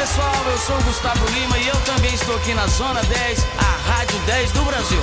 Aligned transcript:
Pessoal, 0.00 0.32
eu 0.50 0.56
sou 0.56 0.78
o 0.78 0.82
Gustavo 0.84 1.26
Lima 1.26 1.58
e 1.58 1.68
eu 1.68 1.76
também 1.84 2.14
estou 2.14 2.34
aqui 2.36 2.54
na 2.54 2.66
Zona 2.68 3.02
10, 3.02 3.46
a 3.58 3.90
Rádio 3.90 4.18
10 4.20 4.52
do 4.52 4.64
Brasil. 4.64 5.00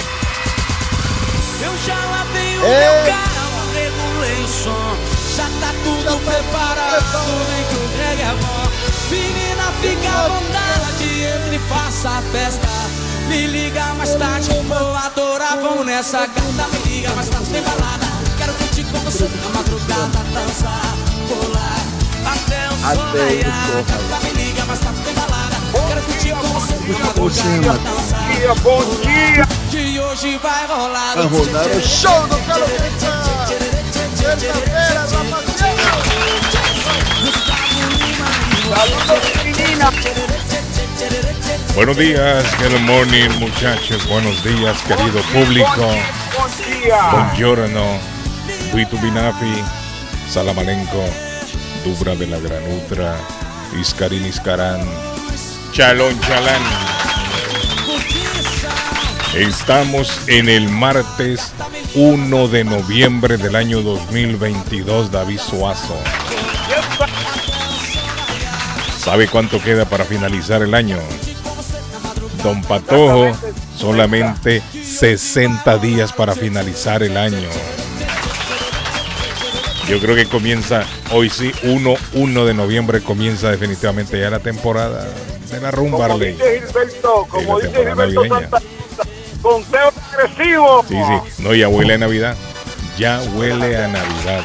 Eu 1.62 1.78
já 1.86 1.94
lavei 1.94 2.58
o 2.58 2.62
meu 2.62 3.06
carro, 3.06 3.74
regulei 3.76 4.44
o 4.44 4.48
som, 4.48 4.98
já 5.36 5.44
tá 5.62 5.72
tudo 5.84 6.18
preparado, 6.26 7.20
vem 7.48 7.64
que 7.66 7.76
o 7.76 7.98
reggae 8.00 8.24
é 8.24 8.36
bom. 8.42 8.72
Menina, 9.12 9.72
fica 9.82 10.10
à 10.10 10.28
vontade, 10.30 11.22
entre 11.22 11.56
e 11.58 11.60
faça 11.70 12.10
a 12.10 12.22
festa. 12.32 12.68
Me 13.28 13.46
liga 13.46 13.94
mais 13.94 14.16
tarde, 14.16 14.50
vou 14.68 14.96
adorar, 14.96 15.58
vamos 15.62 15.86
nessa 15.86 16.26
gata. 16.26 16.68
Me 16.72 16.90
liga 16.90 17.14
mais 17.14 17.30
tarde, 17.30 17.52
tem 17.52 17.62
balada. 17.62 18.08
Quero 18.40 18.54
curtir 18.54 18.84
com 18.86 18.98
você 19.02 19.30
na 19.44 19.50
madrugada, 19.50 20.24
dançar, 20.34 20.96
pular. 21.28 21.87
Até 22.28 22.68
o 22.70 22.78
madrugada, 27.20 27.80
dançar. 27.80 28.32
dia, 28.32 28.54
bom 28.56 28.84
dia! 29.02 29.48
Show 31.82 32.28
do 32.28 32.38
Carlos! 32.46 32.70
Buenos 41.74 41.96
días, 41.96 42.44
good 42.56 42.80
morning 42.80 43.30
muchachos, 43.40 44.04
buenos 44.06 44.44
días 44.44 44.82
querido 44.82 45.24
público. 45.32 45.80
Bom 45.80 46.50
dia! 46.66 47.02
Buongiorno, 47.12 48.00
Vitu 48.74 48.98
Binafi, 48.98 49.64
Salamalenco, 50.28 51.27
Dubra 51.88 52.16
de 52.16 52.28
la 52.28 52.38
Granutra, 52.38 53.16
Iscarín 53.80 54.26
Iscarán, 54.26 54.82
Chalón 55.72 56.20
Chalán. 56.20 56.62
Estamos 59.34 60.20
en 60.28 60.50
el 60.50 60.68
martes 60.68 61.54
1 61.96 62.48
de 62.50 62.66
noviembre 62.66 63.38
del 63.38 63.56
año 63.56 63.82
2022, 63.82 65.14
David 65.14 65.40
Suazo. 65.40 65.96
¿Sabe 69.00 69.30
cuánto 69.30 69.64
queda 69.64 69.86
para 69.86 70.04
finalizar 70.04 70.62
el 70.64 70.74
año? 70.74 70.98
Don 72.44 72.62
Patojo, 72.64 73.32
solamente 73.78 74.62
60 74.84 75.78
días 75.78 76.12
para 76.12 76.36
finalizar 76.36 77.02
el 77.02 77.16
año. 77.16 77.48
Yo 79.90 80.00
creo 80.00 80.16
que 80.16 80.26
comienza, 80.26 80.84
hoy 81.12 81.30
sí, 81.30 81.52
1, 81.64 81.94
1 82.14 82.46
de 82.46 82.54
noviembre 82.54 83.02
comienza 83.02 83.50
definitivamente 83.50 84.20
ya 84.20 84.30
la 84.30 84.40
temporada 84.40 85.08
de 85.50 85.62
la 85.62 85.72
rumba, 85.72 85.98
Como 85.98 86.14
Arley. 86.14 86.34
dice 86.34 86.62
Gilberto, 86.66 87.26
como 87.30 87.60
dice 87.60 87.72
Gilberto 87.72 87.96
navideña. 87.96 88.50
Santa 88.50 88.62
conteo 89.42 89.94
agresivo. 90.12 90.86
Sí, 90.88 90.96
sí, 90.96 91.44
no, 91.44 91.54
ya 91.56 91.70
huele 91.70 91.94
a 91.94 91.98
Navidad. 91.98 92.36
Ya 92.98 93.22
huele 93.34 93.78
a 93.78 93.88
Navidad. 93.88 94.44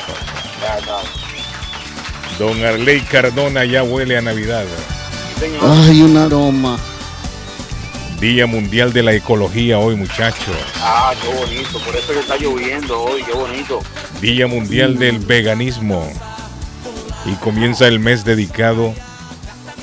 Don 2.38 2.64
Arley 2.64 3.00
Cardona 3.00 3.64
ya 3.64 3.82
huele 3.82 4.18
a 4.18 4.20
Navidad. 4.20 4.64
Ay, 5.60 6.02
un 6.02 6.16
aroma. 6.16 6.78
Día 8.22 8.46
Mundial 8.46 8.92
de 8.92 9.02
la 9.02 9.12
Ecología 9.14 9.80
hoy, 9.80 9.96
muchachos. 9.96 10.54
Ah, 10.76 11.12
qué 11.20 11.26
bonito, 11.26 11.80
por 11.80 11.96
eso 11.96 12.12
que 12.12 12.20
está 12.20 12.36
lloviendo 12.36 13.02
hoy, 13.02 13.24
qué 13.24 13.32
bonito. 13.32 13.80
Día 14.20 14.46
Mundial 14.46 14.96
del 14.96 15.18
Veganismo. 15.18 16.08
Y 17.26 17.32
comienza 17.42 17.88
el 17.88 17.98
mes 17.98 18.24
dedicado 18.24 18.94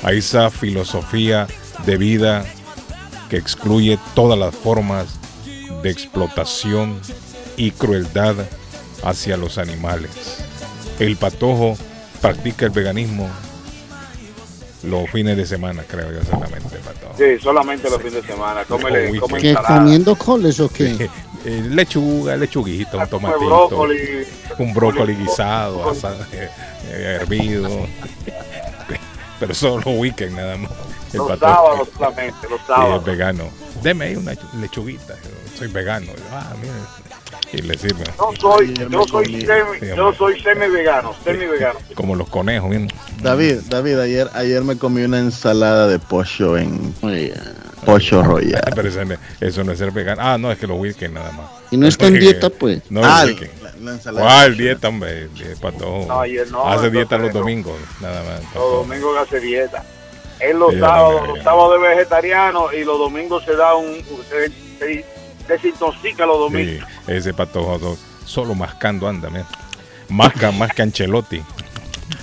a 0.02 0.12
esa 0.12 0.48
filosofía 0.48 1.48
de 1.84 1.98
vida 1.98 2.46
que 3.28 3.36
excluye 3.36 3.98
todas 4.14 4.38
las 4.38 4.54
formas 4.54 5.20
de 5.82 5.90
explotación 5.90 6.98
y 7.58 7.72
crueldad 7.72 8.36
hacia 9.02 9.36
los 9.36 9.58
animales. 9.58 10.42
El 10.98 11.18
patojo 11.18 11.76
practica 12.22 12.64
el 12.64 12.72
veganismo 12.72 13.28
los 14.84 15.10
fines 15.10 15.36
de 15.36 15.46
semana, 15.46 15.82
creo 15.86 16.10
yo 16.12 16.22
solamente, 16.24 16.76
patojo. 16.78 17.14
Sí, 17.18 17.38
solamente 17.42 17.88
los 17.90 17.98
fines 17.98 18.14
de 18.14 18.22
semana. 18.22 18.64
Cómele, 18.64 19.12
¿Qué 19.38 19.48
ensalada. 19.50 19.78
comiendo 19.80 20.16
coles 20.16 20.58
o 20.60 20.68
qué? 20.68 21.08
Eh, 21.44 21.62
lechuga, 21.70 22.36
lechuguita, 22.36 22.98
un 22.98 23.08
tomatito. 23.08 23.46
brócoli. 23.46 24.26
un 24.58 24.74
brócoli 24.74 25.14
guisado, 25.16 25.90
asa- 25.90 26.14
eh, 26.32 26.48
eh, 26.88 27.18
hervido. 27.20 27.68
Pero 29.40 29.54
solo 29.54 29.90
weekend 29.92 30.36
nada 30.36 30.56
más. 30.58 30.70
El 31.12 31.18
Los 31.18 31.28
patrón, 31.30 31.54
sábados 31.54 31.88
solamente, 31.96 32.48
los 32.48 32.58
sí, 32.58 32.62
es 32.62 32.66
sábados. 32.66 33.04
vegano. 33.04 33.44
Deme 33.82 34.04
ahí 34.06 34.16
una 34.16 34.32
lechuguita. 34.60 35.14
yo 35.14 35.58
Soy 35.58 35.68
vegano. 35.68 36.12
Ah, 36.30 36.52
mire. 36.60 36.72
Y 37.52 37.62
le 37.62 37.76
sirve. 37.76 38.04
Yo 38.16 38.30
soy, 38.40 38.74
yo 38.74 39.04
soy 39.08 39.40
semi, 39.42 39.88
yo 39.96 40.12
soy 40.14 40.40
semi 40.40 40.68
vegano, 40.68 41.14
semi 41.24 41.46
vegano. 41.46 41.78
Como 41.94 42.14
los 42.14 42.28
conejos, 42.28 42.68
miren. 42.70 42.88
David, 43.22 43.60
David, 43.68 43.98
ayer, 43.98 44.30
ayer 44.34 44.62
me 44.62 44.76
comí 44.78 45.02
una 45.02 45.18
ensalada 45.18 45.88
de 45.88 45.98
pollo 45.98 46.56
en 46.56 46.94
Oye, 47.02 47.34
pollo 47.84 48.22
royal. 48.22 48.62
Pero 48.74 48.88
eso, 48.88 49.04
no- 49.04 49.16
eso 49.40 49.64
no 49.64 49.72
es 49.72 49.78
ser 49.78 49.90
vegano. 49.90 50.22
Ah, 50.24 50.38
no, 50.38 50.52
es 50.52 50.58
que 50.58 50.66
los 50.68 50.78
weekend 50.78 51.14
nada 51.14 51.32
más. 51.32 51.46
Y 51.72 51.76
no 51.76 51.88
está 51.88 52.06
en 52.06 52.20
dieta, 52.20 52.50
pues. 52.50 52.82
No, 52.88 53.00
Ah, 53.04 53.24
la, 53.24 53.72
la 53.80 53.90
ensalada. 53.92 54.26
¿Cuál 54.26 54.56
dieta, 54.56 54.88
hombre? 54.88 55.28
No, 56.06 56.20
ayer 56.20 56.48
no, 56.52 56.68
Hace 56.68 56.90
dieta 56.90 57.18
los 57.18 57.32
no. 57.34 57.40
domingos, 57.40 57.76
nada 58.00 58.22
más. 58.22 58.42
Los 58.54 58.86
domingos 58.86 59.18
hace 59.18 59.40
dieta. 59.40 59.84
Es 60.38 60.54
los 60.54 60.74
sábados, 60.76 61.28
los 61.28 61.42
sábados 61.42 61.80
de 61.82 61.88
vegetariano 61.88 62.72
y 62.72 62.84
los 62.84 62.98
domingos 62.98 63.44
se 63.44 63.54
da 63.56 63.74
un, 63.74 63.96
desintoxica 65.50 66.24
los 66.26 66.36
Sí, 66.36 66.42
domingos. 66.56 66.88
ese 67.06 67.34
patojo 67.34 67.78
so- 67.78 67.98
solo 68.26 68.54
mascando 68.54 69.08
anda, 69.08 69.28
mira. 69.30 69.46
Masca 70.08 70.50
más 70.50 70.72
que 70.72 70.82
Ancelotti. 70.82 71.42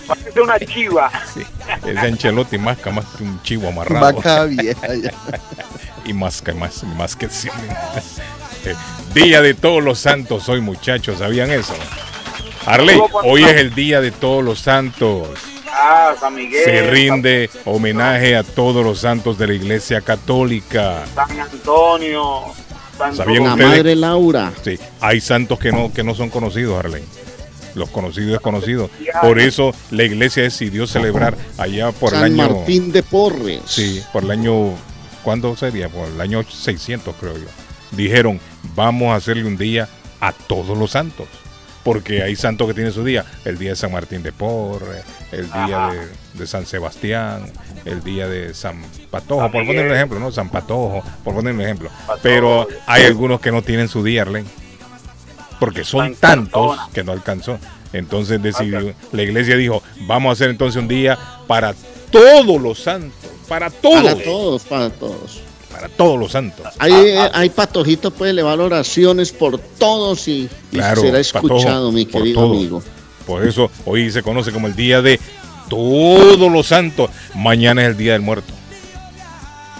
Parece 0.08 0.42
una 0.42 0.60
chiva. 0.60 1.12
Sí, 1.34 1.42
ese 1.86 2.00
Ancelotti 2.00 2.58
masca 2.58 2.92
más 2.92 3.06
que 3.18 3.24
un 3.24 3.42
chivo 3.44 3.68
amarrado. 3.70 4.16
Vaca 4.16 4.44
vieja. 4.46 4.88
ya. 4.96 5.12
Y 6.06 6.14
masca 6.14 6.54
más, 6.54 6.84
más 6.84 7.16
que 7.16 7.30
siempre. 7.30 7.66
Día 9.14 9.42
de 9.42 9.54
todos 9.54 9.84
los 9.84 10.00
santos 10.00 10.48
hoy, 10.50 10.62
muchachos, 10.62 11.20
¿sabían 11.20 11.52
eso? 11.52 11.74
Arley, 12.66 13.00
hoy 13.24 13.44
es 13.44 13.56
el 13.58 13.74
día 13.74 14.02
de 14.02 14.12
todos 14.12 14.44
los 14.44 14.59
santos. 14.59 15.28
Ah, 15.72 16.14
San 16.20 16.36
Miguel. 16.36 16.64
Se 16.66 16.82
rinde 16.90 17.50
homenaje 17.66 18.36
a 18.36 18.44
todos 18.44 18.84
los 18.86 19.00
santos 19.00 19.38
de 19.38 19.48
la 19.48 19.54
Iglesia 19.54 20.02
Católica. 20.02 21.04
San 21.16 21.40
Antonio. 21.40 22.44
¿Sabían 23.16 23.44
La 23.44 23.52
ustedes? 23.53 23.69
madre 23.69 23.96
Laura. 23.96 24.53
Sí, 24.63 24.78
hay 25.00 25.22
santos 25.22 25.59
que 25.59 25.72
no, 25.72 25.91
que 25.94 26.03
no 26.03 26.16
son 26.16 26.30
conocidos, 26.30 26.78
Arley. 26.84 27.03
Los 27.75 27.90
conocidos 27.90 28.34
es 28.35 28.40
conocido. 28.40 28.90
Por 29.22 29.40
eso 29.40 29.72
la 29.91 30.03
iglesia 30.03 30.44
decidió 30.44 30.88
celebrar 30.88 31.38
allá 31.58 31.91
por 31.91 32.09
San 32.12 32.25
el 32.25 32.40
año. 32.40 32.56
Martín 32.56 32.91
de 32.91 33.03
Porres. 33.03 33.62
Sí, 33.66 34.02
por 34.12 34.24
el 34.24 34.31
año. 34.31 34.72
¿Cuándo 35.24 35.55
sería? 35.55 35.88
Por 35.90 36.08
el 36.08 36.20
año 36.20 36.44
600, 36.44 37.14
creo 37.20 37.38
yo. 37.38 37.46
Dijeron, 37.91 38.40
vamos 38.76 39.09
a 39.09 39.16
hacerle 39.16 39.46
un 39.46 39.58
día 39.58 39.88
a 40.20 40.32
todos 40.32 40.76
los 40.78 40.91
santos. 40.91 41.28
Porque 41.87 42.22
hay 42.22 42.35
santos 42.35 42.67
que 42.67 42.73
tienen 42.73 42.91
su 42.91 43.01
día. 43.01 43.23
El 43.45 43.57
día 43.57 43.69
de 43.69 43.78
San 43.78 43.93
Martín 43.93 44.22
de 44.22 44.34
Porres, 44.34 45.05
el 45.31 45.49
día 45.49 45.91
de, 45.93 46.37
de 46.37 46.45
San 46.45 46.66
Sebastián, 46.66 47.49
el 47.85 48.03
día 48.03 48.28
de 48.28 48.53
San 48.53 48.81
Patojo, 49.09 49.43
San 49.43 49.51
por 49.53 49.66
poner 49.66 49.85
un 49.85 49.93
ejemplo, 49.93 50.19
¿no? 50.19 50.29
San 50.29 50.49
Patojo, 50.49 51.01
por 51.23 51.34
poner 51.34 51.53
un 51.53 51.61
ejemplo. 51.61 51.89
Patojo. 51.89 52.19
Pero 52.22 52.67
hay 52.85 53.05
algunos 53.05 53.39
que 53.39 53.53
no 53.53 53.61
tienen 53.61 53.87
su 53.87 54.03
día, 54.03 54.23
Arlen. 54.23 54.45
Porque 55.61 55.85
son 55.85 56.13
tantos 56.16 56.78
que 56.91 57.05
no 57.05 57.13
alcanzó. 57.13 57.57
Entonces 57.93 58.43
decidió, 58.43 58.93
la 59.13 59.23
iglesia 59.23 59.55
dijo, 59.55 59.81
vamos 60.07 60.31
a 60.31 60.34
hacer 60.34 60.49
entonces 60.49 60.81
un 60.81 60.89
día 60.89 61.17
para 61.47 61.73
todos 62.11 62.61
los 62.61 62.79
santos, 62.79 63.31
para 63.47 63.69
todos, 63.69 64.03
Para 64.03 64.23
todos, 64.25 64.63
para 64.66 64.89
todos. 64.89 65.47
Para 65.78 65.90
todos 65.90 66.20
los 66.20 66.32
santos. 66.32 66.66
Hay, 66.79 66.94
hay 67.34 67.50
patojito 67.50 68.09
puede 68.09 68.32
elevar 68.32 68.59
oraciones 68.59 69.32
por 69.32 69.59
todos 69.59 70.28
y, 70.28 70.50
y 70.72 70.78
Claro, 70.78 71.02
será 71.02 71.20
Patojo, 71.32 71.58
escuchado, 71.58 71.91
mi 71.91 72.06
querido 72.08 72.46
amigo. 72.46 72.82
Por 73.28 73.46
eso 73.46 73.70
hoy 73.85 74.09
se 74.09 74.24
conoce 74.24 74.52
como 74.52 74.66
el 74.66 74.76
día 74.76 75.03
de 75.03 75.20
todos 75.70 76.52
los 76.52 76.66
santos. 76.66 77.12
Mañana 77.35 77.84
es 77.84 77.90
el 77.90 77.97
día 77.97 78.14
del 78.14 78.24
muerto. 78.24 78.53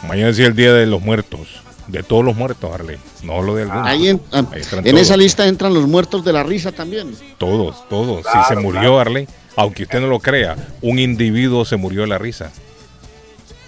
Mañana 0.08 0.30
es 0.30 0.38
el 0.40 0.56
Día 0.56 0.72
de 0.74 0.86
los 0.86 1.02
Muertos. 1.02 1.48
De 1.88 2.04
todos 2.04 2.24
los 2.24 2.36
muertos, 2.36 2.72
Arley. 2.72 2.98
No 3.24 3.42
lo 3.42 3.56
de 3.56 3.64
algunos. 3.64 3.88
Ahí 3.88 4.10
en, 4.10 4.22
ah, 4.32 4.44
Ahí 4.52 4.62
en 4.62 4.84
todos. 4.84 5.02
esa 5.02 5.18
lista 5.18 5.48
entran 5.48 5.74
los 5.74 5.88
muertos 5.88 6.24
de 6.24 6.34
la 6.34 6.44
risa 6.44 6.72
también. 6.74 7.16
Todos, 7.38 7.88
todos. 7.90 8.26
si 8.32 8.54
se 8.54 8.56
murió 8.58 8.82
claro. 8.82 9.00
Arley, 9.00 9.28
aunque 9.56 9.84
usted 9.84 10.02
no 10.02 10.08
lo 10.08 10.20
crea, 10.20 10.56
un 10.82 11.00
individuo 11.00 11.66
se 11.66 11.78
murió 11.78 12.02
de 12.02 12.08
la 12.08 12.18
risa. 12.18 12.52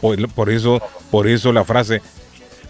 Por, 0.01 0.29
por 0.29 0.49
eso, 0.49 0.81
por 1.09 1.27
eso 1.27 1.51
la 1.53 1.63
frase, 1.63 2.01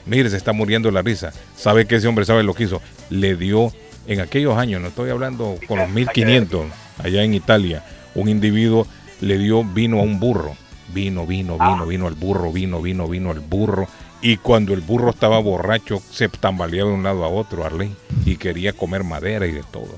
mire, 0.10 0.30
se 0.30 0.38
está 0.38 0.52
muriendo 0.54 0.90
la 0.92 1.02
risa. 1.02 1.32
¿Sabe 1.56 1.86
que 1.86 1.96
ese 1.96 2.08
hombre 2.08 2.26
sabe 2.26 2.44
lo 2.44 2.54
que 2.54 2.64
hizo? 2.64 2.82
Le 3.10 3.36
dio, 3.36 3.72
en 4.08 4.20
aquellos 4.22 4.58
años, 4.58 4.82
no 4.82 4.88
estoy 4.90 5.10
hablando 5.10 5.58
con 5.68 5.78
los 5.80 5.90
1500, 5.90 6.66
allá 7.04 7.24
en 7.24 7.34
Italia, 7.34 7.84
un 8.16 8.28
individuo 8.30 8.88
le 9.22 9.38
dio 9.38 9.64
vino 9.64 10.00
a 10.00 10.04
un 10.04 10.20
burro. 10.20 10.56
Vino, 10.94 11.28
vino, 11.28 11.54
vino, 11.60 11.86
vino 11.86 12.08
al 12.08 12.16
burro, 12.16 12.52
vino, 12.52 12.82
vino, 12.82 13.08
vino 13.08 13.32
al 13.32 13.40
burro. 13.42 13.88
Y 14.22 14.38
cuando 14.38 14.74
el 14.74 14.82
burro 14.82 15.12
estaba 15.12 15.40
borracho, 15.40 16.02
se 16.12 16.28
tambaleaba 16.30 16.90
de 16.90 16.96
un 16.96 17.04
lado 17.04 17.24
a 17.24 17.28
otro, 17.30 17.64
Arley, 17.64 17.96
y 18.26 18.36
quería 18.38 18.74
comer 18.74 19.04
madera 19.04 19.46
y 19.46 19.52
de 19.52 19.64
todo. 19.72 19.96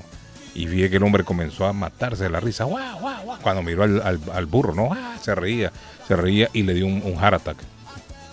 Y 0.54 0.66
vi 0.66 0.86
que 0.90 0.96
el 0.96 1.02
hombre 1.02 1.24
comenzó 1.24 1.64
a 1.66 1.72
matarse 1.72 2.24
de 2.24 2.30
la 2.30 2.38
risa. 2.38 2.64
¡Guau, 2.64 3.00
guau, 3.00 3.22
guau! 3.24 3.38
Cuando 3.40 3.62
miró 3.62 3.84
al, 3.84 4.02
al- 4.02 4.20
al 4.34 4.46
burro, 4.46 4.74
¿no? 4.74 4.90
¡Ah! 4.92 5.16
Se 5.22 5.34
reía, 5.34 5.72
se 6.06 6.14
reía 6.14 6.50
y 6.52 6.62
le 6.62 6.74
dio 6.74 6.86
un, 6.86 7.00
un 7.02 7.14
heart 7.18 7.34
attack. 7.36 7.56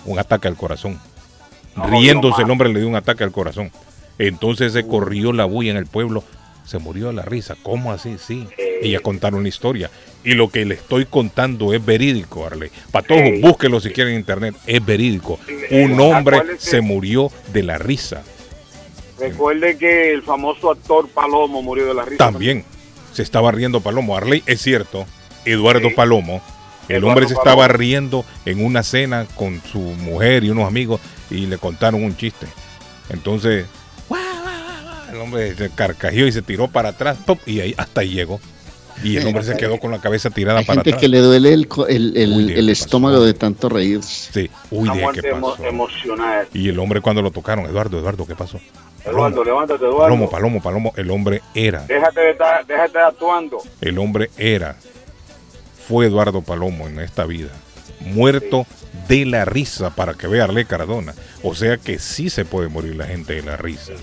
Un 0.05 0.19
ataque 0.19 0.47
al 0.49 0.57
corazón. 0.57 0.99
Riéndose 1.87 2.41
el 2.43 2.51
hombre 2.51 2.69
le 2.69 2.79
dio 2.79 2.87
un 2.89 2.95
ataque 2.95 3.23
al 3.23 3.31
corazón. 3.31 3.71
Entonces 4.17 4.73
se 4.73 4.85
corrió 4.85 5.31
la 5.33 5.45
bulla 5.45 5.71
en 5.71 5.77
el 5.77 5.85
pueblo. 5.85 6.23
Se 6.65 6.77
murió 6.79 7.07
de 7.07 7.13
la 7.13 7.23
risa. 7.23 7.55
¿Cómo 7.63 7.91
así? 7.91 8.17
Sí. 8.19 8.47
Y 8.81 8.91
ya 8.91 8.99
contaron 8.99 9.43
la 9.43 9.49
historia. 9.49 9.89
Y 10.23 10.33
lo 10.33 10.49
que 10.49 10.65
le 10.65 10.75
estoy 10.75 11.05
contando 11.05 11.73
es 11.73 11.83
verídico, 11.83 12.45
Arley. 12.45 12.69
Patojo, 12.91 13.21
Sí. 13.23 13.41
búsquelo 13.41 13.79
si 13.79 13.89
quieren 13.91 14.13
en 14.13 14.19
internet. 14.19 14.55
Es 14.67 14.85
verídico. 14.85 15.39
Un 15.71 15.99
hombre 15.99 16.41
se 16.57 16.81
murió 16.81 17.31
de 17.53 17.63
la 17.63 17.77
risa. 17.77 18.23
Recuerde 19.19 19.77
que 19.77 20.11
el 20.13 20.21
famoso 20.23 20.71
actor 20.71 21.09
Palomo 21.09 21.61
murió 21.61 21.87
de 21.87 21.93
la 21.93 22.05
risa. 22.05 22.17
También 22.17 22.63
se 23.13 23.21
estaba 23.23 23.51
riendo 23.51 23.81
Palomo. 23.81 24.15
Arley, 24.15 24.43
es 24.45 24.61
cierto, 24.61 25.05
Eduardo 25.45 25.89
Sí. 25.89 25.95
Palomo. 25.95 26.41
El 26.87 26.97
Eduardo 26.97 27.07
hombre 27.09 27.27
se 27.27 27.35
Palomo. 27.35 27.51
estaba 27.63 27.67
riendo 27.67 28.25
en 28.45 28.63
una 28.63 28.83
cena 28.83 29.25
con 29.35 29.61
su 29.71 29.79
mujer 29.79 30.43
y 30.43 30.49
unos 30.51 30.67
amigos 30.67 31.01
y 31.29 31.45
le 31.45 31.57
contaron 31.57 32.03
un 32.03 32.15
chiste. 32.17 32.47
Entonces, 33.09 33.65
el 35.11 35.19
hombre 35.19 35.55
se 35.55 35.69
carcajeó 35.69 36.27
y 36.27 36.31
se 36.31 36.41
tiró 36.41 36.67
para 36.67 36.89
atrás 36.89 37.17
¡pop! 37.25 37.39
y 37.45 37.59
ahí 37.61 37.73
hasta 37.77 38.01
ahí 38.01 38.09
llegó. 38.09 38.39
Y 39.01 39.15
el 39.15 39.25
hombre 39.27 39.43
se 39.43 39.55
quedó 39.55 39.79
con 39.79 39.91
la 39.91 39.99
cabeza 39.99 40.29
tirada 40.29 40.59
Hay 40.59 40.65
para 40.65 40.79
gente 40.81 40.89
atrás. 40.89 41.01
que 41.01 41.07
le 41.07 41.19
duele 41.19 41.53
el, 41.53 41.69
el, 41.87 42.17
el- 42.17 42.33
Uy, 42.33 42.43
Dios, 42.47 42.59
el 42.59 42.65
¿qué 42.65 42.71
estómago 42.73 43.23
de 43.23 43.33
tanto 43.33 43.69
reírse. 43.69 44.31
Sí, 44.33 44.49
uy, 44.71 44.89
muerte 44.89 45.21
¿qué 45.21 45.31
pasó? 45.35 45.63
emocional. 45.65 46.47
Y 46.53 46.67
el 46.67 46.77
hombre 46.79 46.99
cuando 46.99 47.21
lo 47.21 47.31
tocaron, 47.31 47.65
Eduardo, 47.65 47.97
Eduardo, 47.97 48.27
¿qué 48.27 48.35
pasó? 48.35 48.59
Eduardo, 49.05 49.41
levántate, 49.45 49.85
Eduardo. 49.85 49.99
Palomo, 50.03 50.29
Palomo, 50.29 50.61
Palomo, 50.61 50.93
el 50.97 51.09
hombre 51.11 51.41
era. 51.55 51.85
Déjate 51.87 52.19
de 52.19 52.31
estar, 52.31 52.65
déjate 52.67 52.97
de 52.97 53.03
actuando. 53.05 53.59
el 53.79 53.97
hombre 53.97 54.29
era, 54.37 54.75
fue 55.87 56.05
Eduardo 56.07 56.41
Palomo 56.41 56.87
en 56.89 56.99
esta 56.99 57.23
vida, 57.25 57.51
muerto 58.01 58.67
de 59.09 59.25
la 59.25 59.43
risa 59.43 59.89
para 59.89 60.13
que 60.13 60.27
vea 60.27 60.45
Arley 60.45 60.63
Cardona. 60.63 61.13
O 61.43 61.55
sea 61.55 61.77
que 61.77 61.99
sí 61.99 62.29
se 62.29 62.45
puede 62.45 62.69
morir 62.69 62.95
la 62.95 63.07
gente 63.07 63.33
de 63.33 63.41
la 63.41 63.57
risa. 63.57 63.93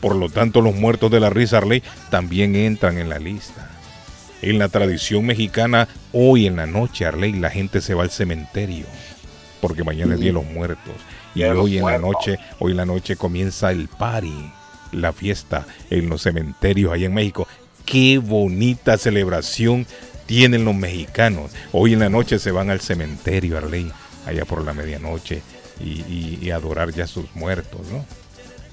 Por 0.00 0.16
lo 0.16 0.28
tanto, 0.28 0.60
los 0.60 0.74
muertos 0.74 1.10
de 1.10 1.20
la 1.20 1.30
risa, 1.30 1.58
Arley, 1.58 1.82
también 2.10 2.56
entran 2.56 2.98
en 2.98 3.08
la 3.08 3.18
lista. 3.18 3.70
En 4.42 4.58
la 4.58 4.68
tradición 4.68 5.24
mexicana, 5.24 5.88
hoy 6.12 6.46
en 6.46 6.56
la 6.56 6.66
noche, 6.66 7.06
Arley, 7.06 7.32
la 7.32 7.50
gente 7.50 7.80
se 7.80 7.94
va 7.94 8.02
al 8.02 8.10
cementerio. 8.10 8.86
Porque 9.60 9.84
mañana 9.84 10.14
es 10.14 10.20
Día 10.20 10.30
de 10.30 10.34
los 10.34 10.46
Muertos. 10.46 10.94
Y 11.34 11.44
hoy 11.44 11.78
en 11.78 11.86
la 11.86 11.98
noche, 11.98 12.38
hoy 12.58 12.72
en 12.72 12.78
la 12.78 12.86
noche 12.86 13.14
comienza 13.14 13.70
el 13.70 13.86
party, 13.86 14.50
la 14.92 15.12
fiesta 15.12 15.66
en 15.90 16.08
los 16.08 16.22
cementerios 16.22 16.92
allá 16.92 17.06
en 17.06 17.14
México. 17.14 17.46
Qué 17.84 18.18
bonita 18.18 18.98
celebración 18.98 19.86
tienen 20.26 20.64
los 20.64 20.74
mexicanos. 20.74 21.52
Hoy 21.72 21.92
en 21.92 22.00
la 22.00 22.08
noche 22.08 22.38
se 22.38 22.50
van 22.50 22.70
al 22.70 22.80
cementerio, 22.80 23.58
Arley, 23.58 23.92
allá 24.30 24.44
por 24.44 24.64
la 24.64 24.72
medianoche, 24.72 25.42
y, 25.80 26.02
y- 26.02 26.38
y 26.42 26.50
adorar 26.50 26.90
ya 26.92 27.04
a 27.04 27.06
sus 27.06 27.34
muertos, 27.34 27.80
¿no? 27.90 28.04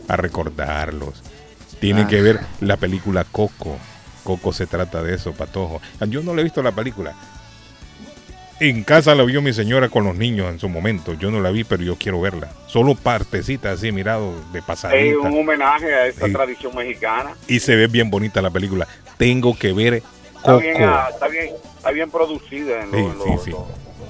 A 0.07 0.15
recordarlos. 0.17 1.23
Tienen 1.79 2.05
Ah. 2.05 2.07
que 2.07 2.21
ver 2.21 2.39
la 2.61 2.77
película 2.77 3.23
Coco. 3.23 3.77
Coco 4.23 4.51
se 4.51 4.67
trata 4.67 5.03
de 5.03 5.15
eso, 5.15 5.33
Patojo. 5.33 5.81
Yo 6.07 6.21
no 6.23 6.33
le 6.35 6.41
he 6.41 6.43
visto 6.43 6.61
la 6.63 6.71
película. 6.73 7.15
En 8.59 8.83
casa 8.83 9.13
la 9.13 9.23
vio 9.23 9.41
mi 9.41 9.53
señora 9.53 9.87
con 9.87 10.03
los 10.03 10.15
niños 10.15 10.49
en 10.51 10.59
su 10.59 10.67
momento. 10.67 11.13
Yo 11.13 11.29
no 11.29 11.39
la 11.41 11.51
vi, 11.51 11.63
pero 11.63 11.83
yo 11.83 11.95
quiero 11.95 12.19
verla. 12.19 12.49
Solo 12.65 12.95
partecitas 12.95 13.77
así, 13.77 13.91
mirado 13.91 14.33
de 14.51 14.59
Es 14.59 14.65
pasadita. 14.65 15.19
un 15.19 15.37
homenaje 15.39 15.93
a 15.93 16.07
esta 16.07 16.25
Sí. 16.25 16.33
tradición 16.33 16.75
mexicana. 16.75 17.35
Y 17.47 17.59
se 17.59 17.75
ve 17.75 17.85
bien 17.87 18.09
bonita 18.09 18.41
la 18.41 18.49
película. 18.49 18.87
Tengo 19.17 19.55
que 19.57 19.73
ver 19.73 19.93
Está 19.95 20.41
Coco. 20.41 20.59
bien, 20.59 20.75
ah, 20.81 21.07
está 21.13 21.27
bien, 21.27 21.53
está 21.77 21.91
bien 21.91 22.09
producida 22.09 22.81
en 22.83 22.91
Sí, 22.91 22.97
sí, 22.97 23.29
lo- 23.29 23.43
sí. 23.43 23.51
lo- 23.51 23.67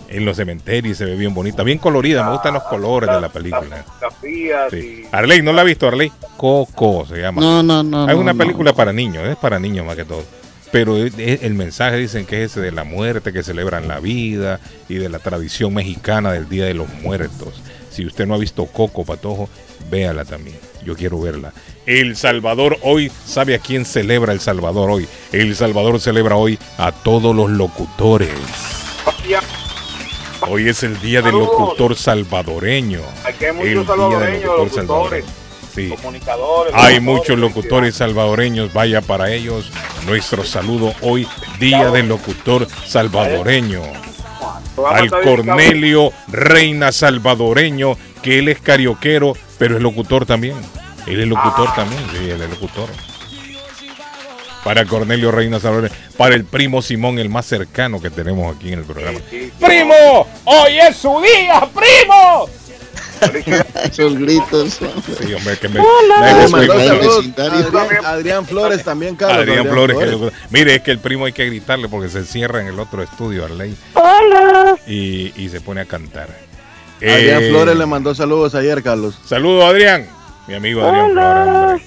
En 0.09 0.25
los 0.25 0.37
cementerios 0.37 0.97
se 0.97 1.05
ve 1.05 1.15
bien 1.15 1.33
bonita, 1.33 1.63
bien 1.63 1.77
colorida. 1.77 2.23
Me 2.23 2.31
gustan 2.31 2.53
los 2.53 2.63
colores 2.63 3.09
de 3.09 3.19
la 3.19 3.29
película. 3.29 3.85
Sí. 4.71 5.03
Arley, 5.11 5.41
¿no 5.41 5.53
la 5.53 5.61
ha 5.61 5.65
visto, 5.65 5.87
Arley? 5.87 6.11
Coco 6.37 7.05
se 7.05 7.17
llama. 7.17 7.41
No, 7.41 7.61
no, 7.61 7.83
no. 7.83 8.09
Es 8.09 8.15
una 8.15 8.33
no. 8.33 8.39
película 8.39 8.73
para 8.73 8.93
niños, 8.93 9.27
es 9.27 9.35
para 9.35 9.59
niños 9.59 9.85
más 9.85 9.95
que 9.95 10.05
todo. 10.05 10.23
Pero 10.71 10.97
el 10.97 11.53
mensaje 11.53 11.97
dicen 11.97 12.25
que 12.25 12.43
es 12.43 12.51
ese 12.51 12.61
de 12.61 12.71
la 12.71 12.83
muerte, 12.83 13.31
que 13.31 13.43
celebran 13.43 13.87
la 13.87 13.99
vida 13.99 14.59
y 14.89 14.95
de 14.95 15.09
la 15.09 15.19
tradición 15.19 15.73
mexicana 15.73 16.31
del 16.31 16.49
Día 16.49 16.65
de 16.65 16.73
los 16.73 16.89
Muertos. 17.01 17.61
Si 17.89 18.05
usted 18.05 18.27
no 18.27 18.35
ha 18.35 18.37
visto 18.37 18.65
Coco, 18.65 19.05
Patojo, 19.05 19.49
véala 19.89 20.25
también. 20.25 20.57
Yo 20.85 20.95
quiero 20.95 21.19
verla. 21.19 21.53
El 21.85 22.15
Salvador 22.15 22.77
hoy, 22.83 23.11
¿sabe 23.25 23.55
a 23.55 23.59
quién 23.59 23.85
celebra 23.85 24.33
El 24.33 24.39
Salvador 24.39 24.89
hoy? 24.89 25.07
El 25.31 25.55
Salvador 25.55 25.99
celebra 25.99 26.35
hoy 26.35 26.59
a 26.77 26.91
todos 26.91 27.35
los 27.35 27.49
locutores. 27.49 28.29
Hoy 30.41 30.69
es 30.69 30.83
el 30.83 30.99
Día 31.01 31.21
del. 31.21 31.33
Locutor 31.33 31.95
Salvadoreño. 31.95 33.01
Aquí 33.25 33.45
hay 33.45 33.53
muchos 33.53 33.89
El 33.89 34.09
Día 34.09 34.19
del 34.19 34.41
Locutor 34.43 34.69
Salvadoreño. 34.69 35.27
Sí. 35.73 35.89
comunicadores. 35.89 36.73
Hay 36.75 36.99
muchos 36.99 37.37
locutores 37.37 37.95
salvadoreños, 37.95 38.73
vaya 38.73 38.99
para 39.01 39.31
ellos 39.31 39.71
nuestro 40.07 40.43
saludo 40.43 40.91
hoy, 41.01 41.27
Día 41.59 41.91
del 41.91 42.07
Locutor 42.07 42.67
Salvadoreño. 42.87 43.81
Al 44.89 45.09
Cornelio 45.09 46.11
Reina 46.29 46.91
Salvadoreño, 46.91 47.95
que 48.23 48.39
él 48.39 48.47
es 48.49 48.59
carioquero, 48.59 49.33
pero 49.59 49.75
es 49.75 49.81
locutor 49.83 50.25
también. 50.25 50.55
Él 51.05 51.21
es 51.21 51.27
locutor 51.27 51.67
Ah. 51.69 51.75
también, 51.75 52.01
sí, 52.11 52.29
él 52.29 52.41
es 52.41 52.49
locutor. 52.49 52.89
Para 54.67 54.83
Cornelio 54.85 55.31
Reina 55.31 55.61
Salvadoreño, 55.61 55.93
para 56.17 56.35
el 56.35 56.43
primo 56.43 56.81
Simón, 56.81 57.19
el 57.19 57.29
más 57.29 57.45
cercano 57.45 58.01
que 58.01 58.09
tenemos 58.09 58.53
aquí 58.53 58.73
en 58.73 58.79
el 58.79 58.85
programa. 58.85 59.17
Sí, 59.29 59.43
sí. 59.43 59.65
¡Primo! 59.65 60.27
¡Hoy 60.43 60.77
es 60.77 60.97
su 60.97 61.21
día, 61.21 61.61
primo! 61.73 62.49
Esos 63.83 64.15
gritos. 64.19 64.73
Sí, 64.73 65.33
hombre, 65.33 65.57
que 65.57 65.69
me, 65.69 65.79
Hola. 65.79 66.47
me- 66.51 66.67
vecindario. 66.67 67.79
Adrián, 67.79 68.05
Adrián 68.05 68.45
Flores 68.45 68.83
también, 68.83 69.15
Carlos. 69.15 69.37
Adrián 69.37 69.67
Flores. 69.67 69.97
que 69.97 70.05
lo- 70.05 70.31
mire, 70.49 70.75
es 70.75 70.81
que 70.81 70.91
el 70.91 70.99
primo 70.99 71.25
hay 71.25 71.31
que 71.31 71.45
gritarle 71.45 71.87
porque 71.87 72.09
se 72.09 72.17
encierra 72.19 72.59
en 72.59 72.67
el 72.67 72.77
otro 72.77 73.01
estudio, 73.01 73.45
Arley. 73.45 73.73
Y, 74.85 75.31
y 75.41 75.47
se 75.49 75.61
pone 75.61 75.79
a 75.79 75.85
cantar. 75.85 76.27
Adrián 76.97 77.41
Eh, 77.43 77.49
Flores 77.51 77.77
le 77.77 77.85
mandó 77.85 78.13
saludos 78.13 78.53
ayer, 78.53 78.83
Carlos. 78.83 79.17
Saludos, 79.25 79.63
Adrián. 79.63 80.07
Mi 80.45 80.55
amigo 80.55 80.81
Adrián 80.83 81.11
Flores. 81.13 81.47
hombre. 81.47 81.85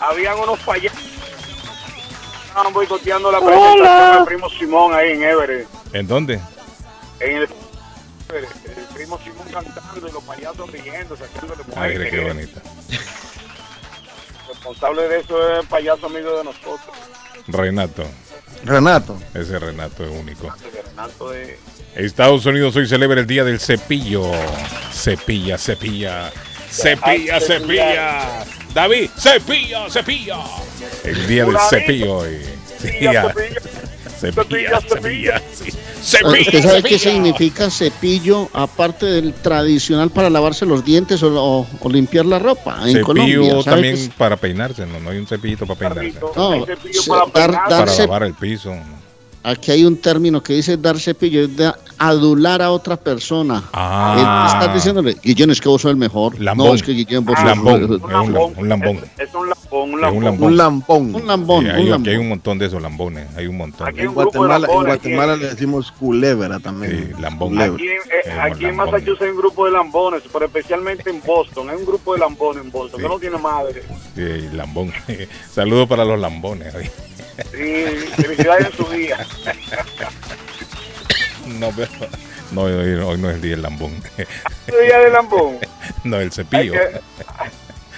Habían 0.00 0.38
unos 0.38 0.58
payasos 0.60 0.98
estaban 2.58 2.72
boicoteando 2.72 3.30
la 3.30 3.40
presentación 3.40 4.16
del 4.16 4.24
primo 4.24 4.50
Simón 4.50 4.94
ahí 4.94 5.12
en 5.12 5.22
Everett. 5.22 5.68
¿En 5.92 6.06
dónde? 6.08 6.40
En 7.20 7.36
el, 7.36 7.42
el 7.42 8.84
primo 8.94 9.18
Simón 9.22 9.46
cantando 9.52 10.08
y 10.08 10.12
los 10.12 10.24
payasos 10.24 10.72
riendo, 10.72 11.16
sacándole 11.16 11.62
Ay, 11.76 11.94
mujeres. 11.94 12.10
qué 12.10 12.20
bonita. 12.24 12.60
El 12.90 14.48
responsable 14.54 15.02
de 15.08 15.20
eso 15.20 15.52
es 15.52 15.60
el 15.60 15.66
payaso 15.68 16.06
amigo 16.06 16.36
de 16.36 16.44
nosotros. 16.44 16.96
Renato. 17.46 18.04
Renato. 18.64 19.16
Ese 19.34 19.58
Renato 19.58 20.04
es 20.04 20.10
único. 20.10 20.52
Renato 20.84 21.30
de... 21.30 21.58
Estados 21.94 22.44
Unidos 22.44 22.74
hoy 22.74 22.88
celebra 22.88 23.20
el 23.20 23.26
día 23.26 23.44
del 23.44 23.60
cepillo. 23.60 24.32
Cepilla, 24.92 25.58
cepilla. 25.58 26.32
Cepilla, 26.70 27.36
Ay, 27.36 27.40
cepilla. 27.46 28.44
David, 28.74 29.10
cepilla, 29.18 29.90
cepilla. 29.90 30.36
El 31.04 31.26
día 31.26 31.44
del 31.44 31.56
cepillo 31.70 32.16
hoy. 32.18 32.38
Cepilla, 32.78 33.32
cepilla. 34.80 35.42
Cepilla. 36.02 36.40
¿Usted 36.40 36.62
sabe 36.62 36.82
qué 36.82 36.98
significa 36.98 37.70
cepillo 37.70 38.48
aparte 38.52 39.06
del 39.06 39.32
tradicional 39.34 40.10
para 40.10 40.30
lavarse 40.30 40.64
los 40.66 40.84
dientes 40.84 41.22
o, 41.22 41.28
o- 41.60 41.66
o 41.80 41.88
limpiar 41.88 42.24
la 42.26 42.38
ropa 42.38 42.80
en 42.84 42.92
Cepillo 43.04 43.62
también 43.64 43.94
es? 43.94 44.08
para 44.16 44.36
peinarse, 44.36 44.86
no, 44.86 45.00
no 45.00 45.10
hay 45.10 45.18
un 45.18 45.26
cepillito 45.26 45.66
para 45.66 45.94
peinarse. 45.94 46.20
No, 46.36 46.50
hay 46.52 46.64
cepillo 46.64 47.02
se- 47.02 47.10
para 47.10 47.26
peinar. 47.26 47.52
dar- 47.68 47.86
Para 47.86 47.96
lavar 47.96 48.22
el 48.24 48.34
piso. 48.34 48.74
Aquí 49.42 49.70
hay 49.70 49.84
un 49.84 49.96
término 49.96 50.42
que 50.42 50.52
dice 50.54 50.76
dar 50.76 50.98
cepillo, 50.98 51.42
es 51.42 51.56
de 51.56 51.72
adular 51.96 52.60
a 52.60 52.70
otra 52.70 52.96
persona. 52.96 53.62
Ah. 53.72 54.48
Eh, 54.50 54.52
Estás 54.58 54.74
diciéndole, 54.74 55.16
Guillén, 55.22 55.50
es 55.50 55.60
que 55.60 55.68
vos 55.68 55.80
sos 55.80 55.90
el 55.90 55.96
mejor. 55.96 56.38
Lambón. 56.40 56.66
No, 56.68 56.74
es 56.74 56.82
que 56.82 56.92
Guillén, 56.92 57.24
vos 57.24 57.34
sos 57.36 57.44
Lambón. 57.44 57.74
el- 57.74 57.82
Es 57.84 58.02
un 58.02 58.10
lambón, 58.12 58.52
un 58.56 58.68
lambón. 58.68 58.96
Es, 58.96 59.28
es 59.28 59.34
un 59.34 59.48
lambón, 59.48 59.92
un 59.94 60.04
Es 60.04 60.12
un 60.12 60.24
lambón. 60.24 60.24
lambón. 60.24 60.50
Un 60.50 60.56
lampón. 60.56 61.14
Un 61.14 61.26
lambón, 61.26 61.64
Sí, 61.64 61.70
hay, 61.70 61.74
un 61.76 61.80
aquí 61.80 61.88
lambón. 61.90 62.08
hay 62.10 62.16
un 62.18 62.28
montón 62.28 62.58
de 62.58 62.66
esos 62.66 62.82
lambones. 62.82 63.28
Hay 63.36 63.46
un 63.46 63.56
montón. 63.56 63.88
Aquí 63.88 64.00
En 64.00 64.08
un 64.08 64.14
de 64.14 64.22
Guatemala, 64.24 64.54
en 64.56 64.62
lambones, 64.62 64.86
Guatemala 64.94 65.32
aquí. 65.34 65.42
le 65.42 65.48
decimos 65.50 65.92
culebra 65.92 66.58
también. 66.60 67.12
Sí, 67.16 67.22
lambón. 67.22 67.58
Aquí, 67.60 67.82
en- 67.86 67.88
eh, 67.88 68.34
un 68.34 68.40
aquí 68.40 68.64
en 68.64 68.76
lambón. 68.76 68.86
Massachusetts 68.92 69.22
hay 69.22 69.28
un 69.30 69.36
grupo 69.38 69.64
de 69.66 69.70
lambones, 69.72 70.22
pero 70.32 70.44
especialmente 70.46 71.10
en 71.10 71.22
Boston. 71.24 71.70
Hay 71.70 71.76
un 71.76 71.86
grupo 71.86 72.12
de 72.14 72.18
lambones 72.20 72.64
en 72.64 72.70
Boston 72.70 73.00
Sí. 73.00 73.02
que 73.02 73.08
no 73.08 73.18
tiene 73.18 73.38
madre. 73.38 73.82
Sí, 74.14 74.48
lambón. 74.56 74.92
Saludos 75.52 75.88
para 75.88 76.04
los 76.04 76.18
lambones. 76.18 76.74
Sí, 77.52 77.84
felicidades 78.16 78.66
en 78.66 78.72
su 78.72 78.90
día. 78.90 79.26
No, 81.46 81.72
pero, 81.74 81.88
no, 82.52 82.62
hoy, 82.62 82.72
hoy 82.72 83.18
no 83.18 83.30
es 83.30 83.36
el 83.36 83.40
día 83.42 83.50
del 83.52 83.62
lambón. 83.62 83.92
Su 84.68 84.76
día 84.76 84.98
de 84.98 85.10
lambón. 85.10 85.58
No, 86.04 86.16
el 86.16 86.24
Hay 86.24 86.30
cepillo. 86.30 86.72
que, 86.72 87.00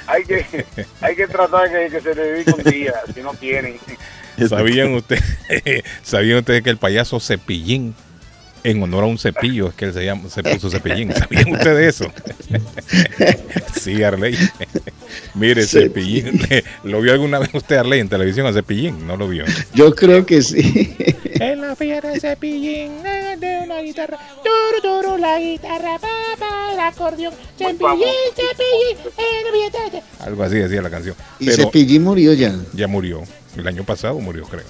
hay 0.06 0.24
que, 0.24 0.66
hay 1.00 1.16
que 1.16 1.26
tratar 1.26 1.70
que, 1.70 1.88
que 1.90 2.00
se 2.00 2.14
le 2.14 2.22
dedique 2.22 2.50
un 2.52 2.62
día, 2.62 2.94
si 3.14 3.20
no 3.22 3.34
tienen. 3.34 3.78
¿Sabían 4.48 4.94
ustedes, 4.94 5.24
¿Sabían 6.02 6.38
ustedes 6.38 6.62
que 6.62 6.70
el 6.70 6.78
payaso 6.78 7.18
Cepillín, 7.20 7.94
en 8.64 8.82
honor 8.82 9.04
a 9.04 9.06
un 9.06 9.18
cepillo, 9.18 9.68
es 9.68 9.74
que 9.74 9.86
él 9.86 9.92
se, 9.92 10.04
llama, 10.04 10.28
se 10.28 10.42
puso 10.42 10.70
Cepillín? 10.70 11.12
¿Sabían 11.14 11.52
ustedes 11.52 12.00
eso? 12.00 12.12
sí, 13.80 14.02
Arley. 14.02 14.36
Mire, 15.34 15.66
Cepillín. 15.66 16.40
¿Lo 16.84 17.00
vio 17.00 17.12
alguna 17.12 17.38
vez 17.38 17.50
usted, 17.52 17.76
Arley, 17.76 18.00
en 18.00 18.08
televisión 18.08 18.46
a 18.46 18.52
Cepillín? 18.52 19.06
No 19.06 19.16
lo 19.16 19.28
vio. 19.28 19.44
Yo 19.74 19.94
creo 19.94 20.26
que 20.26 20.42
sí. 20.42 20.94
En 21.24 21.60
la 21.60 21.74
fiera 21.74 22.10
de 22.10 22.20
Cepillín, 22.20 23.02
de 23.02 23.60
una 23.64 23.80
guitarra, 23.80 24.18
turu, 24.44 25.02
turu, 25.02 25.16
la 25.18 25.38
guitarra, 25.38 25.98
papá, 25.98 26.72
el 26.72 26.80
acordeón, 26.80 27.32
Cepillín, 27.56 28.08
Cepillín. 28.34 30.02
Algo 30.20 30.42
así 30.42 30.56
decía 30.56 30.82
la 30.82 30.90
canción. 30.90 31.16
Y 31.38 31.50
Cepillín 31.50 32.04
murió 32.04 32.32
ya. 32.34 32.54
ya 32.72 32.86
murió. 32.86 33.22
El 33.56 33.66
año 33.66 33.84
pasado 33.84 34.18
murió, 34.20 34.44
creo. 34.44 34.64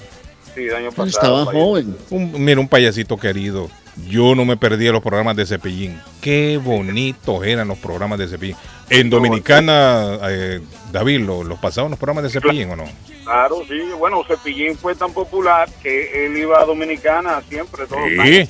Sí, 0.54 0.62
el 0.64 0.74
año 0.74 0.90
pasado. 0.90 1.06
Estaba 1.06 1.44
joven. 1.46 1.96
Un, 2.10 2.44
mira, 2.44 2.60
un 2.60 2.68
payasito 2.68 3.16
querido. 3.16 3.70
Yo 4.08 4.34
no 4.34 4.44
me 4.44 4.56
perdía 4.56 4.92
los 4.92 5.02
programas 5.02 5.36
de 5.36 5.46
Cepillín. 5.46 6.00
Qué 6.20 6.58
bonitos 6.62 7.44
eran 7.44 7.68
los 7.68 7.78
programas 7.78 8.18
de 8.18 8.28
Cepillín. 8.28 8.56
En 8.88 9.10
Dominicana, 9.10 10.18
eh, 10.28 10.60
David, 10.92 11.20
¿lo- 11.20 11.44
¿los 11.44 11.58
pasaban 11.58 11.90
los 11.90 11.98
programas 11.98 12.24
de 12.24 12.30
Cepillín 12.30 12.70
o 12.70 12.76
no? 12.76 12.84
Claro, 13.24 13.62
sí. 13.68 13.78
Bueno, 13.98 14.24
Cepillín 14.26 14.76
fue 14.76 14.94
tan 14.94 15.12
popular 15.12 15.68
que 15.82 16.26
él 16.26 16.36
iba 16.36 16.60
a 16.60 16.64
Dominicana 16.64 17.42
siempre, 17.48 17.86
todos 17.86 18.10
los 18.10 18.26
Sí. 18.26 18.36
años. 18.36 18.48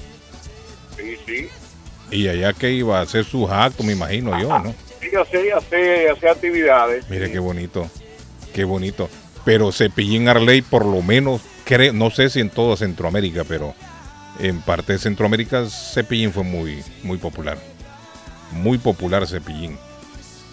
Sí, 0.96 1.16
sí. 1.26 1.48
Y 2.10 2.28
allá 2.28 2.52
que 2.52 2.70
iba 2.72 2.98
a 2.98 3.02
hacer 3.02 3.24
sus 3.24 3.50
actos, 3.50 3.84
me 3.84 3.92
imagino 3.92 4.38
yo, 4.40 4.48
¿no? 4.58 4.74
Sí, 5.00 5.08
hacer, 5.16 5.52
hacer, 5.54 6.10
hacer 6.10 6.28
actividades. 6.28 7.08
Mire 7.08 7.26
Sí. 7.26 7.32
qué 7.32 7.38
bonito, 7.38 7.88
qué 8.54 8.64
bonito. 8.64 9.08
Pero 9.44 9.72
Cepillín 9.72 10.28
Arley, 10.28 10.60
por 10.62 10.84
lo 10.84 11.02
menos, 11.02 11.40
creo, 11.70 11.92
no 11.92 12.10
sé 12.10 12.28
si 12.30 12.40
en 12.40 12.50
toda 12.50 12.76
Centroamérica, 12.76 13.44
pero 13.44 13.74
en 14.40 14.60
parte 14.60 14.94
de 14.94 14.98
Centroamérica 14.98 15.64
Cepillín 15.70 16.32
fue 16.32 16.42
muy, 16.42 16.82
muy 17.04 17.16
popular. 17.16 17.58
Muy 18.50 18.78
popular 18.78 19.26
Cepillín. 19.28 19.78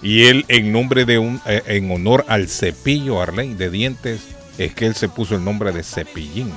Y 0.04 0.26
él, 0.26 0.46
en 0.48 0.72
nombre 0.72 1.06
de 1.06 1.18
un, 1.18 1.42
eh, 1.48 1.64
en 1.66 1.90
honor 1.90 2.24
al 2.28 2.48
cepillo 2.48 3.20
Arley 3.20 3.56
de 3.56 3.72
dientes, 3.72 4.22
es 4.60 4.76
que 4.76 4.86
él 4.86 4.94
se 4.94 5.10
puso 5.10 5.36
el 5.36 5.44
nombre 5.44 5.72
de 5.72 5.82
Cepillín. 5.82 6.52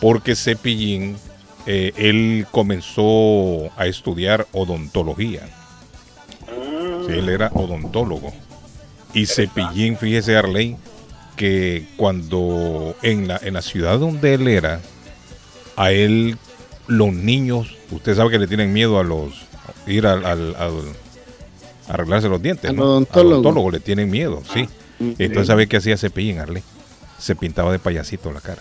Porque 0.00 0.36
Cepillín, 0.36 1.16
eh, 1.66 1.92
él 1.96 2.46
comenzó 2.52 3.70
a 3.76 3.86
estudiar 3.86 4.46
odontología. 4.52 5.48
Sí, 7.08 7.12
él 7.12 7.28
era 7.28 7.50
odontólogo. 7.54 8.32
Y 9.14 9.26
Cepillín, 9.26 9.98
fíjese 9.98 10.36
Arley, 10.36 10.76
que 11.40 11.86
cuando 11.96 12.94
en 13.00 13.26
la, 13.26 13.40
en 13.42 13.54
la 13.54 13.62
ciudad 13.62 13.98
donde 13.98 14.34
él 14.34 14.46
era, 14.46 14.82
a 15.74 15.90
él 15.90 16.36
los 16.86 17.14
niños, 17.14 17.78
usted 17.90 18.14
sabe 18.14 18.28
que 18.32 18.38
le 18.38 18.46
tienen 18.46 18.74
miedo 18.74 18.98
a 18.98 19.04
los 19.04 19.32
ir 19.86 20.06
al, 20.06 20.26
al- 20.26 20.54
arreglarse 21.88 22.28
los 22.28 22.42
dientes, 22.42 22.68
Al 22.68 22.76
¿no? 22.76 22.82
odontólogo. 22.84 23.32
Odontólogo 23.36 23.70
le 23.70 23.80
tienen 23.80 24.10
miedo, 24.10 24.42
sí. 24.52 24.68
Mm, 24.98 25.12
Entonces, 25.18 25.46
¿sabe 25.46 25.66
qué 25.66 25.78
hacía 25.78 25.96
Cepillín, 25.96 26.40
Arley? 26.40 26.62
Se 27.18 27.34
pintaba 27.34 27.72
de 27.72 27.78
payasito 27.78 28.30
la 28.32 28.42
cara. 28.42 28.60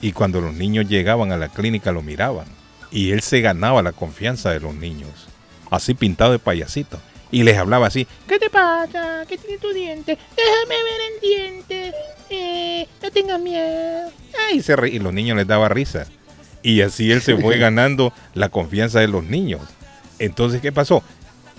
Y 0.00 0.12
cuando 0.12 0.40
los 0.40 0.54
niños 0.54 0.88
llegaban 0.88 1.32
a 1.32 1.36
la 1.36 1.50
clínica 1.50 1.92
lo 1.92 2.00
miraban. 2.00 2.46
Y 2.90 3.10
él 3.10 3.20
se 3.20 3.42
ganaba 3.42 3.82
la 3.82 3.92
confianza 3.92 4.52
de 4.52 4.60
los 4.60 4.74
niños. 4.74 5.10
Así 5.70 5.92
pintado 5.92 6.32
de 6.32 6.38
payasito. 6.38 6.98
Y 7.30 7.42
les 7.42 7.56
hablaba 7.58 7.86
así. 7.88 8.06
¿Qué 8.26 8.38
te 8.38 8.48
pasa? 8.50 9.24
¿Qué 9.28 9.36
tiene 9.36 9.58
tu 9.58 9.68
diente? 9.72 10.16
Déjame 10.36 10.82
ver 10.82 11.00
el 11.12 11.20
diente. 11.20 11.92
Eh, 12.30 12.86
no 13.02 13.10
tengas 13.10 13.40
miedo. 13.40 14.10
Ay, 14.50 14.62
se 14.62 14.76
re- 14.76 14.90
y 14.90 14.98
los 14.98 15.12
niños 15.12 15.36
les 15.36 15.46
daba 15.46 15.68
risa. 15.68 16.06
Y 16.62 16.80
así 16.80 17.10
él 17.12 17.20
se 17.22 17.36
fue 17.36 17.58
ganando 17.58 18.12
la 18.34 18.48
confianza 18.48 19.00
de 19.00 19.08
los 19.08 19.24
niños. 19.24 19.60
Entonces, 20.18 20.60
¿qué 20.60 20.72
pasó? 20.72 21.02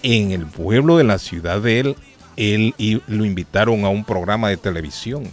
En 0.02 0.32
el 0.32 0.46
pueblo 0.46 0.98
de 0.98 1.04
la 1.04 1.20
ciudad 1.20 1.62
de 1.62 1.80
él, 1.80 1.96
él 2.36 2.74
y 2.78 3.02
lo 3.08 3.26
invitaron 3.26 3.86
a 3.86 3.90
un 3.90 4.04
programa 4.06 4.50
de 4.50 4.58
televisión 4.58 5.24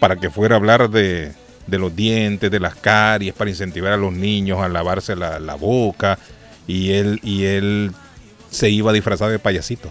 para 0.00 0.16
que 0.16 0.30
fuera 0.30 0.54
a 0.56 0.58
hablar 0.58 0.90
de, 0.90 1.32
de 1.66 1.78
los 1.78 1.94
dientes, 1.94 2.50
de 2.50 2.60
las 2.60 2.74
caries, 2.74 3.34
para 3.34 3.50
incentivar 3.50 3.92
a 3.92 3.96
los 3.98 4.12
niños 4.12 4.58
a 4.60 4.68
lavarse 4.68 5.14
la, 5.16 5.38
la 5.38 5.54
boca. 5.54 6.18
Y 6.66 6.92
él, 6.92 7.20
y 7.22 7.44
él 7.44 7.92
se 8.50 8.70
iba 8.70 8.92
disfrazado 8.92 9.30
de 9.30 9.38
payasito 9.38 9.88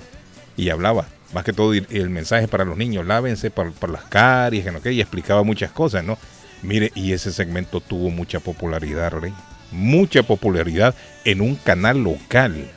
y 0.55 0.69
hablaba. 0.69 1.07
Más 1.33 1.43
que 1.43 1.53
todo, 1.53 1.73
el 1.73 2.09
mensaje 2.09 2.47
para 2.47 2.65
los 2.65 2.77
niños, 2.77 3.05
lávense 3.05 3.51
por 3.51 3.89
las 3.89 4.03
caries, 4.05 4.65
no 4.65 4.91
y 4.91 4.99
explicaba 4.99 5.43
muchas 5.43 5.71
cosas, 5.71 6.03
¿no? 6.03 6.17
Mire, 6.61 6.91
y 6.95 7.13
ese 7.13 7.31
segmento 7.31 7.81
tuvo 7.81 8.09
mucha 8.09 8.39
popularidad, 8.39 9.11
Rey. 9.11 9.33
Mucha 9.71 10.23
popularidad 10.23 10.95
en 11.25 11.41
un 11.41 11.55
canal 11.55 12.03
local. 12.03 12.69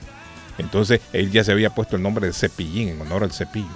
Entonces, 0.59 1.01
él 1.13 1.31
ya 1.31 1.43
se 1.43 1.53
había 1.53 1.75
puesto 1.75 1.97
el 1.97 2.03
nombre 2.03 2.27
de 2.27 2.35
Cepillín 2.35 2.89
en 2.89 3.01
honor 3.01 3.25
al 3.25 3.33
cepillo. 3.33 3.67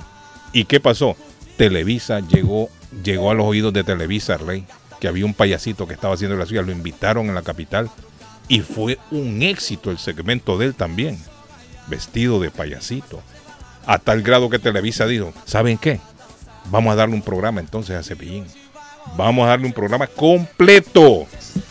¿Y 0.52 0.64
qué 0.64 0.78
pasó? 0.78 1.16
Televisa 1.56 2.20
llegó, 2.20 2.68
llegó 3.02 3.30
a 3.30 3.34
los 3.34 3.46
oídos 3.46 3.72
de 3.72 3.82
Televisa, 3.82 4.36
Rey, 4.36 4.66
que 5.00 5.08
había 5.08 5.24
un 5.24 5.34
payasito 5.34 5.88
que 5.88 5.94
estaba 5.94 6.14
haciendo 6.14 6.34
en 6.34 6.40
la 6.40 6.46
ciudad, 6.46 6.64
lo 6.64 6.72
invitaron 6.72 7.26
en 7.26 7.34
la 7.34 7.42
capital 7.42 7.90
y 8.48 8.60
fue 8.60 8.98
un 9.10 9.42
éxito 9.42 9.90
el 9.90 9.98
segmento 9.98 10.58
de 10.58 10.66
él 10.66 10.74
también, 10.74 11.18
vestido 11.88 12.40
de 12.40 12.50
payasito. 12.50 13.22
A 13.86 13.98
tal 13.98 14.22
grado 14.22 14.50
que 14.50 14.58
Televisa 14.58 15.06
dijo, 15.06 15.32
¿saben 15.44 15.78
qué? 15.78 16.00
Vamos 16.70 16.92
a 16.92 16.96
darle 16.96 17.14
un 17.14 17.22
programa 17.22 17.60
entonces 17.60 17.94
a 17.96 18.02
Cepillín. 18.02 18.44
Vamos 19.16 19.44
a 19.44 19.50
darle 19.50 19.66
un 19.66 19.72
programa 19.72 20.08
completo. 20.08 21.26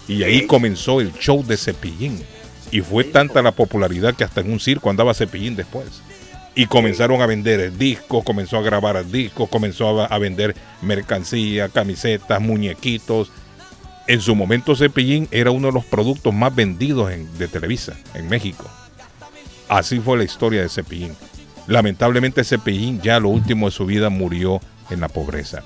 Y 0.07 0.23
ahí 0.23 0.45
comenzó 0.47 1.01
el 1.01 1.11
show 1.13 1.43
de 1.45 1.57
Cepillín. 1.57 2.23
Y 2.71 2.81
fue 2.81 3.03
tanta 3.03 3.41
la 3.41 3.51
popularidad 3.51 4.15
que 4.15 4.23
hasta 4.23 4.41
en 4.41 4.51
un 4.51 4.59
circo 4.59 4.89
andaba 4.89 5.13
Cepillín 5.13 5.55
después. 5.55 5.87
Y 6.55 6.67
comenzaron 6.67 7.21
a 7.21 7.25
vender 7.25 7.77
discos, 7.77 8.23
comenzó 8.23 8.57
a 8.57 8.61
grabar 8.61 9.05
discos, 9.05 9.49
comenzó 9.49 10.01
a, 10.01 10.05
a 10.05 10.17
vender 10.17 10.55
mercancía, 10.81 11.67
camisetas, 11.67 12.39
muñequitos. 12.39 13.29
En 14.07 14.21
su 14.21 14.35
momento 14.35 14.73
Cepillín 14.75 15.27
era 15.31 15.51
uno 15.51 15.67
de 15.67 15.73
los 15.73 15.83
productos 15.83 16.33
más 16.33 16.55
vendidos 16.55 17.11
en- 17.11 17.37
de 17.37 17.49
Televisa 17.49 17.97
en 18.13 18.29
México. 18.29 18.69
Así 19.67 19.99
fue 19.99 20.17
la 20.17 20.23
historia 20.23 20.61
de 20.61 20.69
Cepillín. 20.69 21.13
Lamentablemente 21.67 22.43
Cepillín 22.43 23.01
ya 23.01 23.19
lo 23.19 23.29
último 23.29 23.65
de 23.67 23.71
su 23.71 23.85
vida 23.85 24.09
murió 24.09 24.59
en 24.89 24.99
la 25.01 25.07
pobreza. 25.09 25.63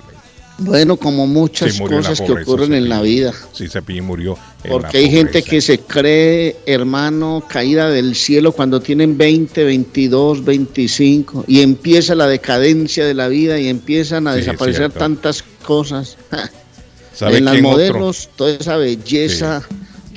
Bueno, 0.62 0.96
como 0.98 1.26
muchas 1.26 1.72
Sí, 1.74 1.80
cosas 1.80 2.20
que 2.20 2.32
ocurren 2.32 2.74
en 2.74 2.88
la 2.88 2.96
Cepillín. 2.98 3.16
vida. 3.18 3.34
Sí, 3.52 3.68
Cepillín 3.68 4.04
murió 4.04 4.36
en 4.62 4.70
Porque 4.72 4.98
la 4.98 5.04
hay 5.04 5.10
gente 5.10 5.42
que 5.42 5.60
se 5.62 5.78
cree, 5.80 6.56
hermano, 6.66 7.42
caída 7.48 7.88
del 7.90 8.14
cielo 8.14 8.52
cuando 8.52 8.80
tienen 8.80 9.16
20, 9.16 9.64
22, 9.64 10.44
25 10.44 11.44
y 11.46 11.62
empieza 11.62 12.14
la 12.14 12.26
decadencia 12.26 13.06
de 13.06 13.14
la 13.14 13.28
vida 13.28 13.58
y 13.58 13.68
empiezan 13.68 14.26
a 14.26 14.34
Sí, 14.34 14.40
desaparecer 14.40 14.92
tantas 14.92 15.42
cosas. 15.64 16.16
¿Sabe 17.14 17.38
en 17.38 17.44
las 17.46 17.56
otro? 17.56 17.68
modelos, 17.70 18.28
toda 18.36 18.52
esa 18.52 18.76
belleza 18.76 19.62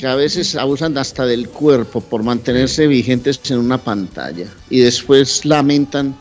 que 0.03 0.07
a 0.09 0.15
veces 0.15 0.57
abusan 0.57 0.97
hasta 0.97 1.25
del 1.25 1.47
cuerpo 1.47 2.01
por 2.01 2.23
mantenerse 2.23 2.87
vigentes 2.87 3.39
en 3.49 3.57
una 3.59 3.77
pantalla 3.77 4.47
y 4.69 4.81
después 4.81 5.45
lamentan 5.45 6.13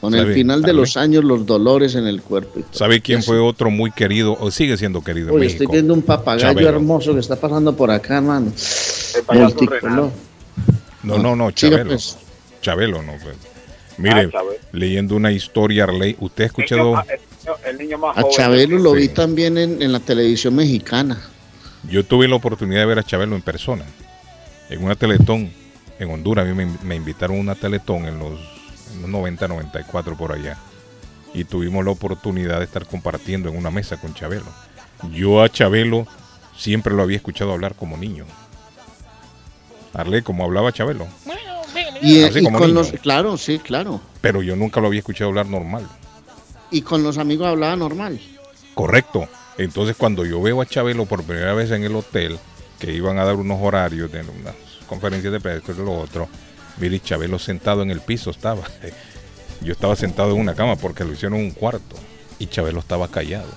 con 0.00 0.14
el 0.14 0.32
final 0.32 0.62
de 0.62 0.72
los 0.72 0.96
años 0.96 1.24
los 1.24 1.44
dolores 1.44 1.96
en 1.96 2.06
el 2.06 2.22
cuerpo. 2.22 2.60
y 2.60 2.62
todo. 2.62 2.72
¿Sabe 2.74 3.00
quién 3.00 3.24
fue 3.24 3.40
otro 3.40 3.70
muy 3.72 3.90
querido 3.90 4.36
o 4.38 4.52
sigue 4.52 4.76
siendo 4.76 5.02
querido 5.02 5.30
en 5.30 5.34
Uy, 5.34 5.40
México? 5.40 5.64
estoy 5.64 5.74
viendo 5.78 5.94
un 5.94 6.02
papagayo 6.02 6.46
Chabelo. 6.52 6.68
hermoso 6.68 7.12
que 7.12 7.18
está 7.18 7.34
pasando 7.34 7.74
por 7.74 7.90
acá, 7.90 8.18
hermano. 8.18 8.52
El 9.32 9.38
Multicolor. 9.40 10.10
No, 11.02 11.18
no, 11.18 11.34
no, 11.34 11.50
Chabelo. 11.50 11.86
pues. 11.90 12.16
Chabelo, 12.60 13.02
no. 13.02 13.14
pues. 13.20 13.34
Mire, 13.98 14.30
Ah, 14.32 14.42
leyendo 14.70 15.16
una 15.16 15.32
historia, 15.32 15.84
Arley, 15.84 16.14
¿usted 16.20 16.44
ha 16.44 16.46
El 16.46 16.50
escuchado? 16.50 16.84
niño 16.84 16.92
más- 16.94 17.06
el, 17.66 17.78
niño, 17.78 17.96
el 17.96 18.00
más 18.00 18.16
A 18.16 18.22
joven. 18.22 18.36
Chabelo 18.36 18.78
lo 18.78 18.92
Sí. 18.92 18.96
vi 19.00 19.08
también 19.08 19.58
en, 19.58 19.82
en 19.82 19.90
la 19.92 19.98
televisión 19.98 20.54
mexicana. 20.54 21.20
Yo 21.88 22.04
tuve 22.04 22.28
la 22.28 22.36
oportunidad 22.36 22.80
de 22.80 22.86
ver 22.86 22.98
a 22.98 23.02
Chabelo 23.02 23.34
en 23.34 23.42
persona, 23.42 23.84
en 24.70 24.84
una 24.84 24.94
teletón 24.94 25.52
en 25.98 26.10
Honduras. 26.10 26.46
A 26.46 26.48
mí 26.48 26.54
me, 26.54 26.76
me 26.82 26.96
invitaron 26.96 27.38
a 27.38 27.40
una 27.40 27.54
teletón 27.54 28.06
en 28.06 28.18
los, 28.18 28.38
en 28.94 29.02
los 29.02 29.10
90, 29.10 29.48
94 29.48 30.16
por 30.16 30.32
allá. 30.32 30.56
Y 31.34 31.44
tuvimos 31.44 31.84
la 31.84 31.90
oportunidad 31.90 32.58
de 32.58 32.64
estar 32.64 32.86
compartiendo 32.86 33.48
en 33.48 33.56
una 33.56 33.70
mesa 33.70 33.96
con 33.96 34.14
Chabelo. 34.14 34.46
Yo 35.12 35.42
a 35.42 35.48
Chabelo 35.48 36.06
siempre 36.56 36.94
lo 36.94 37.02
había 37.02 37.16
escuchado 37.16 37.52
hablar 37.52 37.74
como 37.74 37.96
niño. 37.96 38.26
Arle, 39.94 40.22
como 40.22 40.44
hablaba 40.44 40.72
Chabelo. 40.72 41.06
Y, 42.00 42.22
Así 42.24 42.40
y 42.40 42.44
como 42.44 42.58
con 42.58 42.68
niño. 42.68 42.80
los, 42.80 42.92
claro, 43.00 43.36
sí, 43.36 43.58
claro. 43.58 44.00
Pero 44.20 44.42
yo 44.42 44.56
nunca 44.56 44.80
lo 44.80 44.86
había 44.88 45.00
escuchado 45.00 45.30
hablar 45.30 45.46
normal. 45.46 45.86
Y 46.70 46.82
con 46.82 47.02
los 47.02 47.18
amigos 47.18 47.46
hablaba 47.48 47.76
normal. 47.76 48.20
Correcto. 48.74 49.28
Entonces 49.58 49.96
cuando 49.96 50.24
yo 50.24 50.40
veo 50.40 50.60
a 50.60 50.66
Chabelo 50.66 51.06
por 51.06 51.24
primera 51.24 51.54
vez 51.54 51.70
en 51.70 51.84
el 51.84 51.94
hotel, 51.94 52.38
que 52.78 52.92
iban 52.92 53.18
a 53.18 53.24
dar 53.24 53.36
unos 53.36 53.58
horarios 53.60 54.10
de 54.10 54.20
unas 54.20 54.54
conferencias 54.86 55.32
de 55.32 55.40
prensa 55.40 55.72
y 55.72 55.76
lo 55.76 55.92
otro, 55.98 56.28
mire, 56.78 57.00
Chabelo 57.00 57.38
sentado 57.38 57.82
en 57.82 57.90
el 57.90 58.00
piso 58.00 58.30
estaba. 58.30 58.62
Yo 59.62 59.72
estaba 59.72 59.94
sentado 59.94 60.32
en 60.34 60.40
una 60.40 60.54
cama 60.54 60.76
porque 60.76 61.04
lo 61.04 61.12
hicieron 61.12 61.38
en 61.38 61.44
un 61.46 61.50
cuarto 61.52 61.96
y 62.38 62.46
Chabelo 62.46 62.80
estaba 62.80 63.08
callado. 63.08 63.48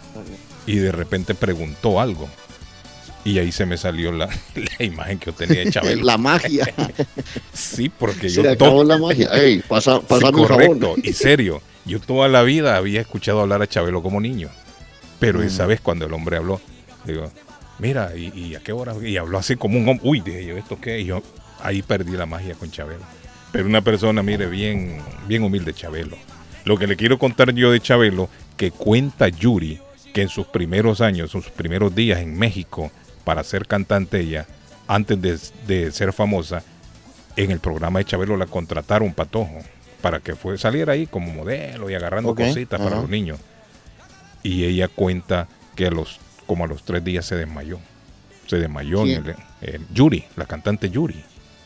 Y 0.67 0.75
de 0.77 0.91
repente 0.91 1.33
preguntó 1.33 1.99
algo. 1.99 2.29
Y 3.23 3.39
ahí 3.39 3.51
se 3.51 3.65
me 3.65 3.75
salió 3.77 4.11
la, 4.11 4.27
la 4.79 4.85
imagen 4.85 5.17
que 5.17 5.27
yo 5.27 5.33
tenía 5.33 5.65
de 5.65 5.71
Chabelo. 5.71 6.03
La 6.05 6.17
magia. 6.19 6.71
Sí, 7.53 7.89
porque 7.89 8.29
yo 8.29 8.43
Se 8.43 8.49
acabó 8.49 8.83
la 8.83 8.99
magia. 8.99 9.29
Ey, 9.33 9.63
pasa, 9.67 9.99
Sí, 10.07 10.15
el 10.15 10.31
correcto, 10.31 10.79
jabón. 10.89 11.01
y 11.03 11.13
serio. 11.13 11.61
Yo 11.85 11.99
toda 11.99 12.27
la 12.27 12.43
vida 12.43 12.77
había 12.77 13.01
escuchado 13.01 13.41
hablar 13.41 13.63
a 13.63 13.67
Chabelo 13.67 14.03
como 14.03 14.21
niño. 14.21 14.49
Pero 15.25 15.39
Mm. 15.39 15.43
esa 15.43 15.65
vez 15.65 15.81
cuando 15.81 16.05
el 16.05 16.13
hombre 16.13 16.37
habló, 16.37 16.61
digo, 17.05 17.31
mira, 17.79 18.15
¿y, 18.15 18.31
y 18.37 18.55
a 18.55 18.59
qué 18.59 18.71
hora? 18.71 18.93
Y 19.01 19.17
habló 19.17 19.37
así 19.37 19.55
como 19.55 19.77
un 19.77 19.87
hombre. 19.89 20.07
Uy, 20.07 20.19
dije 20.21 20.45
yo, 20.45 20.57
¿esto 20.57 20.79
qué? 20.79 20.99
Y 20.99 21.05
yo 21.05 21.21
ahí 21.61 21.81
perdí 21.81 22.11
la 22.11 22.25
magia 22.25 22.55
con 22.55 22.69
Chabelo. 22.71 23.03
Pero 23.51 23.65
una 23.67 23.81
persona, 23.81 24.21
mire, 24.23 24.47
bien, 24.47 24.97
bien 25.27 25.43
humilde 25.43 25.73
Chabelo. 25.73 26.17
Lo 26.65 26.77
que 26.77 26.87
le 26.87 26.95
quiero 26.95 27.17
contar 27.19 27.53
yo 27.53 27.71
de 27.71 27.79
Chabelo, 27.79 28.29
que 28.57 28.71
cuenta 28.71 29.27
Yuri, 29.29 29.79
que 30.13 30.21
en 30.23 30.29
sus 30.29 30.47
primeros 30.47 31.01
años, 31.01 31.31
sus 31.31 31.49
primeros 31.49 31.93
días 31.95 32.19
en 32.19 32.37
México, 32.37 32.91
para 33.23 33.43
ser 33.43 33.67
cantante 33.67 34.19
ella, 34.19 34.45
antes 34.87 35.21
de, 35.21 35.37
de 35.67 35.91
ser 35.91 36.13
famosa, 36.13 36.63
en 37.35 37.51
el 37.51 37.59
programa 37.59 37.99
de 37.99 38.05
Chabelo 38.05 38.37
la 38.37 38.45
contrataron 38.45 39.13
patojo 39.13 39.59
para 40.01 40.19
que 40.19 40.35
fue, 40.35 40.57
saliera 40.57 40.93
ahí 40.93 41.05
como 41.07 41.33
modelo 41.33 41.89
y 41.89 41.95
agarrando 41.95 42.33
cositas 42.47 42.79
para 42.79 42.97
los 43.01 43.09
niños. 43.09 43.39
Y 44.45 44.63
ella 44.63 44.87
cuenta 44.87 45.47
que 45.75 45.87
a 45.87 45.89
los 45.89 46.19
como 46.45 46.65
a 46.65 46.67
los 46.67 46.83
tres 46.83 47.03
días 47.03 47.25
se 47.25 47.35
desmayó. 47.35 47.79
Se 48.45 48.57
desmayó 48.57 49.03
en 49.03 49.35
el, 49.61 49.87
Yuri, 49.91 50.23
la 50.35 50.45
cantante 50.45 50.91
Yuri. 50.91 51.23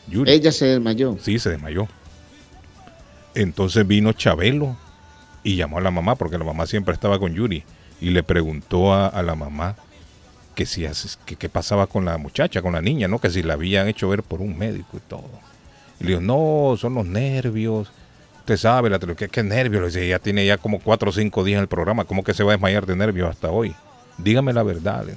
Yuri. 0.08 0.30
Ella 0.32 0.50
se 0.50 0.64
desmayó. 0.64 1.18
Sí, 1.20 1.38
se 1.38 1.50
desmayó. 1.50 1.86
Entonces 3.34 3.86
vino 3.86 4.14
Chabelo 4.14 4.78
y 5.44 5.56
llamó 5.56 5.76
a 5.76 5.82
la 5.82 5.90
mamá, 5.90 6.14
porque 6.14 6.38
la 6.38 6.44
mamá 6.44 6.66
siempre 6.66 6.94
estaba 6.94 7.18
con 7.18 7.34
Yuri, 7.34 7.64
y 8.00 8.10
le 8.10 8.22
preguntó 8.22 8.94
a, 8.94 9.08
a 9.08 9.22
la 9.22 9.34
mamá 9.34 9.76
que 10.54 10.64
si 10.64 10.86
que 11.26 11.36
qué 11.36 11.48
pasaba 11.50 11.86
con 11.86 12.06
la 12.06 12.16
muchacha, 12.16 12.62
con 12.62 12.72
la 12.72 12.80
niña, 12.80 13.08
¿no? 13.08 13.18
Que 13.18 13.28
si 13.28 13.42
la 13.42 13.54
habían 13.54 13.88
hecho 13.88 14.08
ver 14.08 14.22
por 14.22 14.40
un 14.40 14.56
médico 14.56 14.96
y 14.96 15.00
todo. 15.00 15.28
Y 16.00 16.04
le 16.04 16.10
dijo, 16.12 16.22
no, 16.22 16.76
son 16.78 16.94
los 16.94 17.04
nervios. 17.04 17.92
Sabe, 18.56 18.90
la 18.90 18.98
tele- 18.98 19.14
¿qué, 19.16 19.42
nervios? 19.42 19.82
Le 19.82 19.86
dice, 19.88 20.08
ya 20.08 20.18
tiene 20.18 20.46
ya 20.46 20.58
como 20.58 20.80
cuatro 20.80 21.10
o 21.10 21.12
cinco 21.12 21.44
días 21.44 21.58
en 21.58 21.62
el 21.62 21.68
programa, 21.68 22.04
¿cómo 22.04 22.24
que 22.24 22.34
se 22.34 22.42
va 22.42 22.52
a 22.52 22.54
desmayar 22.54 22.86
de 22.86 22.96
nervios 22.96 23.30
hasta 23.30 23.50
hoy? 23.50 23.74
Dígame 24.18 24.52
la 24.52 24.62
verdad. 24.62 25.04
le. 25.04 25.16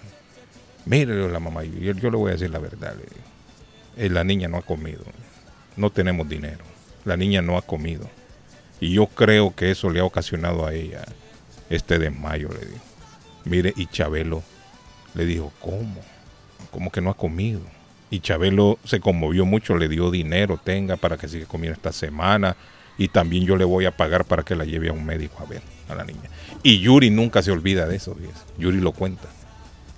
Mire, 0.86 1.30
la 1.30 1.40
mamá, 1.40 1.64
yo, 1.64 1.94
yo 1.94 2.12
le 2.12 2.18
voy 2.18 2.30
a 2.30 2.34
decir 2.34 2.50
la 2.50 2.60
verdad. 2.60 2.96
le. 2.96 4.06
Eh, 4.06 4.10
la 4.10 4.24
niña 4.24 4.48
no 4.48 4.58
ha 4.58 4.62
comido. 4.62 5.04
No 5.76 5.90
tenemos 5.90 6.28
dinero. 6.28 6.64
La 7.06 7.18
niña 7.18 7.42
no 7.42 7.58
ha 7.58 7.62
comido. 7.62 8.10
Y 8.80 8.94
yo 8.94 9.08
creo 9.08 9.56
que 9.56 9.72
eso 9.72 9.90
le 9.90 10.00
ha 10.00 10.06
ocasionado 10.06 10.66
a 10.66 10.74
ella 10.74 11.04
este 11.70 12.00
desmayo, 12.00 12.50
le 12.50 12.66
digo. 12.66 12.80
Mire, 13.46 13.74
y 13.76 13.88
Chabelo 13.88 14.44
le 15.14 15.26
dijo, 15.26 15.52
¿cómo? 15.60 16.02
¿Cómo 16.72 16.92
que 16.92 17.02
no 17.02 17.10
ha 17.10 17.18
comido? 17.18 17.62
Y 18.10 18.20
Chabelo 18.20 18.78
se 18.84 19.00
conmovió 19.00 19.46
mucho, 19.46 19.76
le 19.78 19.88
dio 19.88 20.12
dinero, 20.12 20.60
tenga, 20.64 20.98
para 20.98 21.18
que 21.18 21.28
siga 21.28 21.46
comiendo 21.46 21.76
esta 21.76 21.92
semana. 21.92 22.56
Y 22.98 23.08
también 23.08 23.46
yo 23.46 23.56
le 23.56 23.66
voy 23.66 23.86
a 23.86 23.98
pagar 23.98 24.26
para 24.26 24.44
que 24.44 24.56
la 24.56 24.66
lleve 24.66 24.90
a 24.90 24.94
un 24.94 25.06
médico 25.06 25.42
a 25.42 25.46
ver 25.46 25.62
a 25.90 25.96
la 25.96 26.04
niña. 26.04 26.30
Y 26.62 26.80
Yuri 26.80 27.10
nunca 27.10 27.42
se 27.42 27.52
olvida 27.52 27.88
de 27.88 27.96
eso, 27.96 28.16
fíjese. 28.16 28.44
Yuri 28.58 28.80
lo 28.80 28.92
cuenta. 28.92 29.28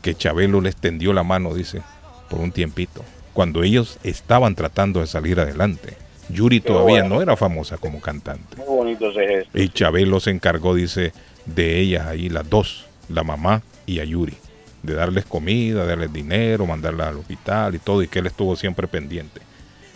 Que 0.02 0.16
Chabelo 0.16 0.62
le 0.62 0.70
extendió 0.70 1.14
la 1.14 1.24
mano, 1.24 1.54
dice, 1.54 1.82
por 2.30 2.40
un 2.40 2.52
tiempito. 2.52 3.04
Cuando 3.34 3.64
ellos 3.64 4.00
estaban 4.04 4.56
tratando 4.56 5.02
de 5.02 5.08
salir 5.08 5.40
adelante. 5.40 5.98
Yuri 6.30 6.60
todavía 6.60 7.02
bueno. 7.02 7.16
no 7.16 7.22
era 7.22 7.36
famosa 7.36 7.78
como 7.78 8.02
cantante. 8.02 8.58
Muy 8.58 8.66
bonito 8.66 9.12
ese 9.12 9.28
gesto. 9.28 9.62
Y 9.62 9.70
Chabelo 9.70 10.20
se 10.20 10.32
encargó, 10.32 10.74
dice, 10.74 11.14
de 11.46 11.80
ellas 11.80 12.08
ahí, 12.08 12.30
las 12.30 12.50
dos, 12.50 12.86
la 13.10 13.24
mamá 13.24 13.62
y 13.86 14.00
a 14.00 14.06
Yuri, 14.06 14.34
de 14.82 14.96
darles 14.96 15.26
comida, 15.26 15.86
darles 15.86 16.12
dinero, 16.12 16.66
mandarlas 16.66 17.10
al 17.10 17.18
hospital 17.18 17.76
y 17.76 17.80
todo, 17.80 18.02
y 18.02 18.08
que 18.08 18.20
él 18.20 18.28
estuvo 18.28 18.56
siempre 18.56 18.88
pendiente. 18.88 19.42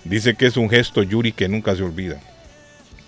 Dice 0.04 0.36
que 0.36 0.46
es 0.46 0.58
un 0.58 0.70
gesto, 0.70 1.02
Yuri, 1.04 1.32
que 1.32 1.48
nunca 1.48 1.76
se 1.76 1.84
olvida. 1.84 2.20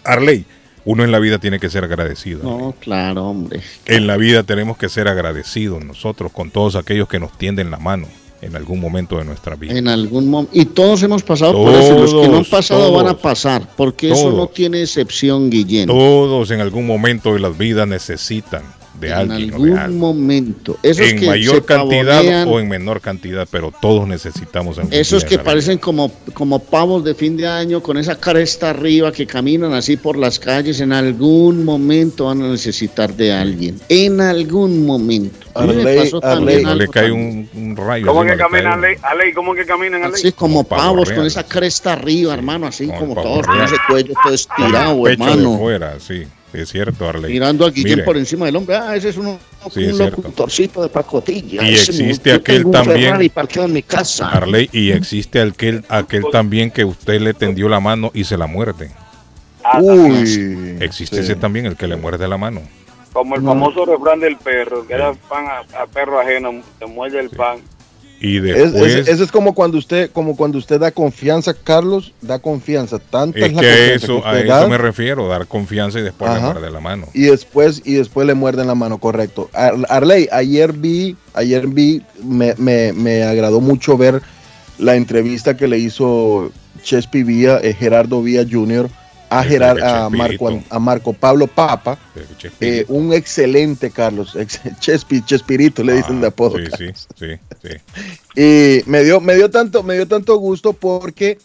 Arley, 0.04 0.46
uno 0.86 1.04
en 1.04 1.12
la 1.12 1.20
vida 1.20 1.40
tiene 1.40 1.60
que 1.60 1.70
ser 1.70 1.84
agradecido. 1.84 2.42
Arley. 2.42 2.58
No, 2.58 2.72
claro, 2.80 3.28
hombre. 3.28 3.62
En 3.86 4.08
la 4.08 4.18
vida 4.18 4.44
tenemos 4.44 4.78
que 4.78 4.90
ser 4.90 5.08
agradecidos 5.08 5.84
nosotros 5.84 6.32
con 6.32 6.52
todos 6.52 6.76
aquellos 6.76 7.08
que 7.08 7.20
nos 7.20 7.38
tienden 7.38 7.72
la 7.72 7.78
mano 7.78 8.08
en 8.42 8.56
algún 8.56 8.80
momento 8.80 9.18
de 9.18 9.26
nuestra 9.26 9.56
vida. 9.56 9.78
En 9.78 9.88
algún 9.88 10.28
momento. 10.28 10.58
Y 10.58 10.66
todos 10.66 11.04
hemos 11.04 11.24
pasado 11.24 11.54
por 11.54 11.74
eso. 11.74 12.00
Los 12.00 12.10
que 12.10 12.16
no 12.16 12.24
han 12.24 12.32
Todos, 12.32 12.50
pasado 12.50 12.92
van 12.92 13.08
a 13.08 13.18
pasar. 13.18 13.68
Porque 13.78 14.12
eso 14.12 14.32
no 14.32 14.48
tiene 14.48 14.82
excepción, 14.82 15.50
Guillén. 15.50 15.88
Todos 15.88 16.50
en 16.52 16.60
algún 16.60 16.88
momento 16.88 17.34
de 17.34 17.40
las 17.40 17.58
vidas 17.58 17.88
necesitan 17.88 18.64
de 19.02 19.08
en 19.10 19.14
alguien 19.14 19.52
o 19.52 19.56
algún 19.56 19.74
de 19.74 19.80
algo. 19.80 19.98
momento. 19.98 20.78
Esos 20.84 21.08
en 21.08 21.20
que 21.20 21.28
mayor 21.28 21.56
se 21.56 21.62
cantidad 21.64 22.18
pavonean, 22.18 22.48
o 22.48 22.60
en 22.60 22.70
menor 22.70 23.02
cantidad, 23.02 23.48
pero 23.52 23.74
todos 23.82 24.08
necesitamos 24.08 24.80
Esos 24.92 25.26
que 25.26 25.36
en 25.36 25.44
parecen 25.44 25.78
como, 25.78 26.12
como 26.34 26.60
pavos 26.60 27.04
de 27.04 27.14
fin 27.16 27.36
de 27.36 27.48
año 27.48 27.82
con 27.82 27.98
esa 27.98 28.20
cresta 28.20 28.70
arriba 28.70 29.12
que 29.12 29.28
caminan 29.28 29.74
así 29.74 29.98
por 29.98 30.18
las 30.18 30.40
calles, 30.40 30.80
en 30.80 30.94
algún 30.94 31.66
momento 31.66 32.26
van 32.26 32.42
a 32.42 32.48
necesitar 32.50 33.14
de 33.14 33.34
alguien. 33.34 33.80
En 33.90 34.22
algún 34.22 34.86
momento. 34.86 35.48
A 35.54 35.66
mí 35.66 35.74
me 35.76 35.82
Arley, 35.82 35.98
pasó 36.12 36.24
Arley. 36.24 36.64
le 36.64 36.88
cae 36.88 37.12
un, 37.12 37.50
un 37.54 37.76
rayo. 37.76 38.06
¿Cómo 38.08 38.24
que 38.24 38.38
caminan, 38.38 38.74
Ale? 38.74 38.98
Ale, 39.02 39.34
¿cómo 39.34 39.54
que 39.54 39.66
caminan, 39.66 40.04
Ale? 40.04 40.14
Así 40.14 40.32
como 40.32 40.52
Como 40.52 40.64
pavo 40.66 40.82
pavos 40.82 41.12
con 41.12 41.26
esa 41.26 41.44
cresta 41.44 41.94
arriba, 41.94 42.34
hermano, 42.34 42.68
así 42.68 42.88
Como 42.88 43.00
como 43.00 43.22
todos 43.22 43.48
con 43.48 43.62
ese 43.62 43.76
cuello 43.88 44.14
todo 44.24 44.34
estirado, 44.34 45.04
pecho 45.04 45.24
de 45.24 45.32
hermano. 45.32 45.58
fuera, 45.58 46.00
sí, 46.00 46.26
es 46.54 46.70
cierto, 46.70 47.08
Arley. 47.08 47.32
Mirando 47.32 47.66
a 47.66 47.70
Guillén 47.72 47.92
Mire, 47.92 48.04
por 48.04 48.18
encima 48.18 48.46
del 48.46 48.56
hombre. 48.56 48.76
Ah, 48.76 48.96
ese 48.96 49.10
es 49.10 49.18
uno, 49.18 49.40
Sí, 49.72 49.84
es 49.86 49.92
un 49.92 49.98
cierto. 49.98 50.18
locutorcito 50.18 50.82
de 50.84 50.90
pacotilla. 50.90 51.64
Y 51.64 51.74
Ese 51.76 51.92
existe 51.92 52.34
aquel 52.34 52.70
también- 52.70 53.16
en 53.22 53.74
mi 53.74 53.84
casa. 53.84 54.30
Arley, 54.30 54.70
y 54.72 54.92
existe 54.92 55.42
aquel, 55.42 55.84
aquel 55.90 56.24
también 56.32 56.72
que 56.72 56.84
usted 56.86 57.22
le 57.22 57.34
tendió 57.34 57.70
la 57.70 57.80
mano 57.80 58.12
y 58.14 58.24
se 58.24 58.38
la 58.38 58.48
muerde. 58.48 58.92
Ah. 59.64 59.80
Uy. 59.82 60.78
Existe 60.80 61.18
sí. 61.18 61.22
ese 61.22 61.36
también, 61.36 61.66
el 61.68 61.76
que 61.76 61.88
le 61.88 61.96
muerde 61.96 62.28
la 62.28 62.38
mano. 62.38 62.62
Como 63.14 63.36
el 63.36 63.44
famoso 63.44 63.86
refrán 63.86 64.20
del 64.22 64.38
perro, 64.38 64.88
que 64.88 64.94
era 64.94 65.14
pan 65.14 65.46
a, 65.46 65.82
a 65.84 65.86
perro 65.86 66.20
ajeno, 66.20 66.62
te 66.80 66.86
muerde 66.86 67.20
el 67.20 67.30
pan. 67.30 67.60
Y 68.24 68.38
Es- 68.38 68.44
después, 68.44 68.94
es- 68.94 69.08
eso 69.08 69.24
es 69.24 69.32
como 69.32 69.56
cuando 69.56 69.80
usted, 69.80 70.12
como 70.12 70.36
cuando 70.38 70.60
usted 70.60 70.80
da 70.80 70.92
confianza, 70.92 71.56
Carlos, 71.56 72.14
da 72.22 72.38
confianza. 72.38 73.00
Tanta 73.00 73.40
es 73.40 73.46
es 73.46 73.54
la 73.54 73.62
que 73.62 73.68
a 73.68 73.72
confianza 73.72 73.96
eso, 74.06 74.22
que 74.22 74.28
a 74.28 74.60
eso 74.60 74.70
me 74.70 74.78
refiero, 74.78 75.28
dar 75.28 75.48
confianza 75.48 76.00
y 76.00 76.04
después 76.04 76.32
le 76.32 76.40
muerde 76.54 76.70
la 76.72 76.80
mano. 76.80 77.08
y 77.16 77.24
después 77.24 77.82
y 77.84 77.96
después 77.96 78.28
le 78.28 78.36
muerden 78.36 78.68
la 78.68 78.76
mano, 78.76 79.00
correcto. 79.00 79.50
Ar- 79.54 79.74
Arley, 79.90 80.28
ayer 80.32 80.72
vi, 80.72 81.16
ayer 81.34 81.66
vi, 81.66 82.04
me, 82.24 82.54
me, 82.58 82.94
me 82.94 83.24
agradó 83.24 83.60
mucho 83.60 83.98
ver 83.98 84.22
la 84.78 84.96
entrevista 84.96 85.58
que 85.58 85.68
le 85.68 85.80
hizo 85.80 86.52
Chespi 86.84 87.24
Vía, 87.24 87.60
eh, 87.64 87.74
Gerardo 87.74 88.22
Vía 88.22 88.46
Jr. 88.50 88.88
a, 89.32 89.44
Sí, 89.44 89.50
Gerar, 89.50 89.78
que 89.78 89.84
a. 89.84 90.10
Marco, 90.10 90.64
a 90.70 90.80
Marco 90.80 91.14
Pablo 91.14 91.48
Papa, 91.48 91.98
eh, 92.60 92.86
un 92.90 93.14
excelente 93.14 93.90
Carlos, 93.90 94.36
ex- 94.36 94.60
Chespi, 94.80 95.24
Chespirito 95.24 95.84
le 95.84 95.94
dicen 95.94 96.20
de 96.20 96.28
ah, 96.28 96.30
apodo. 96.30 96.58
Sí, 96.58 96.66
sí, 96.78 96.86
sí, 97.18 97.28
sí. 97.64 97.70
Y 98.36 98.90
me 98.90 99.04
dio, 99.04 99.20
me 99.22 99.36
dio 99.36 99.50
tanto, 99.50 99.84
me 99.84 99.96
dio 99.96 100.08
tanto 100.08 100.36
gusto 100.38 100.74
porque 100.74 101.38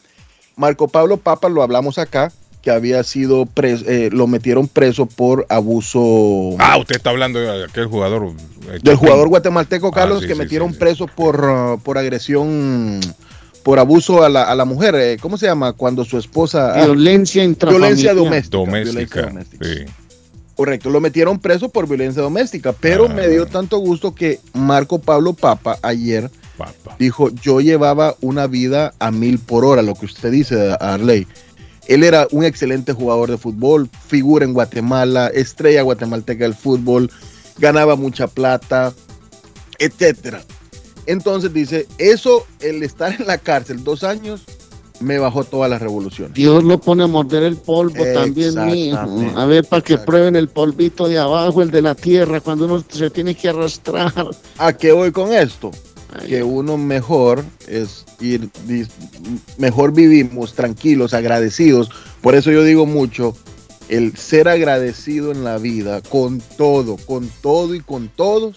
Marco 0.57 0.88
Pablo 0.88 1.16
Papa 1.16 1.49
lo 1.49 1.62
hablamos 1.62 1.99
acá, 1.99 2.33
que 2.62 2.70
había 2.72 3.03
sido 3.05 3.46
preso, 3.46 3.85
eh, 3.87 4.09
lo 4.12 4.27
metieron 4.27 4.66
preso 4.66 5.07
por 5.07 5.46
abuso 5.49 6.57
Ah, 6.59 6.77
usted 6.79 6.96
está 6.96 7.11
hablando 7.11 7.38
de 7.38 7.64
aquel 7.64 7.87
jugador. 7.87 8.33
eh, 8.72 8.81
del 8.83 8.96
jugador 8.96 9.29
guatemalteco 9.29 9.92
Carlos 9.92 10.18
Ah, 10.18 10.20
sí, 10.22 10.27
que 10.27 10.35
metieron 10.35 10.75
preso 10.75 11.07
por, 11.07 11.44
uh, 11.44 11.79
por 11.81 11.99
agresión, 11.99 13.01
por 13.66 13.81
abuso 13.81 14.22
a 14.22 14.29
la, 14.29 14.44
a 14.44 14.55
la 14.55 14.64
mujer. 14.64 14.94
eh, 14.94 15.16
¿Cómo 15.20 15.37
se 15.37 15.46
llama? 15.46 15.72
Cuando 15.72 16.05
su 16.05 16.18
esposa... 16.18 16.72
ah, 16.72 16.85
Violencia 16.85 17.42
intrafamiliar. 17.42 17.90
violencia 17.90 18.14
doméstica. 18.14 18.57
Doméstica. 18.59 19.20
violencia 19.22 19.22
doméstica. 19.26 19.64
Sí. 19.66 19.92
Correcto, 20.55 20.88
lo 20.88 21.00
metieron 21.00 21.40
preso 21.40 21.68
por 21.68 21.88
violencia 21.88 22.22
doméstica, 22.22 22.72
pero 22.72 23.07
Ah. 23.07 23.12
me 23.12 23.26
dio 23.29 23.46
tanto 23.46 23.79
gusto 23.79 24.14
que 24.14 24.38
Marco 24.52 25.00
Pablo 25.00 25.33
Papa 25.33 25.81
ayer. 25.83 26.31
Dijo, 27.00 27.29
yo 27.42 27.61
llevaba 27.61 28.14
una 28.20 28.46
vida 28.46 28.94
a 29.00 29.11
mil 29.11 29.40
por 29.40 29.64
hora, 29.64 29.83
lo 29.83 29.94
que 29.96 30.07
usted 30.07 30.31
dice, 30.31 30.76
Arley. 30.79 31.26
Él 31.88 32.05
era 32.05 32.29
un 32.31 32.44
excelente 32.44 32.92
jugador 32.92 33.33
de 33.33 33.37
fútbol, 33.37 33.90
figura 34.07 34.44
en 34.44 34.52
Guatemala, 34.52 35.26
estrella 35.35 35.83
guatemalteca 35.83 36.44
del 36.44 36.55
fútbol, 36.55 37.11
ganaba 37.59 37.96
mucha 37.96 38.29
plata, 38.29 38.92
etcétera. 39.81 40.40
Entonces 41.07 41.53
dice, 41.53 41.87
eso, 41.99 42.47
el 42.61 42.83
estar 42.83 43.19
en 43.19 43.27
la 43.27 43.38
cárcel 43.38 43.85
dos 43.85 44.05
años, 44.05 44.42
me 45.01 45.19
bajó 45.19 45.45
todas 45.45 45.71
las 45.71 45.81
revoluciones. 45.81 46.35
Dios 46.35 46.64
lo 46.64 46.81
pone 46.81 47.05
a 47.05 47.07
morder 47.07 47.42
el 47.42 47.57
polvo 47.57 48.05
también. 48.14 48.49
Exactamente. 48.59 49.35
A 49.37 49.45
ver, 49.45 49.64
para 49.64 49.83
que 49.83 49.99
prueben 49.99 50.37
el 50.37 50.49
polvito 50.49 51.09
de 51.09 51.19
abajo, 51.19 51.62
el 51.62 51.71
de 51.71 51.83
la 51.83 51.95
tierra, 51.95 52.40
cuando 52.40 52.64
uno 52.64 52.83
se 52.88 53.11
tiene 53.11 53.35
que 53.35 53.49
arrastrar. 53.49 54.12
¿A 54.59 54.73
qué 54.73 54.92
voy 54.92 55.12
con 55.12 55.33
esto? 55.33 55.71
Ay, 56.19 56.29
que 56.29 56.42
uno 56.42 56.79
mejor 56.79 57.45
es 57.66 58.05
ir, 58.21 58.49
mejor 59.59 59.92
vivimos 59.92 60.55
tranquilos, 60.55 61.14
agradecidos. 61.14 61.90
Por 62.23 62.35
eso 62.35 62.51
yo 62.51 62.62
digo 62.62 62.87
mucho, 62.87 63.37
el 63.88 64.16
ser 64.16 64.49
agradecido 64.49 65.31
en 65.31 65.45
la 65.45 65.59
vida 65.59 66.01
con 66.01 66.40
todo, 66.57 66.97
con 66.97 67.31
todo 67.42 67.75
y 67.75 67.81
con 67.81 68.09
todos, 68.09 68.57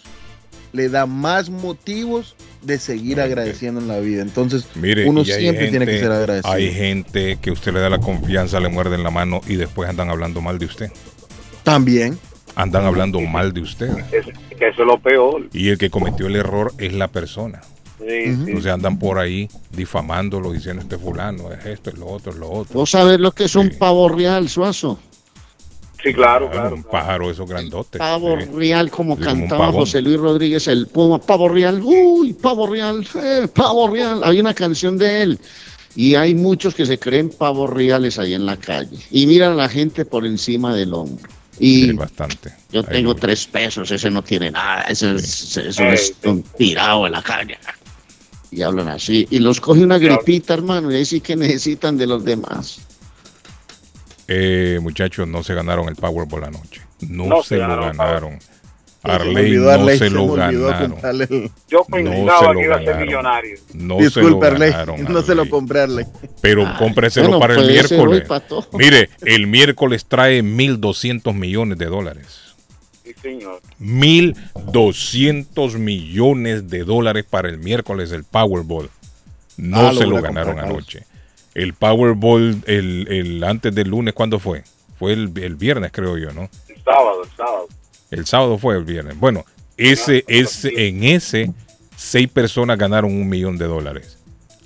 le 0.74 0.90
da 0.90 1.06
más 1.06 1.50
motivos 1.50 2.36
de 2.62 2.78
seguir 2.78 3.20
agradeciendo 3.22 3.80
en 3.82 3.88
la 3.88 4.00
vida. 4.00 4.22
Entonces, 4.22 4.66
Mire, 4.76 5.08
uno 5.08 5.24
siempre 5.26 5.70
tiene 5.70 5.86
que 5.86 6.00
ser 6.00 6.12
agradecido. 6.12 6.54
Hay 6.54 6.72
gente 6.72 7.38
que 7.42 7.52
usted 7.52 7.74
le 7.74 7.80
da 7.80 7.90
la 7.90 8.00
confianza, 8.00 8.60
le 8.60 8.70
muerden 8.70 9.04
la 9.04 9.10
mano 9.12 9.42
y 9.48 9.56
después 9.56 9.90
andan 9.90 10.10
hablando 10.10 10.42
mal 10.42 10.60
de 10.60 10.66
usted. 10.66 10.92
También, 11.64 12.18
Andan 12.56 12.84
hablando 12.84 13.22
mal 13.22 13.54
de 13.54 13.62
usted. 13.62 13.90
Es- 14.12 14.26
que 14.58 14.68
eso 14.68 14.82
es 14.82 14.88
lo 14.88 15.00
peor. 15.00 15.48
Y 15.54 15.70
el 15.70 15.78
que 15.78 15.90
cometió 15.90 16.28
el 16.28 16.36
error 16.36 16.74
es 16.78 16.92
la 16.94 17.08
persona. 17.08 17.62
Sí. 18.00 18.06
Entonces 18.26 18.68
andan 18.72 19.00
por 19.00 19.18
ahí 19.20 19.48
difamándolo, 19.72 20.52
diciendo 20.52 20.82
este 20.82 20.98
fulano, 20.98 21.52
es 21.54 21.66
esto, 21.66 21.90
es 21.90 21.98
lo 21.98 22.08
otro, 22.08 22.32
es 22.34 22.38
lo 22.38 22.50
otro. 22.50 22.74
Vos 22.80 22.90
sabés 22.92 23.20
lo 23.20 23.32
que 23.32 23.46
es 23.46 23.56
un 23.56 23.72
Sí. 23.72 23.78
pavo 23.78 24.10
real, 24.10 24.50
Suazo. 24.50 25.00
Sí, 26.04 26.14
claro, 26.14 26.50
Claro, 26.50 26.52
claro. 26.52 26.76
un 26.76 26.82
claro. 26.84 26.92
pájaro 26.92 27.32
esos 27.32 27.50
grandotes. 27.50 28.00
Pavo 28.00 28.40
sí. 28.40 28.46
real, 28.56 28.90
como 28.90 29.16
Sí, 29.18 29.24
cantaba. 29.24 29.72
José 29.72 30.02
Luis 30.02 30.18
Rodríguez, 30.18 30.68
el 30.68 30.88
Puma. 30.88 31.20
Pavo 31.20 31.50
real, 31.50 31.82
uy, 31.84 32.34
pavo 32.34 32.68
real, 32.68 33.06
eh, 33.16 33.48
pavo 33.54 33.90
real. 33.90 34.22
Hay 34.24 34.40
una 34.40 34.54
canción 34.54 34.98
de 34.98 35.24
él. 35.24 35.40
Y 35.96 36.16
hay 36.16 36.36
muchos 36.36 36.76
que 36.76 36.86
se 36.86 36.98
creen 37.00 37.30
pavos 37.30 37.70
reales 37.70 38.18
ahí 38.20 38.34
en 38.34 38.46
la 38.46 38.56
calle. 38.56 38.98
Y 39.12 39.26
miran 39.28 39.54
a 39.54 39.56
la 39.56 39.70
gente 39.70 40.06
por 40.06 40.26
encima 40.26 40.74
del 40.74 40.94
hombro. 40.94 41.28
Y 41.60 41.88
Sí, 41.88 41.92
bastante. 41.94 42.54
yo 42.72 42.80
Ahí 42.82 42.88
tengo 42.90 43.16
tres 43.16 43.46
pesos, 43.48 43.92
ese 43.92 44.10
no 44.10 44.22
tiene 44.24 44.50
nada, 44.52 44.84
ese 44.84 45.16
es, 45.16 45.58
eso 45.58 45.84
es 45.84 46.14
un 46.24 46.42
tirado 46.44 47.06
en 47.08 47.12
la 47.12 47.22
calle. 47.22 47.58
Y 48.52 48.62
hablan 48.62 48.88
así. 48.88 49.28
Y 49.30 49.40
los 49.40 49.60
coge 49.60 49.82
una 49.84 49.98
gripita, 49.98 50.54
hermano, 50.54 50.90
y 50.92 50.96
ahí 50.96 51.06
sí 51.06 51.20
que 51.20 51.36
necesitan 51.36 51.98
de 51.98 52.08
los 52.08 52.24
demás. 52.24 52.80
Eh, 54.32 54.80
muchachos, 54.82 55.28
no 55.28 55.42
se 55.44 55.56
ganaron 55.56 55.90
el 55.90 55.96
Powerball 55.96 56.44
anoche. 56.44 56.82
No, 57.08 57.26
No 57.26 57.42
se, 57.42 57.50
se 57.50 57.58
lo 57.58 57.68
ganaron 57.82 58.34
el 59.02 59.12
Arley 59.12 59.52
no 59.56 59.70
Arley, 59.70 59.98
se 59.98 60.10
lo 60.10 60.28
ganaron. 60.34 60.96
el- 61.04 61.50
Yo 61.70 61.80
No 61.80 61.86
pensaba 61.90 62.40
se 62.40 62.48
que 62.48 62.54
lo 62.54 62.62
iba 62.64 62.76
a 62.76 62.78
ser 62.80 62.86
ganaron. 62.88 63.08
millonario. 63.08 63.58
No 63.74 64.10
se 64.10 64.22
lo 64.22 64.44
Arley, 64.44 64.72
ganaron. 64.72 65.04
no 65.06 65.22
se 65.22 65.36
lo 65.36 65.50
compré, 65.50 65.80
Arley. 65.82 66.06
Pero 66.42 66.68
Ay, 66.68 66.74
cómpreselo 66.78 67.28
bueno, 67.30 67.40
para 67.40 67.54
el 67.56 67.60
puede 67.62 67.88
ser 67.88 67.98
miércoles. 67.98 68.28
Mire, 68.74 69.10
el 69.26 69.48
miércoles 69.48 70.06
trae 70.06 70.44
1.200 70.44 71.34
millones 71.34 71.78
de 71.78 71.86
dólares. 71.86 72.56
Sí, 73.06 73.14
señor. 73.22 73.62
1.200 73.80 75.78
millones 75.78 76.70
de 76.70 76.84
dólares 76.84 77.26
para 77.28 77.48
el 77.50 77.58
miércoles 77.58 78.10
del 78.10 78.26
Powerball. 78.26 78.90
No 79.58 79.88
Ah, 79.88 79.94
se 79.94 80.06
lo 80.06 80.22
ganaron 80.22 80.60
anoche. 80.60 81.04
El 81.62 81.74
Powerball, 81.74 82.62
el, 82.68 83.08
el 83.10 83.44
antes 83.44 83.74
del 83.76 83.90
lunes, 83.90 84.14
¿cuándo 84.14 84.40
fue? 84.40 84.64
Fue 84.98 85.14
el, 85.14 85.32
el 85.42 85.56
viernes, 85.56 85.92
creo 85.94 86.18
yo, 86.18 86.32
¿no? 86.34 86.50
El 86.68 86.84
sábado, 86.84 87.24
el 87.24 87.30
sábado. 87.36 87.68
El 88.12 88.26
sábado 88.26 88.58
fue 88.58 88.76
el 88.78 88.84
viernes. 88.84 89.20
Bueno, 89.20 89.46
ese, 89.78 90.24
ese, 90.28 90.88
en 90.88 91.04
ese, 91.04 91.52
seis 91.96 92.28
personas 92.30 92.78
ganaron 92.78 93.12
un 93.12 93.28
millón 93.30 93.58
de 93.58 93.66
dólares. 93.66 94.18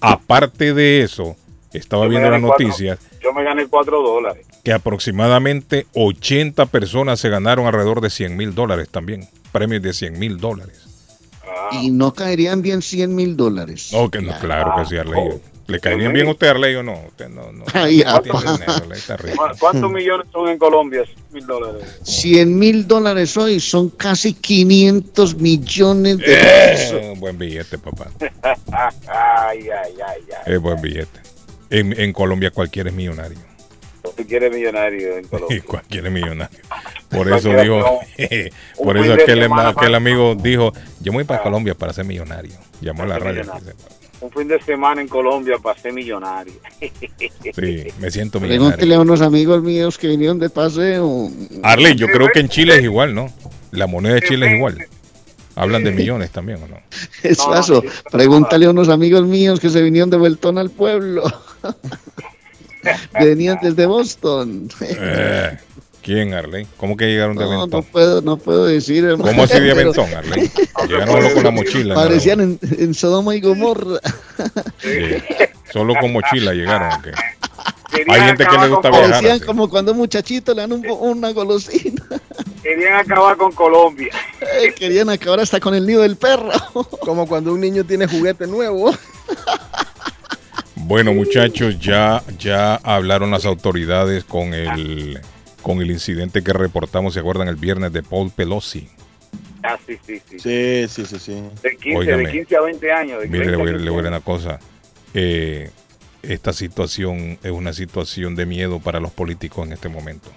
Aparte 0.02 0.74
de 0.74 1.02
eso, 1.02 1.36
estaba 1.74 2.06
Yo 2.06 2.10
viendo 2.12 2.30
las 2.30 2.42
cuatro- 2.42 2.66
noticias 2.66 3.00
Yo 3.22 3.34
me 3.34 3.44
gané 3.44 3.68
4 3.68 4.02
dólares. 4.02 4.46
que 4.64 4.74
aproximadamente 4.74 5.88
80 5.94 6.66
personas 6.68 7.20
se 7.20 7.30
ganaron 7.30 7.66
alrededor 7.68 8.02
de 8.02 8.10
100 8.10 8.36
mil 8.38 8.54
dólares 8.56 8.90
también. 8.90 9.28
Premios 9.52 9.82
de 9.82 9.94
100 9.94 10.20
mil 10.20 10.38
dólares. 10.38 10.82
Ah, 11.46 11.70
Y 11.74 11.92
no 11.92 12.14
caerían 12.14 12.62
bien 12.62 12.82
100 12.82 13.16
mil 13.16 13.38
dólares. 13.38 13.90
No, 13.94 14.10
que 14.10 14.22
no, 14.22 14.38
claro 14.40 14.74
que 14.78 14.86
sí, 14.90 14.98
Arley. 14.98 15.40
¿Le 15.68 15.80
caerían 15.80 16.12
bien 16.12 16.28
a 16.28 16.32
usted, 16.32 16.48
Arley, 16.48 16.76
o 16.76 16.84
no? 16.84 17.02
Usted 17.08 17.30
no, 17.30 17.52
no, 17.54 17.64
Ay, 17.74 18.04
no 18.06 18.22
tiene 18.22 18.40
dinero, 18.40 18.74
Arley, 18.74 18.98
está 19.00 19.16
rico. 19.18 19.38
¿cu- 19.38 19.58
¿Cuántos 19.60 19.92
millones 19.92 20.28
son 20.32 20.50
en 20.50 20.58
Colombia? 20.58 21.04
Mil 21.32 21.46
dólares. 21.48 22.00
100 22.04 22.60
mil 22.60 22.86
dólares 22.88 23.36
hoy 23.38 23.60
son 23.62 23.90
casi 23.90 24.34
500 24.34 25.36
millones 25.36 26.18
de 26.18 26.34
Eh, 26.34 26.38
pesos. 26.74 27.20
buen 27.20 27.38
billete, 27.38 27.78
papá. 27.78 28.08
Ay, 29.08 29.60
ay, 29.70 29.94
ay, 30.06 30.24
ay. 30.46 30.54
Es 30.54 30.60
buen 30.60 30.82
billete. 30.82 31.20
En, 31.70 31.98
en 32.00 32.12
Colombia 32.14 32.52
cualquiera 32.52 32.90
es 32.90 32.96
millonario. 32.96 33.38
Tú 34.04 34.28
quieres 34.28 34.54
millonario 34.54 35.18
en 35.18 35.24
Y 35.24 35.28
Colombia. 35.30 35.64
cualquiera 35.66 36.08
es 36.08 36.14
millonario. 36.14 36.60
Por 37.10 37.30
Cualquiera 37.30 37.38
eso 37.38 37.64
dijo, 37.64 38.00
por 38.84 38.98
eso 38.98 39.14
aquel, 39.14 39.44
aquel 39.54 39.96
amigo 39.96 40.36
dijo, 40.36 40.74
yo 41.00 41.12
me 41.14 41.20
voy 41.20 41.24
para 41.24 41.40
Ah. 41.40 41.44
Colombia 41.44 41.74
para 41.74 41.94
ser 41.94 42.04
millonario. 42.06 42.52
Llamó 42.82 43.04
a 43.04 43.08
la 43.08 43.20
radio. 43.20 43.42
millonario. 43.44 43.74
Un 44.24 44.32
fin 44.32 44.48
de 44.48 44.62
semana 44.62 45.02
en 45.02 45.10
Colombia 45.10 45.58
ser 45.82 45.92
millonario. 45.92 46.54
Sí, 46.80 47.88
me 48.00 48.10
siento 48.10 48.40
Pregúntele 48.40 48.86
millonario. 48.86 48.96
a 48.96 49.02
unos 49.02 49.22
amigos 49.22 49.62
míos 49.62 49.98
que 49.98 50.08
vinieron 50.08 50.40
de 50.40 50.50
paseo. 50.50 51.30
Arley, 51.62 51.96
yo 51.96 52.08
creo 52.08 52.30
que 52.34 52.40
en 52.40 52.48
Chile 52.48 52.78
es 52.78 52.84
igual, 52.84 53.14
¿no? 53.14 53.30
La 53.72 53.86
moneda 53.86 54.16
de 54.16 54.22
Chile 54.22 54.48
es 54.48 54.54
igual. 54.54 54.78
Hablan 55.56 55.84
de 55.84 55.92
millones 55.92 56.32
también, 56.32 56.64
¿o 56.64 56.68
no? 56.70 56.78
Eso, 57.24 57.84
pregúntale 58.12 58.66
a 58.66 58.70
unos 58.70 58.88
amigos 58.88 59.28
míos 59.28 59.60
que 59.60 59.70
se 59.70 59.82
vinieron 59.82 60.10
de 60.10 60.16
vueltón 60.16 60.58
al 60.58 60.70
pueblo. 60.70 61.24
Venían 63.20 63.60
desde 63.62 63.86
Boston. 63.86 64.70
Eh, 64.80 65.58
¿Quién, 66.04 66.34
Arley? 66.34 66.68
¿Cómo 66.78 66.98
que 66.98 67.06
llegaron 67.06 67.36
de 67.38 67.46
No, 67.46 67.50
no 67.52 67.58
Aventón? 67.60 67.84
puedo, 67.86 68.22
no 68.22 68.38
puedo 68.38 68.66
decir. 68.66 69.06
hermano, 69.06 69.24
¿Cómo 69.32 69.44
así 69.44 69.60
de 69.60 69.72
Aventón, 69.72 70.14
Arley? 70.14 70.52
Llegaron 70.88 71.08
solo 71.22 71.34
con 71.34 71.44
la 71.44 71.52
mochila. 71.52 71.96
Parecían 71.96 72.42
en, 72.42 72.60
en 72.78 72.94
Sodoma 72.94 73.36
y 73.36 73.42
Gomorra. 73.42 74.00
Sí. 74.80 74.90
Solo 75.72 75.96
con 76.00 76.12
mochila 76.14 76.54
llegaron. 76.54 76.92
¿o 76.92 77.02
qué? 77.02 77.12
Hay 78.12 78.22
gente 78.22 78.46
que 78.46 78.58
le 78.58 78.68
gusta 78.68 78.90
viajar. 78.90 79.10
Parecían 79.12 79.36
así. 79.38 79.46
como 79.46 79.70
cuando 79.70 79.92
un 79.94 79.98
muchachito 80.00 80.54
le 80.54 80.62
dan 80.62 80.74
un- 80.74 80.86
una 80.90 81.32
golosina. 81.32 82.04
Querían 82.62 82.96
acabar 83.00 83.38
con 83.38 83.52
Colombia. 83.54 84.10
Eh, 84.62 84.74
Querían 84.74 85.10
acabar 85.10 85.40
hasta 85.40 85.60
con 85.60 85.74
el 85.76 85.86
nido 85.86 86.02
del 86.02 86.16
perro. 86.18 86.50
Como 87.02 87.28
cuando 87.28 87.54
un 87.54 87.62
niño 87.62 87.84
tiene 87.86 88.08
juguete 88.08 88.46
nuevo. 88.48 88.92
Bueno, 90.76 91.14
muchachos, 91.14 91.80
ya, 91.80 92.22
ya 92.40 92.76
hablaron 92.76 93.32
las 93.32 93.46
autoridades 93.46 94.24
con 94.26 94.54
el, 94.54 95.20
con 95.64 95.82
el 95.82 95.90
incidente 95.90 96.44
que 96.44 96.54
reportamos, 96.54 97.16
¿se 97.16 97.22
acuerdan? 97.22 97.48
El 97.48 97.56
viernes 97.56 97.92
de 97.92 98.04
Paul 98.04 98.30
Pelosi. 98.30 98.88
Ah, 99.64 99.80
sí, 99.88 99.98
sí, 100.06 100.22
sí. 100.30 100.38
Sí, 100.40 100.86
sí, 100.88 101.06
sí, 101.06 101.20
sí. 101.20 101.44
De 101.64 101.76
15, 101.78 101.98
Óigame. 101.98 102.26
de 102.26 102.32
15 102.32 102.56
a 102.58 102.62
20 102.62 102.92
años. 102.92 103.22
de 103.22 103.28
Mire, 103.28 103.46
le 103.46 103.52
20 103.52 103.56
a 103.56 103.58
voy, 103.58 103.66
20 103.72 103.84
le 103.86 103.90
voy 103.90 104.00
a 104.00 104.02
decir 104.04 104.12
una 104.14 104.20
cosa. 104.24 104.60
Eh, 105.16 105.72
esta 106.22 106.54
situación 106.54 107.40
es 107.44 107.52
una 107.52 107.74
situación 107.74 108.36
de 108.36 108.46
miedo 108.46 108.80
para 108.80 109.00
los 109.00 109.12
políticos 109.12 109.66
en 109.66 109.74
este 109.74 109.90
momento. 109.90 110.30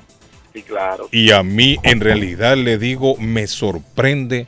Sí, 0.55 0.63
claro. 0.63 1.09
Y 1.13 1.33
a 1.33 1.43
mí, 1.43 1.77
en 1.83 2.01
realidad, 2.01 2.57
le 2.57 2.79
digo, 2.79 3.17
me 3.19 3.47
sorprende 3.47 4.47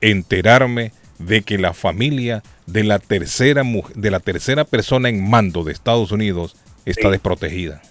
enterarme 0.00 0.92
de 1.18 1.42
que 1.42 1.58
la 1.58 1.74
familia 1.74 2.42
de 2.66 2.84
la 2.84 2.98
tercera 2.98 3.62
de 3.94 4.10
la 4.10 4.20
tercera 4.20 4.64
persona 4.64 5.08
en 5.08 5.28
mando 5.28 5.64
de 5.64 5.72
Estados 5.72 6.12
Unidos 6.12 6.56
está 6.84 7.08
Sí. 7.08 7.10
desprotegida. 7.12 7.82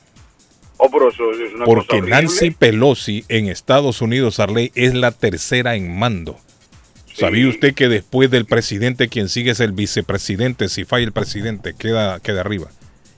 Oh, 0.77 0.89
pero 0.91 1.09
eso 1.09 1.31
es 1.31 1.53
una 1.53 1.65
Porque 1.65 1.99
cosa. 1.99 2.09
Nancy 2.09 2.51
Pelosi 2.51 3.25
en 3.29 3.47
Estados 3.47 4.01
Unidos, 4.01 4.39
Arley, 4.39 4.71
es 4.75 4.93
la 4.93 5.11
tercera 5.11 5.75
en 5.75 5.97
mando. 5.97 6.37
Sí. 7.07 7.21
¿Sabía 7.21 7.47
usted 7.49 7.73
que 7.73 7.89
después 7.89 8.29
del 8.29 8.45
presidente 8.45 9.07
quien 9.07 9.27
sigue 9.27 9.51
es 9.51 9.59
el 9.59 9.71
vicepresidente? 9.71 10.69
Si 10.69 10.85
falla 10.85 11.05
el 11.05 11.11
presidente, 11.13 11.73
queda, 11.77 12.19
queda 12.19 12.41
arriba. 12.41 12.67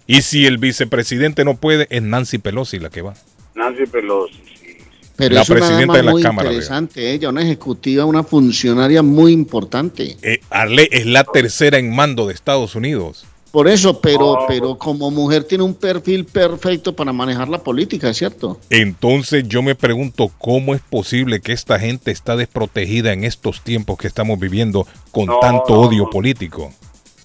Y 0.07 0.21
si 0.21 0.45
el 0.45 0.57
vicepresidente 0.57 1.43
no 1.43 1.57
puede, 1.57 1.87
es 1.89 2.01
Nancy 2.01 2.37
Pelosi 2.37 2.79
la 2.79 2.89
que 2.89 3.01
va. 3.01 3.13
Nancy 3.55 3.85
Pelosi, 3.85 4.33
sí. 4.33 4.77
Pero 5.17 5.35
La 5.35 5.41
es 5.41 5.49
una 5.49 5.59
presidenta 5.59 5.85
dama 5.85 5.97
de 5.97 6.03
la 6.03 6.11
muy 6.11 6.23
Cámara, 6.23 6.47
interesante, 6.47 7.11
ella, 7.11 7.27
una 7.27 7.41
ejecutiva, 7.41 8.05
una 8.05 8.23
funcionaria 8.23 9.03
muy 9.03 9.33
importante. 9.33 10.15
Eh, 10.21 10.39
Arley 10.49 10.87
es 10.91 11.05
la 11.05 11.25
tercera 11.25 11.77
en 11.77 11.93
mando 11.93 12.25
de 12.25 12.33
Estados 12.33 12.73
Unidos. 12.73 13.25
Por 13.51 13.67
eso, 13.67 13.99
pero, 13.99 14.33
No. 14.33 14.45
pero 14.47 14.77
como 14.77 15.09
mujer 15.09 15.43
tiene 15.43 15.63
un 15.63 15.73
perfil 15.73 16.25
perfecto 16.25 16.95
para 16.95 17.11
manejar 17.11 17.49
la 17.49 17.57
política, 17.63 18.13
¿cierto? 18.13 18.59
Entonces 18.69 19.47
yo 19.47 19.63
me 19.63 19.73
pregunto 19.73 20.31
cómo 20.37 20.75
es 20.75 20.81
posible 20.81 21.39
que 21.39 21.51
esta 21.53 21.79
gente 21.79 22.11
está 22.11 22.35
desprotegida 22.35 23.11
en 23.11 23.23
estos 23.23 23.61
tiempos 23.63 23.97
que 23.97 24.07
estamos 24.07 24.37
viviendo 24.39 24.85
con 25.11 25.25
No, 25.25 25.39
tanto 25.39 25.73
no, 25.73 25.81
odio 25.81 26.03
no. 26.03 26.09
político. 26.11 26.71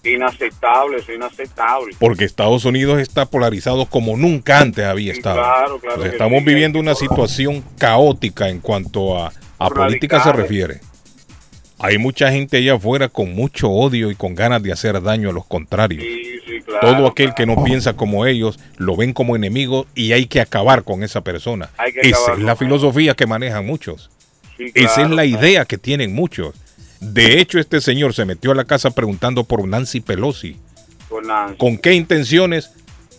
Inaceptable, 0.03 0.99
es 0.99 1.09
inaceptable. 1.09 1.95
Porque 1.99 2.25
Estados 2.25 2.65
Unidos 2.65 3.01
está 3.01 3.27
polarizado 3.27 3.87
como 3.87 4.17
nunca 4.17 4.61
antes 4.61 4.85
había 4.85 5.13
Sí, 5.13 5.19
estado. 5.19 5.37
claro, 5.37 5.79
claro 5.79 6.05
estamos 6.05 6.41
sí, 6.41 6.45
viviendo 6.47 6.79
una 6.79 6.95
situación 6.95 7.65
caótica 7.79 8.49
en 8.49 8.61
cuanto 8.61 9.19
a, 9.19 9.33
política 9.75 10.23
se 10.23 10.33
refiere. 10.33 10.81
Hay 11.79 11.99
mucha 11.99 12.31
gente 12.31 12.59
allá 12.59 12.75
afuera 12.75 13.09
con 13.09 13.35
mucho 13.35 13.71
odio 13.71 14.11
y 14.11 14.15
con 14.15 14.35
ganas 14.35 14.63
de 14.63 14.73
hacer 14.73 15.03
daño 15.03 15.31
a 15.31 15.33
los 15.33 15.45
contrarios. 15.45 16.03
Sí, 16.03 16.41
sí, 16.47 16.61
claro, 16.65 16.81
Todo 16.81 17.07
aquel 17.09 17.35
que 17.35 17.47
no 17.47 17.63
piensa 17.65 17.95
como 17.95 18.27
ellos 18.27 18.59
lo 18.77 18.97
ven 18.97 19.13
como 19.13 19.37
enemigo 19.37 19.87
y 19.95 20.13
hay 20.13 20.27
que 20.27 20.41
acabar 20.41 20.85
con 20.85 21.03
esa 21.03 21.23
persona. 21.23 21.71
Esa 22.03 22.19
acabar 22.19 22.39
es 22.39 22.45
la 22.45 22.57
filosofía 22.57 23.15
que 23.15 23.27
manejan 23.27 23.67
muchos. 23.67 24.11
Sí, 24.57 24.71
Esa 24.75 25.03
es 25.03 25.11
la 25.11 25.25
idea 25.25 25.65
que 25.65 25.79
tienen 25.79 26.15
muchos. 26.15 26.55
De 27.01 27.41
hecho, 27.41 27.59
este 27.59 27.81
señor 27.81 28.15
se 28.15 28.25
metió 28.25 28.53
a 28.53 28.55
la 28.55 28.65
casa 28.65 28.91
preguntando 28.91 29.45
por 29.45 29.67
Nancy 29.67 30.01
Pelosi. 30.01 30.57
Por 31.09 31.27
Nancy. 31.27 31.57
¿Con 31.57 31.77
qué 31.77 31.95
intenciones? 31.95 32.71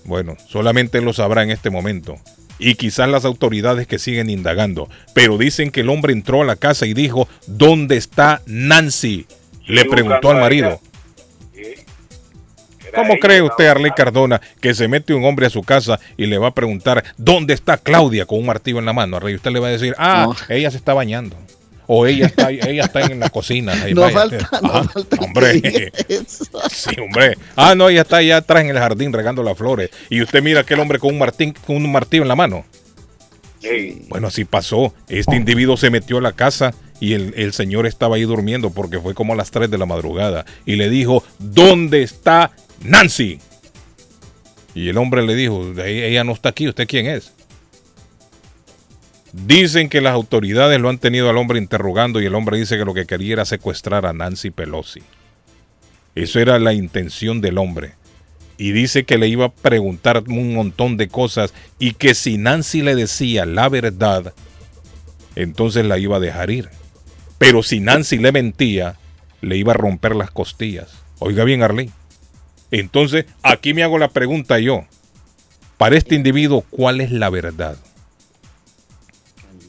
Bueno, 0.06 0.38
solamente 0.48 1.02
lo 1.02 1.14
sabrá 1.14 1.44
en 1.44 1.52
este 1.52 1.70
momento. 1.70 2.16
Y 2.58 2.76
quizás 2.76 3.10
las 3.10 3.26
autoridades 3.26 3.86
que 3.88 4.00
siguen 4.00 4.30
indagando. 4.30 4.90
Pero 5.14 5.38
dicen 5.38 5.72
que 5.72 5.82
el 5.82 5.90
hombre 5.90 6.14
entró 6.14 6.42
a 6.42 6.46
la 6.46 6.56
casa 6.56 6.86
y 6.86 6.94
dijo, 6.94 7.28
¿dónde 7.48 7.98
está 7.98 8.42
Nancy? 8.46 9.26
Le 9.68 9.86
preguntó 9.86 10.32
al 10.32 10.40
marido. 10.40 10.80
¿Cómo 12.94 13.18
cree 13.20 13.42
usted, 13.42 13.68
Arley. 13.68 13.92
Cardona, 13.92 14.40
que 14.62 14.74
se 14.74 14.88
mete 14.88 15.14
un 15.14 15.26
hombre 15.26 15.48
a 15.48 15.50
su 15.50 15.64
casa 15.64 16.00
y 16.16 16.28
le 16.28 16.38
va 16.38 16.48
a 16.48 16.54
preguntar, 16.54 17.04
¿dónde 17.18 17.54
está 17.54 17.78
Claudia 17.78 18.26
con 18.26 18.40
un 18.40 18.46
martillo 18.46 18.80
en 18.80 18.86
la 18.86 18.94
mano? 18.94 19.18
Arley, 19.18 19.36
usted 19.36 19.52
le 19.52 19.60
va 19.60 19.68
a 19.68 19.72
decir, 19.72 19.94
ah, 19.98 20.28
No. 20.28 20.56
ella 20.56 20.72
se 20.72 20.78
está 20.78 20.94
bañando. 20.94 21.36
O 21.88 22.06
ella 22.06 22.28
está, 22.28 22.50
ella 22.52 22.84
está 22.86 23.02
en 23.02 23.20
la 23.20 23.30
cocina. 23.30 23.74
Ahí 23.84 23.94
No 23.94 24.02
vaya. 24.02 24.14
falta, 24.20 24.50
no 24.62 24.84
falta 24.86 25.18
Hombre, 25.22 25.62
eso. 26.10 26.46
Sí, 26.70 27.00
hombre. 27.00 27.38
Ah, 27.56 27.76
no, 27.76 27.90
ella 27.90 28.02
está 28.02 28.18
allá 28.18 28.38
atrás 28.38 28.64
en 28.64 28.70
el 28.72 28.78
jardín 28.80 29.14
regando 29.14 29.44
las 29.44 29.58
flores. 29.58 29.90
Y 30.10 30.22
usted 30.22 30.42
mira 30.42 30.62
aquel 30.62 30.80
hombre 30.80 31.00
con 31.00 31.12
un, 31.12 31.20
martín, 31.20 31.54
con 31.66 31.76
un 31.78 31.92
martillo 31.92 32.24
en 32.24 32.28
la 32.30 32.36
mano. 32.36 32.66
Sí. 33.62 34.04
Bueno, 34.10 34.28
así 34.28 34.46
pasó. 34.46 34.94
Este 35.10 35.36
individuo 35.36 35.78
se 35.78 35.90
metió 35.90 36.18
a 36.18 36.22
la 36.22 36.34
casa 36.34 36.74
y 37.00 37.14
el, 37.14 37.34
el 37.36 37.52
señor 37.54 37.86
estaba 37.88 38.16
ahí 38.16 38.24
durmiendo 38.24 38.70
porque 38.70 39.00
fue 39.00 39.14
como 39.14 39.34
a 39.34 39.36
las 39.36 39.52
3 39.52 39.70
de 39.72 39.78
la 39.78 39.86
madrugada. 39.86 40.46
Y 40.66 40.76
le 40.76 40.90
dijo, 40.90 41.24
¿dónde 41.40 42.04
está 42.04 42.52
Nancy? 42.84 43.40
Y 44.74 44.90
el 44.90 44.98
hombre 44.98 45.24
le 45.26 45.36
dijo, 45.36 45.72
"E- 45.78 46.10
ella 46.10 46.24
no 46.24 46.34
está 46.34 46.50
aquí, 46.50 46.68
¿usted 46.68 46.88
quién 46.88 47.06
es? 47.08 47.32
Dicen 49.44 49.90
que 49.90 50.00
las 50.00 50.14
autoridades 50.14 50.80
lo 50.80 50.88
han 50.88 50.98
tenido 50.98 51.30
al 51.30 51.36
hombre 51.36 51.60
interrogando 51.60 52.22
y 52.22 52.26
el 52.26 52.36
hombre 52.36 52.58
dice 52.58 52.78
que 52.78 52.86
lo 52.86 52.94
que 52.94 53.06
quería 53.06 53.34
era 53.34 53.44
secuestrar 53.44 54.06
a 54.06 54.14
Nancy 54.14 54.50
Pelosi. 54.50 55.02
Eso 56.16 56.40
era 56.40 56.58
la 56.58 56.72
intención 56.72 57.42
del 57.42 57.58
hombre. 57.58 57.96
Y 58.58 58.72
dice 58.72 59.04
que 59.04 59.18
le 59.18 59.28
iba 59.28 59.48
a 59.48 59.52
preguntar 59.52 60.24
un 60.30 60.54
montón 60.54 60.96
de 60.96 61.10
cosas 61.10 61.54
y 61.80 61.96
que 61.96 62.16
si 62.16 62.38
Nancy 62.38 62.82
le 62.82 62.96
decía 62.96 63.46
la 63.46 63.68
verdad, 63.68 64.34
entonces 65.36 65.86
la 65.86 65.98
iba 65.98 66.16
a 66.16 66.22
dejar 66.22 66.50
ir. 66.50 66.70
Pero 67.38 67.62
si 67.62 67.82
Nancy 67.82 68.18
le 68.18 68.32
mentía, 68.32 68.96
le 69.42 69.58
iba 69.58 69.74
a 69.74 69.78
romper 69.78 70.16
las 70.16 70.32
costillas. 70.32 71.04
Oiga 71.20 71.44
bien, 71.44 71.62
Arley. 71.62 71.92
Entonces, 72.72 73.26
aquí 73.44 73.74
me 73.74 73.84
hago 73.84 73.98
la 73.98 74.08
pregunta 74.08 74.60
yo. 74.60 74.86
Para 75.76 75.98
este 75.98 76.16
individuo, 76.16 76.64
¿cuál 76.70 77.02
es 77.02 77.12
la 77.12 77.30
verdad? 77.30 77.76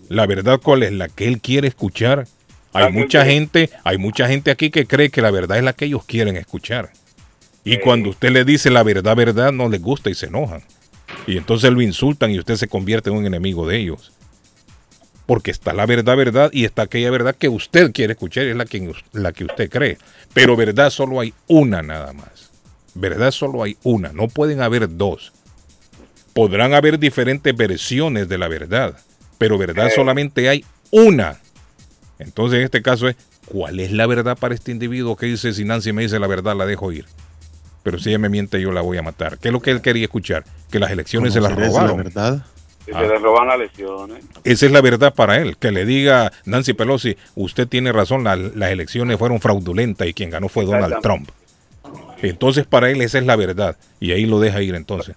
La 0.08 0.26
verdad, 0.26 0.60
¿cuál 0.62 0.82
es? 0.82 0.92
La 0.92 1.08
que 1.08 1.26
él 1.26 1.40
quiere 1.40 1.68
escuchar. 1.68 2.26
Hay 2.72 2.92
mucha 2.92 3.24
gente, 3.24 3.70
hay 3.84 3.96
mucha 3.96 4.28
gente 4.28 4.50
aquí 4.50 4.70
que 4.70 4.86
cree 4.86 5.08
que 5.08 5.22
la 5.22 5.30
verdad 5.30 5.56
es 5.58 5.64
la 5.64 5.72
que 5.72 5.86
ellos 5.86 6.04
quieren 6.04 6.36
escuchar. 6.36 6.90
Y 7.64 7.72
Sí. 7.74 7.80
cuando 7.82 8.10
usted 8.10 8.30
le 8.30 8.44
dice 8.44 8.70
la 8.70 8.82
verdad, 8.82 9.16
verdad, 9.16 9.50
no 9.50 9.68
les 9.68 9.80
gusta 9.80 10.10
y 10.10 10.14
se 10.14 10.26
enojan. 10.26 10.62
Y 11.26 11.36
entonces 11.38 11.72
lo 11.72 11.80
insultan 11.80 12.30
y 12.30 12.38
usted 12.38 12.56
se 12.56 12.68
convierte 12.68 13.10
en 13.10 13.16
un 13.16 13.26
enemigo 13.26 13.66
de 13.66 13.78
ellos. 13.78 14.12
Porque 15.24 15.50
está 15.50 15.72
la 15.72 15.86
verdad, 15.86 16.16
verdad, 16.16 16.50
y 16.52 16.64
está 16.64 16.82
aquella 16.82 17.10
verdad 17.10 17.34
que 17.34 17.48
usted 17.48 17.92
quiere 17.92 18.12
escuchar, 18.12 18.44
es 18.44 18.56
la 18.56 18.64
que, 18.66 18.92
la 19.12 19.32
que 19.32 19.44
usted 19.44 19.68
cree. 19.70 19.98
Pero 20.34 20.54
verdad 20.54 20.90
solo 20.90 21.18
hay 21.20 21.32
una 21.48 21.82
nada 21.82 22.12
más. 22.12 22.50
Verdad 22.94 23.30
solo 23.32 23.62
hay 23.62 23.76
una, 23.82 24.12
no 24.12 24.28
pueden 24.28 24.60
haber 24.60 24.96
dos. 24.96 25.32
Podrán 26.32 26.74
haber 26.74 26.98
diferentes 26.98 27.56
versiones 27.56 28.28
de 28.28 28.38
la 28.38 28.48
verdad, 28.48 28.96
pero 29.38 29.58
verdad 29.58 29.88
Eh. 29.88 29.92
solamente 29.94 30.48
hay 30.48 30.64
una. 30.90 31.38
Entonces 32.18 32.58
en 32.58 32.64
este 32.64 32.82
caso 32.82 33.08
es, 33.08 33.16
¿cuál 33.46 33.80
es 33.80 33.92
la 33.92 34.06
verdad 34.06 34.36
para 34.38 34.54
este 34.54 34.72
individuo 34.72 35.16
que 35.16 35.26
dice, 35.26 35.52
si 35.52 35.64
Nancy 35.64 35.92
me 35.92 36.02
dice 36.02 36.18
la 36.18 36.26
verdad, 36.26 36.56
la 36.56 36.66
dejo 36.66 36.90
ir? 36.92 37.04
Pero 37.82 37.98
si 37.98 38.08
ella 38.08 38.18
me 38.18 38.28
miente, 38.28 38.60
yo 38.60 38.72
la 38.72 38.80
voy 38.80 38.96
a 38.98 39.02
matar. 39.02 39.38
¿Qué 39.38 39.48
es 39.48 39.52
lo 39.52 39.60
que 39.60 39.70
él 39.70 39.80
quería 39.80 40.04
escuchar? 40.04 40.44
Que 40.70 40.78
las 40.80 40.90
elecciones 40.90 41.32
se 41.34 41.40
las 41.40 41.52
¿Conocer 41.52 41.70
esa 41.70 41.80
robaron. 41.82 41.96
verdad? 42.04 42.44
Si 42.84 42.90
Ah. 42.92 43.00
se 43.00 43.06
le 43.08 43.18
roban 43.18 43.48
las 43.48 43.58
lesiones. 43.58 44.24
Esa 44.44 44.66
es 44.66 44.72
la 44.72 44.80
verdad 44.80 45.14
para 45.14 45.36
él. 45.38 45.56
Que 45.56 45.70
le 45.70 45.84
diga 45.84 46.32
Nancy 46.44 46.72
Pelosi, 46.72 47.16
usted 47.34 47.68
tiene 47.68 47.92
razón, 47.92 48.24
la- 48.24 48.36
las 48.36 48.70
elecciones 48.70 49.18
fueron 49.18 49.40
fraudulentas 49.40 50.06
y 50.08 50.14
quien 50.14 50.30
ganó 50.30 50.48
fue 50.48 50.64
Donald 50.64 50.96
Trump. 51.02 51.28
Entonces 52.22 52.66
para 52.66 52.90
él 52.90 53.00
esa 53.02 53.18
es 53.18 53.26
la 53.26 53.36
verdad. 53.36 53.76
Y 54.00 54.12
ahí 54.12 54.24
lo 54.26 54.40
deja 54.40 54.62
ir 54.62 54.74
entonces. 54.74 55.14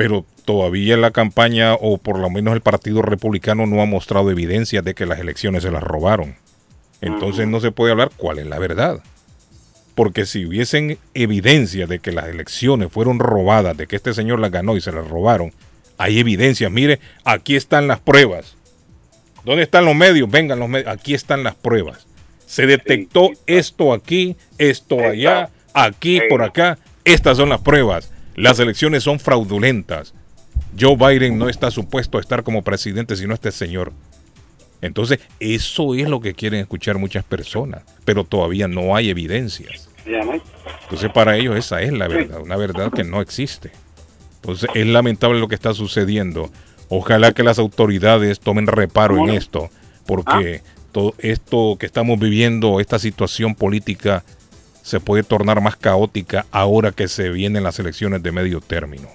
Pero 0.00 0.24
todavía 0.46 0.96
la 0.96 1.10
campaña, 1.10 1.74
o 1.74 1.98
por 1.98 2.18
lo 2.18 2.30
menos 2.30 2.54
el 2.54 2.62
Partido 2.62 3.02
Republicano, 3.02 3.66
no 3.66 3.82
ha 3.82 3.84
mostrado 3.84 4.30
evidencias 4.30 4.82
de 4.82 4.94
que 4.94 5.04
las 5.04 5.18
elecciones 5.18 5.62
se 5.62 5.70
las 5.70 5.82
robaron. 5.82 6.36
Entonces 7.02 7.46
no 7.46 7.60
se 7.60 7.70
puede 7.70 7.92
hablar 7.92 8.10
cuál 8.16 8.38
es 8.38 8.46
la 8.46 8.58
verdad. 8.58 9.02
Porque 9.94 10.24
si 10.24 10.46
hubiesen 10.46 10.96
evidencia 11.12 11.86
de 11.86 11.98
que 11.98 12.12
las 12.12 12.28
elecciones 12.28 12.90
fueron 12.90 13.18
robadas, 13.18 13.76
de 13.76 13.86
que 13.86 13.96
este 13.96 14.14
señor 14.14 14.40
las 14.40 14.50
ganó 14.50 14.74
y 14.74 14.80
se 14.80 14.90
las 14.90 15.06
robaron, 15.06 15.52
hay 15.98 16.18
evidencias. 16.18 16.72
Mire, 16.72 16.98
aquí 17.22 17.54
están 17.54 17.86
las 17.86 18.00
pruebas. 18.00 18.56
¿Dónde 19.44 19.64
están 19.64 19.84
los 19.84 19.94
medios? 19.94 20.30
Vengan 20.30 20.60
los 20.60 20.70
medios. 20.70 20.88
Aquí 20.88 21.12
están 21.12 21.44
las 21.44 21.56
pruebas. 21.56 22.06
Se 22.46 22.64
detectó 22.64 23.32
esto 23.46 23.92
aquí, 23.92 24.38
esto 24.56 24.98
allá, 24.98 25.50
aquí, 25.74 26.22
por 26.30 26.42
acá. 26.42 26.78
Estas 27.04 27.36
son 27.36 27.50
las 27.50 27.60
pruebas. 27.60 28.10
Las 28.36 28.58
elecciones 28.58 29.02
son 29.02 29.18
fraudulentas. 29.18 30.14
Joe 30.78 30.96
Biden 30.96 31.38
no 31.38 31.48
está 31.48 31.70
supuesto 31.70 32.18
a 32.18 32.20
estar 32.20 32.42
como 32.42 32.62
presidente 32.62 33.16
sino 33.16 33.34
este 33.34 33.50
señor. 33.52 33.92
Entonces, 34.82 35.20
eso 35.40 35.94
es 35.94 36.08
lo 36.08 36.20
que 36.20 36.34
quieren 36.34 36.60
escuchar 36.60 36.98
muchas 36.98 37.24
personas, 37.24 37.82
pero 38.04 38.24
todavía 38.24 38.66
no 38.66 38.96
hay 38.96 39.10
evidencias. 39.10 39.90
Entonces, 40.82 41.10
para 41.12 41.36
ellos 41.36 41.56
esa 41.56 41.82
es 41.82 41.92
la 41.92 42.08
verdad, 42.08 42.40
una 42.40 42.56
verdad 42.56 42.90
que 42.90 43.04
no 43.04 43.20
existe. 43.20 43.70
Entonces, 44.36 44.70
es 44.74 44.86
lamentable 44.86 45.38
lo 45.38 45.48
que 45.48 45.54
está 45.54 45.74
sucediendo. 45.74 46.50
Ojalá 46.88 47.32
que 47.32 47.42
las 47.42 47.58
autoridades 47.58 48.40
tomen 48.40 48.66
reparo 48.66 49.18
en 49.18 49.34
esto, 49.34 49.70
porque 50.06 50.62
todo 50.92 51.14
esto 51.18 51.76
que 51.78 51.86
estamos 51.86 52.18
viviendo, 52.18 52.80
esta 52.80 52.98
situación 52.98 53.54
política, 53.54 54.24
se 54.82 55.00
puede 55.00 55.22
tornar 55.22 55.60
más 55.60 55.76
caótica 55.76 56.46
ahora 56.50 56.92
que 56.92 57.08
se 57.08 57.30
vienen 57.30 57.64
las 57.64 57.78
elecciones 57.78 58.22
de 58.22 58.32
medio 58.32 58.60
término. 58.60 59.08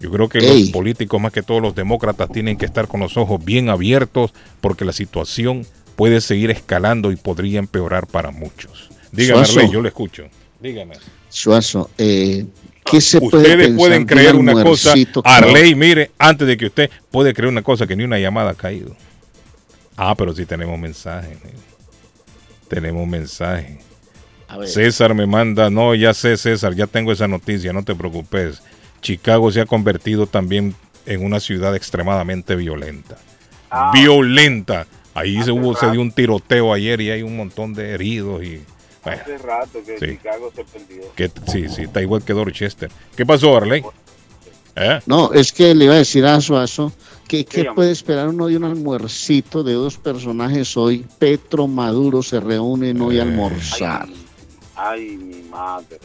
Yo 0.00 0.10
creo 0.10 0.28
que 0.28 0.38
Ey. 0.38 0.62
los 0.62 0.70
políticos, 0.70 1.20
más 1.20 1.32
que 1.32 1.42
todos 1.42 1.60
los 1.60 1.74
demócratas, 1.74 2.30
tienen 2.30 2.56
que 2.56 2.64
estar 2.64 2.88
con 2.88 3.00
los 3.00 3.16
ojos 3.16 3.44
bien 3.44 3.68
abiertos 3.68 4.32
porque 4.60 4.84
la 4.84 4.92
situación 4.92 5.66
puede 5.94 6.22
seguir 6.22 6.50
escalando 6.50 7.12
y 7.12 7.16
podría 7.16 7.58
empeorar 7.58 8.06
para 8.06 8.30
muchos. 8.30 8.88
Dígame, 9.12 9.44
Suazo. 9.44 9.60
Arley, 9.60 9.72
yo 9.72 9.82
le 9.82 9.88
escucho. 9.88 10.24
Dígame. 10.58 10.94
Suazo, 11.28 11.90
eh, 11.98 12.46
¿qué 12.84 13.00
se 13.00 13.20
puede 13.20 13.36
Ustedes 13.36 13.56
pensar 13.56 13.76
pueden 13.76 14.06
creer 14.06 14.36
una 14.36 14.64
cosa. 14.64 14.94
Arley, 15.24 15.74
mire, 15.74 16.10
antes 16.18 16.48
de 16.48 16.56
que 16.56 16.66
usted 16.66 16.90
puede 17.10 17.34
creer 17.34 17.50
una 17.50 17.62
cosa 17.62 17.86
que 17.86 17.94
ni 17.94 18.04
una 18.04 18.18
llamada 18.18 18.50
ha 18.50 18.54
caído. 18.54 18.96
Ah, 19.96 20.14
pero 20.14 20.34
sí 20.34 20.46
tenemos 20.46 20.78
mensaje. 20.78 21.36
Tenemos 22.68 23.06
mensaje. 23.06 23.80
César 24.66 25.14
me 25.14 25.26
manda, 25.26 25.70
no, 25.70 25.94
ya 25.94 26.12
sé 26.14 26.36
César, 26.36 26.74
ya 26.74 26.86
tengo 26.86 27.12
esa 27.12 27.28
noticia, 27.28 27.72
no 27.72 27.82
te 27.84 27.94
preocupes. 27.94 28.62
Chicago 29.00 29.50
se 29.50 29.60
ha 29.60 29.66
convertido 29.66 30.26
también 30.26 30.74
en 31.06 31.24
una 31.24 31.40
ciudad 31.40 31.74
extremadamente 31.74 32.54
violenta. 32.56 33.16
Ah. 33.70 33.90
Violenta. 33.94 34.86
Ahí 35.14 35.42
se, 35.42 35.50
hubo, 35.52 35.74
se 35.74 35.90
dio 35.90 36.00
un 36.00 36.12
tiroteo 36.12 36.72
ayer 36.72 37.00
y 37.00 37.10
hay 37.10 37.22
un 37.22 37.36
montón 37.36 37.74
de 37.74 37.90
heridos 37.90 38.42
y 38.44 38.60
bueno, 39.04 39.22
Hace 39.22 39.38
rato 39.38 39.78
que 39.84 39.98
Sí. 39.98 40.06
Chicago 40.18 40.52
se 40.54 40.64
perdió. 40.64 41.02
que, 41.16 41.30
sí, 41.50 41.68
sí, 41.68 41.82
está 41.82 42.02
igual 42.02 42.22
que 42.22 42.32
Dorchester. 42.34 42.90
¿Qué 43.16 43.24
pasó, 43.24 43.56
Arley? 43.56 43.82
¿Eh? 44.76 45.00
No, 45.06 45.32
es 45.32 45.52
que 45.52 45.74
le 45.74 45.86
iba 45.86 45.94
a 45.94 45.98
decir 45.98 46.24
a 46.26 46.40
Suazo 46.40 46.92
que 47.26 47.44
qué 47.44 47.64
puede 47.74 47.90
esperar 47.92 48.28
uno 48.28 48.46
de 48.46 48.56
un 48.56 48.64
almuercito 48.64 49.62
de 49.64 49.72
dos 49.72 49.96
personajes 49.98 50.76
hoy. 50.76 51.04
Petro 51.18 51.66
Maduro 51.66 52.22
se 52.22 52.38
reúnen 52.40 53.00
hoy 53.00 53.18
a 53.18 53.22
Eh. 53.22 53.22
almorzar. 53.22 54.06
Ay, 54.08 54.14
ay, 54.88 55.16
mi 55.16 55.42
madre. 55.42 55.98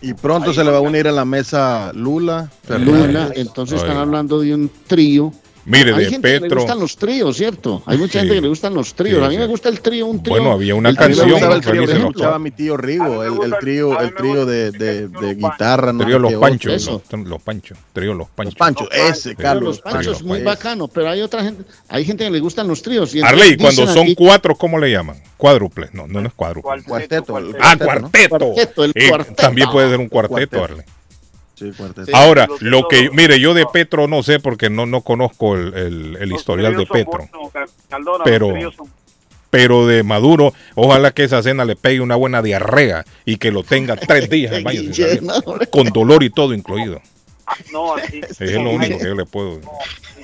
Y 0.00 0.14
pronto 0.14 0.52
se 0.52 0.62
le 0.62 0.70
va 0.70 0.78
a 0.78 0.80
unir 0.80 1.08
a 1.08 1.12
la 1.12 1.24
mesa 1.24 1.92
Lula. 1.92 2.50
Lula, 2.68 3.30
entonces 3.34 3.80
están 3.80 3.96
hablando 3.96 4.40
de 4.40 4.54
un 4.54 4.70
trío. 4.86 5.32
Mire, 5.68 5.92
Hay 5.94 6.04
de 6.04 6.10
gente 6.10 6.28
que 6.28 6.34
le 6.34 6.40
Petro. 6.40 6.60
gustan 6.62 6.80
los 6.80 6.96
tríos, 6.96 7.36
¿cierto? 7.36 7.82
Hay 7.86 7.98
mucha 7.98 8.12
Sí. 8.14 8.18
gente 8.20 8.34
que 8.36 8.40
le 8.40 8.48
gustan 8.48 8.74
los 8.74 8.94
tríos. 8.94 9.18
Sí, 9.18 9.24
a 9.24 9.28
mí 9.28 9.34
sí. 9.34 9.38
me 9.40 9.46
gusta 9.46 9.68
el 9.68 9.80
trío, 9.80 10.06
un 10.06 10.22
trío. 10.22 10.34
Bueno, 10.36 10.52
había 10.52 10.74
una 10.74 10.88
el 10.88 10.96
A 10.96 10.98
canción, 10.98 11.30
gustaba 11.30 11.54
el 11.56 11.60
que 11.60 11.70
trío 11.70 11.82
escuchaba 11.84 12.38
mi 12.38 12.50
tío 12.50 12.74
A 12.74 12.76
Rigo, 12.78 13.22
el, 13.22 13.52
el 13.52 13.58
trío, 13.60 13.98
a 13.98 14.02
el 14.02 14.14
trío 14.14 14.46
de, 14.46 14.70
de, 14.72 15.08
trío 15.08 15.20
de 15.20 15.34
Los 15.34 15.36
guitarra, 15.52 15.92
no 15.92 16.04
Trío 16.04 16.18
Los 16.18 16.34
Panchos. 16.34 16.86
Los, 16.86 17.26
los 17.28 17.42
Panchos. 17.42 17.78
Trío 17.92 18.14
Los 18.14 18.28
Panchos. 18.28 18.54
Los 18.54 18.58
Panchos, 18.58 18.88
ese, 18.92 19.36
Carlos. 19.36 19.64
los 19.64 19.80
panchos 19.80 20.16
Trío, 20.18 20.28
muy 20.28 20.42
bacano, 20.42 20.88
pero 20.88 21.10
hay 21.10 21.20
otra 21.20 21.42
gente, 21.42 21.64
hay 21.88 22.04
gente 22.04 22.24
que 22.24 22.30
le 22.30 22.40
gustan 22.40 22.66
los 22.66 22.80
tríos. 22.82 23.14
y 23.14 23.20
Arley, 23.20 23.56
cuando 23.56 23.86
son 23.86 24.04
aquí- 24.04 24.14
cuatro, 24.14 24.54
¿cómo 24.56 24.78
le 24.78 24.90
llaman? 24.90 25.16
Cuádruples. 25.36 25.92
No, 25.92 26.06
no, 26.06 26.20
no 26.20 26.28
es 26.28 26.34
cuádruple. 26.34 26.82
Cuarteto, 26.82 27.38
el- 27.38 27.54
Ah, 27.60 27.76
cuarteto, 27.76 27.84
¿no? 28.00 28.10
cuarteto. 28.10 28.38
Cuarteto, 28.54 28.84
el 28.84 28.92
Eh, 28.94 29.08
cuarteto. 29.10 29.34
También 29.42 29.70
puede 29.70 29.90
ser 29.90 30.00
un 30.00 30.08
cuarteto, 30.08 30.56
Cuarteto. 30.58 30.64
Arley. 30.64 30.84
Sí, 31.58 31.72
cuarteto. 31.76 32.06
Sí. 32.06 32.12
Ahora, 32.14 32.46
lo 32.60 32.86
que, 32.88 33.10
mire, 33.10 33.40
yo 33.40 33.52
de 33.54 33.66
Petro 33.66 34.06
no 34.08 34.22
sé 34.22 34.38
porque 34.40 34.70
no, 34.70 34.86
no 34.86 35.00
conozco 35.02 35.54
el, 35.56 35.74
el- 35.74 36.16
el 36.20 36.32
historial 36.32 36.76
de 36.76 36.86
Petro, 36.86 37.28
Pero- 38.24 38.48
pero 39.50 39.86
de 39.86 40.02
Maduro, 40.02 40.52
ojalá 40.74 41.10
que 41.12 41.24
esa 41.24 41.42
cena 41.42 41.64
le 41.64 41.74
pegue 41.74 42.00
una 42.00 42.16
buena 42.16 42.42
diarrea 42.42 43.04
y 43.24 43.38
que 43.38 43.50
lo 43.50 43.62
tenga 43.64 43.96
tres 43.96 44.28
días 44.28 44.52
en 44.52 44.62
baño 44.64 44.82
con 45.70 45.88
dolor 45.88 46.22
y 46.22 46.30
todo 46.30 46.52
incluido. 46.54 47.00
No, 47.72 47.94
así. 47.94 48.20
Es 48.38 48.52
lo 48.52 48.70
único 48.70 48.98
que 48.98 49.04
yo 49.06 49.14
le 49.14 49.24
puedo. 49.24 49.60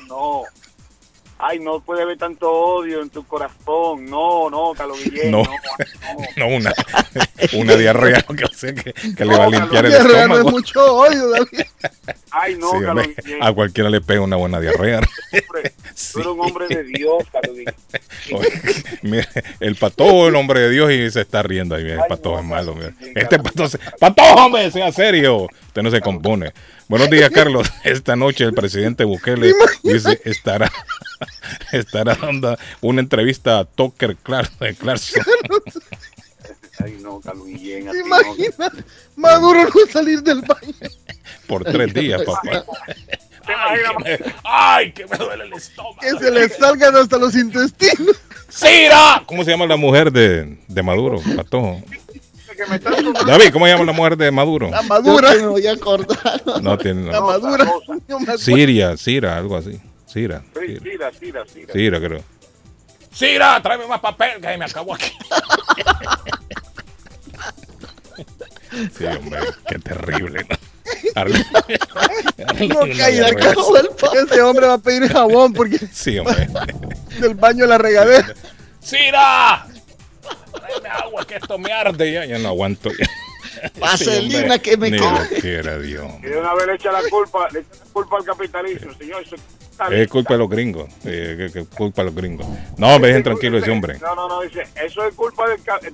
No. 0.08 0.42
Ay, 1.46 1.58
no 1.60 1.80
puede 1.80 2.02
haber 2.02 2.16
tanto 2.16 2.50
odio 2.50 3.02
en 3.02 3.10
tu 3.10 3.26
corazón. 3.26 4.06
No, 4.06 4.48
no, 4.48 4.72
Carlos 4.76 4.98
Guillén. 5.04 5.30
No. 5.30 5.42
No, 6.36 6.46
no. 6.48 6.56
Una, 6.56 6.72
una 7.54 7.76
diarrea 7.76 8.22
que, 8.36 8.46
sé 8.56 8.74
que, 8.74 8.92
que 8.92 9.24
le 9.24 9.36
va 9.36 9.44
a 9.44 9.48
limpiar 9.50 9.84
el 9.84 9.90
Diarrea 9.92 10.26
no 10.28 10.34
es 10.34 10.38
estómago. 10.40 10.50
mucho 10.50 10.94
odio, 10.96 11.30
David. 11.30 11.60
Ay, 12.30 12.56
no, 12.56 12.70
Sí, 12.72 12.76
Carlos 12.84 13.06
Guillén. 13.24 13.42
a 13.42 13.52
cualquiera 13.52 13.90
le 13.90 14.00
pega 14.00 14.20
una 14.20 14.36
buena 14.36 14.60
diarrea. 14.60 15.00
Tú 15.00 15.58
eres 15.58 15.72
un 16.26 16.40
hombre 16.40 16.68
de 16.68 16.84
Dios, 16.84 17.24
Carlos 17.32 17.56
Guillén. 17.56 19.26
El 19.60 19.76
patojo 19.76 20.24
es 20.24 20.28
el 20.30 20.36
hombre 20.36 20.60
de 20.60 20.70
Dios 20.70 20.90
y 20.92 21.10
se 21.10 21.20
está 21.22 21.42
riendo 21.42 21.74
ahí. 21.74 21.90
El 21.90 22.00
patojo 22.08 22.38
es 22.38 22.44
malo. 22.44 22.74
Sí, 23.00 23.12
Este 23.14 23.38
patojo, 23.38 23.68
se- 23.68 23.78
patojo, 23.98 24.46
hombre, 24.46 24.70
sea 24.70 24.90
serio. 24.92 25.46
Usted 25.68 25.82
no 25.82 25.90
se 25.90 26.00
compone. 26.00 26.52
Buenos 26.88 27.08
días, 27.10 27.30
Carlos. 27.30 27.70
Esta 27.84 28.16
noche 28.16 28.44
el 28.44 28.52
presidente 28.54 29.04
Bukele 29.04 29.52
dice 29.82 30.20
estará 30.24 30.70
estará 31.72 32.14
dando 32.14 32.56
una 32.80 33.00
entrevista 33.00 33.60
a 33.60 33.64
Tucker 33.64 34.16
Clark, 34.16 34.50
Clarkson. 34.78 35.22
Ay, 36.84 36.98
no, 37.00 37.20
Carlos 37.20 37.46
Guillén. 37.46 37.88
así 37.88 37.98
no. 38.00 38.06
Imagina 38.06 38.72
Maduro 39.16 39.64
no 39.64 39.92
salir 39.92 40.22
del 40.22 40.42
baño. 40.42 40.74
por 41.46 41.64
tres 41.64 41.94
días, 41.94 42.22
papá. 42.22 42.64
¿Te 43.46 43.52
imaginas? 43.52 44.34
Ay, 44.42 44.92
que 44.92 45.06
me 45.06 45.16
duele 45.16 45.44
el 45.44 45.52
estómago. 45.52 45.96
Que 46.00 46.10
se 46.18 46.30
le 46.30 46.48
salgan 46.48 46.96
hasta 46.96 47.16
los 47.16 47.34
intestinos. 47.34 48.16
¡Cira! 48.50 49.22
¿Cómo 49.26 49.44
se 49.44 49.50
llama 49.52 49.66
la 49.66 49.76
mujer 49.76 50.10
de, 50.12 50.58
de 50.66 50.82
Maduro, 50.82 51.20
patojo? 51.36 51.82
Que 52.56 52.66
me 52.66 52.76
estás 52.76 52.94
sonando 52.96 53.24
David, 53.24 53.52
¿cómo 53.52 53.66
llama 53.66 53.84
la 53.84 53.92
mujer 53.92 54.16
de 54.16 54.30
Maduro? 54.30 54.70
La 54.70 54.82
Yo 54.82 54.88
madura. 54.88 55.32
que 55.32 55.38
me 55.40 55.46
voy 55.46 55.66
a 55.66 55.72
acordar. 55.72 56.42
No 56.62 56.78
tiene 56.78 57.10
La 57.10 57.20
madura. 57.20 57.64
No. 58.08 58.18
Siria, 58.38 58.96
Sira, 58.96 59.36
algo 59.36 59.56
así. 59.56 59.80
Sira. 60.06 60.42
Sí, 60.54 60.76
Sira. 60.78 61.12
Sira, 61.12 61.44
Sira, 61.46 61.72
Sira. 61.72 62.00
Creo. 62.00 62.22
Sira, 63.12 63.60
tráeme 63.62 63.86
más 63.86 64.00
papel 64.00 64.40
que 64.40 64.56
me 64.58 64.64
acabo 64.64 64.94
aquí. 64.94 65.12
Sí, 68.96 69.04
hombre, 69.06 69.38
qué 69.68 69.78
terrible. 69.78 70.46
¿no? 70.48 70.56
Arle- 71.14 71.46
No, 72.68 72.80
Arle- 72.82 73.24
acabó 73.36 73.76
el 73.76 73.88
Ese 74.24 74.42
hombre 74.42 74.66
va 74.66 74.74
a 74.74 74.78
pedir 74.78 75.08
jabón 75.12 75.52
porque 75.52 75.78
Sí, 75.92 76.18
hombre. 76.18 76.48
del 77.20 77.34
baño 77.34 77.64
a 77.64 77.68
la 77.68 77.78
regadera. 77.78 78.34
¡Sira! 78.80 79.66
Tráeme 80.52 80.88
agua 80.88 81.26
que 81.26 81.36
esto 81.36 81.58
me 81.58 81.72
arde. 81.72 82.12
Ya, 82.12 82.24
ya 82.24 82.38
no 82.38 82.48
aguanto. 82.48 82.90
Vaselina 83.78 84.40
hombre, 84.42 84.60
que 84.60 84.76
me 84.76 84.90
ni 84.90 84.98
lo 84.98 85.10
quiera 85.40 85.78
Dios. 85.78 86.06
Y 86.22 86.26
de 86.26 86.38
una 86.38 86.54
vez 86.54 86.66
le 86.66 86.74
echa 86.74 86.92
la 86.92 87.02
culpa, 87.08 87.48
le 87.52 87.60
echa 87.60 87.68
la 87.84 87.92
culpa 87.92 88.16
al 88.18 88.24
capitalismo, 88.24 88.92
señor. 88.94 89.22
Eso 89.22 89.36
Es 89.90 90.08
culpa 90.08 90.34
de 90.34 90.38
los 90.38 90.48
gringos. 90.48 90.88
eh, 91.04 91.50
que- 91.52 91.60
que 91.60 91.66
culpa 91.66 92.02
de 92.02 92.06
los 92.06 92.14
gringos. 92.14 92.46
No, 92.76 92.98
me 92.98 93.08
dejen 93.08 93.22
tranquilo 93.22 93.58
ese 93.58 93.70
hombre. 93.70 93.98
No, 94.00 94.14
no, 94.14 94.28
no, 94.28 94.40
dice, 94.42 94.62
eso 94.84 95.04
es 95.04 95.14
culpa 95.14 95.44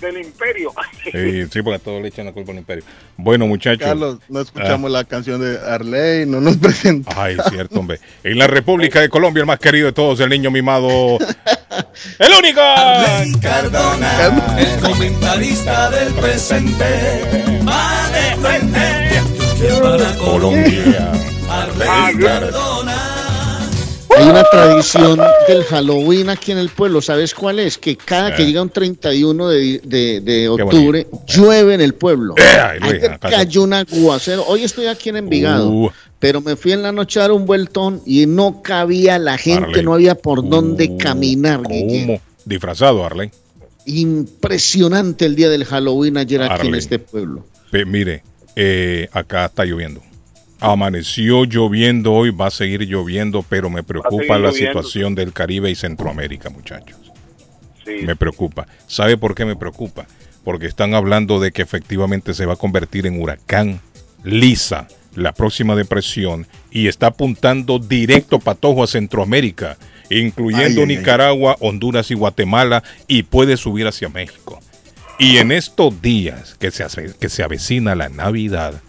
del, 0.00 0.16
imperio. 0.18 0.72
Sí, 1.12 1.46
sí, 1.50 1.62
porque 1.62 1.76
a 1.76 1.78
todos 1.78 2.00
le 2.02 2.08
echan 2.08 2.26
la 2.26 2.32
culpa 2.32 2.52
al 2.52 2.58
imperio. 2.58 2.84
Bueno, 3.16 3.46
muchachos. 3.46 3.86
Carlos, 3.86 4.18
no 4.28 4.40
escuchamos 4.40 4.90
la 4.90 5.04
canción 5.04 5.40
de 5.40 5.58
Arley, 5.58 6.26
no 6.26 6.40
nos 6.40 6.56
presentó. 6.58 7.10
Ay, 7.16 7.36
cierto, 7.50 7.80
hombre. 7.80 7.98
En 8.22 8.38
la 8.38 8.46
República 8.46 9.00
de 9.00 9.08
Colombia, 9.08 9.40
el 9.40 9.46
más 9.46 9.58
querido 9.58 9.86
de 9.86 9.92
todos, 9.92 10.20
el 10.20 10.28
niño 10.30 10.50
mimado. 10.50 11.18
¡El 12.18 12.32
único! 12.38 12.60
Cardona, 13.40 14.58
el 14.58 14.80
comentarista 14.80 15.90
del 15.90 16.12
presente, 16.14 16.84
va 17.66 18.08
de 18.10 18.36
frente. 18.36 18.80
Para 19.82 20.16
Colombia. 20.16 21.12
Arley 21.50 22.18
Cardona. 22.24 23.09
Hay 24.16 24.28
una 24.28 24.44
tradición 24.44 25.20
del 25.48 25.64
Halloween 25.64 26.28
aquí 26.30 26.52
en 26.52 26.58
el 26.58 26.68
pueblo, 26.68 27.00
¿sabes 27.00 27.34
cuál 27.34 27.58
es? 27.60 27.78
Que 27.78 27.96
cada 27.96 28.34
que 28.34 28.42
Eh. 28.42 28.46
llega 28.46 28.60
un 28.62 28.70
31 28.70 29.48
de, 29.48 29.80
de- 29.84 30.20
de 30.20 30.48
octubre, 30.48 31.06
llueve 31.26 31.74
en 31.74 31.80
el 31.80 31.94
pueblo. 31.94 32.34
Eh, 32.36 32.42
Ayer 32.82 33.18
cayó 33.20 33.62
un 33.62 33.72
aguacero. 33.72 34.44
Hoy 34.46 34.64
estoy 34.64 34.86
aquí 34.86 35.08
en 35.10 35.16
Envigado, 35.16 35.70
Uh. 35.70 35.90
pero 36.18 36.40
me 36.40 36.56
fui 36.56 36.72
en 36.72 36.82
la 36.82 36.92
noche 36.92 37.18
a 37.20 37.22
dar 37.22 37.32
un 37.32 37.46
vueltón 37.46 38.02
y 38.04 38.26
no 38.26 38.62
cabía 38.62 39.18
la 39.18 39.38
gente, 39.38 39.70
Arley. 39.70 39.84
no 39.84 39.94
había 39.94 40.14
por 40.16 40.46
dónde 40.48 40.88
Uh, 40.90 40.98
caminar. 40.98 41.62
Guille. 41.68 42.06
¿Cómo? 42.06 42.20
Disfrazado, 42.44 43.04
Arley. 43.04 43.30
Impresionante 43.86 45.24
el 45.26 45.36
día 45.36 45.48
del 45.48 45.64
Halloween 45.64 46.16
ayer 46.18 46.42
aquí 46.42 46.68
en 46.68 46.74
este 46.74 46.98
pueblo. 46.98 47.44
Pe- 47.70 47.84
mire, 47.84 48.22
eh, 48.56 49.08
acá 49.12 49.46
está 49.46 49.64
lloviendo. 49.64 50.02
Amaneció 50.60 51.44
lloviendo 51.44 52.12
hoy, 52.12 52.30
va 52.30 52.48
a 52.48 52.50
seguir 52.50 52.82
lloviendo, 52.82 53.42
pero 53.48 53.70
me 53.70 53.82
preocupa 53.82 54.38
la 54.38 54.48
lloviendo. 54.50 54.52
situación 54.82 55.14
del 55.14 55.32
Caribe 55.32 55.70
y 55.70 55.74
Centroamérica, 55.74 56.50
muchachos. 56.50 56.98
Sí. 57.84 58.04
Me 58.04 58.14
preocupa. 58.14 58.66
¿Sabe 58.86 59.16
por 59.16 59.34
qué 59.34 59.44
me 59.46 59.56
preocupa? 59.56 60.06
Porque 60.44 60.66
están 60.66 60.94
hablando 60.94 61.40
de 61.40 61.50
que 61.52 61.62
efectivamente 61.62 62.34
se 62.34 62.44
va 62.46 62.54
a 62.54 62.56
convertir 62.56 63.06
en 63.06 63.20
huracán 63.20 63.80
Lisa, 64.22 64.86
la 65.14 65.32
próxima 65.32 65.74
depresión, 65.74 66.46
y 66.70 66.88
está 66.88 67.06
apuntando 67.08 67.78
directo 67.78 68.38
patojo 68.38 68.82
a 68.84 68.86
Centroamérica, 68.86 69.78
incluyendo 70.10 70.82
Ay, 70.82 70.86
ay, 70.88 70.90
ay. 70.90 70.96
Nicaragua, 70.98 71.56
Honduras 71.60 72.10
y 72.10 72.14
Guatemala, 72.14 72.82
y 73.08 73.22
puede 73.22 73.56
subir 73.56 73.86
hacia 73.86 74.08
México. 74.10 74.60
Y 75.18 75.38
en 75.38 75.52
estos 75.52 76.00
días 76.02 76.54
que 76.58 76.70
se, 76.70 76.82
hace- 76.84 77.14
que 77.18 77.28
se 77.30 77.42
avecina 77.42 77.94
la 77.94 78.08
Navidad, 78.10 78.82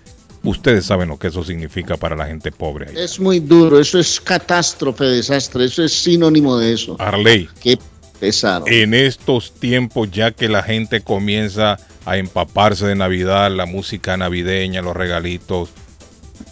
ustedes 0.44 0.86
saben 0.86 1.10
lo 1.10 1.18
que 1.20 1.28
eso 1.28 1.44
significa 1.44 1.98
para 1.98 2.16
la 2.16 2.26
gente 2.26 2.52
pobre. 2.52 2.88
Es 2.96 3.20
muy 3.20 3.40
duro, 3.40 3.80
eso 3.80 4.00
es 4.00 4.20
catástrofe, 4.20 5.06
desastre, 5.06 5.66
eso 5.66 5.84
es 5.84 5.94
sinónimo 5.94 6.58
de 6.58 6.74
eso. 6.74 6.96
Arley, 7.00 7.48
Qué 7.62 7.78
pesado. 8.20 8.66
en 8.68 8.94
estos 8.94 9.54
tiempos 9.54 10.10
ya 10.12 10.32
que 10.32 10.50
la 10.50 10.64
gente 10.64 11.02
comienza 11.02 11.78
a 12.06 12.18
empaparse 12.18 12.88
de 12.88 12.96
Navidad, 12.96 13.52
la 13.52 13.66
música 13.66 14.18
navideña, 14.18 14.82
los 14.82 14.96
regalitos, 14.96 15.70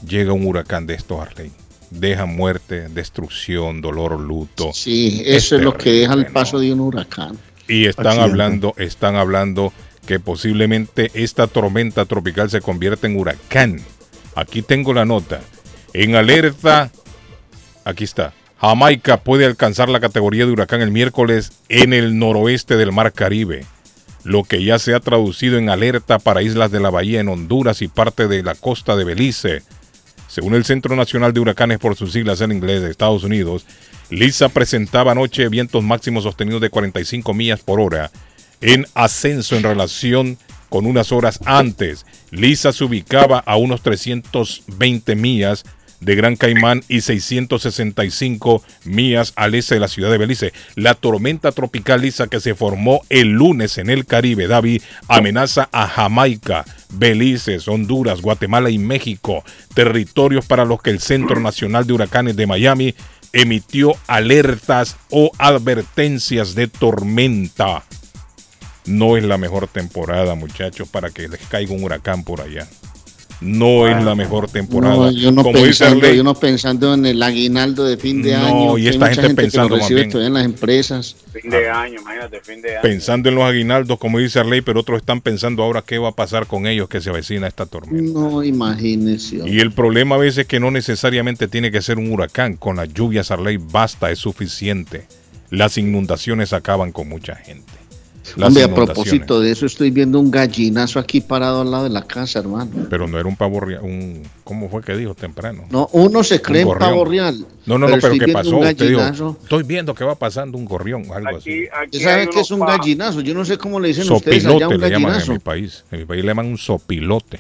llega 0.08 0.34
un 0.34 0.46
huracán 0.46 0.86
de 0.88 0.94
estos, 0.96 1.20
Arley. 1.20 1.52
Deja 1.92 2.28
muerte, 2.28 2.88
destrucción, 2.90 3.82
dolor, 3.82 4.20
luto. 4.20 4.72
Sí, 4.74 5.24
eso 5.26 5.56
es, 5.56 5.64
lo 5.64 5.76
que 5.76 5.92
deja 5.92 6.14
el 6.14 6.28
paso 6.28 6.60
de 6.60 6.72
un 6.72 6.82
huracán. 6.82 7.36
Y 7.68 7.86
están 7.86 8.08
Accidente. 8.08 8.32
hablando, 8.32 8.74
están 8.78 9.16
hablando 9.16 9.74
que 10.10 10.20
posiblemente 10.20 11.12
esta 11.14 11.46
tormenta 11.46 12.04
tropical 12.06 12.50
se 12.50 12.62
convierta 12.62 13.06
en 13.06 13.16
huracán. 13.16 13.80
Aquí 14.34 14.64
tengo 14.64 14.92
la 14.92 15.06
nota. 15.06 15.40
En 15.94 16.16
alerta, 16.16 16.90
aquí 17.86 18.06
está. 18.06 18.34
Jamaica 18.60 19.22
puede 19.22 19.46
alcanzar 19.46 19.88
la 19.88 20.00
categoría 20.00 20.48
de 20.48 20.52
huracán 20.52 20.82
el 20.82 20.90
miércoles 20.90 21.52
en 21.70 21.94
el 21.94 22.18
noroeste 22.18 22.76
del 22.76 22.92
Mar 22.92 23.14
Caribe, 23.14 23.66
lo 24.24 24.44
que 24.46 24.64
ya 24.64 24.80
se 24.80 24.96
ha 24.96 25.00
traducido 25.00 25.60
en 25.60 25.70
alerta 25.70 26.18
para 26.18 26.42
islas 26.42 26.72
de 26.72 26.80
la 26.80 26.90
bahía 26.90 27.20
en 27.20 27.30
Honduras 27.30 27.84
y 27.84 27.88
parte 27.88 28.28
de 28.28 28.42
la 28.42 28.56
costa 28.56 28.96
de 28.96 29.04
Belice. 29.04 29.62
Según 30.28 30.56
el 30.56 30.66
Centro 30.66 30.96
Nacional 30.96 31.34
de 31.34 31.40
Huracanes 31.40 31.78
por 31.78 31.96
sus 31.96 32.14
siglas 32.14 32.42
en 32.42 32.52
inglés 32.52 32.82
de 32.82 32.90
Estados 32.90 33.24
Unidos, 33.24 33.68
Lisa 34.10 34.50
presentaba 34.50 35.12
anoche 35.12 35.50
vientos 35.50 35.84
máximos 35.84 36.24
sostenidos 36.24 36.62
de 36.62 36.72
45 36.72 37.32
millas 37.36 37.60
por 37.60 37.80
hora 37.80 38.10
en 38.62 38.86
ascenso 38.94 39.56
en 39.56 39.64
relación 39.64 40.38
con 40.70 40.86
unas 40.86 41.12
horas 41.12 41.40
antes. 41.46 42.06
Lisa 42.32 42.72
se 42.72 42.84
ubicaba 42.84 43.40
a 43.40 43.58
unos 43.58 43.82
320 43.82 45.16
millas 45.16 45.64
de 46.00 46.16
Gran 46.16 46.36
Caimán 46.36 46.84
y 46.88 47.02
665 47.02 48.64
millas 48.86 49.34
al 49.36 49.56
este 49.56 49.76
de 49.76 49.82
la 49.82 49.88
ciudad 49.88 50.10
de 50.10 50.18
Belice. 50.18 50.54
La 50.76 50.96
tormenta 50.96 51.52
tropical 51.52 52.02
Lisa 52.02 52.28
que 52.28 52.40
se 52.40 52.56
formó 52.56 53.02
el 53.10 53.32
lunes 53.32 53.78
en 53.78 53.90
el 53.90 54.06
Caribe, 54.06 54.48
David, 54.48 54.82
amenaza 55.08 55.70
a 55.72 55.88
Jamaica, 55.88 56.66
Belice, 56.94 57.58
Honduras, 57.68 58.22
Guatemala 58.22 58.70
y 58.70 58.78
México, 58.78 59.44
territorios 59.74 60.46
para 60.46 60.66
los 60.66 60.82
que 60.82 60.90
el 60.92 61.00
Centro 61.00 61.40
Nacional 61.40 61.86
de 61.86 61.94
Huracanes 61.94 62.36
de 62.36 62.48
Miami 62.48 62.96
emitió 63.34 63.94
alertas 64.08 64.98
o 65.10 65.32
advertencias 65.38 66.56
de 66.56 66.68
tormenta. 66.68 67.84
No 68.90 69.18
es 69.18 69.24
la 69.24 69.38
mejor 69.38 69.68
temporada, 69.68 70.36
muchachos, 70.36 70.90
para 70.90 71.10
que 71.12 71.28
les 71.28 71.40
caiga 71.48 71.74
un 71.74 71.84
huracán 71.84 72.24
por 72.24 72.42
allá 72.42 72.68
no 73.42 73.88
es 73.88 74.04
la 74.04 74.16
mejor 74.16 74.50
temporada. 74.50 74.96
No, 74.96 75.12
yo, 75.12 75.32
no 75.32 75.44
pensando, 75.44 76.12
yo 76.12 76.24
no 76.24 76.36
pensando 76.36 76.94
en 76.94 77.06
el 77.06 77.24
aguinaldo 77.24 77.86
de 77.86 77.98
fin 77.98 78.22
de 78.22 78.36
año. 78.36 78.78
y 78.78 78.88
esta 78.88 79.14
gente, 79.14 79.34
pensando 79.34 79.76
que 79.76 79.82
recibe 79.82 80.02
en 80.26 80.34
las 80.34 80.46
empresas. 80.46 81.16
Fin 81.32 81.50
de 81.50 81.70
año, 81.70 82.02
imagínate, 82.02 82.42
fin 82.42 82.62
de 82.62 82.72
año. 82.72 82.82
Pensando 82.82 83.30
en 83.30 83.36
los 83.36 83.46
aguinaldos, 83.46 83.98
como 83.98 84.20
dice 84.20 84.40
Arley, 84.40 84.62
pero 84.62 84.82
otros 84.82 85.00
están 85.00 85.22
pensando 85.22 85.64
ahora 85.64 85.84
qué 85.86 85.98
va 85.98 86.10
a 86.10 86.14
pasar 86.14 86.48
con 86.48 86.68
ellos 86.68 86.90
que 86.90 87.00
se 87.02 87.10
avecina 87.10 87.48
esta 87.48 87.66
tormenta. 87.66 88.20
No, 88.20 88.44
imagínese. 88.44 89.38
Y 89.46 89.60
el 89.60 89.72
problema 89.72 90.16
a 90.16 90.20
veces 90.20 90.40
es 90.40 90.48
que 90.48 90.60
no 90.60 90.72
necesariamente 90.72 91.48
tiene 91.48 91.72
que 91.72 91.82
ser 91.82 91.98
un 91.98 92.12
huracán. 92.12 92.58
Con 92.58 92.76
las 92.76 92.94
lluvias, 92.94 93.32
Arley, 93.32 93.58
basta, 93.58 94.12
es 94.12 94.20
suficiente. 94.20 95.06
Las 95.50 95.78
inundaciones 95.78 96.52
acaban 96.52 96.92
con 96.92 97.08
mucha 97.08 97.36
gente. 97.36 97.80
Hombre, 98.38 98.64
a 98.64 98.74
propósito 98.74 99.40
de 99.40 99.52
eso, 99.52 99.66
estoy 99.66 99.92
viendo 99.92 100.20
un 100.20 100.32
gallinazo 100.32 101.00
aquí 101.00 101.22
parado 101.22 101.62
al 101.62 101.72
lado 101.72 101.84
de 101.86 101.90
la 101.90 102.04
casa, 102.04 102.40
hermano. 102.40 102.88
Pero 102.90 103.08
no 103.08 103.20
era 103.20 103.28
un 103.28 103.36
pavo 103.36 103.60
real, 103.60 103.82
un, 103.84 104.24
¿cómo 104.44 104.70
fue 104.70 104.82
que 104.82 104.96
dijo 104.96 105.16
temprano? 105.16 105.66
No, 105.70 105.90
uno 105.94 106.24
se 106.24 106.42
cree 106.42 106.66
un 106.66 106.78
pavo 106.78 107.06
real. 107.06 107.46
No, 107.66 107.78
no, 107.78 107.88
no, 107.88 107.98
pero 108.00 108.14
¿qué 108.14 108.32
pasó? 108.32 108.64
estoy 108.64 109.64
viendo 109.64 109.94
que 109.94 110.04
va 110.04 110.16
pasando 110.16 110.58
un 110.58 110.66
gorrión, 110.66 111.06
algo 111.14 111.38
así. 111.38 111.66
Aquí 111.72 112.00
¿Sabe 112.00 112.30
qué 112.30 112.40
es 112.42 112.52
un 112.52 112.62
gallinazo? 112.62 113.22
Yo 113.22 113.34
no 113.34 113.46
sé 113.46 113.58
cómo 113.58 113.80
le 113.80 113.90
dicen 113.90 114.12
ustedes 114.12 114.46
allá 114.46 114.68
un 114.68 114.80
le 114.80 114.90
llaman 114.90 115.22
en 115.22 115.34
mi 115.34 115.40
país. 115.40 115.84
En 115.92 116.00
mi 116.00 116.06
país 116.06 116.24
le 116.24 116.28
llaman 116.30 116.48
un 116.48 116.58
sopilote. 116.58 117.40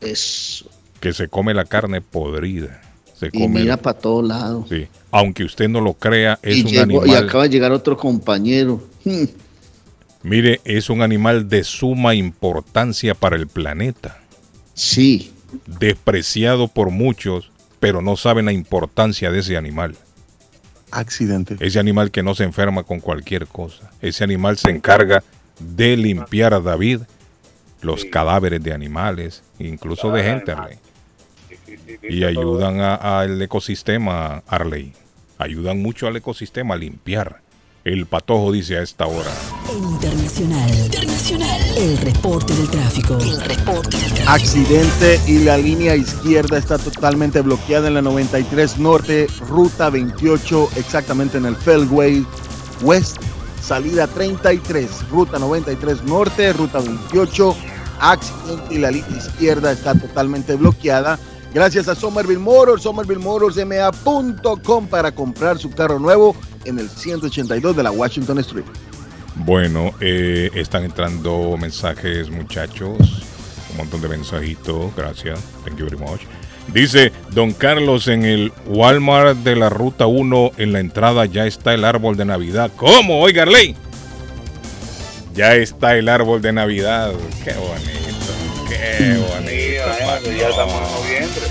Eso. 0.00 0.66
Que 1.00 1.12
se 1.12 1.28
come 1.28 1.54
la 1.54 1.64
carne 1.64 2.00
podrida. 2.00 2.80
Se 3.20 3.28
y 3.32 3.48
mira 3.48 3.76
para 3.76 3.98
todos 3.98 4.26
lados. 4.26 4.66
Sí. 4.70 4.86
Aunque 5.10 5.44
usted 5.44 5.68
no 5.68 5.82
lo 5.82 5.92
crea, 5.92 6.38
es 6.42 6.64
un 6.64 6.78
animal. 6.78 7.06
Y 7.06 7.14
acaba 7.14 7.42
de 7.44 7.50
llegar 7.50 7.70
otro 7.70 7.96
compañero. 7.96 8.82
Mire, 10.22 10.60
es 10.64 10.90
un 10.90 11.02
animal 11.02 11.48
de 11.48 11.64
suma 11.64 12.14
importancia 12.14 13.14
para 13.14 13.36
el 13.36 13.46
planeta. 13.46 14.18
Sí. 14.74 15.32
Despreciado 15.66 16.68
por 16.68 16.90
muchos, 16.90 17.50
pero 17.80 18.02
no 18.02 18.16
saben 18.16 18.44
la 18.44 18.52
importancia 18.52 19.30
de 19.30 19.40
ese 19.40 19.56
animal. 19.56 19.96
Accidente. 20.90 21.56
Ese 21.60 21.78
animal 21.78 22.10
que 22.10 22.22
no 22.22 22.34
se 22.34 22.44
enferma 22.44 22.82
con 22.82 23.00
cualquier 23.00 23.46
cosa. 23.46 23.90
Ese 24.02 24.24
animal 24.24 24.58
se 24.58 24.70
encarga 24.70 25.22
de 25.58 25.96
limpiar 25.96 26.52
a 26.52 26.60
David 26.60 27.00
los 27.80 28.04
cadáveres 28.04 28.62
de 28.62 28.72
animales, 28.72 29.42
incluso 29.58 30.10
de 30.10 30.22
gente, 30.22 30.52
Arley. 30.52 30.78
Y 32.02 32.24
ayudan 32.24 32.80
al 32.80 33.40
ecosistema, 33.40 34.42
Arley. 34.46 34.92
Ayudan 35.38 35.80
mucho 35.80 36.06
al 36.06 36.16
ecosistema 36.16 36.74
a 36.74 36.78
limpiar. 36.78 37.40
El 37.90 38.06
patojo 38.06 38.52
dice 38.52 38.76
a 38.76 38.82
esta 38.82 39.06
hora. 39.06 39.32
Internacional. 39.76 40.70
Internacional. 40.70 41.60
El 41.76 41.98
reporte 41.98 42.54
del 42.54 42.70
tráfico. 42.70 43.18
El 43.18 43.40
reporte 43.40 43.96
del 43.96 44.12
tráfico. 44.12 44.30
Accidente 44.30 45.20
y 45.26 45.40
la 45.40 45.56
línea 45.56 45.96
izquierda 45.96 46.56
está 46.56 46.78
totalmente 46.78 47.40
bloqueada 47.40 47.88
en 47.88 47.94
la 47.94 48.02
93 48.02 48.78
Norte, 48.78 49.26
ruta 49.48 49.90
28, 49.90 50.68
exactamente 50.76 51.38
en 51.38 51.46
el 51.46 51.56
Felway 51.56 52.24
West, 52.82 53.16
salida 53.60 54.06
33, 54.06 55.08
ruta 55.10 55.40
93 55.40 56.04
Norte, 56.04 56.52
ruta 56.52 56.78
28. 56.78 57.56
Accidente 57.98 58.72
y 58.72 58.78
la 58.78 58.92
línea 58.92 59.18
izquierda 59.18 59.72
está 59.72 59.96
totalmente 59.96 60.54
bloqueada. 60.54 61.18
Gracias 61.52 61.88
a 61.88 61.94
Somerville 61.94 62.38
Motors, 62.38 62.82
somervillemotorsma.com 62.82 64.86
para 64.86 65.12
comprar 65.12 65.58
su 65.58 65.70
carro 65.70 65.98
nuevo 65.98 66.36
en 66.64 66.78
el 66.78 66.88
182 66.88 67.76
de 67.76 67.82
la 67.82 67.90
Washington 67.90 68.38
Street. 68.38 68.64
Bueno, 69.34 69.92
eh, 70.00 70.50
están 70.54 70.84
entrando 70.84 71.56
mensajes, 71.56 72.30
muchachos. 72.30 72.98
Un 73.70 73.78
montón 73.78 74.00
de 74.00 74.08
mensajitos. 74.08 74.94
Gracias. 74.96 75.40
Thank 75.64 75.78
you 75.78 75.86
very 75.86 75.96
much. 75.96 76.20
Dice 76.72 77.12
Don 77.32 77.52
Carlos 77.52 78.06
en 78.06 78.24
el 78.24 78.52
Walmart 78.66 79.38
de 79.38 79.56
la 79.56 79.70
Ruta 79.70 80.06
1 80.06 80.52
en 80.56 80.72
la 80.72 80.80
entrada 80.80 81.24
ya 81.24 81.46
está 81.46 81.74
el 81.74 81.84
árbol 81.84 82.16
de 82.16 82.26
Navidad. 82.26 82.70
¿Cómo? 82.76 83.20
Oiga, 83.20 83.42
Arley. 83.42 83.74
Ya 85.34 85.54
está 85.54 85.96
el 85.96 86.08
árbol 86.08 86.42
de 86.42 86.52
Navidad. 86.52 87.12
Qué 87.44 87.54
bonito. 87.54 88.39
Qué 88.70 89.18
bonito. 89.18 90.30
ya 90.38 90.48
estamos 90.48 90.74
en 90.74 90.94
noviembre. 90.94 91.42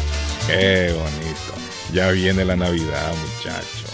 Qué 0.47 0.93
bonito. 0.93 1.53
Ya 1.93 2.11
viene 2.11 2.45
la 2.45 2.55
Navidad, 2.55 3.13
muchachos. 3.36 3.86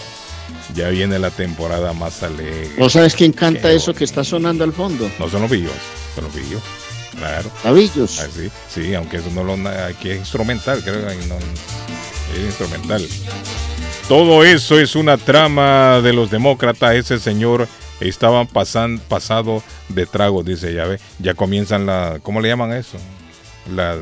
Ya 0.74 0.88
viene 0.90 1.18
la 1.18 1.30
temporada 1.30 1.92
más 1.92 2.22
alegre. 2.22 2.70
¿No 2.78 2.88
sabes 2.88 3.14
quién 3.14 3.32
canta 3.32 3.70
eso 3.72 3.94
que 3.94 4.04
está 4.04 4.22
sonando 4.22 4.62
al 4.62 4.72
fondo? 4.72 5.10
No 5.18 5.28
son 5.28 5.42
los 5.42 5.50
billos, 5.50 5.72
son 6.14 6.24
los 6.24 6.34
billos. 6.34 6.62
Claro. 7.18 7.50
¿Labillos? 7.64 8.20
Ah, 8.20 8.26
sí, 8.32 8.50
sí, 8.68 8.94
aunque 8.94 9.16
eso 9.16 9.30
no 9.30 9.42
lo 9.42 9.54
aquí 9.68 10.10
es 10.10 10.18
instrumental, 10.18 10.82
creo 10.82 11.00
que 11.06 11.26
no, 11.26 11.36
es 11.36 12.44
instrumental. 12.44 13.06
Todo 14.08 14.44
eso 14.44 14.78
es 14.78 14.94
una 14.94 15.16
trama 15.16 16.00
de 16.02 16.12
los 16.12 16.30
demócratas. 16.30 16.94
Ese 16.94 17.18
señor 17.18 17.66
estaba 18.00 18.44
pasando, 18.44 19.02
pasado 19.08 19.62
de 19.88 20.06
trago, 20.06 20.42
dice, 20.42 20.74
ya 20.74 20.84
ve, 20.84 21.00
ya 21.18 21.34
comienzan 21.34 21.86
la, 21.86 22.20
¿cómo 22.22 22.40
le 22.40 22.48
llaman 22.48 22.72
eso? 22.72 22.98
Las, 23.74 23.98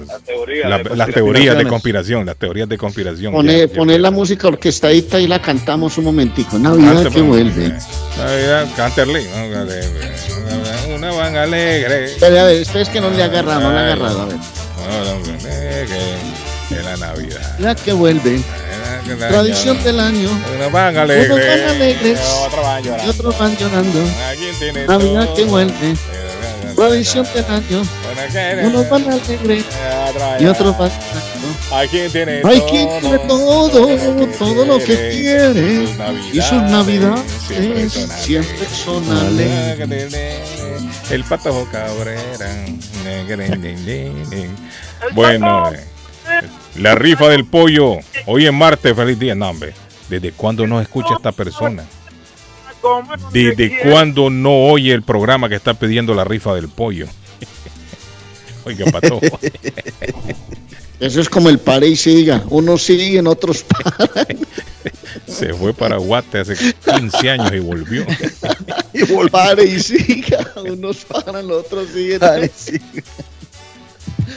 las 0.97 1.11
teorías 1.11 1.57
de 1.57 1.67
conspiración, 1.67 2.27
las 2.27 2.37
teorías 2.37 2.69
de 2.69 2.79
conspiración. 2.79 3.33
Poner, 3.33 4.01
la 4.01 4.11
música 4.11 4.49
orquestadita 4.49 5.21
y 5.21 5.27
la 5.27 5.41
cantamos 5.41 5.97
un 5.99 6.05
momentico. 6.05 6.59
Navidad 6.59 7.11
que 7.11 7.23
vuelve. 7.23 7.73
Navidad, 8.19 8.69
canterle. 8.77 9.27
Una 10.95 11.13
van 11.13 11.37
alegre. 11.37 12.11
Pero 12.21 12.41
a 12.41 12.45
ver, 12.45 12.63
es 12.63 12.89
que 12.89 13.01
no 13.01 13.11
le 13.11 13.23
ha 13.23 13.27
agarrado, 13.27 13.61
no 13.61 13.73
le 13.73 13.79
ha 13.79 13.85
agarrado, 13.85 14.23
a 14.23 14.27
ver. 14.27 14.37
De 16.71 16.83
la 16.83 16.97
Navidad. 16.97 17.59
La 17.59 17.75
que 17.75 17.93
vuelve. 17.93 18.41
Tradición 19.29 19.83
del 19.85 20.01
año. 20.01 20.31
Unos 20.57 20.73
van 20.73 20.97
alegres. 20.97 21.31
Unos 21.31 21.47
van 21.47 21.63
alegres. 21.77 22.21
Y 23.05 23.09
otros 23.09 23.39
van 23.39 23.57
llorando. 23.57 24.01
Navidad 24.89 25.35
que 25.35 25.45
vuelve. 25.45 25.95
Tradición 26.75 27.27
del 27.35 27.45
año. 27.45 27.83
Unos 28.65 28.89
van 28.89 29.11
alegre 29.11 29.65
y 30.41 30.47
otros 30.47 30.77
van 30.77 30.91
Hay 31.73 31.89
quien 31.89 32.11
tiene 32.11 32.43
Hay 32.45 32.61
quien 32.63 32.89
tiene 33.01 33.19
todo, 33.21 33.89
todo 34.39 34.65
lo 34.65 34.79
que 34.79 35.11
quiere. 35.11 35.87
Y 36.33 36.41
sus 36.41 36.63
navidades 36.63 37.25
siempre 38.21 38.67
son 38.85 39.11
alegres. 39.11 40.15
El 41.11 41.25
pato 41.25 41.67
cabrera. 41.71 42.65
Bueno, 45.13 45.71
la 46.77 46.95
rifa 46.95 47.29
del 47.29 47.45
pollo. 47.45 47.99
Hoy 48.27 48.47
es 48.47 48.53
martes, 48.53 48.97
feliz 48.97 49.19
día. 49.19 49.35
No, 49.35 49.51
hombre. 49.51 49.75
¿Desde 50.09 50.33
cuándo 50.33 50.67
nos 50.67 50.83
escucha 50.83 51.15
esta 51.15 51.33
persona? 51.33 51.85
¿Desde 53.33 53.79
cuándo 53.83 54.31
no 54.31 54.67
oye 54.67 54.93
el 54.93 55.03
programa 55.03 55.49
que 55.49 55.55
está 55.55 55.75
pidiendo 55.75 56.15
la 56.15 56.25
rifa 56.25 56.55
del 56.55 56.69
pollo? 56.69 57.07
Oiga, 58.65 58.91
pato. 58.91 59.21
Eso 61.01 61.21
es 61.21 61.29
como 61.29 61.51
el 61.51 61.59
pare 61.59 61.89
y 61.89 61.97
siga. 61.97 62.43
Unos 62.49 62.83
siguen, 62.83 63.27
otros 63.27 63.65
paran. 63.65 64.39
Se 65.27 65.53
fue 65.53 65.75
para 65.75 65.97
Guate 65.97 66.39
hace 66.39 66.55
15 66.55 67.31
años 67.31 67.53
y 67.53 67.59
volvió. 67.59 68.07
y 68.93 69.03
volvió. 69.03 69.31
Pare 69.31 69.65
y 69.65 69.81
siga. 69.81 70.53
Unos 70.57 71.05
paran, 71.05 71.47
los 71.47 71.67
otros 71.67 71.89
siguen. 71.89 72.21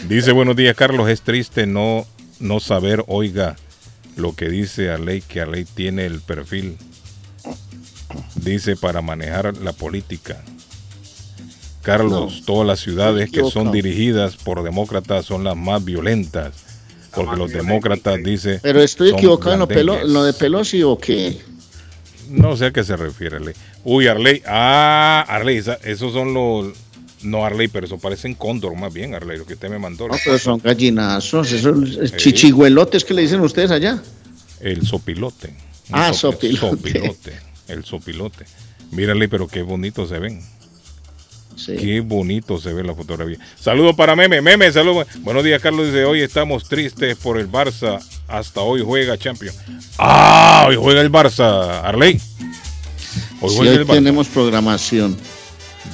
Dice, 0.09 0.31
buenos 0.31 0.55
días, 0.55 0.75
Carlos. 0.75 1.09
Es 1.09 1.21
triste 1.21 1.67
no, 1.67 2.05
no 2.39 2.59
saber, 2.59 3.03
oiga, 3.07 3.55
lo 4.15 4.35
que 4.35 4.49
dice 4.49 4.89
Arley, 4.89 5.21
que 5.21 5.41
Arley 5.41 5.65
tiene 5.65 6.05
el 6.05 6.21
perfil 6.21 6.77
dice 8.35 8.75
para 8.75 9.01
manejar 9.01 9.55
la 9.57 9.73
política. 9.73 10.43
Carlos, 11.81 12.43
todas 12.45 12.67
las 12.67 12.79
ciudades 12.79 13.31
que 13.31 13.49
son 13.49 13.71
dirigidas 13.71 14.35
por 14.35 14.61
demócratas 14.63 15.25
son 15.25 15.43
las 15.43 15.55
más 15.55 15.83
violentas. 15.83 16.53
Porque 17.15 17.35
los 17.37 17.51
demócratas 17.51 18.21
dicen. 18.21 18.59
Pero 18.61 18.81
estoy 18.81 19.09
equivocado 19.09 19.53
en 19.53 19.59
lo, 19.59 19.67
pelo, 19.67 20.03
lo, 20.03 20.23
de 20.23 20.33
Pelosi 20.33 20.83
o 20.83 20.97
qué? 20.97 21.39
No 22.29 22.57
sé 22.57 22.65
a 22.65 22.71
qué 22.71 22.83
se 22.83 22.97
refiere. 22.97 23.37
Uy, 23.83 24.07
Arley. 24.07 24.43
Ah, 24.45 25.25
Arley, 25.29 25.63
esos 25.83 26.13
son 26.13 26.33
los, 26.33 26.73
No, 27.23 27.45
Arley, 27.45 27.69
pero 27.69 27.85
eso 27.85 27.97
parecen 27.97 28.35
cóndor 28.35 28.75
más 28.75 28.93
bien, 28.93 29.15
Arley, 29.15 29.37
lo 29.37 29.45
que 29.45 29.53
usted 29.53 29.69
me 29.69 29.79
mandó. 29.79 30.09
No, 30.09 30.15
pero 30.23 30.37
son 30.37 30.59
gallinazos, 30.59 31.51
esos 31.53 32.15
chichigüelotes 32.17 33.05
que 33.05 33.13
le 33.13 33.21
dicen 33.21 33.39
ustedes 33.39 33.71
allá. 33.71 34.03
El 34.59 34.85
sopilote. 34.85 35.53
Ah, 35.91 36.11
sop- 36.13 36.33
sopilote. 36.35 36.67
sopilote, 36.67 37.33
El 37.67 37.83
sopilote. 37.85 38.45
Mírale, 38.91 39.27
pero 39.27 39.47
qué 39.47 39.61
bonito 39.61 40.07
se 40.07 40.19
ven. 40.19 40.41
Sí. 41.55 41.75
Qué 41.75 42.01
bonito 42.01 42.59
se 42.59 42.71
ve 42.71 42.83
la 42.83 42.93
fotografía. 42.93 43.37
Saludos 43.59 43.95
para 43.95 44.15
Meme. 44.15 44.41
Meme, 44.41 44.71
saludos. 44.71 45.07
Buenos 45.21 45.43
días, 45.43 45.61
Carlos. 45.61 45.87
Dice, 45.87 46.05
hoy 46.05 46.21
estamos 46.21 46.69
tristes 46.69 47.17
por 47.17 47.37
el 47.39 47.49
Barça. 47.51 47.99
Hasta 48.27 48.61
hoy 48.61 48.81
juega 48.85 49.17
Champions. 49.17 49.57
Ah, 49.97 50.65
hoy 50.67 50.75
juega 50.75 51.01
el 51.01 51.11
Barça. 51.11 51.81
Arley. 51.83 52.21
Hoy 53.41 53.49
Sí, 53.49 53.55
juega 53.57 53.71
hoy 53.71 53.77
el 53.77 53.85
Barça. 53.87 53.93
tenemos 53.93 54.27
programación. 54.27 55.17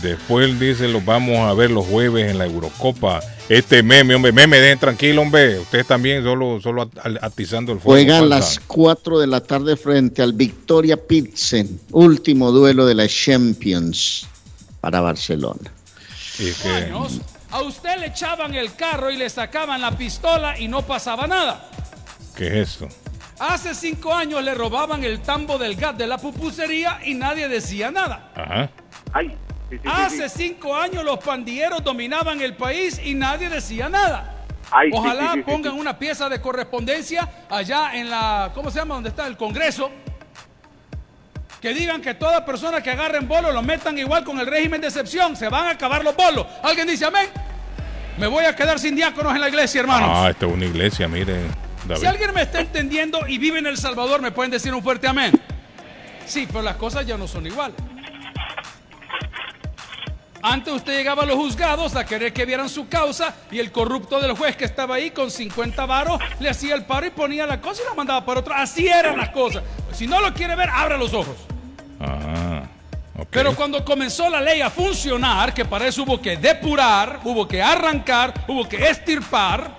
Después 0.02 0.50
él 0.50 0.60
dice, 0.60 0.88
los 0.90 1.06
vamos 1.06 1.38
a 1.40 1.54
ver 1.54 1.72
los 1.72 1.86
jueves 1.86 2.30
en 2.30 2.38
la 2.40 2.46
Eurocopa. 2.46 3.22
Este 3.50 3.84
meme, 3.84 4.16
hombre, 4.16 4.32
meme, 4.32 4.58
dejen 4.60 4.80
tranquilo, 4.80 5.22
hombre. 5.22 5.60
Ustedes 5.60 5.86
también 5.86 6.24
solo, 6.24 6.60
solo 6.62 6.84
at- 6.84 7.18
atizando 7.22 7.74
el 7.74 7.80
fuego. 7.80 7.92
Juega 7.98 8.18
a 8.18 8.20
falta. 8.22 8.36
las 8.40 8.60
4 8.68 9.20
de 9.20 9.28
la 9.28 9.42
tarde 9.42 9.76
frente 9.76 10.22
al 10.22 10.34
Victoria 10.34 10.96
Pilsen, 10.98 11.80
último 11.92 12.52
duelo 12.52 12.86
de 12.86 12.96
la 12.96 13.08
Champions 13.08 14.28
para 14.80 15.02
Barcelona. 15.02 15.72
Y 16.40 16.52
que- 16.54 16.70
años, 16.70 17.20
a 17.52 17.62
usted 17.62 17.98
le 18.00 18.08
echaban 18.08 18.56
el 18.56 18.74
carro 18.76 19.12
y 19.12 19.18
le 19.18 19.30
sacaban 19.30 19.82
la 19.82 19.96
pistola 19.98 20.58
y 20.58 20.68
no 20.70 20.82
pasaba 20.84 21.28
nada. 21.28 21.70
¿Qué 22.36 22.48
es 22.62 22.70
esto? 22.72 22.88
Hace 23.40 23.76
cinco 23.76 24.14
años 24.14 24.42
le 24.42 24.54
robaban 24.56 25.04
el 25.04 25.20
tambo 25.20 25.58
del 25.58 25.76
gas 25.76 25.98
de 25.98 26.08
la 26.08 26.18
pupusería 26.18 27.00
y 27.06 27.14
nadie 27.14 27.50
decía 27.50 27.92
nada. 27.92 28.32
Ajá. 28.36 28.70
Ay, 29.12 29.36
sí, 29.78 29.80
sí, 29.84 29.90
sí, 29.90 30.02
Hace 30.02 30.30
sí. 30.30 30.48
cinco 30.48 30.76
años 30.76 31.04
los 31.04 31.20
pandilleros 31.20 31.84
dominaban 31.84 32.42
el 32.42 32.56
país 32.56 33.00
y 33.04 33.14
nadie 33.14 33.50
decía 33.50 33.90
nada. 33.90 34.30
Ay, 34.72 34.90
Ojalá 34.94 35.34
sí, 35.34 35.40
sí, 35.40 35.44
sí, 35.46 35.52
pongan 35.52 35.74
sí. 35.74 35.80
una 35.80 36.00
pieza 36.00 36.30
de 36.30 36.42
correspondencia 36.42 37.30
allá 37.50 37.94
en 37.94 38.10
la, 38.10 38.52
¿cómo 38.54 38.72
se 38.72 38.80
llama? 38.80 38.96
¿Dónde 38.96 39.10
está 39.10 39.28
el 39.28 39.38
Congreso? 39.38 39.92
Que 41.62 41.74
digan 41.74 42.02
que 42.02 42.14
toda 42.14 42.44
persona 42.46 42.82
que 42.82 42.92
agarren 42.92 43.28
bolo 43.28 43.52
lo 43.52 43.62
metan 43.62 43.98
igual 43.98 44.24
con 44.24 44.40
el 44.40 44.48
régimen 44.48 44.82
de 44.82 44.88
excepción. 44.88 45.36
Se 45.36 45.48
van 45.48 45.68
a 45.68 45.72
acabar 45.72 46.04
los 46.04 46.16
bolos. 46.16 46.46
¿Alguien 46.62 46.88
dice 46.88 47.06
amén? 47.06 47.30
Me 48.18 48.28
voy 48.28 48.46
a 48.46 48.56
quedar 48.56 48.80
sin 48.80 48.96
diáconos 48.96 49.34
en 49.34 49.42
la 49.42 49.50
iglesia, 49.50 49.82
hermanos. 49.82 50.10
Ah, 50.12 50.30
esta 50.30 50.46
es 50.46 50.52
una 50.52 50.66
iglesia, 50.66 51.08
mire. 51.08 51.42
David. 51.88 52.02
Si 52.02 52.06
alguien 52.06 52.34
me 52.34 52.42
está 52.42 52.60
entendiendo 52.60 53.28
y 53.28 53.38
vive 53.38 53.60
en 53.60 53.68
El 53.68 53.78
Salvador, 53.78 54.22
me 54.22 54.32
pueden 54.32 54.52
decir 54.52 54.74
un 54.74 54.84
fuerte 54.84 55.08
amén. 55.08 55.32
Sí, 56.26 56.46
pero 56.48 56.62
las 56.62 56.76
cosas 56.76 57.06
ya 57.06 57.18
no 57.18 57.28
son 57.28 57.46
iguales. 57.46 57.76
Antes 60.46 60.74
usted 60.74 60.92
llegaba 60.98 61.24
a 61.24 61.26
los 61.26 61.38
juzgados 61.38 61.96
a 61.96 62.06
querer 62.06 62.34
que 62.34 62.46
vieran 62.46 62.68
su 62.68 62.90
causa 62.90 63.34
y 63.50 63.60
el 63.60 63.72
corrupto 63.72 64.20
del 64.20 64.34
juez 64.34 64.58
que 64.58 64.66
estaba 64.66 64.96
ahí 64.96 65.10
con 65.12 65.32
50 65.32 65.86
varos 65.86 66.20
le 66.42 66.50
hacía 66.50 66.76
el 66.76 66.84
paro 66.84 67.06
y 67.06 67.12
ponía 67.12 67.48
la 67.48 67.62
cosa 67.62 67.82
y 67.82 67.86
la 67.88 67.94
mandaba 67.94 68.26
para 68.26 68.42
otro. 68.42 68.54
Así 68.54 68.86
eran 68.86 69.18
las 69.18 69.30
cosas. 69.30 69.64
Si 69.94 70.06
no 70.06 70.20
lo 70.20 70.34
quiere 70.34 70.54
ver, 70.58 70.70
abra 70.70 70.98
los 70.98 71.14
ojos. 71.14 71.38
Ah. 72.02 72.64
Pero 73.30 73.56
cuando 73.56 73.86
comenzó 73.86 74.30
la 74.30 74.42
ley 74.42 74.60
a 74.62 74.70
funcionar, 74.70 75.54
que 75.54 75.64
para 75.64 75.88
eso 75.88 76.04
hubo 76.04 76.20
que 76.22 76.36
depurar, 76.36 77.22
hubo 77.24 77.48
que 77.48 77.62
arrancar, 77.62 78.34
hubo 78.50 78.68
que 78.68 78.90
estirpar, 78.90 79.72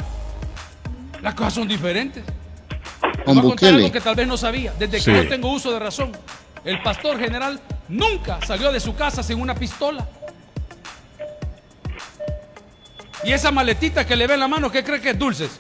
las 1.21 1.35
cosas 1.35 1.53
son 1.53 1.69
diferentes. 1.69 2.25
Con 3.27 3.35
Voy 3.35 3.39
a 3.39 3.43
contar 3.43 3.75
algo 3.75 3.93
que 3.93 4.01
tal 4.01 4.15
vez 4.15 4.27
no 4.27 4.39
sabía. 4.39 4.73
Desde 4.79 4.99
Sí. 4.99 5.11
que 5.11 5.25
yo 5.25 5.29
tengo 5.29 5.51
uso 5.53 5.71
de 5.73 5.79
razón, 5.79 6.12
el 6.65 6.81
pastor 6.83 7.19
general 7.19 7.61
nunca 7.89 8.39
salió 8.47 8.73
de 8.73 8.81
su 8.81 8.95
casa 8.95 9.23
sin 9.23 9.39
una 9.43 9.55
pistola. 9.55 10.07
Y 13.25 13.33
esa 13.33 13.51
maletita 13.51 14.07
que 14.07 14.16
le 14.16 14.27
ve 14.27 14.35
en 14.35 14.41
la 14.41 14.49
mano, 14.49 14.70
¿qué 14.70 14.85
cree 14.85 15.01
que 15.01 15.11
es 15.11 15.18
dulces? 15.18 15.59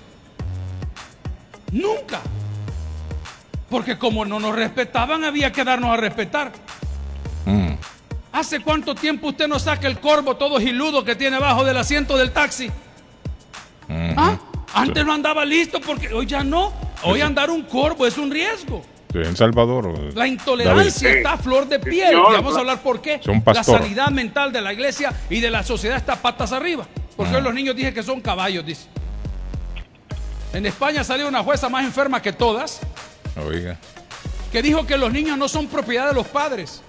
Nunca. 1.72 2.20
Porque 3.70 3.98
como 3.98 4.24
no 4.24 4.38
nos 4.38 4.54
respetaban, 4.54 5.24
había 5.24 5.50
que 5.50 5.64
darnos 5.64 5.90
a 5.90 5.96
respetar. 5.96 6.52
Mm. 7.46 7.74
¿Hace 8.32 8.60
cuánto 8.60 8.94
tiempo 8.94 9.28
usted 9.28 9.48
no 9.48 9.58
saca 9.58 9.86
el 9.86 9.98
corvo 9.98 10.36
todo 10.36 10.60
giludo 10.60 11.04
que 11.04 11.16
tiene 11.16 11.36
abajo 11.36 11.64
del 11.64 11.76
asiento 11.76 12.16
del 12.16 12.32
taxi? 12.32 12.70
¿Ah? 14.16 14.38
Antes 14.74 15.04
no 15.04 15.12
andaba 15.12 15.44
listo 15.44 15.80
porque 15.80 16.12
hoy 16.12 16.26
ya 16.26 16.44
no. 16.44 16.72
Hoy 17.02 17.20
andar 17.20 17.50
un 17.50 17.62
corvo 17.62 18.06
es 18.06 18.18
un 18.18 18.30
riesgo. 18.30 18.84
¿Es 19.14 19.28
en 19.28 19.36
Salvador? 19.36 20.14
La 20.14 20.26
intolerancia 20.26 21.08
David. 21.08 21.18
está 21.18 21.32
a 21.34 21.38
flor 21.38 21.68
de 21.68 21.78
piel. 21.78 22.08
señor. 22.08 22.26
Y 22.30 22.34
vamos 22.34 22.56
a 22.56 22.60
hablar 22.60 22.82
por 22.82 23.00
qué. 23.00 23.20
Son 23.22 23.42
La 23.46 23.62
sanidad 23.62 24.10
mental 24.10 24.52
de 24.52 24.60
la 24.60 24.72
iglesia 24.72 25.12
y 25.30 25.40
de 25.40 25.50
la 25.50 25.62
sociedad 25.62 25.96
está 25.96 26.16
patas 26.16 26.52
arriba. 26.52 26.86
Porque 27.16 27.36
hoy 27.36 27.42
los 27.42 27.54
niños 27.54 27.76
dije 27.76 27.94
que 27.94 28.02
son 28.02 28.20
caballos, 28.20 28.66
dice. 28.66 28.86
En 30.52 30.66
España 30.66 31.02
salió 31.04 31.28
una 31.28 31.42
jueza 31.42 31.68
más 31.68 31.84
enferma 31.84 32.20
que 32.22 32.32
todas, 32.32 32.80
Oiga. 33.36 33.76
que 34.52 34.62
dijo 34.62 34.86
que 34.86 34.96
los 34.96 35.12
niños 35.12 35.36
no 35.36 35.48
son 35.48 35.66
propiedad 35.66 36.08
de 36.08 36.14
los 36.14 36.26
padres. 36.26 36.82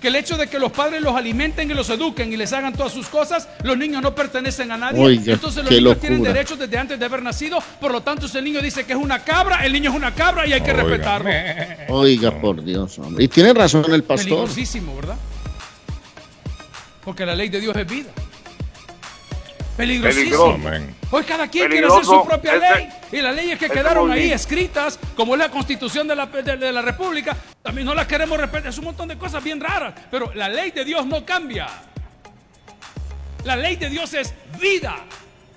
Que 0.00 0.08
el 0.08 0.16
hecho 0.16 0.38
de 0.38 0.46
que 0.46 0.58
los 0.58 0.72
padres 0.72 1.02
los 1.02 1.14
alimenten 1.14 1.70
y 1.70 1.74
los 1.74 1.90
eduquen 1.90 2.32
y 2.32 2.36
les 2.38 2.52
hagan 2.54 2.72
todas 2.72 2.92
sus 2.92 3.08
cosas, 3.08 3.48
los 3.62 3.76
niños 3.76 4.02
no 4.02 4.14
pertenecen 4.14 4.72
a 4.72 4.78
nadie. 4.78 4.98
Oiga, 5.02 5.34
Entonces 5.34 5.62
los 5.62 5.70
niños 5.70 6.00
tienen 6.00 6.22
derechos 6.22 6.58
desde 6.58 6.78
antes 6.78 6.98
de 6.98 7.04
haber 7.04 7.22
nacido. 7.22 7.58
Por 7.80 7.92
lo 7.92 8.00
tanto, 8.00 8.26
si 8.26 8.38
el 8.38 8.44
niño 8.44 8.62
dice 8.62 8.84
que 8.86 8.94
es 8.94 8.98
una 8.98 9.22
cabra, 9.22 9.64
el 9.66 9.72
niño 9.74 9.90
es 9.90 9.96
una 9.96 10.14
cabra 10.14 10.46
y 10.46 10.54
hay 10.54 10.62
que 10.62 10.70
Oiga. 10.72 10.82
respetarlo. 10.84 11.30
Oiga, 11.90 12.40
por 12.40 12.64
Dios, 12.64 12.98
hombre. 12.98 13.24
Y 13.24 13.28
tiene 13.28 13.52
razón 13.52 13.84
el 13.92 14.02
pastor. 14.02 14.28
Peligrosísimo, 14.30 14.96
¿verdad? 14.96 15.16
Porque 17.04 17.26
la 17.26 17.34
ley 17.34 17.48
de 17.50 17.60
Dios 17.60 17.76
es 17.76 17.86
vida. 17.86 18.10
Peligrosísimo. 19.80 20.58
Hoy 21.12 21.24
cada 21.24 21.48
quien 21.48 21.68
quiere 21.70 21.86
hacer 21.86 22.04
su 22.04 22.24
propia 22.24 22.56
ley. 22.56 22.88
Y 23.12 23.20
las 23.20 23.34
leyes 23.34 23.58
que 23.58 23.68
quedaron 23.68 24.10
ahí 24.12 24.30
escritas, 24.32 24.98
como 25.16 25.34
es 25.34 25.38
la 25.40 25.48
constitución 25.50 26.06
de 26.06 26.14
la, 26.14 26.26
de, 26.26 26.56
de 26.56 26.72
la 26.72 26.82
República, 26.82 27.36
también 27.62 27.86
no 27.86 27.94
las 27.94 28.06
queremos 28.06 28.38
respetar. 28.38 28.68
Es 28.70 28.78
un 28.78 28.84
montón 28.84 29.08
de 29.08 29.18
cosas 29.18 29.42
bien 29.42 29.60
raras. 29.60 29.94
Pero 30.10 30.32
la 30.34 30.48
ley 30.48 30.70
de 30.70 30.84
Dios 30.84 31.04
no 31.06 31.24
cambia. 31.24 31.66
La 33.44 33.56
ley 33.56 33.76
de 33.76 33.88
Dios 33.88 34.12
es 34.14 34.34
vida. 34.60 34.96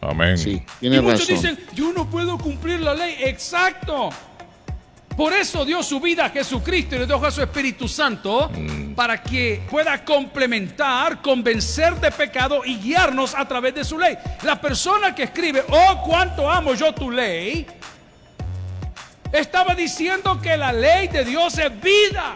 Amén. 0.02 0.38
Sí, 0.38 0.62
Y 0.82 0.90
muchos 0.90 1.22
razón. 1.22 1.36
dicen, 1.36 1.60
yo 1.74 1.94
no 1.94 2.10
puedo 2.10 2.38
cumplir 2.38 2.80
la 2.80 2.94
ley. 2.94 3.16
Exacto. 3.20 4.10
Por 5.16 5.32
eso 5.34 5.64
dio 5.64 5.84
su 5.84 6.00
vida 6.00 6.26
a 6.26 6.30
Jesucristo 6.30 6.96
y 6.96 7.00
le 7.00 7.06
dejó 7.06 7.26
a 7.26 7.32
su 7.32 7.42
Espíritu 7.42 7.88
Santo 7.88 8.52
para 8.96 9.22
que 9.22 9.62
pueda 9.70 10.04
complementar, 10.04 11.22
convencer 11.22 11.96
de 12.00 12.12
pecado 12.12 12.64
y 12.66 12.78
guiarnos 12.78 13.36
a 13.36 13.48
través 13.48 13.76
de 13.76 13.84
su 13.84 14.00
ley. 14.00 14.18
La 14.42 14.60
persona 14.60 15.14
que 15.14 15.24
escribe, 15.24 15.64
oh, 15.70 16.02
cuánto 16.04 16.50
amo 16.50 16.74
yo 16.74 16.94
tu 16.94 17.12
ley, 17.12 17.68
estaba 19.32 19.76
diciendo 19.76 20.40
que 20.42 20.58
la 20.58 20.74
ley 20.74 21.08
de 21.08 21.26
Dios 21.26 21.58
es 21.60 21.82
vida. 21.82 22.36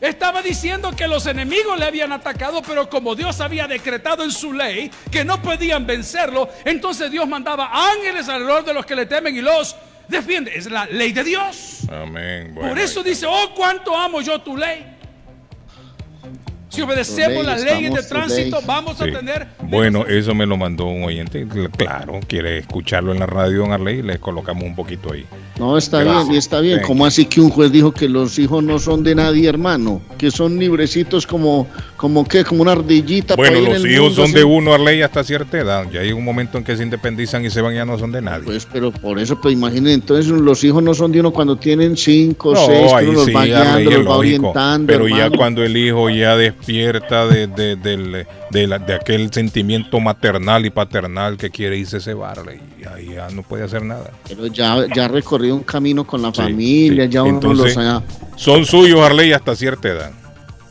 Estaba 0.00 0.40
diciendo 0.40 0.96
que 0.96 1.06
los 1.06 1.26
enemigos 1.26 1.78
le 1.78 1.84
habían 1.84 2.10
atacado, 2.12 2.62
pero 2.62 2.88
como 2.88 3.14
Dios 3.14 3.38
había 3.42 3.68
decretado 3.68 4.24
en 4.24 4.30
su 4.30 4.54
ley 4.54 4.90
que 5.10 5.26
no 5.26 5.42
podían 5.42 5.86
vencerlo, 5.86 6.48
entonces 6.64 7.10
Dios 7.10 7.28
mandaba 7.28 7.70
ángeles 7.92 8.26
alrededor 8.30 8.64
de 8.64 8.72
los 8.72 8.86
que 8.86 8.94
le 8.94 9.04
temen 9.04 9.36
y 9.36 9.42
los 9.42 9.76
defiende. 10.10 10.52
Es 10.54 10.70
la 10.70 10.86
ley 10.86 11.12
de 11.12 11.24
Dios. 11.24 11.82
Amén. 11.90 12.52
Bueno, 12.54 12.70
Por 12.70 12.78
eso 12.78 13.02
dice, 13.02 13.26
oh, 13.26 13.52
cuánto 13.54 13.96
amo 13.96 14.20
yo 14.20 14.40
tu 14.40 14.56
ley. 14.56 14.98
Si 16.70 16.80
obedecemos 16.82 17.44
las 17.44 17.62
leyes 17.62 17.92
de 17.92 18.02
tránsito, 18.02 18.60
vamos 18.66 19.00
a 19.00 19.04
Sí. 19.04 19.12
tener... 19.12 19.48
Bueno, 19.62 20.06
eso 20.06 20.34
me 20.34 20.46
lo 20.46 20.56
mandó 20.56 20.86
un 20.86 21.02
oyente. 21.04 21.46
Claro, 21.76 22.20
quiere 22.26 22.58
escucharlo 22.58 23.12
en 23.12 23.18
la 23.20 23.26
radio 23.26 23.64
en 23.64 23.72
Arley 23.72 23.98
y 23.98 24.02
le 24.02 24.18
colocamos 24.18 24.64
un 24.64 24.74
poquito 24.76 25.12
ahí. 25.12 25.24
No, 25.58 25.76
está 25.76 26.00
Gracias. 26.02 26.24
bien, 26.24 26.34
y 26.34 26.38
está 26.38 26.60
bien. 26.60 26.78
Thank 26.78 26.86
¿Cómo 26.86 27.04
you. 27.04 27.08
así 27.08 27.24
que 27.26 27.40
un 27.40 27.50
juez 27.50 27.70
dijo 27.72 27.92
que 27.92 28.08
los 28.08 28.38
hijos 28.38 28.62
no 28.64 28.78
son 28.78 29.02
de 29.02 29.14
nadie, 29.14 29.48
hermano? 29.48 30.00
Que 30.16 30.30
son 30.30 30.58
librecitos 30.58 31.26
como, 31.26 31.66
como 31.96 32.24
qué, 32.26 32.44
como 32.44 32.62
una 32.62 32.72
ardillita. 32.72 33.34
Bueno, 33.36 33.60
los 33.60 33.84
hijos 33.84 34.14
son 34.14 34.32
de 34.32 34.44
uno, 34.44 34.72
Arley, 34.72 35.02
hasta 35.02 35.22
cierta 35.24 35.58
edad. 35.58 35.86
Ya 35.92 36.00
hay 36.00 36.12
un 36.12 36.24
momento 36.24 36.56
en 36.56 36.64
que 36.64 36.76
se 36.76 36.82
independizan 36.82 37.44
y 37.44 37.50
se 37.50 37.60
van 37.60 37.72
y 37.74 37.76
ya 37.76 37.84
no 37.84 37.98
son 37.98 38.12
de 38.12 38.22
nadie. 38.22 38.44
Pues, 38.44 38.66
pero 38.72 38.90
por 38.92 39.18
eso, 39.18 39.40
pues 39.40 39.52
imaginen, 39.54 39.92
entonces 39.94 40.26
los 40.28 40.62
hijos 40.64 40.82
no 40.82 40.94
son 40.94 41.12
de 41.12 41.20
uno 41.20 41.30
cuando 41.32 41.56
tienen 41.56 41.96
cinco, 41.96 42.54
No, 42.54 42.66
seis, 42.66 42.88
que 42.88 42.94
ahí 42.94 43.06
uno 43.06 43.12
los 43.14 43.24
sí, 43.26 43.32
va 43.32 43.44
guiando, 43.44 43.90
los 43.90 44.06
va 44.06 44.16
orientando. 44.16 44.86
Pero 44.86 45.08
ya 45.08 45.30
cuando 45.30 45.62
el 45.64 45.76
hijo 45.76 46.08
ya 46.10 46.36
despierta 46.60 47.26
de, 47.26 47.46
de, 47.46 47.76
de 48.50 48.66
la- 48.66 48.78
de 48.78 48.94
aquel 48.94 49.32
sentimiento 49.32 49.98
maternal 50.00 50.64
y 50.66 50.70
paternal 50.70 51.36
que 51.36 51.50
quiere 51.50 51.78
irse 51.78 52.00
se 52.00 52.14
va, 52.14 52.32
Arley, 52.32 52.60
y 52.80 52.86
ahí 52.86 53.14
ya 53.14 53.28
no 53.30 53.42
puede 53.42 53.64
hacer 53.64 53.82
nada. 53.82 54.10
Pero 54.28 54.46
ya, 54.46 54.86
ya 54.94 55.06
ha 55.06 55.08
recorrido 55.08 55.56
un 55.56 55.62
camino 55.62 56.06
con 56.06 56.22
la 56.22 56.30
Sí, 56.32 56.42
familia, 56.42 57.04
sí. 57.04 57.10
ya 57.10 57.22
uno 57.22 57.34
Entonces, 57.34 57.76
los. 57.76 58.02
Son 58.36 58.64
suyos, 58.64 59.00
Arley, 59.00 59.32
hasta 59.32 59.54
cierta 59.56 59.88
edad. 59.88 60.12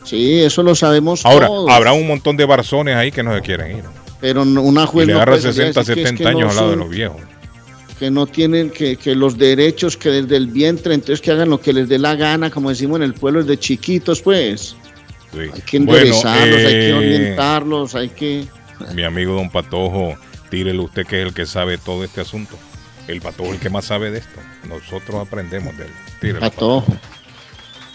Sí, 0.04 0.40
eso 0.42 0.64
lo 0.64 0.74
sabemos 0.76 1.26
Ahora, 1.26 1.48
todos. 1.48 1.70
habrá 1.70 1.94
un 1.94 2.08
montón 2.08 2.36
de 2.38 2.46
barzones 2.46 2.96
ahí 2.96 3.12
que 3.12 3.22
no 3.22 3.34
se 3.36 3.42
quieren 3.42 3.78
ir. 3.78 3.84
Pero 4.22 4.42
una 4.44 4.84
Y 4.84 4.88
juez 4.88 5.08
le 5.08 5.14
no 5.14 5.20
agarra 5.20 5.34
puede 5.38 5.54
salir 5.54 5.62
a 5.70 5.74
60, 5.74 5.80
decir 5.82 5.96
que 5.96 6.02
es 6.02 6.10
70 6.10 6.30
que 6.30 6.34
no 6.34 6.40
años 6.40 6.52
al 6.52 6.56
lado 6.58 6.70
de 6.72 6.76
los 6.78 6.90
viejos. 6.90 7.22
que 8.00 8.10
no 8.10 8.26
tienen 8.28 8.70
que, 8.70 8.96
que 8.96 9.14
los 9.14 9.38
derechos 9.38 9.98
que 9.98 10.10
desde 10.10 10.38
el 10.38 10.48
vientre, 10.48 10.94
entonces 10.94 11.22
que 11.22 11.32
hagan 11.32 11.50
lo 11.50 11.60
que 11.62 11.74
les 11.74 11.88
dé 11.90 12.00
la 12.00 12.16
gana, 12.16 12.50
como 12.50 12.70
decimos 12.70 12.98
en 12.98 13.04
el 13.04 13.14
pueblo, 13.14 13.44
desde 13.44 13.60
chiquitos, 13.60 14.22
pues. 14.22 14.76
Sí. 15.32 15.40
Hay 15.40 15.62
que 15.62 15.80
Bueno, 15.80 16.16
enderezarlos, 16.16 16.26
hay 16.26 16.50
que 16.50 16.90
eh, 16.90 16.94
orientarlos, 16.94 17.96
hay 17.96 18.10
que... 18.10 18.48
Mi 18.96 19.04
amigo 19.04 19.34
Don 19.34 19.50
Patojo, 19.50 20.16
tírele 20.50 20.80
usted 20.80 21.06
que 21.06 21.22
es 21.22 21.28
el 21.28 21.34
que 21.34 21.46
sabe 21.46 21.78
todo 21.78 22.04
este 22.04 22.22
asunto. 22.22 22.58
El 23.08 23.22
Patojo 23.22 23.50
es 23.50 23.56
el 23.56 23.60
que 23.60 23.70
más 23.70 23.86
sabe 23.86 24.12
de 24.12 24.20
esto. 24.20 24.40
Nosotros 24.68 25.26
aprendemos 25.26 25.78
de 25.78 25.86
él. 25.86 25.92
Tírele, 26.20 26.40
Patojo. 26.40 26.86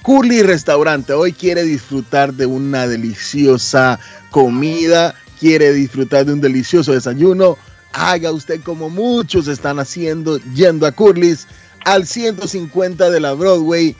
Curly 0.02 0.42
Restaurante 0.42 1.12
hoy 1.12 1.30
quiere 1.30 1.62
disfrutar 1.62 2.32
de 2.32 2.46
una 2.46 2.86
deliciosa 2.86 4.00
comida, 4.30 5.14
quiere 5.38 5.74
disfrutar 5.74 6.24
de 6.24 6.32
un 6.32 6.40
delicioso 6.40 6.94
desayuno. 6.94 7.58
Haga 7.92 8.32
usted 8.32 8.62
como 8.62 8.88
muchos 8.88 9.46
están 9.46 9.78
haciendo, 9.78 10.38
yendo 10.54 10.86
a 10.86 10.92
Curly's 10.92 11.46
al 11.84 12.06
150 12.06 13.10
de 13.10 13.20
la 13.20 13.34
Broadway 13.34 13.94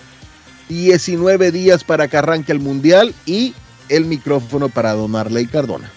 19 0.69 1.53
días 1.53 1.85
para 1.85 2.09
que 2.09 2.17
arranque 2.17 2.53
el 2.53 2.61
Mundial 2.61 3.15
y 3.27 3.55
el 3.97 4.07
micrófono 4.07 4.69
para 4.69 4.93
Don 4.93 5.15
Arley 5.15 5.47
Cardona. 5.47 5.91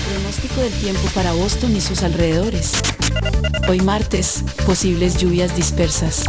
Pronóstico 0.08 0.60
del 0.60 0.72
tiempo 0.72 1.06
para 1.14 1.32
Boston 1.32 1.76
y 1.76 1.80
sus 1.80 2.02
alrededores. 2.02 2.72
Hoy 3.68 3.80
martes, 3.80 4.42
posibles 4.64 5.18
lluvias 5.18 5.54
dispersas. 5.54 6.24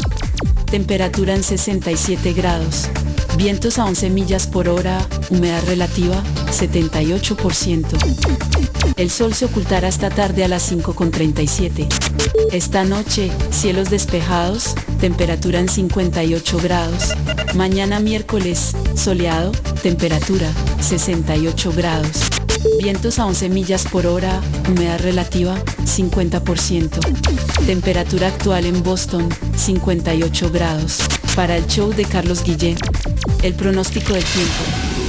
Temperatura 0.65 1.33
en 1.33 1.43
67 1.43 2.33
grados. 2.33 2.89
Vientos 3.37 3.79
a 3.79 3.85
11 3.85 4.09
millas 4.09 4.47
por 4.47 4.67
hora, 4.67 4.99
humedad 5.29 5.63
relativa 5.65 6.21
78%. 6.47 7.85
El 8.97 9.09
sol 9.09 9.33
se 9.33 9.45
ocultará 9.45 9.87
esta 9.87 10.09
tarde 10.09 10.43
a 10.43 10.49
las 10.49 10.69
5.37. 10.71 11.87
Esta 12.51 12.83
noche, 12.83 13.31
cielos 13.49 13.89
despejados, 13.89 14.75
temperatura 14.99 15.59
en 15.59 15.69
58 15.69 16.59
grados. 16.61 17.13
Mañana 17.55 18.01
miércoles, 18.01 18.75
soleado, 18.95 19.51
temperatura 19.81 20.51
68 20.81 21.71
grados. 21.75 22.29
Vientos 22.79 23.19
a 23.19 23.25
11 23.25 23.49
millas 23.49 23.85
por 23.85 24.05
hora, 24.05 24.41
humedad 24.69 24.99
relativa 24.99 25.55
50%. 25.85 26.99
Temperatura 27.65 28.27
actual 28.27 28.65
en 28.65 28.83
Boston 28.83 29.29
58 29.55 30.51
grados. 30.51 30.99
Para 31.35 31.57
el 31.57 31.67
show 31.67 31.93
de 31.93 32.05
Carlos 32.05 32.43
Guillén, 32.43 32.77
el 33.43 33.53
pronóstico 33.53 34.13
del 34.13 34.23
tiempo. 34.23 35.08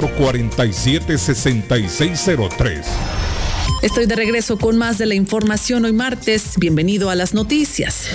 617-447-6603. 0.00 2.84
Estoy 3.82 4.06
de 4.06 4.16
regreso 4.16 4.58
con 4.58 4.76
más 4.76 4.98
de 4.98 5.06
la 5.06 5.14
información 5.14 5.84
hoy 5.84 5.92
martes. 5.92 6.58
Bienvenido 6.58 7.10
a 7.10 7.14
las 7.14 7.34
noticias. 7.34 8.06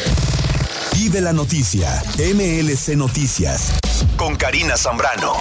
Vive 0.93 1.21
la 1.21 1.31
noticia, 1.33 2.03
MLC 2.17 2.95
Noticias, 2.95 3.73
con 4.15 4.35
Karina 4.35 4.77
Zambrano. 4.77 5.33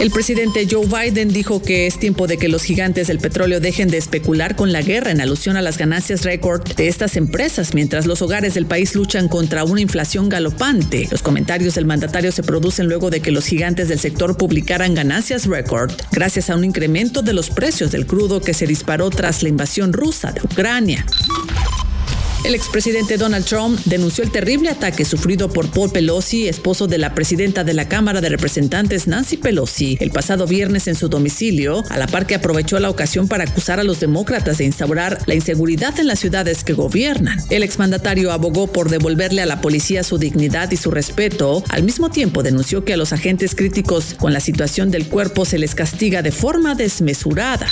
El 0.00 0.10
presidente 0.10 0.66
Joe 0.68 0.86
Biden 0.86 1.28
dijo 1.28 1.62
que 1.62 1.86
es 1.86 1.98
tiempo 2.00 2.26
de 2.26 2.36
que 2.36 2.48
los 2.48 2.64
gigantes 2.64 3.06
del 3.06 3.20
petróleo 3.20 3.60
dejen 3.60 3.88
de 3.88 3.96
especular 3.96 4.56
con 4.56 4.72
la 4.72 4.82
guerra 4.82 5.12
en 5.12 5.20
alusión 5.20 5.56
a 5.56 5.62
las 5.62 5.78
ganancias 5.78 6.24
récord 6.24 6.62
de 6.74 6.88
estas 6.88 7.16
empresas 7.16 7.74
mientras 7.74 8.04
los 8.04 8.20
hogares 8.20 8.54
del 8.54 8.66
país 8.66 8.96
luchan 8.96 9.28
contra 9.28 9.62
una 9.62 9.80
inflación 9.80 10.28
galopante. 10.28 11.06
Los 11.10 11.22
comentarios 11.22 11.76
del 11.76 11.86
mandatario 11.86 12.32
se 12.32 12.42
producen 12.42 12.88
luego 12.88 13.08
de 13.08 13.20
que 13.20 13.30
los 13.30 13.46
gigantes 13.46 13.88
del 13.88 14.00
sector 14.00 14.36
publicaran 14.36 14.94
ganancias 14.94 15.46
récord 15.46 15.92
gracias 16.10 16.50
a 16.50 16.56
un 16.56 16.64
incremento 16.64 17.22
de 17.22 17.32
los 17.32 17.50
precios 17.50 17.92
del 17.92 18.06
crudo 18.06 18.40
que 18.40 18.52
se 18.52 18.66
disparó 18.66 19.10
tras 19.10 19.44
la 19.44 19.48
invasión 19.48 19.92
rusa 19.92 20.32
de 20.32 20.40
Ucrania. 20.42 21.06
El 22.44 22.54
expresidente 22.54 23.16
Donald 23.16 23.46
Trump 23.46 23.80
denunció 23.86 24.22
el 24.22 24.30
terrible 24.30 24.68
ataque 24.68 25.06
sufrido 25.06 25.48
por 25.48 25.70
Paul 25.70 25.90
Pelosi, 25.90 26.46
esposo 26.46 26.86
de 26.86 26.98
la 26.98 27.14
presidenta 27.14 27.64
de 27.64 27.72
la 27.72 27.88
Cámara 27.88 28.20
de 28.20 28.28
Representantes 28.28 29.06
Nancy 29.06 29.38
Pelosi, 29.38 29.96
el 29.98 30.10
pasado 30.10 30.46
viernes 30.46 30.86
en 30.86 30.94
su 30.94 31.08
domicilio, 31.08 31.82
a 31.88 31.96
la 31.96 32.06
par 32.06 32.26
que 32.26 32.34
aprovechó 32.34 32.78
la 32.80 32.90
ocasión 32.90 33.28
para 33.28 33.44
acusar 33.44 33.80
a 33.80 33.82
los 33.82 33.98
demócratas 33.98 34.58
de 34.58 34.66
instaurar 34.66 35.20
la 35.24 35.34
inseguridad 35.34 35.98
en 35.98 36.06
las 36.06 36.18
ciudades 36.18 36.64
que 36.64 36.74
gobiernan. 36.74 37.38
El 37.48 37.62
exmandatario 37.62 38.30
abogó 38.30 38.66
por 38.66 38.90
devolverle 38.90 39.40
a 39.40 39.46
la 39.46 39.62
policía 39.62 40.04
su 40.04 40.18
dignidad 40.18 40.70
y 40.70 40.76
su 40.76 40.90
respeto, 40.90 41.64
al 41.70 41.82
mismo 41.82 42.10
tiempo 42.10 42.42
denunció 42.42 42.84
que 42.84 42.92
a 42.92 42.98
los 42.98 43.14
agentes 43.14 43.54
críticos 43.54 44.12
con 44.18 44.34
la 44.34 44.40
situación 44.40 44.90
del 44.90 45.06
cuerpo 45.08 45.46
se 45.46 45.56
les 45.56 45.74
castiga 45.74 46.20
de 46.20 46.30
forma 46.30 46.74
desmesurada. 46.74 47.68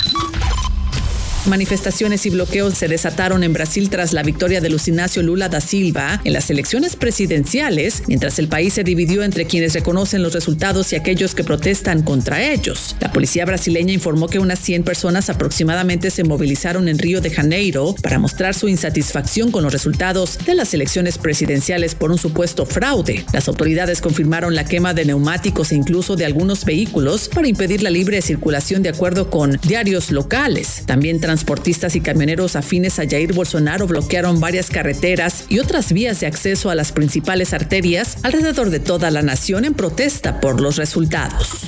Manifestaciones 1.45 2.25
y 2.25 2.29
bloqueos 2.29 2.73
se 2.73 2.87
desataron 2.87 3.43
en 3.43 3.51
Brasil 3.51 3.89
tras 3.89 4.13
la 4.13 4.23
victoria 4.23 4.61
de 4.61 4.69
Luis 4.69 4.87
Ignacio 4.87 5.21
Lula 5.21 5.49
da 5.49 5.59
Silva 5.59 6.21
en 6.23 6.31
las 6.31 6.49
elecciones 6.49 6.95
presidenciales, 6.95 8.03
mientras 8.07 8.39
el 8.39 8.47
país 8.47 8.73
se 8.73 8.85
dividió 8.85 9.23
entre 9.23 9.45
quienes 9.45 9.73
reconocen 9.73 10.23
los 10.23 10.31
resultados 10.31 10.93
y 10.93 10.95
aquellos 10.95 11.35
que 11.35 11.43
protestan 11.43 12.01
contra 12.01 12.41
ellos. 12.41 12.95
La 13.01 13.11
policía 13.11 13.43
brasileña 13.43 13.91
informó 13.91 14.29
que 14.29 14.39
unas 14.39 14.59
100 14.59 14.83
personas 14.83 15.29
aproximadamente 15.29 16.11
se 16.11 16.23
movilizaron 16.23 16.87
en 16.87 16.97
Río 16.97 17.19
de 17.19 17.29
Janeiro 17.29 17.93
para 18.01 18.19
mostrar 18.19 18.55
su 18.55 18.69
insatisfacción 18.69 19.51
con 19.51 19.63
los 19.63 19.73
resultados 19.73 20.39
de 20.45 20.55
las 20.55 20.73
elecciones 20.73 21.17
presidenciales 21.17 21.93
por 21.93 22.09
un 22.09 22.17
supuesto 22.17 22.65
fraude. 22.65 23.25
Las 23.33 23.49
autoridades 23.49 23.99
confirmaron 23.99 24.55
la 24.55 24.63
quema 24.63 24.93
de 24.93 25.03
neumáticos 25.03 25.73
e 25.73 25.75
incluso 25.75 26.15
de 26.15 26.23
algunos 26.23 26.63
vehículos 26.63 27.27
para 27.27 27.49
impedir 27.49 27.83
la 27.83 27.89
libre 27.89 28.21
circulación 28.21 28.81
de 28.81 28.89
acuerdo 28.89 29.29
con 29.29 29.59
diarios 29.61 30.09
locales. 30.09 30.83
También 30.85 31.19
transportistas 31.33 31.95
y 31.95 32.01
camioneros 32.01 32.55
afines 32.55 32.99
a 32.99 33.09
Jair 33.09 33.33
Bolsonaro 33.33 33.87
bloquearon 33.87 34.39
varias 34.39 34.69
carreteras 34.69 35.45
y 35.49 35.57
otras 35.57 35.91
vías 35.91 36.19
de 36.19 36.27
acceso 36.27 36.69
a 36.69 36.75
las 36.75 36.91
principales 36.91 37.55
arterias 37.55 38.17
alrededor 38.21 38.69
de 38.69 38.79
toda 38.79 39.09
la 39.09 39.23
nación 39.23 39.65
en 39.65 39.73
protesta 39.73 40.39
por 40.39 40.61
los 40.61 40.75
resultados. 40.75 41.61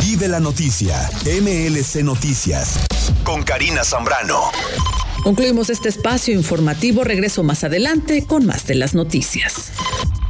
Vive 0.00 0.26
la 0.26 0.40
noticia, 0.40 1.08
MLC 1.24 2.02
Noticias, 2.02 2.80
con 3.22 3.44
Karina 3.44 3.84
Zambrano. 3.84 4.50
Concluimos 5.22 5.70
este 5.70 5.88
espacio 5.88 6.34
informativo. 6.34 7.04
Regreso 7.04 7.44
más 7.44 7.62
adelante 7.62 8.24
con 8.26 8.44
más 8.44 8.66
de 8.66 8.74
las 8.74 8.92
noticias. 8.92 9.70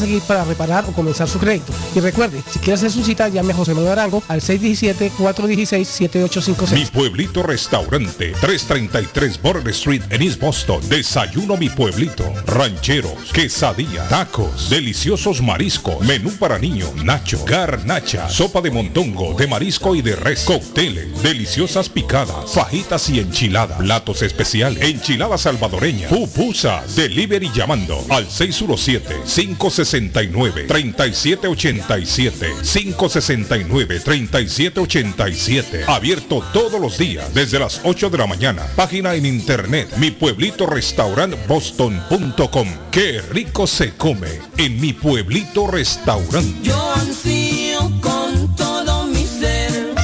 seguir 0.00 0.22
para 0.22 0.44
reparar 0.44 0.84
o 0.86 0.92
comenzar 0.92 1.28
su 1.28 1.38
crédito. 1.38 1.72
Y 1.94 2.00
recuerde, 2.00 2.42
si 2.50 2.58
quiere 2.58 2.74
hacer 2.74 2.90
su 2.90 3.04
cita, 3.04 3.28
llame 3.28 3.52
a 3.52 3.56
José 3.56 3.74
Manuel 3.74 3.92
Arango 3.92 4.22
al 4.28 4.40
617-416-7856. 4.40 6.74
Mi 6.74 6.86
Pueblito 6.86 7.42
Restaurante, 7.42 8.32
333 8.40 9.40
Border 9.40 9.68
Street 9.68 10.02
en 10.10 10.22
East 10.22 10.40
Boston. 10.40 10.80
Desayuno 10.88 11.56
Mi 11.56 11.68
Pueblito. 11.68 12.24
Rancheros, 12.46 13.32
quesadilla, 13.32 14.08
tacos, 14.08 14.70
deliciosos 14.70 15.42
mariscos, 15.42 16.00
menú 16.00 16.30
para 16.32 16.58
niños, 16.58 16.92
nacho, 17.04 17.44
garnacha, 17.44 18.28
sopa 18.28 18.60
de 18.60 18.70
montongo, 18.70 19.34
de 19.34 19.46
marisco 19.46 19.94
y 19.94 20.02
de 20.02 20.16
res, 20.16 20.42
cócteles, 20.44 21.22
deliciosas 21.22 21.88
picadas, 21.88 22.50
fajitas 22.52 23.08
y 23.10 23.20
enchiladas, 23.20 23.78
platos 23.78 24.22
especiales, 24.22 24.82
enchilada 24.82 25.38
salvadoreña, 25.38 26.08
pupusas, 26.08 26.96
delivery 26.96 27.50
llamando 27.54 28.04
al 28.08 28.28
617 28.28 29.20
569 29.26 29.89
3787 29.90 32.46
569 32.62 34.00
3787 34.00 35.84
Abierto 35.86 36.42
todos 36.52 36.80
los 36.80 36.98
días 36.98 37.32
desde 37.34 37.58
las 37.58 37.80
8 37.84 38.10
de 38.10 38.18
la 38.18 38.26
mañana. 38.26 38.66
Página 38.76 39.14
en 39.14 39.26
internet 39.26 39.88
mi 39.96 40.10
pueblito 40.10 40.66
restaurant 40.66 41.34
boston.com. 41.46 42.68
Qué 42.90 43.20
rico 43.22 43.66
se 43.66 43.96
come 43.96 44.28
en 44.56 44.80
mi 44.80 44.92
pueblito 44.92 45.66
restaurante. 45.66 46.54
Yo 46.62 46.92
ansío 46.94 47.80
con 48.00 48.54
todo 48.56 49.06
mi 49.06 49.26
ser 49.26 49.94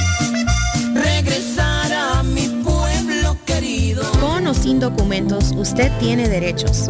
regresar 0.93 1.93
a 1.93 2.23
mi 2.23 2.47
pueblo 2.63 3.37
querido. 3.45 4.03
Con 4.19 4.47
o 4.47 4.53
sin 4.53 4.79
documentos, 4.79 5.51
usted 5.55 5.91
tiene 5.99 6.27
derechos. 6.27 6.89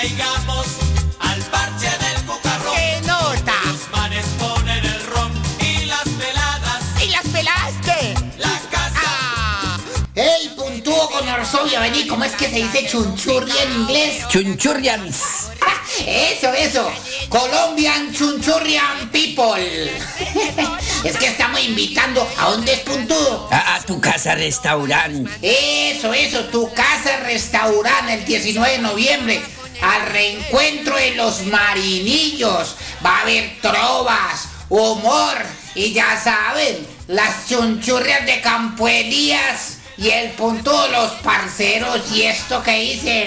Caigamos 0.00 0.66
al 1.18 1.42
parche 1.50 1.90
del 1.90 2.24
cucarrón. 2.24 2.74
¡Qué 2.74 3.06
nota! 3.06 3.52
Los 3.66 3.90
manes 3.90 4.24
ponen 4.38 4.84
el 4.84 5.06
ron 5.06 5.30
y 5.60 5.84
las 5.84 6.08
peladas. 6.08 6.82
¿Y 7.02 7.08
las 7.10 7.26
peladas 7.26 7.74
qué? 7.84 8.14
La 8.38 8.58
casa. 8.70 8.94
Ah. 8.96 9.78
¡Ey, 10.14 10.48
puntúo 10.56 11.10
con 11.10 11.28
Orsovia! 11.28 11.80
Vení, 11.80 12.06
¿cómo 12.06 12.24
es 12.24 12.32
que 12.32 12.48
se 12.48 12.56
dice 12.56 12.86
chunchurri 12.88 13.52
en 13.58 13.72
inglés? 13.72 14.26
Chunchurrians. 14.28 15.50
Eso, 16.06 16.50
eso. 16.54 16.90
Colombian 17.28 18.10
Chunchurrian 18.14 19.10
People. 19.12 19.90
es 21.04 21.16
que 21.18 21.26
estamos 21.26 21.62
invitando 21.62 22.26
a 22.38 22.50
dónde 22.52 22.72
es 22.72 22.80
puntudo. 22.80 23.48
A, 23.50 23.74
a 23.74 23.82
tu 23.82 24.00
casa 24.00 24.34
restaurante. 24.34 25.30
Eso, 25.42 26.14
eso, 26.14 26.44
tu 26.44 26.72
casa 26.72 27.18
restaurante 27.24 28.14
el 28.14 28.24
19 28.24 28.72
de 28.72 28.78
noviembre. 28.78 29.42
Al 29.82 30.06
reencuentro 30.06 30.96
de 30.96 31.14
los 31.14 31.46
marinillos. 31.46 32.76
Va 33.04 33.18
a 33.18 33.22
haber 33.22 33.58
trovas, 33.60 34.48
humor 34.68 35.36
y 35.74 35.92
ya 35.92 36.20
saben, 36.22 36.86
las 37.06 37.48
chunchurrias 37.48 38.26
de 38.26 38.40
Campo 38.40 38.88
Elías 38.88 39.78
y 39.96 40.08
el 40.10 40.30
punto 40.32 40.82
de 40.82 40.88
los 40.90 41.12
parceros 41.22 42.00
y 42.12 42.22
esto 42.22 42.62
que 42.62 42.72
dicen. 42.80 43.26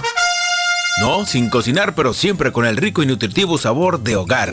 No, 1.02 1.26
sin 1.26 1.50
cocinar, 1.50 1.96
pero 1.96 2.14
siempre 2.14 2.52
con 2.52 2.66
el 2.66 2.76
rico 2.76 3.04
y 3.04 3.06
nutritivo 3.06 3.58
sabor 3.58 4.02
de 4.02 4.18
hogar. 4.18 4.52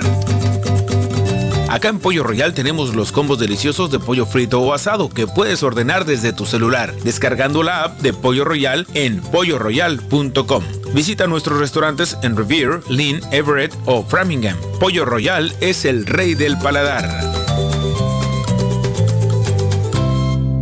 Acá 1.69 1.89
en 1.89 1.99
Pollo 1.99 2.23
Royal 2.23 2.55
tenemos 2.55 2.95
los 2.95 3.11
combos 3.11 3.41
deliciosos 3.41 3.91
de 3.91 3.99
pollo 3.99 4.25
frito 4.25 4.61
o 4.61 4.73
asado 4.73 5.09
que 5.09 5.27
puedes 5.27 5.65
ordenar 5.65 6.05
desde 6.05 6.33
tu 6.33 6.47
celular, 6.47 6.95
descargando 7.03 7.65
la 7.65 7.83
app 7.83 8.01
de 8.01 8.13
Pollo 8.13 8.45
Royal 8.45 8.87
en 8.95 9.21
polloroyal.com. 9.21 10.65
Visita 10.95 11.27
nuestros 11.27 11.59
restaurantes 11.59 12.17
en 12.23 12.37
Revere, 12.37 12.81
Lynn, 12.89 13.21
Everett 13.33 13.75
o 13.85 14.05
Framingham. 14.05 14.57
Pollo 14.79 15.05
Royal 15.05 15.55
es 15.61 15.85
el 15.85 16.07
rey 16.07 16.35
del 16.35 16.57
paladar. 16.59 17.05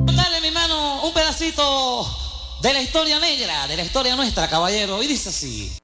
Dale, 0.06 0.40
mi 0.40 0.50
mano, 0.50 1.02
un 1.04 1.12
pedacito 1.12 2.06
de 2.62 2.72
la 2.72 2.80
historia 2.80 3.20
negra, 3.20 3.66
de 3.66 3.76
la 3.76 3.84
historia 3.84 4.16
nuestra, 4.16 4.48
caballero. 4.48 5.02
Y 5.02 5.06
dice 5.06 5.28
así. 5.28 5.83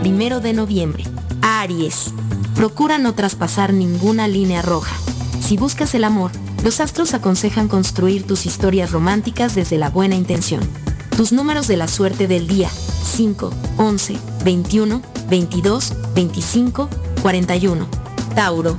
primero 0.00 0.40
de 0.40 0.54
noviembre. 0.54 1.04
Aries. 1.42 2.12
Procura 2.54 2.98
no 2.98 3.14
traspasar 3.14 3.74
ninguna 3.74 4.28
línea 4.28 4.62
roja. 4.62 4.96
Si 5.40 5.58
buscas 5.58 5.94
el 5.94 6.04
amor, 6.04 6.30
los 6.64 6.80
astros 6.80 7.12
aconsejan 7.12 7.68
construir 7.68 8.26
tus 8.26 8.46
historias 8.46 8.92
románticas 8.92 9.54
desde 9.54 9.76
la 9.76 9.90
buena 9.90 10.14
intención. 10.14 10.62
Tus 11.16 11.32
números 11.32 11.68
de 11.68 11.76
la 11.76 11.86
suerte 11.86 12.28
del 12.28 12.48
día, 12.48 12.70
5, 12.70 13.50
11, 13.76 14.16
21, 14.42 15.02
22, 15.28 15.94
25, 16.14 16.88
41. 17.20 17.86
Tauro. 18.34 18.76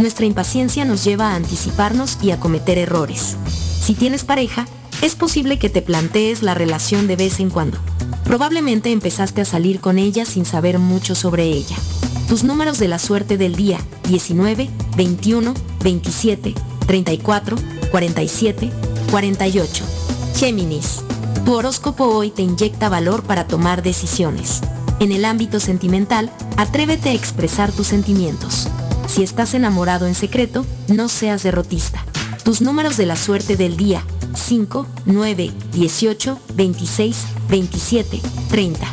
Nuestra 0.00 0.26
impaciencia 0.26 0.84
nos 0.84 1.04
lleva 1.04 1.30
a 1.30 1.36
anticiparnos 1.36 2.18
y 2.20 2.32
a 2.32 2.40
cometer 2.40 2.78
errores. 2.78 3.36
Si 3.80 3.94
tienes 3.94 4.24
pareja, 4.24 4.66
es 5.02 5.14
posible 5.14 5.58
que 5.58 5.70
te 5.70 5.82
plantees 5.82 6.42
la 6.42 6.54
relación 6.54 7.06
de 7.06 7.16
vez 7.16 7.40
en 7.40 7.50
cuando. 7.50 7.78
Probablemente 8.24 8.90
empezaste 8.90 9.42
a 9.42 9.44
salir 9.44 9.80
con 9.80 9.98
ella 9.98 10.24
sin 10.24 10.44
saber 10.44 10.78
mucho 10.78 11.14
sobre 11.14 11.44
ella. 11.44 11.76
Tus 12.28 12.42
números 12.42 12.78
de 12.78 12.88
la 12.88 12.98
suerte 12.98 13.36
del 13.36 13.54
día, 13.54 13.78
19, 14.08 14.70
21, 14.96 15.54
27, 15.82 16.54
34, 16.86 17.56
47, 17.90 18.70
48. 19.10 19.84
Géminis. 20.36 21.02
Tu 21.44 21.52
horóscopo 21.52 22.04
hoy 22.04 22.30
te 22.30 22.42
inyecta 22.42 22.88
valor 22.88 23.24
para 23.24 23.46
tomar 23.46 23.82
decisiones. 23.82 24.62
En 25.00 25.12
el 25.12 25.24
ámbito 25.26 25.60
sentimental, 25.60 26.30
atrévete 26.56 27.10
a 27.10 27.12
expresar 27.12 27.72
tus 27.72 27.88
sentimientos. 27.88 28.68
Si 29.06 29.22
estás 29.22 29.52
enamorado 29.54 30.06
en 30.06 30.14
secreto, 30.14 30.64
no 30.88 31.08
seas 31.08 31.42
derrotista. 31.42 32.04
Tus 32.42 32.62
números 32.62 32.96
de 32.96 33.06
la 33.06 33.16
suerte 33.16 33.56
del 33.56 33.76
día, 33.76 34.04
5, 34.34 34.86
9, 35.06 35.52
18, 35.72 36.38
26, 36.54 37.24
27, 37.48 38.20
30. 38.48 38.86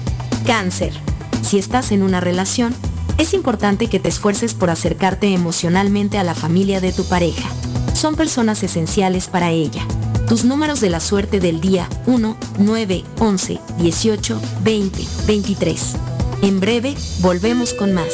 Cáncer. 0.45 0.93
Si 1.41 1.57
estás 1.57 1.91
en 1.91 2.03
una 2.03 2.19
relación, 2.19 2.73
es 3.17 3.33
importante 3.33 3.87
que 3.87 3.99
te 3.99 4.09
esfuerces 4.09 4.53
por 4.53 4.69
acercarte 4.69 5.33
emocionalmente 5.33 6.17
a 6.17 6.23
la 6.23 6.35
familia 6.35 6.81
de 6.81 6.91
tu 6.91 7.03
pareja. 7.05 7.49
Son 7.93 8.15
personas 8.15 8.63
esenciales 8.63 9.27
para 9.27 9.51
ella. 9.51 9.85
Tus 10.27 10.45
números 10.45 10.79
de 10.79 10.89
la 10.89 10.99
suerte 10.99 11.39
del 11.39 11.59
día 11.59 11.89
1, 12.07 12.37
9, 12.59 13.03
11, 13.19 13.59
18, 13.79 14.41
20, 14.63 15.03
23. 15.27 15.95
En 16.41 16.59
breve, 16.59 16.95
volvemos 17.19 17.73
con 17.73 17.93
más. 17.93 18.13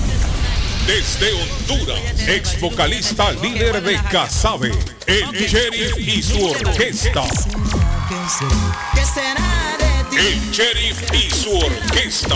Desde 0.87 1.31
Honduras, 1.33 1.99
ex 2.27 2.59
vocalista 2.59 3.31
líder 3.33 3.81
de 3.81 3.95
Casabe, 4.11 4.71
el 5.05 5.31
Sheriff 5.31 5.97
y 5.97 6.21
su 6.21 6.45
orquesta. 6.45 7.23
El 10.11 10.51
Sheriff 10.51 11.13
y 11.13 11.29
su 11.29 11.57
orquesta. 11.57 12.35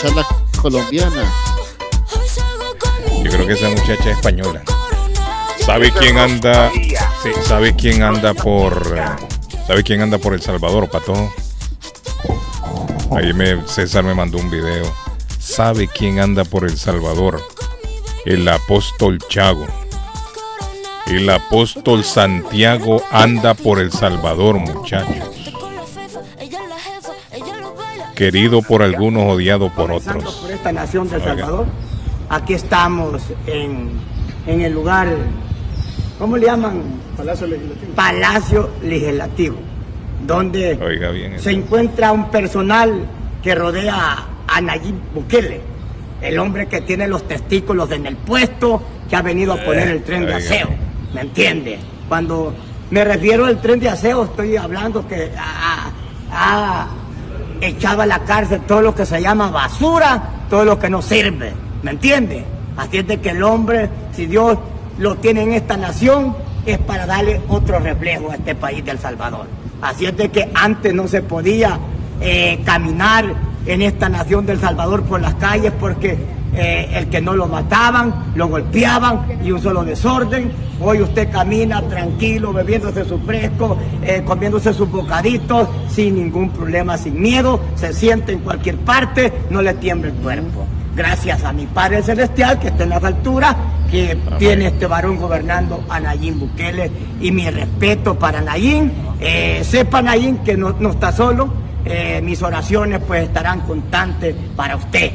Lado. 0.05 0.09
Esa 0.09 0.09
es 0.09 0.15
la 0.17 0.61
colombiana. 0.61 1.33
Yo 3.23 3.31
creo 3.31 3.47
que 3.47 3.53
esa 3.53 3.69
muchacha 3.69 4.11
es 4.11 4.17
española. 4.17 4.63
¿Sabe 5.65 5.93
quién 5.93 6.19
anda? 6.19 6.71
Sí, 7.23 7.31
¿sabe 7.47 7.77
quién 7.77 8.03
anda 8.03 8.35
por 8.35 8.97
¿Sabe 9.67 9.85
quién 9.85 10.01
anda 10.01 10.19
por 10.19 10.35
El 10.35 10.43
Salvador, 10.43 10.91
pato? 10.91 11.33
Ahí 13.17 13.33
me 13.33 13.67
César 13.69 14.03
me 14.03 14.15
mandó 14.15 14.39
un 14.39 14.51
video. 14.51 14.85
¿Sabe 15.39 15.87
quién 15.87 16.19
anda 16.19 16.45
por 16.45 16.65
El 16.65 16.77
Salvador? 16.77 17.41
El 18.25 18.49
apóstol 18.49 19.19
Chago. 19.29 19.67
El 21.07 21.31
apóstol 21.31 22.05
Santiago 22.05 23.03
anda 23.11 23.55
por 23.55 23.79
El 23.79 23.93
Salvador, 23.93 24.59
muchachos. 24.59 25.42
Querido 28.23 28.63
por 28.63 28.85
algunos, 28.85 29.25
odiado 29.25 29.69
por 29.71 29.91
otros. 29.91 30.37
por 30.37 30.51
esta 30.53 30.71
nación 30.71 31.09
de 31.09 31.17
El 31.17 31.23
Oiga. 31.23 31.35
Salvador. 31.35 31.67
Aquí 32.29 32.55
estamos 32.55 33.21
en, 33.49 33.91
en 34.47 34.61
el 34.61 34.73
lugar, 34.73 35.09
¿cómo 36.21 36.37
le 36.37 36.47
llaman? 36.47 36.85
Palacio 37.17 37.49
Legislativo. 37.49 37.95
Palacio 37.97 38.71
Legislativo, 38.85 39.57
donde 40.25 40.79
Oiga 40.81 41.11
bien. 41.11 41.41
se 41.41 41.51
encuentra 41.51 42.13
un 42.13 42.31
personal 42.31 43.07
que 43.43 43.57
rodea 43.57 44.25
a 44.47 44.61
Nayib 44.61 44.95
Bukele, 45.13 45.61
el 46.21 46.39
hombre 46.39 46.69
que 46.69 46.81
tiene 46.83 47.09
los 47.09 47.27
testículos 47.27 47.91
en 47.91 48.07
el 48.07 48.15
puesto, 48.15 48.81
que 49.11 49.17
ha 49.17 49.23
venido 49.23 49.53
a 49.53 49.57
poner 49.57 49.89
el 49.89 50.05
tren 50.05 50.27
de 50.27 50.35
aseo, 50.35 50.69
¿me 51.13 51.23
entiende? 51.23 51.77
Cuando 52.09 52.55
me 52.89 53.03
refiero 53.03 53.47
al 53.47 53.61
tren 53.61 53.81
de 53.81 53.89
aseo, 53.89 54.27
estoy 54.27 54.57
hablando 54.57 55.09
que 55.09 55.33
ha, 55.37 55.91
ha 56.31 57.02
echado 57.63 58.03
a 58.03 58.07
la 58.07 58.21
cárcel 58.21 58.61
todo 58.67 58.83
lo 58.83 58.95
que 58.95 59.07
se 59.07 59.21
llama 59.21 59.51
basura, 59.51 60.23
todo 60.51 60.65
lo 60.65 60.79
que 60.79 60.91
no 60.91 61.01
sirve, 61.01 61.53
¿me 61.83 61.93
entiende? 61.93 62.45
Así 62.77 62.99
es 62.99 63.07
de 63.07 63.21
que 63.21 63.31
el 63.31 63.43
hombre, 63.43 63.89
si 64.13 64.27
Dios 64.27 64.59
lo 64.99 65.17
tiene 65.17 65.43
en 65.43 65.53
esta 65.53 65.77
nación, 65.77 66.35
es 66.67 66.79
para 66.79 67.07
darle 67.07 67.41
otro 67.49 67.79
reflejo 67.79 68.31
a 68.31 68.35
este 68.35 68.55
país 68.55 68.85
del 68.85 68.99
Salvador. 68.99 69.47
Así 69.81 70.07
es 70.07 70.17
de 70.17 70.31
que 70.31 70.51
antes 70.55 70.93
no 70.93 71.09
se 71.09 71.23
podía 71.23 71.79
eh, 72.21 72.61
caminar 72.65 73.35
en 73.67 73.83
esta 73.83 74.09
nación 74.09 74.47
del 74.47 74.61
Salvador 74.61 75.05
por 75.05 75.21
las 75.21 75.35
calles 75.35 75.73
porque 75.79 76.19
eh, 76.55 76.91
el 76.93 77.09
que 77.09 77.21
no 77.23 77.35
lo 77.35 77.47
mataban, 77.47 78.33
lo 78.35 78.47
golpeaban 78.47 79.41
y 79.43 79.51
un 79.53 79.63
solo 79.63 79.85
desorden. 79.85 80.53
Hoy 80.81 81.01
usted 81.01 81.31
camina 81.31 81.81
tranquilo, 81.83 82.53
bebiéndose 82.53 83.07
su 83.07 83.19
fresco, 83.21 83.79
eh, 84.03 84.23
comiéndose 84.25 84.75
sus 84.75 84.91
bocaditos, 84.91 85.69
sin 85.89 86.17
ningún 86.17 86.51
problema, 86.51 86.99
sin 86.99 87.19
miedo, 87.19 87.59
se 87.75 87.95
siente 87.95 88.33
en 88.33 88.41
cualquier 88.41 88.77
parte, 88.79 89.33
no 89.49 89.63
le 89.63 89.73
tiembla 89.75 90.11
el 90.11 90.17
cuerpo. 90.17 90.67
Gracias 90.95 91.43
a 91.43 91.55
mi 91.55 91.65
Padre 91.65 92.03
Celestial 92.03 92.59
que 92.59 92.69
está 92.69 92.83
en 92.83 92.91
las 92.91 93.03
alturas, 93.03 93.57
que 93.91 94.19
tiene 94.39 94.67
este 94.67 94.87
varón 94.87 95.17
gobernando 95.17 95.83
a 95.89 96.01
Nayín 96.01 96.39
Bukele 96.39 96.91
y 97.19 97.31
mi 97.31 97.49
respeto 97.49 98.19
para 98.19 98.43
Nayín. 98.43 98.93
Eh, 99.21 99.63
sepa 99.65 100.03
Nayín 100.03 100.39
que 100.39 100.55
no, 100.59 100.77
no 100.79 100.91
está 100.91 101.13
solo, 101.13 101.63
mis 102.23 102.41
oraciones 102.43 103.01
pues 103.07 103.25
estarán 103.25 103.61
constantes 103.63 104.37
para 104.55 104.77
usted. 104.77 105.13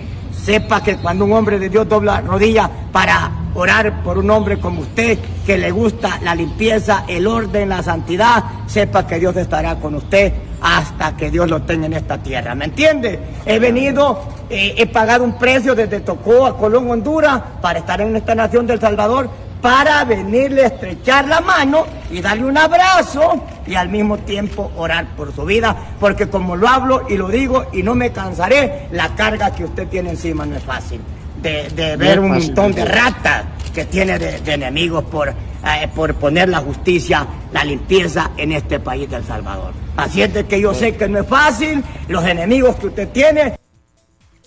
Sepa 0.47 0.81
que 0.81 0.95
cuando 0.95 1.25
un 1.25 1.33
hombre 1.33 1.59
de 1.59 1.67
Dios 1.67 1.89
dobla 1.89 2.21
rodilla 2.21 2.71
para 2.93 3.29
orar 3.53 4.01
por 4.01 4.17
un 4.17 4.29
hombre 4.29 4.57
como 4.57 4.79
usted, 4.79 5.19
que 5.45 5.57
le 5.57 5.71
gusta 5.71 6.21
la 6.23 6.33
limpieza, 6.33 7.03
el 7.09 7.27
orden, 7.27 7.67
la 7.67 7.83
santidad, 7.83 8.45
sepa 8.65 9.05
que 9.05 9.19
Dios 9.19 9.35
estará 9.35 9.75
con 9.75 9.95
usted 9.95 10.31
hasta 10.61 11.17
que 11.17 11.29
Dios 11.31 11.49
lo 11.49 11.63
tenga 11.63 11.87
en 11.87 11.91
esta 11.95 12.17
tierra. 12.19 12.55
¿Me 12.55 12.63
entiende? 12.63 13.19
He 13.45 13.59
venido, 13.59 14.21
eh, 14.49 14.73
he 14.77 14.85
pagado 14.85 15.25
un 15.25 15.37
precio 15.37 15.75
desde 15.75 15.99
Tocó 15.99 16.45
a 16.45 16.57
Colón, 16.57 16.89
Honduras, 16.89 17.41
para 17.61 17.79
estar 17.79 17.99
en 17.99 18.15
esta 18.15 18.33
nación 18.33 18.65
del 18.65 18.79
Salvador, 18.79 19.29
para 19.61 20.03
venirle 20.05 20.63
a 20.63 20.67
estrechar 20.67 21.27
la 21.27 21.41
mano 21.41 21.85
y 22.11 22.21
darle 22.21 22.45
un 22.45 22.57
abrazo 22.57 23.43
y 23.65 23.75
al 23.75 23.89
mismo 23.89 24.17
tiempo 24.19 24.71
orar 24.77 25.15
por 25.15 25.33
su 25.33 25.45
vida, 25.45 25.75
porque 25.99 26.27
como 26.27 26.55
lo 26.55 26.67
hablo 26.67 27.05
y 27.09 27.17
lo 27.17 27.27
digo 27.29 27.67
y 27.73 27.83
no 27.83 27.95
me 27.95 28.11
cansaré, 28.11 28.87
la 28.91 29.15
carga 29.15 29.53
que 29.53 29.65
usted 29.65 29.87
tiene 29.87 30.11
encima 30.11 30.45
no 30.45 30.55
es 30.55 30.63
fácil. 30.63 31.01
De, 31.41 31.95
ver 31.97 32.19
un 32.19 32.29
fácil, 32.29 32.47
montón 32.47 32.73
de 32.73 32.85
ratas 32.85 33.45
que 33.73 33.85
tiene 33.85 34.17
de, 34.17 34.39
de 34.39 34.53
enemigos 34.53 35.03
por, 35.05 35.29
eh, 35.29 35.87
por 35.93 36.13
poner 36.15 36.49
la 36.49 36.59
justicia, 36.59 37.25
la 37.51 37.63
limpieza 37.63 38.31
en 38.37 38.51
este 38.53 38.79
país 38.79 39.09
del 39.09 39.23
Salvador. 39.23 39.73
Así 39.95 40.21
es 40.21 40.33
de 40.33 40.45
que 40.45 40.59
yo 40.59 40.73
sé 40.73 40.95
que 40.95 41.07
no 41.07 41.19
es 41.19 41.27
fácil, 41.27 41.83
los 42.07 42.25
enemigos 42.25 42.75
que 42.77 42.87
usted 42.87 43.09
tiene, 43.09 43.55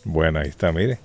Bueno, 0.05 0.41
ahí 0.41 0.49
está, 0.49 0.73
mire. 0.73 0.99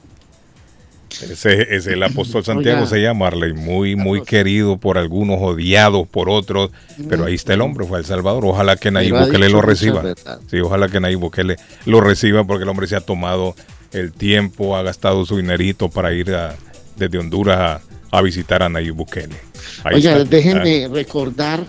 Ese 1.21 1.75
es 1.75 1.87
el 1.87 2.01
apóstol 2.03 2.43
Santiago, 2.43 2.79
Oiga. 2.79 2.89
se 2.89 3.01
llama 3.01 3.25
Marley, 3.25 3.53
muy, 3.53 3.95
muy 3.95 4.23
querido 4.23 4.77
por 4.77 4.97
algunos, 4.97 5.37
odiado 5.41 6.05
por 6.05 6.29
otros, 6.29 6.71
pero 7.09 7.25
ahí 7.25 7.35
está 7.35 7.53
el 7.53 7.61
hombre, 7.61 7.85
fue 7.85 7.97
a 7.97 7.99
El 7.99 8.05
Salvador. 8.05 8.45
Ojalá 8.45 8.75
que 8.77 8.91
Nayib 8.91 9.15
Bukele 9.17 9.49
lo 9.49 9.61
reciba. 9.61 10.03
Sí, 10.49 10.59
ojalá 10.59 10.89
que 10.89 10.99
Nayib 10.99 11.19
Bukele 11.19 11.55
lo 11.85 12.01
reciba 12.01 12.43
porque 12.43 12.63
el 12.63 12.69
hombre 12.69 12.87
se 12.87 12.95
ha 12.95 13.01
tomado 13.01 13.55
el 13.93 14.11
tiempo, 14.11 14.75
ha 14.75 14.83
gastado 14.83 15.25
su 15.25 15.37
dinerito 15.37 15.89
para 15.89 16.13
ir 16.13 16.33
a- 16.33 16.55
desde 16.97 17.17
Honduras 17.17 17.81
a, 18.11 18.17
a 18.17 18.21
visitar 18.21 18.61
a 18.63 18.69
Nayib 18.69 18.95
Bukele. 18.95 19.35
Ahí 19.83 19.95
Oiga, 19.95 20.17
está. 20.17 20.23
déjenme 20.29 20.87
recordar 20.89 21.63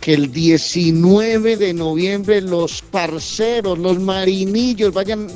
que 0.00 0.14
el 0.14 0.32
19 0.32 1.56
de 1.56 1.72
noviembre 1.74 2.40
los 2.40 2.82
parceros, 2.82 3.78
los 3.78 4.00
marinillos, 4.00 4.92
vayan, 4.92 5.28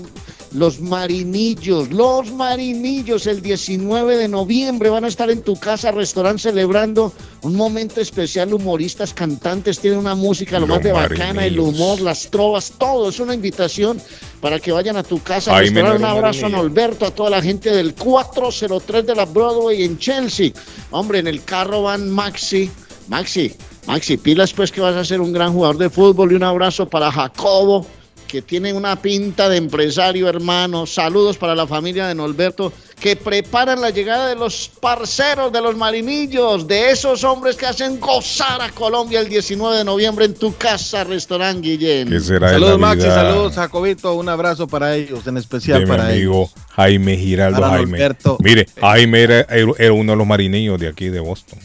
los 0.53 0.81
marinillos, 0.81 1.91
los 1.91 2.33
marinillos, 2.33 3.27
el 3.27 3.43
19 3.43 4.17
de 4.17 4.29
noviembre 4.29 4.91
van 4.91 5.05
a 5.05 5.09
estar 5.09 5.31
en 5.31 5.43
tu 5.43 5.57
casa, 5.57 5.91
restaurante, 5.91 6.43
celebrando 6.43 7.13
un 7.43 7.55
momento 7.55 8.01
especial. 8.01 8.53
Humoristas, 8.53 9.13
cantantes, 9.13 9.79
tienen 9.79 9.99
una 9.99 10.15
música 10.15 10.59
lo 10.59 10.67
Los 10.67 10.77
más 10.77 10.85
de 10.85 10.93
bacana, 10.93 11.45
el 11.47 11.59
humor, 11.59 12.01
las 12.01 12.31
trovas, 12.31 12.73
todo. 12.79 13.09
Es 13.09 13.21
una 13.21 13.35
invitación 13.35 14.01
para 14.41 14.59
que 14.59 14.73
vayan 14.73 14.97
a 14.97 15.03
tu 15.03 15.23
casa, 15.23 15.57
Ay. 15.57 15.69
Un 15.69 16.05
abrazo 16.05 16.47
a. 16.47 16.59
Alberto, 16.59 17.07
a 17.07 17.11
toda 17.11 17.31
la 17.31 17.43
gente 17.43 17.71
del 17.71 17.95
403 17.95 19.07
de 19.07 19.15
la 19.15 19.25
Broadway 19.25 19.85
en 19.85 19.99
Chelsea. 19.99 20.53
Hombre, 20.91 21.19
en 21.19 21.27
el 21.27 21.45
carro 21.45 21.83
van 21.83 22.11
Maxi. 22.11 22.71
Maxi, 23.09 23.53
Maxi, 23.87 24.17
pilas 24.17 24.53
pues 24.53 24.73
que 24.73 24.81
vas 24.81 24.97
a 24.97 25.05
ser 25.05 25.21
un 25.21 25.33
gran 25.33 25.53
jugador 25.53 25.79
de 25.79 25.91
fútbol 25.91 26.33
y 26.33 26.35
un 26.35 26.43
abrazo 26.43 26.89
para 26.89 27.13
Jacobo, 27.13 27.87
que 28.27 28.43
tiene 28.43 28.73
una 28.73 28.97
pinta 28.97 29.49
de 29.49 29.57
empresario, 29.57 30.29
hermano. 30.29 30.87
Saludos 30.87 31.37
para 31.39 31.55
la 31.55 31.67
familia 31.67 32.07
de 32.09 32.15
Norberto, 32.15 32.73
que 33.01 33.17
preparan 33.17 33.81
la 33.81 33.91
llegada 33.91 34.29
de 34.29 34.35
los 34.35 34.71
parceros 34.81 35.53
de 35.53 35.61
los 35.61 35.77
marinillos, 35.77 36.67
de 36.67 36.91
esos 36.91 37.25
hombres 37.25 37.57
que 37.57 37.67
hacen 37.67 38.01
gozar 38.01 38.61
a 38.61 38.71
Colombia 38.71 39.21
el 39.21 39.29
19 39.29 39.79
de 39.79 39.85
noviembre 39.85 40.25
en 40.25 40.35
tu 40.35 40.55
casa, 40.57 41.05
restaurante 41.05 41.69
Guillén. 41.69 42.09
¿Qué 42.09 42.21
será 42.21 42.49
de 42.49 42.55
Saludos 42.55 42.79
Maxi, 42.79 43.07
saludos 43.07 43.55
Jacobito, 43.55 44.15
un 44.15 44.29
abrazo 44.29 44.67
para 44.67 44.95
ellos, 44.95 45.27
en 45.27 45.37
especial 45.37 45.81
de 45.81 45.87
mi 45.87 45.91
para 45.91 46.13
ellos. 46.13 46.17
amigo 46.17 46.51
Jaime 46.71 47.17
Giraldo 47.17 47.61
Para 47.61 47.73
Jaime. 47.75 47.91
Norberto. 47.93 48.39
Mire, 48.41 48.67
Jaime 48.81 49.23
era, 49.23 49.41
era 49.41 49.93
uno 49.93 50.13
de 50.13 50.19
los 50.19 50.27
marinillos 50.27 50.79
de 50.81 50.89
aquí 50.89 51.09
de 51.09 51.21
Boston. 51.21 51.59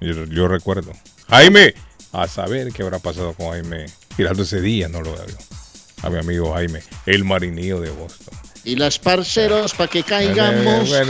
Yo, 0.00 0.24
yo 0.24 0.48
recuerdo. 0.48 0.92
Jaime, 1.28 1.74
a 2.12 2.28
saber 2.28 2.72
qué 2.72 2.82
habrá 2.82 2.98
pasado 2.98 3.32
con 3.34 3.50
Jaime 3.50 3.86
Giraldo 4.16 4.42
ese 4.42 4.60
día, 4.60 4.88
no 4.88 5.02
lo 5.02 5.12
veo. 5.12 5.55
A 6.02 6.10
mi 6.10 6.18
amigo 6.18 6.52
Jaime, 6.52 6.82
el 7.06 7.24
marinillo 7.24 7.80
de 7.80 7.90
Boston. 7.90 8.34
Y 8.64 8.74
las 8.74 8.98
parceros 8.98 9.74
pa' 9.74 9.86
que 9.86 10.02
caigamos 10.02 10.92
al 10.92 11.06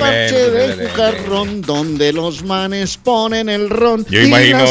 parche 0.00 0.50
de 0.50 0.88
Jucarrón, 0.88 1.62
donde 1.62 2.12
los 2.12 2.42
manes 2.42 2.96
ponen 2.96 3.48
el 3.48 3.70
ron. 3.70 4.04
Yo 4.08 4.20
imagino, 4.22 4.64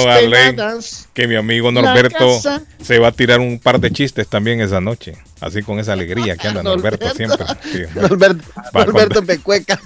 que 1.13 1.27
mi 1.27 1.35
amigo 1.35 1.71
Norberto 1.71 2.41
se 2.81 2.99
va 2.99 3.07
a 3.07 3.11
tirar 3.13 3.39
un 3.39 3.57
par 3.57 3.79
de 3.79 3.89
chistes 3.91 4.27
también 4.27 4.59
esa 4.59 4.81
noche. 4.81 5.13
Así 5.39 5.63
con 5.63 5.79
esa 5.79 5.93
alegría 5.93 6.35
que 6.35 6.49
anda 6.49 6.61
Norberto 6.61 7.09
siempre. 7.15 7.45
Sí. 7.71 7.83
Norberto, 7.95 8.43
Norberto 8.73 9.23
Pecueca. 9.25 9.79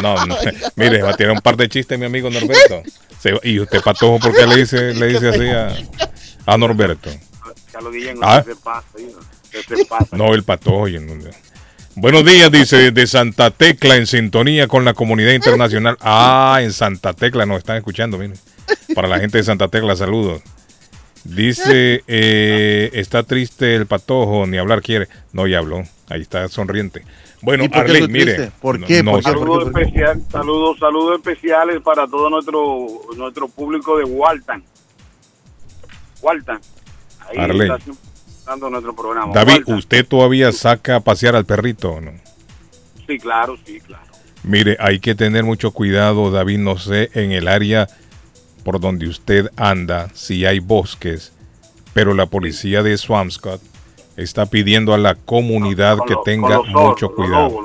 No, 0.00 0.24
no. 0.26 0.36
Mire, 0.76 1.02
va 1.02 1.10
a 1.10 1.16
tirar 1.16 1.32
un 1.32 1.40
par 1.40 1.56
de 1.56 1.68
chistes 1.68 1.98
mi 1.98 2.06
amigo 2.06 2.30
Norberto. 2.30 2.82
Se 3.20 3.32
va- 3.32 3.40
y 3.42 3.58
usted, 3.58 3.80
Patojo, 3.80 4.20
¿por 4.20 4.32
qué 4.34 4.46
le 4.46 4.56
dice, 4.56 4.94
le 4.94 5.06
dice 5.08 5.28
así 5.28 5.48
a, 5.48 5.74
a 6.46 6.56
Norberto? 6.56 7.10
Carlos 7.72 7.92
Guillén, 7.92 8.18
Ah. 8.22 8.42
se 8.44 8.54
pasa, 8.56 8.86
hijo. 9.00 9.18
Usted 9.58 9.76
se 9.76 9.84
pasa. 9.88 10.16
No, 10.16 10.34
el 10.34 10.42
Patojo. 10.44 10.86
Buenos 11.94 12.24
días, 12.24 12.50
dice 12.50 12.90
de 12.90 13.06
Santa 13.06 13.50
Tecla 13.50 13.96
en 13.96 14.06
sintonía 14.06 14.66
con 14.68 14.84
la 14.84 14.94
comunidad 14.94 15.32
internacional. 15.32 15.96
Ah, 16.00 16.60
en 16.62 16.72
Santa 16.72 17.12
Tecla 17.12 17.44
nos 17.46 17.58
están 17.58 17.76
escuchando, 17.76 18.16
miren. 18.18 18.38
Para 18.94 19.08
la 19.08 19.18
gente 19.18 19.38
de 19.38 19.44
Santa 19.44 19.68
Tecla, 19.68 19.94
saludos. 19.96 20.42
Dice, 21.24 22.02
eh, 22.08 22.90
está 22.94 23.22
triste 23.22 23.76
el 23.76 23.86
patojo, 23.86 24.46
ni 24.46 24.58
hablar 24.58 24.82
quiere. 24.82 25.08
No, 25.32 25.46
ya 25.46 25.58
habló. 25.58 25.82
Ahí 26.08 26.20
está 26.22 26.48
sonriente. 26.48 27.04
Bueno, 27.42 27.64
¿Y 27.64 27.68
por 27.68 27.84
qué 27.84 27.92
Arley, 27.92 28.08
mire. 28.08 28.50
¿Por 28.60 28.84
qué? 28.84 29.02
no 29.02 29.12
¿Por 29.12 29.22
sé. 29.22 29.30
qué? 29.30 29.38
Saludos 29.38 29.66
especial, 29.68 30.22
saludos, 30.30 30.78
saludos 30.78 31.16
especiales 31.18 31.80
para 31.82 32.06
todo 32.06 32.30
nuestro 32.30 32.86
nuestro 33.16 33.48
público 33.48 33.98
de 33.98 34.04
Walton. 34.04 34.64
Walton. 36.22 36.60
Ahí 37.32 37.38
Arley. 37.44 37.70
está 37.70 37.92
dando 38.46 38.70
nuestro 38.70 38.94
programa. 38.94 39.32
David. 39.34 39.62
¿usted 39.68 40.06
todavía 40.06 40.52
saca 40.52 40.96
a 40.96 41.00
pasear 41.00 41.36
al 41.36 41.44
perrito 41.44 41.92
o 41.92 42.00
no? 42.00 42.12
Sí, 43.06 43.18
claro, 43.18 43.56
sí, 43.66 43.80
claro. 43.80 44.04
Mire, 44.44 44.76
hay 44.80 44.98
que 44.98 45.14
tener 45.14 45.44
mucho 45.44 45.70
cuidado, 45.70 46.30
David, 46.30 46.58
no 46.58 46.76
sé, 46.78 47.10
en 47.14 47.30
el 47.32 47.46
área 47.48 47.86
por 48.64 48.80
donde 48.80 49.06
usted 49.08 49.50
anda, 49.56 50.08
si 50.14 50.44
hay 50.46 50.58
bosques, 50.60 51.32
pero 51.94 52.14
la 52.14 52.26
policía 52.26 52.82
de 52.82 52.96
Swampscott 52.96 53.60
está 54.16 54.46
pidiendo 54.46 54.94
a 54.94 54.98
la 54.98 55.14
comunidad 55.14 55.98
que 56.06 56.14
tenga 56.24 56.56
con 56.58 56.72
mucho 56.72 57.14
cuidado 57.14 57.56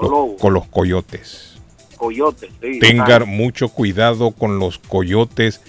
Lo- 0.00 0.36
con 0.38 0.54
los 0.54 0.66
coyotes. 0.68 1.56
Coyotes, 1.96 2.50
sí. 2.60 2.78
Tengan 2.80 3.28
mucho 3.28 3.68
cuidado 3.68 4.32
con 4.32 4.58
los 4.58 4.78
coyotes. 4.78 5.60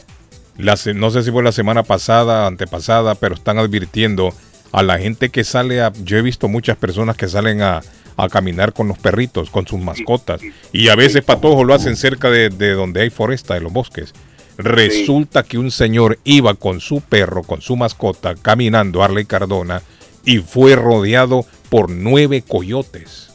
No 0.57 1.11
sé 1.11 1.23
si 1.23 1.31
fue 1.31 1.43
la 1.43 1.51
semana 1.51 1.83
pasada, 1.83 2.47
antepasada, 2.47 3.15
pero 3.15 3.35
están 3.35 3.57
advirtiendo 3.57 4.33
a 4.71 4.83
la 4.83 4.97
gente 4.97 5.29
que 5.29 5.43
sale 5.43 5.81
a... 5.81 5.91
Yo 6.03 6.17
he 6.17 6.21
visto 6.21 6.47
muchas 6.47 6.77
personas 6.77 7.17
que 7.17 7.27
salen 7.27 7.61
a, 7.61 7.81
a 8.17 8.29
caminar 8.29 8.73
con 8.73 8.87
los 8.87 8.97
perritos, 8.97 9.49
con 9.49 9.67
sus 9.67 9.79
mascotas. 9.79 10.41
Y 10.71 10.87
a 10.89 10.95
veces 10.95 11.23
patojo 11.23 11.63
lo 11.63 11.73
hacen 11.73 11.95
cerca 11.95 12.29
de, 12.29 12.49
de 12.49 12.71
donde 12.71 13.01
hay 13.01 13.09
foresta, 13.09 13.55
de 13.55 13.61
los 13.61 13.73
bosques. 13.73 14.13
Resulta 14.57 15.43
que 15.43 15.57
un 15.57 15.71
señor 15.71 16.19
iba 16.23 16.53
con 16.53 16.79
su 16.79 17.01
perro, 17.01 17.43
con 17.43 17.61
su 17.61 17.75
mascota, 17.75 18.35
caminando 18.35 19.03
Arley 19.03 19.25
Cardona 19.25 19.81
y 20.23 20.39
fue 20.39 20.75
rodeado 20.75 21.45
por 21.69 21.89
nueve 21.89 22.41
coyotes. 22.41 23.33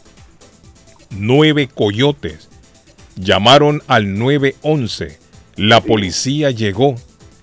Nueve 1.11 1.69
coyotes. 1.73 2.49
Llamaron 3.17 3.83
al 3.87 4.19
911. 4.19 5.19
La 5.57 5.83
policía 5.83 6.51
llegó 6.51 6.95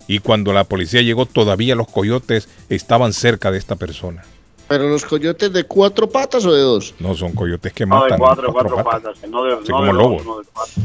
y 0.07 0.19
cuando 0.19 0.53
la 0.53 0.63
policía 0.63 1.01
llegó 1.01 1.25
todavía 1.25 1.75
los 1.75 1.87
coyotes 1.87 2.47
estaban 2.69 3.13
cerca 3.13 3.51
de 3.51 3.57
esta 3.57 3.75
persona. 3.75 4.23
Pero 4.67 4.89
los 4.89 5.05
coyotes 5.05 5.51
de 5.53 5.63
cuatro 5.63 6.09
patas 6.09 6.45
o 6.45 6.53
de 6.53 6.61
dos? 6.61 6.93
No 6.99 7.15
son 7.15 7.31
coyotes 7.33 7.71
que 7.73 7.85
no 7.85 7.95
de 7.95 8.01
matan. 8.11 8.19
cuatro, 8.19 8.51
cuatro 8.51 8.75
cuatro 8.75 8.91
patas. 8.91 9.13
patas, 9.17 9.29
no 9.29 9.43
de, 9.43 9.55
Sí, 9.65 9.69
no 9.71 9.75
como 9.77 9.85
de 9.85 9.87
dos, 9.93 9.97
lobos. 9.97 10.25
no 10.25 10.39
de 10.39 10.45
cuatro. 10.53 10.83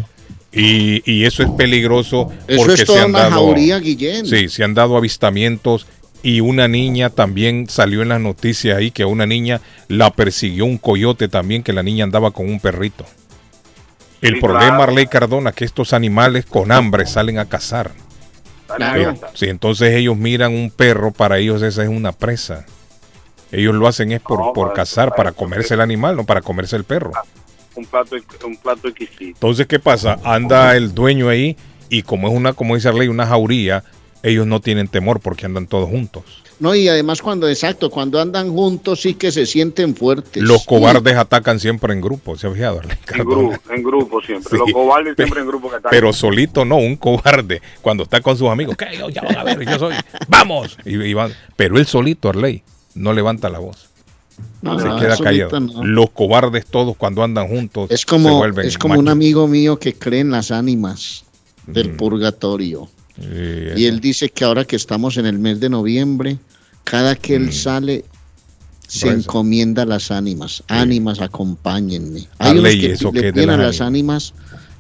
Y, 0.53 1.03
y 1.11 1.25
eso 1.25 1.43
es 1.43 1.49
peligroso 1.51 2.31
Eso 2.47 2.59
porque 2.59 2.73
es 2.75 2.79
se 2.81 2.87
toda 2.87 3.05
han 3.05 3.11
una 3.11 3.19
dado, 3.21 3.31
jauría, 3.47 3.79
Guillén. 3.79 4.27
Sí, 4.27 4.49
se 4.49 4.63
han 4.65 4.75
dado 4.75 4.97
avistamientos 4.97 5.87
y 6.23 6.41
una 6.41 6.69
niña 6.69 7.11
también 7.11 7.69
salió 7.69 8.03
en 8.03 8.11
las 8.11 8.21
noticias 8.21 8.77
ahí 8.77 8.91
que 8.93 9.03
a 9.03 9.07
una 9.09 9.27
niña 9.27 9.61
la 9.89 10.11
persiguió 10.11 10.65
un 10.67 10.79
coyote 10.79 11.27
también 11.29 11.63
que 11.65 11.73
la 11.73 11.83
niña 11.83 12.05
andaba 12.05 12.31
con 12.31 12.49
un 12.49 12.61
perrito. 12.61 13.05
El 14.21 14.35
Sí, 14.35 14.41
problema, 14.41 14.77
claro. 14.77 14.83
Arley 14.93 15.07
Cardona, 15.09 15.51
que 15.51 15.65
estos 15.65 15.93
animales 15.93 16.47
con 16.47 16.71
hambre 16.71 17.07
salen 17.07 17.39
a 17.41 17.47
cazar. 17.49 17.91
Claro. 18.77 19.15
Sí, 19.35 19.47
entonces 19.47 19.95
ellos 19.95 20.17
miran 20.17 20.53
un 20.53 20.71
perro, 20.71 21.13
para 21.13 21.39
ellos 21.39 21.63
esa 21.63 21.83
es 21.83 21.89
una 21.89 22.13
presa. 22.13 22.65
Ellos 23.51 23.75
lo 23.75 23.87
hacen 23.87 24.13
es 24.13 24.21
por, 24.21 24.39
No, 24.39 24.53
por 24.53 24.69
para- 24.69 24.77
cazar, 24.77 25.15
para 25.15 25.33
comerse 25.33 25.75
el 25.75 25.81
animal, 25.81 26.17
no 26.17 26.25
para 26.25 26.41
comerse 26.41 26.77
el 26.77 26.85
perro. 26.85 27.13
Un 27.75 27.85
plato, 27.87 28.17
un 28.47 28.57
plato 28.57 28.89
exquisito. 28.89 29.25
Entonces, 29.25 29.67
¿qué 29.67 29.79
pasa? 29.79 30.19
Anda 30.25 30.77
el 30.77 30.95
dueño 30.95 31.29
ahí 31.29 31.57
y 31.89 32.03
como 32.03 32.29
es 32.29 32.35
una, 32.35 32.53
como 32.55 32.75
dice 32.75 32.89
Arley, 32.89 33.09
una 33.09 33.27
jauría, 33.27 33.85
ellos 34.23 34.47
no 34.47 34.61
tienen 34.61 34.89
temor 34.89 35.21
porque 35.21 35.47
andan 35.47 35.67
todos 35.67 35.89
juntos. 35.89 36.42
No, 36.63 36.77
y 36.77 36.87
además 36.87 37.21
cuando, 37.21 37.49
exacto, 37.49 37.91
cuando 37.91 38.21
andan 38.21 38.49
juntos 38.53 39.01
sí 39.01 39.15
que 39.15 39.33
se 39.33 39.47
sienten 39.47 39.97
fuertes. 39.97 40.41
Los 40.41 40.65
cobardes 40.65 41.17
atacan 41.17 41.59
siempre 41.59 41.93
en 41.93 42.01
grupo, 42.01 42.39
¿se 42.39 42.47
ha 42.47 42.53
fijado? 42.53 42.79
Arley 42.79 42.97
En 43.13 43.25
grupo, 43.25 43.59
en 43.69 43.83
grupo 43.83 44.23
siempre. 44.23 44.49
Sí. 44.49 44.57
Los 44.59 44.73
cobardes 44.73 45.17
siempre 45.17 45.41
en 45.41 45.49
grupo 45.49 45.69
que 45.69 45.79
están. 45.79 45.91
Pero 45.91 46.13
solito 46.13 46.65
no, 46.65 46.77
un 46.77 46.95
cobarde. 46.95 47.61
Cuando 47.81 48.05
está 48.05 48.21
con 48.21 48.39
sus 48.39 48.49
amigos, 48.49 48.77
¿qué? 48.77 48.97
Yo, 48.97 49.09
ya 49.09 49.23
van 49.23 49.39
a 49.39 49.43
ver, 49.43 49.69
yo 49.69 49.77
soy. 49.77 49.95
¡Vamos! 50.29 50.79
Y, 50.85 51.03
y 51.03 51.15
van. 51.15 51.33
Pero 51.57 51.79
él 51.79 51.87
solito, 51.87 52.29
Arley, 52.29 52.63
no 52.95 53.13
levanta 53.13 53.49
la 53.49 53.59
voz. 53.59 53.89
No, 54.61 54.79
se 54.79 54.87
no, 54.87 55.01
queda 55.01 55.17
callado. 55.17 55.59
no. 55.59 55.83
Los 55.83 56.11
cobardes 56.11 56.67
todos 56.67 56.97
cuando 56.97 57.25
andan 57.25 57.49
juntos 57.49 57.91
Es 57.91 58.03
se 58.03 58.07
como, 58.07 58.39
vuelven 58.39 58.69
es 58.69 58.79
como 58.79 59.01
un 59.01 59.09
amigo 59.09 59.49
mío 59.49 59.81
que 59.81 59.95
cree 59.95 60.21
en 60.21 60.31
las 60.31 60.53
ánimas 60.53 61.25
del 61.67 61.91
purgatorio. 61.97 62.89
Y 63.21 63.85
él 63.87 64.01
dice 64.01 64.29
que 64.31 64.45
ahora 64.45 64.65
que 64.65 64.77
estamos 64.77 65.17
en 65.17 65.27
el 65.27 65.39
mes 65.39 65.61
de 65.61 65.69
noviembre, 65.69 66.39
cada 66.85 67.15
que 67.15 67.35
él 67.37 67.53
sale, 67.53 68.05
se 68.89 69.07
Reza. 69.07 69.19
encomienda 69.19 69.83
a 69.83 69.87
las 69.87 70.11
ánimas. 70.11 70.63
Ánimas, 70.69 71.21
acompáñenme. 71.21 72.21
Hay 72.39 72.51
Arley, 72.51 72.61
unos 72.61 72.75
¿y 72.75 72.81
que 72.81 72.93
eso 72.93 73.13
le 73.13 73.21
qué 73.21 73.27
de 73.27 73.33
piden 73.33 73.51
a 73.51 73.57
las 73.57 73.81
ánimas 73.81 74.35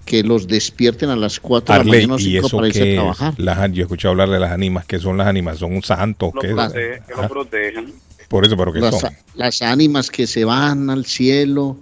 que 0.04 0.22
los 0.24 0.48
despierten 0.48 1.10
a 1.10 1.16
las 1.16 1.38
4 1.38 1.72
de 1.72 1.78
la 1.78 1.80
Arley, 1.82 2.06
mañana 2.09 2.14
o 2.14 2.18
y 2.18 2.22
5 2.32 2.46
eso 2.46 2.56
para 2.56 2.68
irse 2.68 2.82
a 2.82 2.86
es, 2.86 2.94
trabajar. 2.96 3.34
las, 3.38 3.72
yo 3.72 3.80
he 3.80 3.82
escuchado 3.82 4.10
hablar 4.12 4.30
de 4.30 4.40
las 4.40 4.50
ánimas, 4.50 4.84
que 4.84 4.98
son 4.98 5.16
las 5.16 5.28
ánimas, 5.28 5.59
son 5.59 5.72
un 5.74 5.82
santo, 5.82 6.32
Lo 6.34 6.40
que 6.40 6.48
es? 6.48 6.52
protege- 6.54 7.06
que 7.06 7.12
lo 7.12 7.18
Ajá. 7.20 7.28
protejan. 7.28 7.92
Por 8.28 8.44
eso, 8.46 8.56
pero 8.56 8.72
que 8.72 8.80
las, 8.80 8.98
son. 8.98 9.12
las 9.34 9.62
ánimas 9.62 10.10
que 10.10 10.26
se 10.26 10.44
van 10.44 10.90
al 10.90 11.04
cielo 11.06 11.76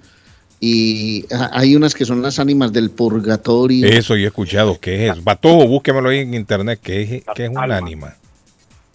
y 0.61 1.25
hay 1.53 1.75
unas 1.75 1.95
que 1.95 2.05
son 2.05 2.21
las 2.21 2.39
ánimas 2.39 2.73
del 2.73 2.91
purgatorio. 2.91 3.87
Eso 3.89 4.15
yo 4.17 4.25
he 4.25 4.27
escuchado, 4.29 4.79
¿qué 4.79 5.09
es? 5.09 5.25
Batojo, 5.25 5.67
búsquemelo 5.67 6.11
ahí 6.11 6.19
en 6.19 6.35
internet, 6.35 6.79
¿qué 6.83 7.03
es, 7.03 7.23
qué 7.35 7.45
es 7.45 7.51
un 7.51 7.59
ánima? 7.59 8.15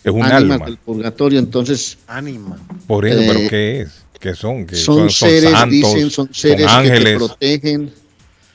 Es 0.03 0.11
un 0.13 0.21
ánimas 0.21 0.35
alma. 0.57 0.65
del 0.67 0.77
purgatorio, 0.77 1.39
entonces 1.39 1.97
Ánima. 2.05 2.57
Por 2.85 3.07
eso, 3.07 3.19
Eh, 3.19 3.25
pero 3.27 3.49
¿qué 3.49 3.81
es? 3.81 4.05
¿Qué 4.19 4.35
son? 4.35 4.67
¿Qué 4.67 4.75
son, 4.75 5.09
seres, 5.09 5.49
santos, 5.51 5.71
dicen, 5.71 6.09
son 6.11 6.31
seres 6.31 6.67
que 6.83 6.99
te 6.99 7.15
protegen. 7.15 7.93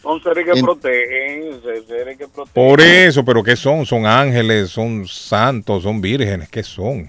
Son 0.03 0.23
seres 0.23 0.45
que 0.45 0.59
En- 0.59 0.65
protegen, 0.65 1.43
se- 1.63 1.87
seres 1.87 2.17
que 2.19 2.29
protegen. 2.29 2.55
Por 2.55 2.81
eso, 2.81 3.25
pero 3.25 3.43
¿qué 3.43 3.57
son? 3.57 3.85
Son 3.85 4.07
ángeles, 4.07 4.71
son 4.71 5.07
santos, 5.09 5.83
son 5.83 6.01
vírgenes, 6.01 6.49
¿qué 6.49 6.63
son? 6.63 7.09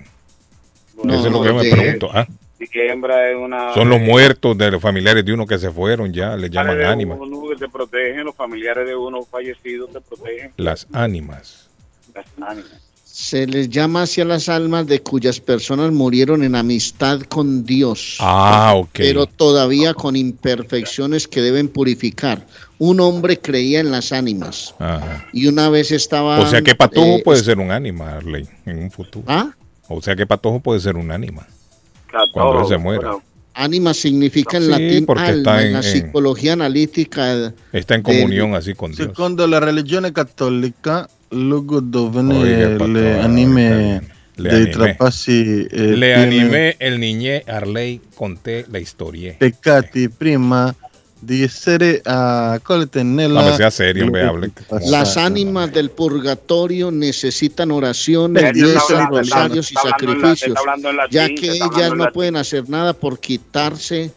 No, 1.04 1.14
eso 1.14 1.28
es 1.28 1.32
lo 1.32 1.42
que 1.42 1.48
yo 1.48 1.56
me 1.56 1.64
de- 1.64 1.72
pregunto. 1.72 2.10
¿ah? 2.12 2.28
Diciembre 2.62 3.32
es 3.32 3.38
una... 3.38 3.74
Son 3.74 3.90
los 3.90 4.00
muertos 4.00 4.56
de 4.56 4.70
los 4.70 4.80
familiares 4.80 5.26
de 5.26 5.34
uno 5.34 5.48
que 5.48 5.58
se 5.58 5.72
fueron 5.72 6.14
ya, 6.14 6.36
les 6.38 6.52
llaman 6.52 6.80
ánimas. 6.84 7.18
uno 7.20 7.50
que 7.50 7.56
te 7.56 7.68
protegen, 7.68 8.24
los 8.24 8.36
familiares 8.36 8.86
de 8.86 8.96
uno 8.96 9.24
fallecido 9.24 9.88
te 9.88 10.00
protegen. 10.00 10.52
Las 10.58 10.86
ánimas. 10.94 11.68
Las 12.14 12.28
ánimas. 12.40 12.72
Se 13.04 13.48
les 13.48 13.68
llama 13.68 14.04
hacia 14.04 14.26
las 14.26 14.48
almas 14.48 14.86
de 14.86 15.02
cuyas 15.02 15.40
personas 15.40 15.92
murieron 15.92 16.44
en 16.44 16.54
amistad 16.56 17.22
con 17.22 17.66
Dios. 17.66 18.18
Ah, 18.20 18.74
ok. 18.76 18.90
Pero 18.94 19.26
todavía 19.26 19.96
con 19.96 20.16
imperfecciones 20.16 21.28
que 21.28 21.42
deben 21.42 21.68
purificar. 21.68 22.46
Un 22.78 23.00
hombre 23.00 23.40
creía 23.40 23.80
en 23.80 23.90
las 23.90 24.12
ánimas 24.12 24.76
Ajá. 24.78 25.26
y 25.34 25.48
una 25.48 25.68
vez 25.70 25.92
estaba. 25.92 26.40
O 26.40 26.46
sea 26.46 26.62
que 26.62 26.76
Patojo 26.76 27.18
eh, 27.18 27.22
puede 27.26 27.44
ser 27.44 27.58
un 27.58 27.72
ánima, 27.72 28.18
Arley, 28.18 28.48
en 28.68 28.78
un 28.78 28.92
futuro. 28.92 29.26
¿Ah? 29.28 29.52
O 29.88 30.00
sea 30.00 30.16
que 30.16 30.28
Patojo 30.28 30.60
puede 30.60 30.80
ser 30.80 30.96
un 30.96 31.12
ánima. 31.12 31.48
Cuando 32.34 32.62
él 32.62 32.68
se 32.68 32.78
muera. 32.78 33.16
Ánima 33.54 33.94
significa 33.94 34.58
en 34.58 34.64
Sí, 34.64 34.70
latín 34.70 35.06
porque 35.06 35.24
alma, 35.24 35.38
está 35.38 35.62
en, 35.62 35.68
en- 35.68 35.74
la 35.74 35.80
en- 35.80 35.84
psicología 35.84 36.54
analítica. 36.54 37.54
Está 37.74 37.96
en 37.96 38.02
comunión 38.02 38.56
así 38.56 38.74
con 38.74 38.92
Dios. 38.94 39.10
Secondo 39.10 39.46
la 39.46 39.60
religione 39.60 40.14
cattolica, 40.14 41.10
luogo 41.32 41.82
dove 41.82 42.22
Oiga, 42.22 42.88
le 42.88 43.20
anime 43.22 44.02
Le 44.38 44.50
dei 44.50 44.62
animé. 44.62 44.72
trapassi 44.72 45.68
eh, 45.70 45.96
Le 45.98 46.16
animé 46.16 46.76
el 46.80 47.00
niñé, 47.00 47.44
Arley, 47.46 48.00
conté 48.16 48.66
la 48.72 48.80
historia. 48.80 49.36
peccati 49.38 50.08
prima 50.08 50.74
di 51.22 51.44
essere 51.44 52.02
accolte 52.04 53.04
nella 53.04 53.44
Dame, 53.44 53.56
sea 53.56 53.70
serio, 53.70 54.06
hombre, 54.06 54.26
hable. 54.26 54.52
Las 54.88 55.18
ánimas 55.18 55.72
del 55.72 55.92
purgatorio 55.92 56.90
necesitan 56.90 57.70
oraciones, 57.70 58.44
hablando- 58.44 59.18
rosarios 59.18 59.72
y 59.72 59.76
sacrificios, 59.76 60.58
ya 61.12 61.28
que 61.28 61.52
ellas 61.52 61.94
no 61.96 62.12
pueden 62.12 62.36
hacer 62.38 62.68
nada 62.68 62.94
por 62.94 63.20
quitarse 63.20 64.12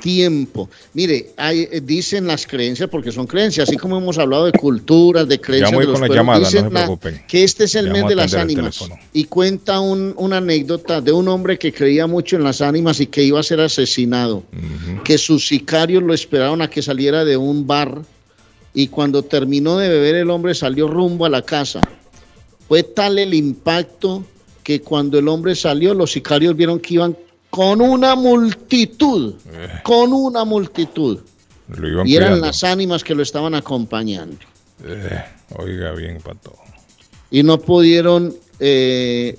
tiempo. 0.00 0.68
Mire, 0.94 1.30
hay, 1.36 1.68
eh, 1.70 1.80
dicen 1.84 2.26
las 2.26 2.46
creencias, 2.46 2.88
porque 2.88 3.12
son 3.12 3.26
creencias, 3.26 3.68
así 3.68 3.76
como 3.76 3.98
hemos 3.98 4.18
hablado 4.18 4.46
de 4.46 4.52
culturas, 4.52 5.26
de 5.28 5.40
creencias 5.40 5.72
voy 5.72 5.86
de 5.86 5.92
los 5.92 5.94
con 5.94 6.00
la 6.02 6.06
pueblos, 6.06 6.16
llamada, 6.20 6.38
no 6.38 6.44
dicen 6.46 6.64
se 6.68 6.70
la- 6.74 7.26
que 7.26 7.44
este 7.44 7.64
es 7.64 7.74
el 7.74 7.90
mes 7.90 8.06
de 8.08 8.14
las 8.16 8.34
ánimas. 8.34 8.78
Y 9.12 9.24
cuenta 9.24 9.80
un- 9.80 10.14
una 10.16 10.38
anécdota 10.38 11.00
de 11.00 11.12
un 11.12 11.28
hombre 11.28 11.58
que 11.58 11.72
creía 11.72 12.06
mucho 12.06 12.36
en 12.36 12.44
las 12.44 12.60
ánimas 12.60 13.00
y 13.00 13.06
que 13.06 13.22
iba 13.22 13.40
a 13.40 13.42
ser 13.42 13.60
asesinado, 13.60 14.42
que 15.04 15.18
sus 15.18 15.46
sicarios 15.46 16.02
lo 16.02 16.14
esperaron 16.14 16.62
a 16.62 16.68
que 16.70 16.82
saliera 16.82 17.24
de 17.24 17.36
un 17.36 17.66
bar 17.66 18.02
y 18.74 18.88
cuando 18.88 19.22
terminó 19.22 19.78
de 19.78 19.88
beber 19.88 20.14
el 20.16 20.30
hombre 20.30 20.54
salió 20.54 20.88
rumbo 20.88 21.24
a 21.24 21.28
la 21.28 21.42
casa. 21.42 21.80
Fue 22.68 22.82
tal 22.82 23.18
el 23.18 23.32
impacto 23.34 24.24
que 24.62 24.82
cuando 24.82 25.18
el 25.18 25.28
hombre 25.28 25.54
salió, 25.54 25.94
los 25.94 26.12
sicarios 26.12 26.54
vieron 26.54 26.78
que 26.78 26.94
iban 26.94 27.16
con 27.50 27.80
una 27.80 28.14
multitud, 28.14 29.34
con 29.82 30.12
una 30.12 30.44
multitud. 30.44 31.18
Lo 31.68 31.88
iban 31.88 32.06
Y 32.06 32.16
eran 32.16 32.28
cuidando. 32.30 32.46
las 32.46 32.64
ánimas 32.64 33.04
que 33.04 33.14
lo 33.14 33.22
estaban 33.22 33.54
acompañando. 33.54 34.38
Eh, 34.84 35.22
oiga 35.56 35.92
bien, 35.92 36.18
pato. 36.20 36.54
Y 37.30 37.42
no 37.42 37.58
pudieron 37.60 38.34
eh, 38.60 39.38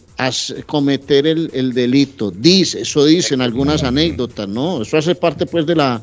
cometer 0.65 1.26
el, 1.27 1.49
el 1.53 1.73
delito. 1.73 2.30
Dice, 2.31 2.81
eso 2.81 3.06
dicen 3.06 3.41
algunas 3.41 3.84
anécdotas, 3.84 4.48
¿no? 4.48 4.81
Eso 4.84 4.98
hace 4.98 5.15
parte 5.15 5.45
pues 5.45 5.65
de 5.65 5.76
la... 5.76 6.02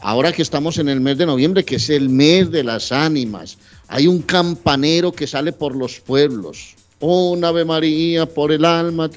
Ahora 0.00 0.32
que 0.32 0.42
estamos 0.42 0.78
en 0.78 0.88
el 0.88 1.00
mes 1.00 1.16
de 1.18 1.26
noviembre, 1.26 1.64
que 1.64 1.76
es 1.76 1.88
el 1.88 2.08
mes 2.08 2.50
de 2.50 2.64
las 2.64 2.90
ánimas, 2.90 3.56
hay 3.86 4.08
un 4.08 4.20
campanero 4.22 5.12
que 5.12 5.28
sale 5.28 5.52
por 5.52 5.76
los 5.76 6.00
pueblos. 6.00 6.74
Un 7.02 7.44
Ave 7.44 7.64
María 7.64 8.26
por 8.26 8.52
el 8.52 8.64
alma, 8.64 9.10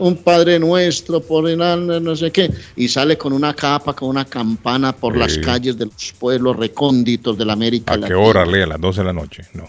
un 0.00 0.16
Padre 0.24 0.58
Nuestro 0.58 1.20
por 1.20 1.48
el 1.48 1.60
alma, 1.60 2.00
no 2.00 2.16
sé 2.16 2.30
qué, 2.30 2.50
y 2.76 2.88
sale 2.88 3.18
con 3.18 3.34
una 3.34 3.52
capa, 3.52 3.92
con 3.94 4.08
una 4.08 4.24
campana 4.24 4.94
por 4.94 5.16
las 5.18 5.36
calles 5.36 5.76
de 5.76 5.84
los 5.84 6.14
pueblos 6.18 6.56
recónditos 6.56 7.36
de 7.36 7.44
la 7.44 7.52
América 7.52 7.92
¿A 7.92 7.96
qué 7.96 8.00
Latina. 8.00 8.18
hora 8.20 8.46
lee? 8.46 8.62
A 8.62 8.66
las 8.66 8.80
12 8.80 9.00
de 9.00 9.04
la 9.04 9.12
noche. 9.12 9.42
No. 9.52 9.68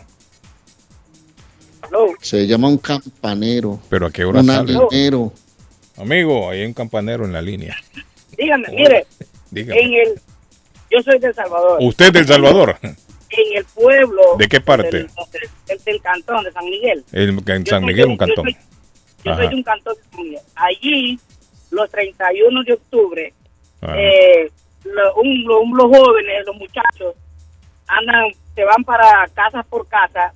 Se 2.22 2.48
llama 2.48 2.70
un 2.70 2.78
campanero, 2.78 3.80
Pero 3.90 4.06
¿a 4.08 4.12
qué 4.12 4.24
hora 4.24 4.40
un 4.40 4.46
sale? 4.48 4.76
alinero. 4.78 5.34
Amigo, 5.98 6.50
hay 6.50 6.64
un 6.64 6.74
campanero 6.74 7.26
en 7.26 7.34
la 7.34 7.42
línea. 7.42 7.76
Dígame, 8.38 8.68
mire, 8.70 9.06
Dígame. 9.52 9.82
en 9.82 9.94
el, 9.94 10.22
yo 10.90 11.02
soy 11.04 11.20
de 11.20 11.28
El 11.28 11.36
Salvador. 11.36 11.78
¿Usted 11.82 12.06
es 12.06 12.14
de 12.14 12.20
El 12.20 12.28
Salvador? 12.28 12.78
En 12.82 12.96
el 13.58 13.66
pueblo. 13.76 14.22
¿De 14.38 14.48
qué 14.48 14.62
parte? 14.62 14.90
Del, 14.98 15.10
del- 15.70 15.84
del 15.86 16.02
cantón 16.02 16.44
de 16.44 16.52
San 16.52 16.66
Miguel. 16.66 17.04
El- 17.14 17.42
en 17.48 17.66
San 17.66 17.86
Miguel, 17.86 18.08
un 18.08 18.18
cantón. 18.18 18.46
Yo 18.48 18.52
soy, 18.54 18.62
yo 19.24 19.34
soy 19.36 19.44
Ajá. 19.44 19.50
de 19.50 19.56
un 19.56 19.64
cantón 19.64 19.94
de 19.96 20.02
San 20.10 20.24
Miguel. 20.24 20.42
Allí, 20.56 21.20
los 21.72 21.90
31 21.92 22.64
de 22.64 22.74
octubre, 22.74 23.34
eh, 23.82 24.52
lo- 24.84 25.16
un- 25.16 25.44
lo- 25.46 25.62
un- 25.62 25.78
los 25.78 25.86
jóvenes, 25.88 26.46
los 26.46 26.56
muchachos, 26.58 27.16
andan, 27.88 28.26
se 28.56 28.64
van 28.66 28.84
para 28.84 29.28
casa 29.34 29.64
por 29.64 29.88
casa 29.88 30.34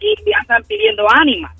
y, 0.00 0.08
y 0.28 0.32
andan 0.34 0.62
pidiendo 0.64 1.06
ánimas. 1.10 1.56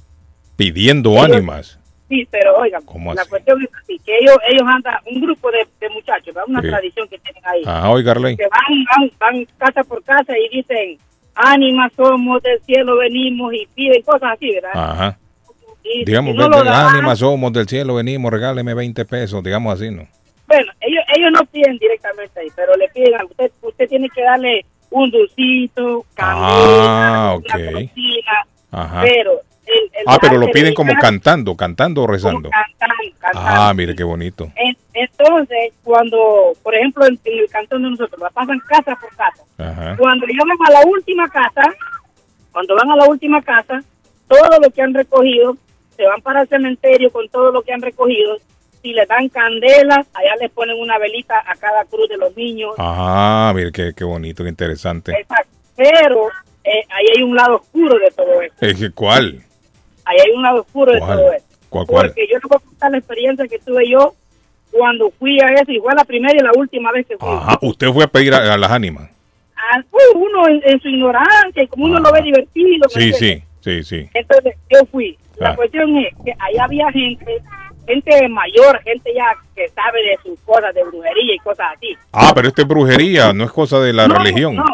Pidiendo 0.57 1.21
ánimas. 1.23 1.79
Sí, 2.09 2.29
pero 2.31 2.57
oigan, 2.59 2.83
¿Cómo 2.85 3.15
la 3.15 3.23
así? 3.23 3.31
cuestión 3.31 3.63
es 3.63 3.71
así, 3.83 3.99
que 4.05 4.19
ellos, 4.19 4.37
ellos 4.47 4.63
andan, 4.67 4.97
un 5.07 5.23
grupo 5.23 5.51
de, 5.51 5.67
de 5.81 5.89
muchachos, 5.89 6.27
¿verdad? 6.35 6.45
una 6.47 6.61
Sí. 6.61 6.69
tradición 6.69 7.09
que 7.09 7.19
tienen 7.19 7.43
ahí. 7.47 7.63
Ajá, 7.65 7.91
oiga, 7.91 8.13
que 8.15 8.21
van, 8.21 8.85
van, 8.85 9.11
van 9.19 9.45
casa 9.57 9.83
por 9.85 10.03
casa 10.05 10.35
y 10.39 10.57
dicen, 10.57 10.99
ánimas 11.35 11.93
somos, 11.97 12.43
del 12.43 12.61
cielo 12.63 12.97
venimos 12.99 13.53
y 13.55 13.67
piden 13.75 14.03
cosas 14.03 14.33
así, 14.35 14.53
¿verdad? 14.53 14.71
Ajá. 14.75 15.19
Y, 15.85 16.05
Digamos, 16.05 16.35
y 16.35 16.39
no 16.39 16.49
lo 16.49 16.59
"Ven, 16.59 16.67
dan, 16.67 16.95
ánimas 16.95 17.19
somos 17.19 17.53
del 17.53 17.67
cielo, 17.69 17.95
venimos, 17.97 18.31
regáleme 18.31 18.73
20 18.75 19.05
pesos, 19.05 19.43
digamos 19.43 19.75
así, 19.75 19.91
¿no? 19.91 20.07
Bueno, 20.47 20.71
ellos, 20.81 21.03
ellos 21.17 21.31
no 21.33 21.45
piden 21.47 21.79
directamente 21.79 22.39
ahí, 22.41 22.49
pero 22.55 22.75
le 22.77 22.89
piden 22.91 23.15
a 23.21 23.25
usted, 23.25 23.51
usted 23.63 23.89
tiene 23.89 24.09
que 24.15 24.23
darle 24.23 24.65
un 24.91 25.11
dulcito, 25.11 26.05
Ah, 26.19 27.35
canela, 27.35 27.35
ok. 27.35 27.45
una 27.45 27.73
cocina, 27.73 28.33
Ajá. 28.71 29.01
pero... 29.03 29.33
el- 29.67 29.91
el 29.95 30.05
Ah, 30.07 30.19
pero 30.21 30.37
lo 30.39 30.47
piden 30.49 30.69
de 30.71 30.75
como 30.75 30.93
cantando, 31.01 31.57
cantando 31.57 32.03
o 32.03 32.07
rezando. 32.07 32.51
Cantando, 32.51 32.95
cantando. 33.19 33.49
Ah, 33.63 33.73
mire 33.75 33.95
qué 33.97 34.05
bonito. 34.05 34.53
En- 34.55 34.77
Entonces, 34.95 35.73
cuando, 35.83 36.53
por 36.63 36.75
ejemplo, 36.75 37.07
en, 37.07 37.19
en 37.25 37.39
el 37.39 37.49
cantón 37.49 37.83
de 37.83 37.91
nosotros, 37.91 38.21
la 38.21 38.31
pasan 38.31 38.59
casa 38.61 38.97
por 39.01 39.15
casa. 39.17 39.43
Ajá. 39.59 39.97
Cuando 39.97 40.27
llegan 40.27 40.49
a 40.67 40.71
la 40.71 40.87
última 40.87 41.29
casa, 41.29 41.63
cuando 42.53 42.75
van 42.77 42.91
a 42.91 42.97
la 42.97 43.07
última 43.07 43.41
casa, 43.43 43.83
todo 44.29 44.61
lo 44.61 44.71
que 44.71 44.83
han 44.83 44.95
recogido, 44.95 45.57
se 45.97 46.07
van 46.07 46.21
para 46.21 46.43
el 46.43 46.49
cementerio 46.49 47.11
con 47.11 47.29
todo 47.29 47.51
lo 47.53 47.63
que 47.63 47.73
han 47.73 47.83
recogido. 47.83 48.37
Si 48.83 48.93
les 48.93 49.07
dan 49.07 49.29
candelas, 49.29 50.07
allá 50.13 50.35
les 50.41 50.51
ponen 50.51 50.79
una 50.79 50.99
velita 50.99 51.39
a 51.47 51.55
cada 51.55 51.85
cruz 51.85 52.09
de 52.09 52.17
los 52.17 52.37
niños. 52.37 52.75
Ah, 52.79 53.53
mire 53.55 53.71
qué, 53.71 53.93
qué 53.97 54.05
bonito, 54.05 54.43
qué 54.43 54.51
interesante. 54.51 55.13
Exacto. 55.13 55.53
Pero 55.77 56.29
eh, 56.65 56.85
ahí 56.91 57.07
hay 57.17 57.23
un 57.23 57.35
lado 57.35 57.57
oscuro 57.57 57.97
de 57.99 58.11
todo 58.11 58.43
esto. 58.43 58.93
¿Cuál? 58.95 59.43
Ahí 60.05 60.17
hay 60.27 60.33
un 60.33 60.43
lado 60.43 60.63
oscuro 60.63 60.93
de 60.93 61.01
todo 61.01 61.33
esto. 61.33 61.57
¿Cuál, 61.69 61.87
cuál? 61.87 62.07
Porque 62.09 62.27
yo 62.31 62.39
voy 62.49 62.57
a 62.57 62.67
contar 62.67 62.91
la 62.91 62.99
experiencia 62.99 63.49
que 63.49 63.59
tuve 63.61 63.89
yo 63.89 64.15
cuando 64.73 65.11
fui 65.19 65.39
a 65.41 65.49
eso, 65.49 65.71
y 65.71 65.79
fue 65.79 65.95
la 65.95 66.05
primera 66.05 66.35
y 66.35 66.43
la 66.43 66.51
última 66.57 66.91
vez 66.93 67.07
que 67.07 67.17
fui. 67.19 67.29
Ajá, 67.29 67.59
usted 67.63 67.89
fue 67.93 68.05
a 68.05 68.09
pedir 68.09 68.35
a, 68.35 68.55
a 68.55 68.57
las 68.59 68.71
ánimas. 68.71 69.09
Ah, 69.57 69.81
pues, 69.91 70.05
uno 70.15 70.49
en, 70.49 70.61
en 70.65 70.81
su 70.81 70.89
ignorancia, 70.89 71.63
y 71.63 71.67
como 71.69 71.85
uno 71.85 72.01
lo 72.01 72.11
ve 72.13 72.23
divertido. 72.23 72.87
¿me 72.95 73.01
Sí, 73.01 73.13
sí, 73.13 73.43
sí, 73.61 73.85
sí. 73.85 74.09
Entonces 74.15 74.55
yo 74.71 74.85
fui. 74.91 75.17
La 75.37 75.51
Ah. 75.51 75.57
cuestión 75.57 75.97
es 75.99 76.15
que 76.25 76.33
ahí 76.39 76.57
había 76.61 76.91
gente, 76.93 77.39
gente 77.87 78.29
mayor, 78.29 78.81
gente 78.83 79.13
ya 79.15 79.27
que 79.55 79.69
sabe 79.69 80.01
de 80.03 80.17
sus 80.23 80.39
cosas 80.41 80.75
de 80.75 80.85
brujería 80.85 81.35
y 81.35 81.39
cosas 81.39 81.69
así. 81.77 81.97
Ah, 82.13 82.33
pero 82.35 82.49
esto 82.49 82.63
es 82.63 82.69
brujería, 82.69 83.33
no 83.33 83.45
es 83.45 83.53
cosa 83.53 83.81
de 83.81 83.93
la 83.93 84.07
No, 84.09 84.17
religión. 84.17 84.57
No, 84.57 84.65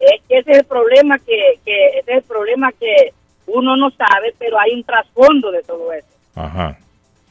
es 0.00 0.20
que 0.28 0.38
ese 0.38 0.50
es 0.52 0.58
el 0.58 0.64
problema 0.64 1.18
que, 1.18 1.58
que 1.64 1.86
ese 1.98 2.10
es 2.12 2.16
el 2.18 2.22
problema 2.24 2.70
que 2.72 3.12
uno 3.46 3.76
no 3.76 3.90
sabe, 3.90 4.34
pero 4.38 4.58
hay 4.58 4.72
un 4.72 4.84
trasfondo 4.84 5.50
de 5.50 5.62
todo 5.62 5.92
eso. 5.92 6.06
Ajá. 6.34 6.78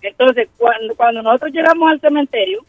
Entonces, 0.03 0.49
cuando, 0.57 0.95
cuando 0.95 1.21
nosotros 1.21 1.51
llegamos 1.53 1.91
al 1.91 1.99
cementerio, 2.01 2.63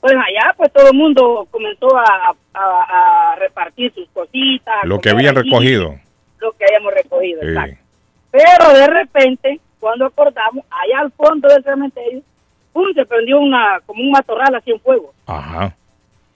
pues 0.00 0.14
allá 0.14 0.54
pues 0.56 0.72
todo 0.72 0.88
el 0.90 0.96
mundo 0.96 1.46
comenzó 1.50 1.96
a, 1.96 2.34
a- 2.54 3.32
a 3.32 3.36
repartir 3.36 3.92
sus 3.94 4.08
cositas. 4.10 4.76
Lo 4.84 4.98
que 4.98 5.10
habían 5.10 5.34
recogido. 5.34 5.96
Lo 6.40 6.52
que 6.52 6.64
habíamos 6.64 6.92
recogido, 6.94 7.40
Sí. 7.42 7.48
exacto. 7.48 7.76
Pero 8.30 8.72
de 8.72 8.86
repente, 8.86 9.60
cuando 9.78 10.06
acordamos, 10.06 10.64
allá 10.70 11.00
al 11.00 11.12
fondo 11.12 11.48
del 11.48 11.62
cementerio, 11.62 12.22
¡pum! 12.72 12.86
se 12.94 13.04
prendió 13.04 13.38
una, 13.40 13.80
como 13.86 14.02
un 14.02 14.10
matorral 14.10 14.54
así 14.54 14.70
en 14.70 14.80
fuego. 14.80 15.12
Ajá. 15.26 15.74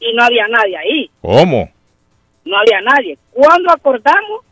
Y 0.00 0.12
no 0.14 0.24
había 0.24 0.46
nadie 0.48 0.76
ahí, 0.76 1.10
¿Cómo? 1.22 1.70
no 2.44 2.56
había 2.58 2.80
nadie. 2.82 3.16
Cuando 3.32 3.72
acordamos, 3.72 4.42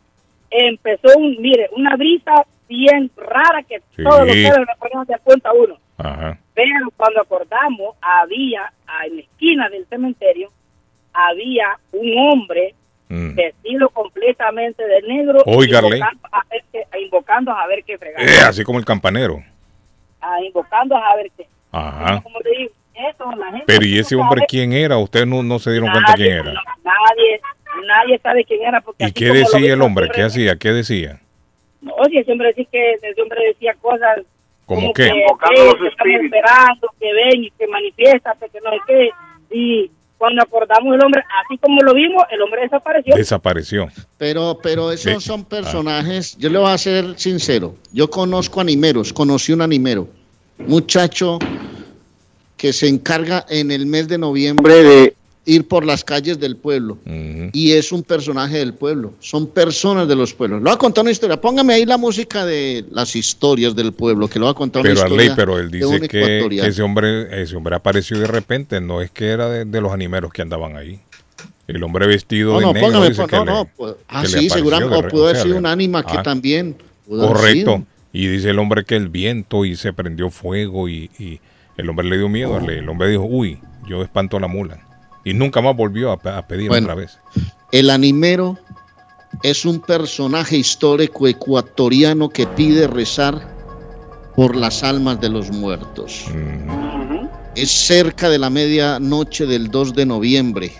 empezó, 0.49 1.15
un, 1.17 1.35
mire, 1.39 1.69
una 1.75 1.95
brisa 1.95 2.33
bien 2.67 3.11
rara 3.17 3.63
que 3.63 3.79
Sí. 3.95 4.03
todos 4.03 4.21
los 4.27 4.35
pelos 4.35 4.59
le 4.59 4.75
ponían 4.79 5.05
de 5.05 5.17
punta 5.19 5.51
uno. 5.53 5.77
Ajá. 5.97 6.37
Pero 6.53 6.89
cuando 6.97 7.21
acordamos, 7.21 7.95
había 8.01 8.71
ah, 8.87 9.05
en 9.05 9.15
la 9.17 9.21
esquina 9.21 9.69
del 9.69 9.85
cementerio, 9.87 10.49
había 11.13 11.77
un 11.91 12.17
hombre 12.17 12.73
Mm. 13.09 13.35
vestido 13.35 13.89
completamente 13.89 14.83
de 14.83 15.01
negro, 15.03 15.43
invocando 15.45 15.87
a 16.31 16.43
ver 16.49 16.63
qué, 16.71 16.83
invocando 16.99 17.51
a 17.51 17.67
ver 17.67 17.83
qué 17.83 17.97
fregar. 17.97 18.21
Eh, 18.21 18.39
así 18.47 18.63
como 18.63 18.79
el 18.79 18.85
campanero. 18.85 19.43
Ah, 20.19 20.37
invocando 20.43 20.95
a 20.95 21.15
ver 21.17 21.29
qué. 21.37 21.45
Ajá. 21.71 22.21
Como 22.23 22.39
te 22.39 22.49
digo, 22.57 22.71
eso 22.95 23.31
la 23.35 23.45
gente 23.47 23.65
Pero 23.67 23.85
¿y 23.85 23.99
ese 23.99 24.15
hombre 24.15 24.39
sabe. 24.39 24.47
quién 24.47 24.73
era? 24.73 24.97
¿Ustedes 24.97 25.27
no, 25.27 25.43
no 25.43 25.59
se 25.59 25.71
dieron 25.71 25.91
cuenta 25.91 26.11
Nadie, 26.13 26.25
quién 26.25 26.37
era? 26.39 26.53
no, 26.53 26.61
nadie, 26.83 27.41
nadie 27.85 28.19
sabe 28.19 28.45
quién 28.45 28.63
era. 28.63 28.81
Porque 28.81 29.05
¿Y 29.05 29.11
qué 29.11 29.25
decía 29.25 29.73
el 29.73 29.81
hombre? 29.81 30.09
¿Qué 30.09 30.23
hacía? 30.23 30.55
¿Qué 30.55 30.69
decía? 30.71 31.19
Oye, 31.97 32.23
siempre 32.23 32.47
decía 32.49 32.65
que 32.71 32.93
ese 32.93 33.21
hombre 33.21 33.45
decía 33.47 33.73
cosas 33.81 34.19
¿Cómo 34.65 34.81
como 34.81 34.93
qué? 34.93 35.03
que, 35.03 35.65
los 35.65 35.75
que 35.75 35.87
estamos 35.87 36.23
esperando, 36.23 36.87
que 36.99 37.13
ven 37.13 37.43
y 37.43 37.51
que 37.51 37.67
manifiéstate, 37.67 38.49
que 38.49 38.61
no 38.61 38.71
sé 38.71 38.77
qué. 38.87 39.09
Y 39.51 39.91
cuando 40.17 40.41
acordamos 40.41 40.95
el 40.95 41.03
hombre, 41.03 41.21
así 41.43 41.57
como 41.57 41.81
lo 41.81 41.93
vimos, 41.93 42.23
el 42.31 42.41
hombre 42.41 42.61
desapareció. 42.61 43.15
Desapareció. 43.15 43.89
Pero, 44.17 44.57
pero 44.63 44.91
esos 44.91 45.23
son 45.23 45.43
personajes, 45.43 46.37
yo 46.37 46.49
le 46.49 46.59
voy 46.59 46.71
a 46.71 46.77
ser 46.77 47.19
sincero, 47.19 47.75
yo 47.91 48.09
conozco 48.09 48.61
animeros, 48.61 49.11
conocí 49.11 49.51
un 49.51 49.61
animero, 49.61 50.07
muchacho 50.59 51.39
que 52.55 52.71
se 52.71 52.87
encarga 52.87 53.45
en 53.49 53.71
el 53.71 53.85
mes 53.85 54.07
de 54.07 54.17
noviembre 54.17 54.75
de 54.75 55.15
ir 55.45 55.67
por 55.67 55.85
las 55.85 56.03
calles 56.05 56.39
del 56.39 56.55
pueblo 56.55 56.97
y 57.51 57.73
es 57.73 57.91
un 57.91 58.01
personaje 58.03 58.57
del 58.59 58.73
pueblo, 58.73 59.13
son 59.19 59.47
personas 59.47 60.07
de 60.07 60.15
los 60.15 60.33
pueblos. 60.33 60.59
Le 60.59 60.63
voy 60.65 60.73
a 60.73 60.77
contar 60.77 61.01
una 61.01 61.11
historia, 61.11 61.39
póngame 61.41 61.73
ahí 61.73 61.85
la 61.85 61.97
música 61.97 62.45
de 62.45 62.85
las 62.91 63.15
historias 63.15 63.75
del 63.75 63.91
pueblo, 63.91 64.27
que 64.29 64.39
le 64.39 64.43
voy 64.45 64.51
a 64.51 64.55
contar 64.55 64.83
Pero 64.83 64.93
una 64.95 65.03
Arley, 65.03 65.27
historia 65.27 65.35
pero 65.35 65.59
él 65.59 65.69
dice 65.69 66.07
que, 66.07 66.45
ese 66.65 66.81
hombre 66.81 67.41
ese 67.41 67.55
hombre 67.57 67.75
apareció 67.75 68.17
de 68.19 68.27
repente, 68.27 68.79
no 68.79 69.01
es 69.01 69.11
que 69.11 69.27
era 69.27 69.49
de, 69.49 69.65
de 69.65 69.81
los 69.81 69.91
animeros 69.91 70.31
que 70.31 70.41
andaban 70.41 70.77
ahí. 70.77 70.99
El 71.67 71.81
hombre 71.83 72.07
vestido 72.07 72.53
No, 72.53 72.59
de 72.59 72.65
no, 72.65 72.73
negro 72.73 72.87
póngame, 72.89 73.09
dice 73.09 73.25
que 73.25 73.35
no, 73.37 73.45
le- 73.45 73.51
no, 73.51 73.69
pues, 73.77 73.95
ah, 74.09 74.25
sí, 74.25 74.49
seguramente, 74.49 74.95
o 74.95 75.07
pudo 75.07 75.25
haber 75.27 75.41
sido 75.41 75.57
un 75.57 75.65
ánima 75.65 76.03
que 76.03 76.17
Ah, 76.17 76.23
también 76.23 76.75
Correcto. 77.07 77.83
Y 78.11 78.27
dice 78.27 78.49
el 78.51 78.59
hombre 78.59 78.83
que 78.85 78.95
el 78.95 79.09
viento 79.09 79.65
y 79.65 79.75
se 79.75 79.91
prendió 79.91 80.29
fuego 80.29 80.87
y, 80.87 81.09
y 81.19 81.39
El 81.77 81.89
hombre 81.89 82.07
le 82.07 82.17
dio 82.17 82.29
miedo, 82.29 82.55
Arley. 82.55 82.77
el 82.79 82.87
hombre 82.89 83.09
dijo, 83.09 83.23
uy, 83.23 83.59
yo 83.87 84.03
espanto 84.03 84.37
a 84.37 84.39
la 84.39 84.47
mula. 84.47 84.79
Y 85.23 85.33
nunca 85.33 85.61
más 85.61 85.75
volvió 85.75 86.11
a, 86.11 86.17
pe- 86.17 86.29
a 86.29 86.45
pedir 86.45 86.69
Bueno. 86.69 86.85
otra 86.85 86.95
vez. 86.95 87.19
El 87.71 87.89
animero 87.89 88.57
es 89.41 89.65
un 89.65 89.79
personaje 89.79 90.57
histórico 90.57 91.27
ecuatoriano 91.27 92.29
que 92.29 92.45
pide 92.45 92.87
rezar 92.87 93.51
por 94.35 94.55
las 94.55 94.83
almas 94.83 95.19
de 95.21 95.29
los 95.29 95.51
muertos. 95.51 96.25
Es 97.55 97.71
cerca 97.71 98.29
de 98.29 98.39
la 98.39 98.49
medianoche 98.49 99.45
del 99.45 99.69
2 99.69 99.93
de 99.93 100.05
noviembre. 100.05 100.73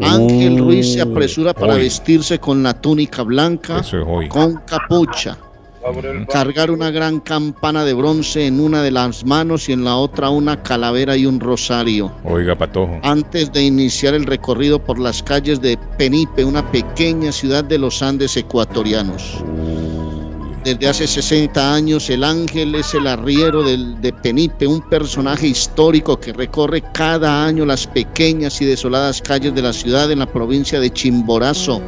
Ángel 0.00 0.58
Ruiz 0.58 0.92
se 0.92 1.00
apresura 1.00 1.52
para 1.52 1.74
hoy. 1.74 1.82
vestirse 1.82 2.38
con 2.38 2.62
la 2.62 2.72
túnica 2.72 3.22
blanca, 3.24 3.80
es 3.80 3.90
con 4.28 4.54
capucha, 4.64 5.36
cargar 6.30 6.70
una 6.70 6.90
gran 6.90 7.20
campana 7.20 7.84
de 7.84 7.94
bronce 7.94 8.46
en 8.46 8.60
una 8.60 8.82
de 8.82 8.90
las 8.90 9.24
manos 9.24 9.68
y 9.68 9.72
en 9.72 9.84
la 9.84 9.96
otra 9.96 10.30
una 10.30 10.62
calavera 10.62 11.16
y 11.16 11.24
un 11.26 11.40
rosario 11.40 12.12
Oiga, 12.24 12.54
Patojo. 12.56 12.98
antes 13.02 13.52
de 13.52 13.62
iniciar 13.62 14.14
el 14.14 14.24
recorrido 14.26 14.78
por 14.82 14.98
las 14.98 15.22
calles 15.22 15.60
de 15.60 15.78
Penipe, 15.96 16.44
una 16.44 16.68
pequeña 16.70 17.32
ciudad 17.32 17.64
de 17.64 17.78
los 17.78 18.02
Andes 18.02 18.36
ecuatorianos. 18.36 19.42
Desde 20.64 20.88
hace 20.88 21.06
60 21.06 21.72
años, 21.74 22.10
el 22.10 22.24
ángel 22.24 22.74
es 22.74 22.92
el 22.92 23.06
arriero 23.06 23.62
del- 23.62 24.00
de 24.02 24.12
Penipe, 24.12 24.66
un 24.66 24.82
personaje 24.82 25.46
histórico 25.46 26.18
que 26.18 26.32
recorre 26.32 26.82
cada 26.92 27.46
año 27.46 27.64
las 27.64 27.86
pequeñas 27.86 28.60
y 28.60 28.66
desoladas 28.66 29.22
calles 29.22 29.54
de 29.54 29.62
la 29.62 29.72
ciudad 29.72 30.10
en 30.10 30.18
la 30.18 30.26
provincia 30.26 30.78
de 30.80 30.90
Chimborazo. 30.92 31.80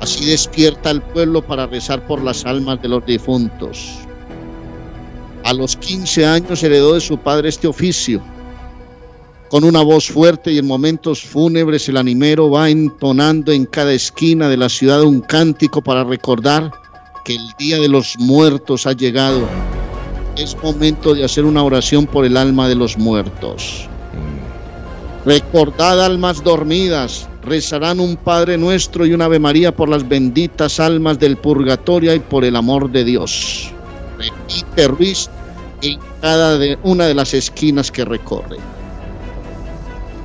Así 0.00 0.24
despierta 0.24 0.90
al 0.90 1.02
pueblo 1.02 1.42
para 1.42 1.66
rezar 1.66 2.06
por 2.06 2.22
las 2.22 2.46
almas 2.46 2.80
de 2.80 2.88
los 2.88 3.04
difuntos. 3.04 3.98
A 5.44 5.52
los 5.52 5.76
15 5.76 6.26
años 6.26 6.62
heredó 6.62 6.94
de 6.94 7.00
su 7.00 7.18
padre 7.18 7.50
este 7.50 7.68
oficio. 7.68 8.22
Con 9.50 9.64
una 9.64 9.82
voz 9.82 10.08
fuerte 10.08 10.52
y 10.52 10.58
en 10.58 10.66
momentos 10.66 11.22
fúnebres 11.22 11.88
el 11.88 11.96
animero 11.96 12.50
va 12.50 12.70
entonando 12.70 13.52
en 13.52 13.66
cada 13.66 13.92
esquina 13.92 14.48
de 14.48 14.56
la 14.56 14.68
ciudad 14.68 15.02
un 15.02 15.20
cántico 15.20 15.82
para 15.82 16.04
recordar 16.04 16.70
que 17.24 17.34
el 17.34 17.46
día 17.58 17.78
de 17.78 17.88
los 17.88 18.16
muertos 18.18 18.86
ha 18.86 18.92
llegado. 18.92 19.42
Es 20.36 20.56
momento 20.62 21.14
de 21.14 21.24
hacer 21.24 21.44
una 21.44 21.62
oración 21.62 22.06
por 22.06 22.24
el 22.24 22.36
alma 22.36 22.68
de 22.68 22.76
los 22.76 22.96
muertos. 22.96 23.88
Recordad 25.26 26.02
almas 26.02 26.42
dormidas, 26.42 27.28
rezarán 27.42 28.00
un 28.00 28.16
Padre 28.16 28.58
nuestro 28.58 29.06
y 29.06 29.12
un 29.12 29.22
Ave 29.22 29.38
María 29.38 29.74
por 29.74 29.88
las 29.88 30.06
benditas 30.08 30.78
almas 30.80 31.18
del 31.18 31.36
purgatorio 31.36 32.14
y 32.14 32.20
por 32.20 32.44
el 32.44 32.56
amor 32.56 32.90
de 32.90 33.04
Dios. 33.04 33.72
Repite 34.18 34.88
Ruiz 34.88 35.30
en 35.82 35.98
cada 36.20 36.58
de- 36.58 36.78
una 36.82 37.06
de 37.06 37.14
las 37.14 37.32
esquinas 37.32 37.90
que 37.90 38.04
recorre. 38.04 38.58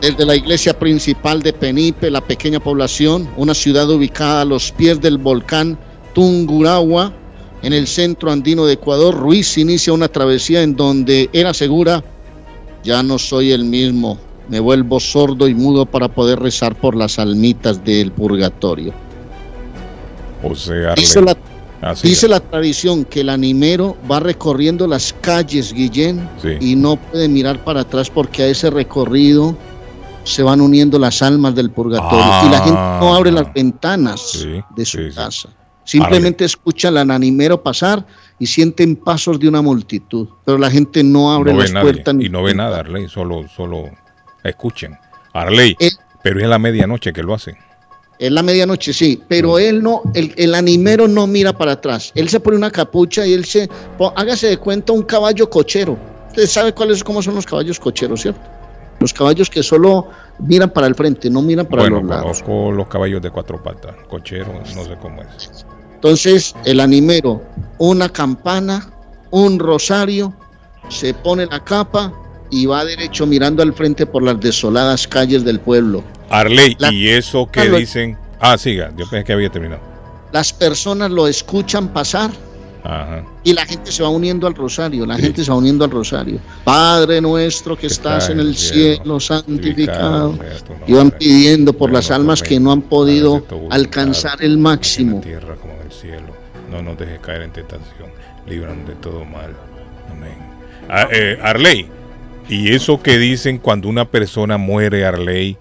Desde 0.02 0.26
la 0.26 0.36
iglesia 0.36 0.78
principal 0.78 1.42
de 1.42 1.54
Penipe, 1.54 2.12
la 2.12 2.22
pequeña 2.22 2.60
población, 2.60 3.30
una 3.38 3.54
ciudad 3.54 3.90
ubicada 3.90 4.42
a 4.42 4.46
los 4.46 4.72
pies 4.72 5.00
del 5.00 5.18
volcán 5.18 5.80
Tungurahua, 6.14 7.14
en 7.64 7.74
el 7.74 7.88
centro 7.88 8.30
andino 8.32 8.66
de 8.66 8.74
Ecuador, 8.74 9.16
Ruiz 9.16 9.58
inicia 9.58 9.94
una 9.94 10.10
travesía 10.10 10.62
en 10.62 10.76
donde 10.76 11.30
era 11.34 11.54
segura, 11.54 12.04
ya 12.84 13.02
no 13.02 13.18
soy 13.18 13.52
el 13.52 13.64
mismo, 13.64 14.20
me 14.50 14.60
vuelvo 14.60 15.00
sordo 15.00 15.48
y 15.48 15.56
mudo 15.56 15.86
para 15.86 16.08
poder 16.08 16.40
rezar 16.40 16.76
por 16.76 16.96
las 16.96 17.20
almitas 17.20 17.84
del 17.84 18.12
purgatorio. 18.12 18.94
José 20.42 20.86
Arley. 20.88 20.96
Dice 21.04 21.22
la, 21.22 21.36
Así 21.82 22.08
dice 22.10 22.28
la 22.28 22.40
tradición 22.40 23.06
que 23.06 23.22
el 23.22 23.30
animero 23.30 23.98
va 24.10 24.20
recorriendo 24.20 24.88
las 24.88 25.14
calles, 25.22 25.74
Guillén, 25.74 26.28
Sí. 26.42 26.50
y 26.60 26.76
no 26.76 26.96
puede 26.96 27.28
mirar 27.28 27.64
para 27.64 27.82
atrás 27.82 28.10
porque 28.10 28.44
a 28.44 28.48
ese 28.48 28.70
recorrido 28.70 29.56
se 30.24 30.42
van 30.42 30.62
uniendo 30.62 30.98
las 30.98 31.22
almas 31.22 31.54
del 31.54 31.70
purgatorio 31.70 32.26
y 32.48 32.50
la 32.50 32.60
gente 32.60 32.80
no 33.00 33.16
abre 33.16 33.32
las 33.32 33.54
ventanas 33.54 34.46
de 34.76 34.86
su 34.86 35.00
casa. 35.14 35.50
Simplemente 35.84 36.46
escuchan 36.46 36.98
al 36.98 37.12
animero 37.12 37.62
pasar 37.62 38.04
y 38.40 38.48
sienten 38.48 38.96
pasos 38.96 39.40
de 39.40 39.48
una 39.48 39.62
multitud, 39.62 40.28
pero 40.44 40.58
la 40.58 40.72
gente 40.72 41.04
no 41.04 41.32
abre 41.32 41.54
no 41.54 41.60
las 41.62 41.72
puertas. 41.72 42.16
y 42.20 42.30
no 42.30 42.42
ve 42.42 42.56
nada, 42.56 42.80
Arley, 42.80 43.08
solo, 43.08 43.46
solo 43.56 43.84
escuchen. 44.50 44.98
Arley, 45.34 45.76
pero 46.24 46.40
es 46.40 46.48
la 46.48 46.58
medianoche 46.60 47.12
que 47.12 47.22
lo 47.24 47.34
hacen. 47.34 47.56
Es 48.18 48.32
la 48.32 48.42
medianoche, 48.42 48.94
sí, 48.94 49.22
pero 49.28 49.60
él 49.60 49.84
no, 49.84 50.02
el, 50.14 50.34
el 50.38 50.56
animero 50.56 51.08
no 51.08 51.28
mira 51.28 51.52
para 51.52 51.74
atrás. 51.74 52.14
Él 52.16 52.30
se 52.30 52.40
pone 52.40 52.56
una 52.56 52.72
capucha 52.72 53.26
y 53.28 53.34
él 53.34 53.44
se, 53.44 53.68
po- 53.98 54.14
hágase 54.16 54.48
de 54.48 54.58
cuenta 54.58 54.94
un 54.94 55.04
caballo 55.04 55.50
cochero. 55.50 55.98
Usted 56.30 56.48
sabe 56.48 56.74
cuáles, 56.74 57.04
cómo 57.04 57.22
son 57.22 57.36
los 57.36 57.46
caballos 57.46 57.78
cocheros, 57.80 58.22
¿cierto? 58.22 58.40
Los 59.02 59.14
caballos 59.14 59.50
que 59.50 59.62
solo 59.62 60.08
miran 60.40 60.70
para 60.70 60.88
el 60.88 60.96
frente, 60.96 61.30
no 61.30 61.42
miran 61.42 61.66
para 61.66 61.82
bueno, 61.84 61.98
los 62.00 62.06
lados. 62.10 62.24
conozco 62.42 62.72
los 62.72 62.88
caballos 62.88 63.22
de 63.22 63.30
cuatro 63.30 63.62
patas, 63.62 63.94
cochero, 64.08 64.54
no 64.74 64.84
sé 64.86 64.96
cómo 65.02 65.22
es. 65.22 65.66
Entonces, 65.96 66.56
el 66.64 66.80
animero, 66.80 67.42
una 67.78 68.08
campana, 68.08 68.90
un 69.32 69.60
rosario, 69.60 70.34
se 70.88 71.14
pone 71.14 71.46
la 71.48 71.62
capa 71.62 72.14
y 72.50 72.66
va 72.66 72.86
derecho 72.86 73.26
mirando 73.26 73.64
al 73.64 73.74
frente 73.74 74.06
por 74.06 74.24
las 74.24 74.40
desoladas 74.40 75.08
calles 75.08 75.44
del 75.44 75.60
pueblo. 75.60 76.04
Arley, 76.30 76.76
y 76.92 77.10
eso 77.10 77.50
que 77.52 77.70
dicen. 77.70 78.18
Ah, 78.40 78.58
siga, 78.58 78.92
yo 78.98 79.10
pensé 79.10 79.24
que 79.26 79.34
había 79.34 79.50
terminado. 79.50 79.82
Las 80.32 80.52
personas 80.52 81.10
lo 81.12 81.28
escuchan 81.28 81.88
pasar 81.90 82.30
Ajá. 82.84 83.24
y 83.44 83.54
la 83.54 83.66
gente 83.66 83.92
se 83.92 84.04
va 84.04 84.10
uniendo 84.10 84.48
al 84.48 84.54
rosario, 84.54 85.06
la 85.06 85.18
gente 85.18 85.44
se 85.44 85.50
va 85.50 85.58
uniendo 85.58 85.86
al 85.86 85.92
rosario. 85.92 86.40
Padre 86.64 87.22
nuestro 87.22 87.78
que 87.78 87.88
estás 87.88 88.30
en 88.30 88.40
el 88.40 88.56
cielo, 88.56 89.20
santificado. 89.20 90.38
Y 90.86 90.94
van 90.94 91.12
pidiendo 91.12 91.74
por 91.74 91.92
las 91.92 92.12
almas 92.12 92.44
que 92.44 92.60
no 92.60 92.72
han 92.72 92.82
podido 92.82 93.46
alcanzar 93.72 94.44
el 94.44 94.58
máximo. 94.58 95.22
tierra 95.22 95.56
como 95.56 95.74
en 95.74 95.82
el 95.82 95.92
cielo. 95.92 96.36
No 96.70 96.82
nos 96.82 96.98
dejes 96.98 97.20
caer 97.20 97.44
en 97.44 97.52
tentación. 97.52 98.10
Líbranos 98.48 98.88
de 98.88 98.96
todo 98.96 99.24
mal. 99.24 99.56
Amén. 100.12 100.38
Ah, 100.90 101.08
eh, 101.12 101.40
Arley, 101.42 101.88
y 102.50 102.74
eso 102.74 103.02
que 103.02 103.18
dicen 103.18 103.58
cuando 103.58 103.88
una 103.90 104.06
persona 104.06 104.58
muere, 104.58 105.06
Arley, 105.06 105.58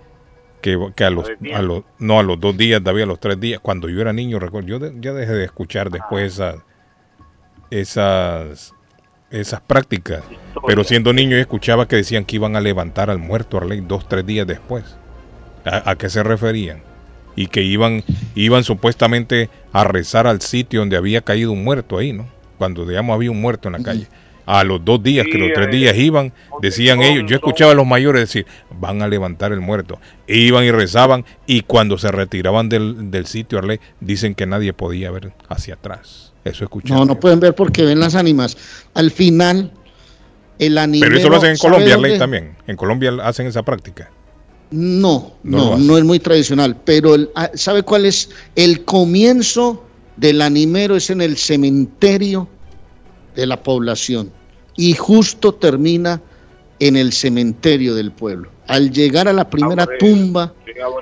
que, 0.61 0.78
que 0.97 1.05
a 1.05 1.11
los, 1.11 1.27
a 1.55 1.62
los 1.62 1.82
no 1.98 2.19
a 2.19 2.23
los 2.23 2.40
dos 2.40 2.56
días, 2.56 2.82
David, 2.82 3.02
a 3.02 3.06
los 3.06 3.20
tres 3.20 3.39
días, 3.40 3.61
cuando 3.61 3.89
yo 3.89 4.01
era 4.01 4.12
niño, 4.12 4.39
recuerdo, 4.39 4.69
yo 4.69 4.78
de- 4.78 4.94
ya 5.01 5.12
dejé 5.12 5.32
de 5.32 5.44
escuchar 5.44 5.90
después 5.90 6.32
esas 6.35 6.56
esas 7.70 8.73
esas 9.31 9.61
prácticas, 9.62 10.23
pero 10.66 10.85
siendo 10.85 11.12
niño 11.12 11.32
yo 11.32 11.39
escuchaba 11.39 11.89
que 11.89 11.97
decían 11.97 12.24
que 12.24 12.36
iban 12.36 12.55
a 12.56 12.61
levantar 12.61 13.11
al 13.11 13.19
muerto 13.19 13.56
Arley 13.56 13.81
dos 13.81 14.09
tres 14.09 14.24
días 14.24 14.47
después. 14.47 14.85
¿A, 15.65 15.90
a 15.90 15.97
qué 15.97 16.09
se 16.09 16.23
referían? 16.23 16.82
Y 17.36 17.48
que 17.48 17.62
iban, 17.62 18.05
iban 18.36 18.62
supuestamente 18.62 19.48
a 19.73 19.82
rezar 19.82 20.27
al 20.28 20.40
sitio 20.40 20.81
donde 20.81 20.97
había 20.97 21.23
caído 21.23 21.51
un 21.51 21.65
muerto 21.65 21.98
ahí, 21.98 22.12
¿no? 22.12 22.27
Cuando, 22.59 22.86
digamos, 22.86 23.15
había 23.15 23.31
un 23.32 23.40
muerto 23.40 23.69
en 23.69 23.73
la 23.73 23.81
calle. 23.81 24.06
A 24.46 24.62
los 24.64 24.84
dos 24.84 25.02
días, 25.02 25.26
que 25.30 25.38
los 25.38 25.52
tres 25.54 25.68
eh, 25.68 25.70
días 25.70 25.96
iban, 25.96 26.32
decían 26.60 26.98
son- 26.98 27.06
ellos, 27.06 27.24
yo 27.30 27.36
escuchaba 27.36 27.72
a 27.72 27.74
los 27.74 27.86
mayores 27.86 28.20
decir, 28.22 28.46
van 28.78 29.00
a 29.00 29.08
levantar 29.08 29.52
el 29.52 29.60
muerto. 29.60 29.98
E 30.26 30.36
iban 30.38 30.64
y 30.64 30.70
rezaban, 30.70 31.24
y 31.46 31.62
cuando 31.62 31.96
se 31.96 32.10
retiraban 32.10 32.68
del, 32.68 33.10
del 33.10 33.26
sitio, 33.26 33.58
Arley, 33.58 33.80
dicen 34.00 34.34
que 34.34 34.44
nadie 34.46 34.72
podía 34.74 35.10
ver 35.10 35.32
hacia 35.48 35.74
atrás. 35.74 36.32
Eso 36.44 36.64
escuchaba. 36.64 37.00
No, 37.00 37.06
no 37.06 37.18
pueden 37.20 37.40
ver 37.40 37.54
porque 37.54 37.84
ven 37.84 38.00
las 38.00 38.14
ánimas. 38.14 38.56
Al 38.92 39.10
final, 39.10 39.72
el 40.58 40.76
animero... 40.76 41.08
Pero 41.08 41.18
eso 41.20 41.28
lo 41.30 41.36
hacen 41.36 41.50
en 41.50 41.56
¿sabe 41.56 41.72
Colombia? 41.72 41.94
Arley, 41.94 42.18
también. 42.18 42.56
En 42.66 42.76
Colombia 42.76 43.12
hacen 43.22 43.46
esa 43.46 43.62
práctica. 43.62 44.10
No, 44.70 45.34
No 45.42 45.78
no, 45.78 45.96
es 45.98 46.04
muy 46.04 46.18
tradicional, 46.18 46.76
pero 46.84 47.14
el- 47.14 47.30
ah, 47.34 47.50
¿sabe 47.54 47.82
cuál 47.82 48.04
es? 48.06 48.28
El 48.56 48.84
comienzo 48.84 49.84
del 50.16 50.42
animero 50.42 50.96
es 50.96 51.10
en 51.10 51.20
el 51.22 51.36
cementerio 51.38 52.48
de 53.35 53.47
la 53.47 53.62
población 53.62 54.32
y 54.77 54.94
justo 54.94 55.55
termina 55.55 56.20
en 56.81 56.97
el 56.97 57.12
cementerio 57.12 57.94
del 57.94 58.12
pueblo. 58.12 58.51
Al 58.66 58.90
llegar 58.90 59.28
a 59.28 59.32
la 59.32 59.48
primera 59.48 59.86
tumba, 59.98 60.52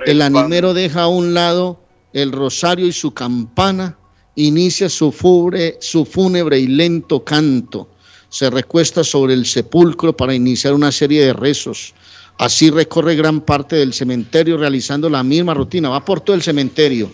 el 0.05 0.21
animero 0.21 0.73
deja 0.73 1.03
a 1.03 1.07
un 1.07 1.33
lado 1.33 1.79
el 2.13 2.31
rosario 2.31 2.85
y 2.85 2.91
su 2.91 3.13
campana, 3.13 3.97
inicia 4.35 4.89
su 4.89 5.11
fúnebre, 5.11 5.77
su 5.79 6.05
fúnebre 6.05 6.59
y 6.59 6.67
lento 6.67 7.23
canto. 7.23 7.89
Se 8.29 8.49
recuesta 8.49 9.03
sobre 9.03 9.33
el 9.33 9.45
sepulcro 9.45 10.15
para 10.15 10.33
iniciar 10.33 10.73
una 10.73 10.91
serie 10.91 11.25
de 11.25 11.33
rezos. 11.33 11.93
Así 12.37 12.69
recorre 12.69 13.15
gran 13.15 13.41
parte 13.41 13.75
del 13.75 13.93
cementerio 13.93 14.57
realizando 14.57 15.09
la 15.09 15.23
misma 15.23 15.53
rutina. 15.53 15.89
Va 15.89 16.03
por 16.03 16.21
todo 16.21 16.35
el 16.35 16.41
cementerio 16.41 17.11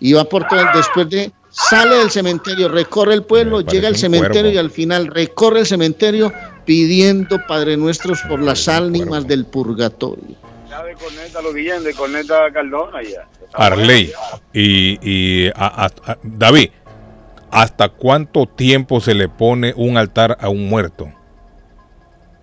y 0.00 0.12
va 0.12 0.24
por 0.24 0.46
todo 0.48 0.60
el, 0.60 0.66
después 0.74 1.08
de 1.10 1.30
sale 1.68 1.96
del 1.96 2.10
cementerio, 2.10 2.68
recorre 2.68 3.14
el 3.14 3.22
pueblo, 3.22 3.60
llega 3.62 3.88
al 3.88 3.96
cementerio 3.96 4.42
cuervo. 4.42 4.54
y 4.54 4.58
al 4.58 4.70
final 4.70 5.06
recorre 5.06 5.60
el 5.60 5.66
cementerio 5.66 6.32
pidiendo 6.64 7.38
Padre 7.48 7.76
Nuestros 7.76 8.20
por 8.28 8.40
las 8.42 8.68
ánimas 8.68 9.26
del 9.26 9.46
purgatorio. 9.46 10.36
Ya 10.68 10.82
de 10.82 10.94
Corneta, 10.94 11.40
lo 11.42 11.52
Guillén, 11.54 11.82
de 11.84 11.94
Corneta 11.94 12.50
Cardona 12.52 13.02
ya. 13.02 13.26
Arley 13.54 14.12
y, 14.52 14.98
y 15.00 15.48
a- 15.54 15.86
a- 15.86 16.10
a- 16.12 16.18
David, 16.22 16.70
¿hasta 17.50 17.88
cuánto 17.88 18.46
tiempo 18.46 19.00
se 19.00 19.14
le 19.14 19.28
pone 19.28 19.72
un 19.76 19.96
altar 19.96 20.36
a 20.40 20.48
un 20.50 20.68
muerto? 20.68 21.10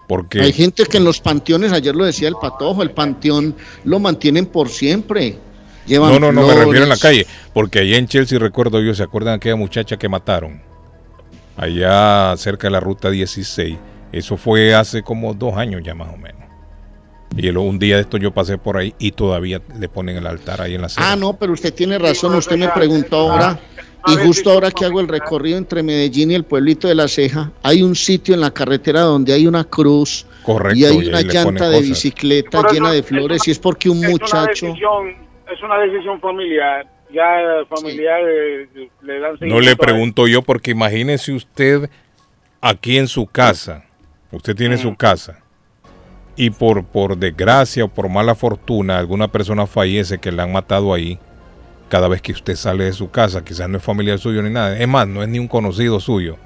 Porque 0.08 0.42
Hay 0.42 0.54
gente 0.54 0.86
que 0.86 0.98
en 0.98 1.06
los 1.06 1.20
panteones, 1.22 1.72
ayer 1.72 1.96
lo 1.96 2.06
decía 2.06 2.28
el 2.28 2.36
patojo, 2.36 2.82
el 2.84 2.92
panteón 2.92 3.56
lo 3.84 4.00
mantienen 4.00 4.46
por 4.46 4.70
siempre. 4.70 5.38
Llevan 5.86 6.12
no, 6.14 6.20
no, 6.20 6.32
no 6.32 6.48
me 6.48 6.54
refiero 6.54 6.84
en 6.84 6.90
la 6.90 6.98
calle, 6.98 7.28
porque 7.54 7.80
allá 7.80 7.98
en 7.98 8.08
Chelsea 8.08 8.40
recuerdo 8.40 8.82
yo, 8.82 8.94
¿se 8.94 9.04
acuerdan 9.04 9.34
de 9.34 9.36
aquella 9.38 9.56
muchacha 9.56 9.98
que 9.98 10.08
mataron? 10.08 10.62
Allá 11.58 12.34
cerca 12.38 12.68
de 12.68 12.72
la 12.72 12.80
ruta 12.80 13.10
16. 13.10 13.78
Eso 14.12 14.38
fue 14.38 14.74
hace 14.74 15.04
como 15.04 15.34
dos 15.34 15.56
años 15.58 15.82
ya 15.84 15.94
más 15.94 16.14
o 16.14 16.18
menos. 16.18 16.42
Y 17.36 17.48
el- 17.48 17.58
un 17.58 17.80
día 17.80 17.96
de 17.96 18.02
esto 18.04 18.18
yo 18.18 18.32
pasé 18.32 18.58
por 18.58 18.78
ahí 18.78 18.94
y 19.00 19.12
todavía 19.12 19.62
le 19.80 19.90
ponen 19.90 20.18
el 20.18 20.28
altar 20.28 20.62
ahí 20.62 20.76
en 20.76 20.82
la 20.82 20.88
acera. 20.88 21.12
Ah, 21.12 21.16
no, 21.16 21.34
pero 21.34 21.54
usted 21.54 21.74
tiene 21.74 21.98
razón, 21.98 22.36
usted 22.36 22.58
me 22.58 22.70
preguntó 22.70 23.32
ahora, 23.32 23.60
y 24.08 24.16
justo 24.18 24.52
ahora 24.52 24.70
que 24.70 24.86
hago 24.86 25.00
el 25.00 25.08
recorrido 25.08 25.58
entre 25.58 25.82
Medellín 25.82 26.32
y 26.32 26.36
el 26.36 26.44
pueblito 26.44 26.88
de 26.88 26.96
La 26.96 27.08
Ceja, 27.08 27.52
hay 27.64 27.82
un 27.82 27.96
sitio 27.96 28.36
en 28.36 28.42
la 28.42 28.52
carretera 28.52 29.02
donde 29.02 29.34
hay 29.34 29.48
una 29.48 29.64
cruz 29.64 30.28
Correcto, 30.44 30.78
y 30.78 30.82
y 30.82 30.86
hay 30.86 31.08
una 31.08 31.22
llanta 31.22 31.70
de 31.70 31.82
bicicleta 31.82 32.64
llena 32.72 32.92
de 32.92 33.00
es 33.00 33.06
flores 33.06 33.48
y 33.48 33.52
es 33.52 33.60
porque 33.60 33.90
un 33.90 33.98
Es 33.98 34.04
una 34.04 34.10
muchacho... 34.12 34.74
es 35.52 35.62
una 35.64 35.78
decisión 35.80 36.20
familiar. 36.20 36.86
Ya 37.12 37.26
familiar 37.70 38.22
eh, 38.28 38.68
le 39.04 39.20
dan 39.20 39.36
No 39.42 39.60
le 39.60 39.76
pregunto 39.76 40.28
yo 40.28 40.42
porque 40.42 40.72
imagínese 40.72 41.32
usted 41.34 41.90
aquí 42.60 42.98
en 42.98 43.08
su 43.08 43.28
casa, 43.28 43.86
usted 44.32 44.56
tiene 44.56 44.78
su 44.78 44.96
casa 44.96 45.40
y 46.36 46.50
por, 46.50 46.84
por 46.86 47.18
desgracia 47.18 47.84
o 47.84 47.88
por 47.88 48.10
mala 48.10 48.34
fortuna 48.34 48.98
alguna 48.98 49.28
persona 49.28 49.68
fallece 49.68 50.18
que 50.18 50.32
la 50.32 50.44
han 50.44 50.52
matado 50.54 50.92
ahí, 50.92 51.20
cada 51.90 52.08
vez 52.08 52.22
que 52.24 52.32
usted 52.32 52.56
sale 52.56 52.86
de 52.86 52.94
su 52.94 53.12
casa, 53.12 53.44
quizás 53.46 53.70
no 53.70 53.78
es 53.78 53.84
familiar 53.84 54.18
suyo 54.18 54.42
ni 54.42 54.50
nada, 54.50 54.76
es 54.80 54.88
más, 54.88 55.08
no 55.08 55.22
es 55.22 55.30
ni 55.30 55.38
un 55.38 55.48
conocido 55.48 56.00
suyo, 56.00 56.38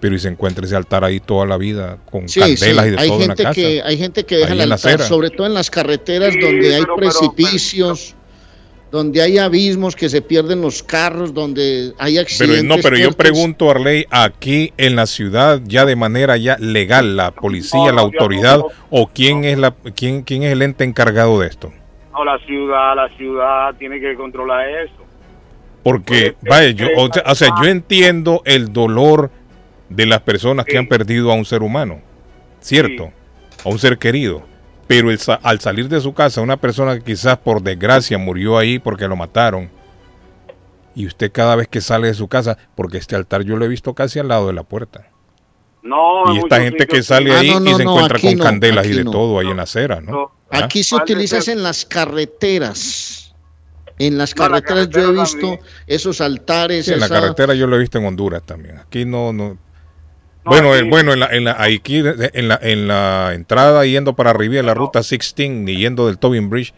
pero 0.00 0.14
y 0.14 0.18
se 0.18 0.28
encuentra 0.28 0.64
ese 0.64 0.74
altar 0.76 1.04
ahí 1.04 1.20
toda 1.20 1.44
la 1.44 1.58
vida 1.58 1.98
con 2.10 2.26
Sí, 2.30 2.40
candelas 2.40 2.84
sí, 2.86 2.88
y 2.88 2.94
de 2.94 2.98
hay 3.02 3.08
todo 3.08 3.20
en 3.20 3.20
la 3.20 3.26
gente 3.26 3.42
casa. 3.42 3.54
que 3.54 3.82
hay 3.84 3.98
gente 3.98 4.24
que 4.24 4.36
deja 4.36 4.52
Ahí 4.54 4.60
el 4.62 4.72
altar, 4.72 5.00
sobre 5.02 5.28
todo 5.28 5.46
en 5.46 5.52
las 5.52 5.68
carreteras 5.70 6.32
Sí, 6.32 6.40
donde 6.40 6.74
hay 6.76 6.80
pero- 6.80 6.96
pero- 6.96 7.10
precipicios, 7.10 8.14
donde 8.90 9.20
hay 9.20 9.36
abismos 9.38 9.94
que 9.94 10.08
se 10.08 10.22
pierden 10.22 10.62
los 10.62 10.82
carros, 10.82 11.34
donde 11.34 11.92
hay 11.98 12.14
Pero 12.14 12.22
accidentes. 12.22 12.64
no, 12.64 12.76
pero 12.82 12.96
yo 12.96 13.12
pregunto, 13.12 13.70
Arley, 13.70 14.06
aquí 14.10 14.72
en 14.78 14.96
la 14.96 15.06
ciudad, 15.06 15.60
ya 15.64 15.84
de 15.84 15.94
manera 15.96 16.36
ya 16.38 16.56
legal, 16.58 17.16
la 17.16 17.32
policía, 17.32 17.92
la 17.92 18.00
autoridad, 18.00 18.60
o 18.90 19.06
quién 19.08 19.44
es 19.44 19.58
la, 19.58 19.74
quién, 19.94 20.22
quién 20.22 20.42
es 20.42 20.52
el 20.52 20.62
ente 20.62 20.84
encargado 20.84 21.38
de 21.40 21.48
esto, 21.48 21.72
No, 22.12 22.24
la 22.24 22.38
ciudad, 22.46 22.96
la 22.96 23.08
ciudad 23.16 23.74
tiene 23.78 24.00
que 24.00 24.14
controlar 24.16 24.66
eso. 24.68 24.94
porque 25.82 26.34
vaya, 26.48 26.70
yo, 26.70 26.86
o 26.96 27.12
sea, 27.12 27.22
o 27.26 27.34
sea, 27.34 27.48
yo 27.62 27.68
entiendo 27.68 28.42
el 28.44 28.72
dolor 28.72 29.30
de 29.90 30.06
las 30.06 30.20
personas 30.20 30.64
que 30.66 30.78
han 30.78 30.86
perdido 30.86 31.30
a 31.30 31.34
un 31.34 31.44
ser 31.44 31.62
humano, 31.62 32.00
cierto, 32.60 33.12
a 33.64 33.68
un 33.68 33.78
ser 33.78 33.98
querido, 33.98 34.42
pero 34.88 35.10
el 35.12 35.20
al 35.42 35.60
salir 35.60 35.88
de 35.88 36.00
su 36.00 36.14
casa, 36.14 36.40
una 36.40 36.56
persona 36.56 36.96
que 36.96 37.04
quizás 37.04 37.36
por 37.38 37.62
desgracia 37.62 38.18
murió 38.18 38.58
ahí 38.58 38.78
porque 38.80 39.06
lo 39.06 39.14
mataron. 39.14 39.70
Y 40.94 41.06
usted 41.06 41.30
cada 41.30 41.54
vez 41.54 41.68
que 41.68 41.80
sale 41.80 42.08
de 42.08 42.14
su 42.14 42.26
casa, 42.26 42.58
porque 42.74 42.98
este 42.98 43.14
altar 43.14 43.42
yo 43.42 43.56
lo 43.56 43.64
he 43.64 43.68
visto 43.68 43.94
casi 43.94 44.18
al 44.18 44.26
lado 44.28 44.48
de 44.48 44.54
la 44.54 44.64
puerta. 44.64 45.06
No, 45.82 46.34
Y 46.34 46.38
esta 46.38 46.60
gente 46.60 46.86
que 46.86 47.02
sale 47.02 47.32
ahí 47.32 47.50
Ah, 47.50 47.60
no, 47.60 47.70
y 47.70 47.74
se 47.74 47.84
no, 47.84 47.92
encuentra 47.92 48.18
con 48.18 48.36
no, 48.36 48.42
candelas 48.44 48.86
y 48.86 48.94
de 48.94 49.04
no. 49.04 49.10
todo 49.12 49.38
ahí 49.38 49.46
en 49.48 49.58
la 49.58 49.62
acera, 49.62 50.00
¿no? 50.00 50.32
¿Ah? 50.50 50.64
Aquí 50.64 50.82
se 50.82 50.96
utiliza 50.96 51.38
en 51.52 51.62
las 51.62 51.84
carreteras. 51.84 53.34
En 53.98 54.18
las 54.18 54.34
No, 54.36 54.46
en 54.46 54.52
la 54.52 54.60
carreteras 54.62 54.88
yo 54.90 55.10
he 55.10 55.12
visto 55.12 55.58
esos 55.86 56.20
altares. 56.20 56.86
Sí, 56.86 56.92
en 56.94 57.00
la 57.00 57.08
carretera 57.08 57.54
yo 57.54 57.66
lo 57.66 57.76
he 57.76 57.78
visto 57.80 57.98
en 57.98 58.06
Honduras 58.06 58.42
también. 58.44 58.78
Aquí 58.78 59.04
no, 59.04 59.32
no. 59.32 59.58
Bueno, 60.48 60.74
el, 60.74 60.84
bueno, 60.84 61.12
en 61.12 61.20
la, 61.20 61.26
en 61.26 61.44
la, 61.44 61.62
aquí, 61.62 61.98
en 61.98 62.48
la, 62.48 62.58
en 62.62 62.88
la 62.88 63.32
entrada 63.34 63.84
yendo 63.84 64.14
para 64.14 64.30
arriba 64.30 64.54
de 64.54 64.62
la 64.62 64.74
ruta 64.74 65.00
16 65.00 65.68
y 65.68 65.76
yendo 65.76 66.06
del 66.06 66.18
Tobin 66.18 66.50
Bridge, 66.50 66.74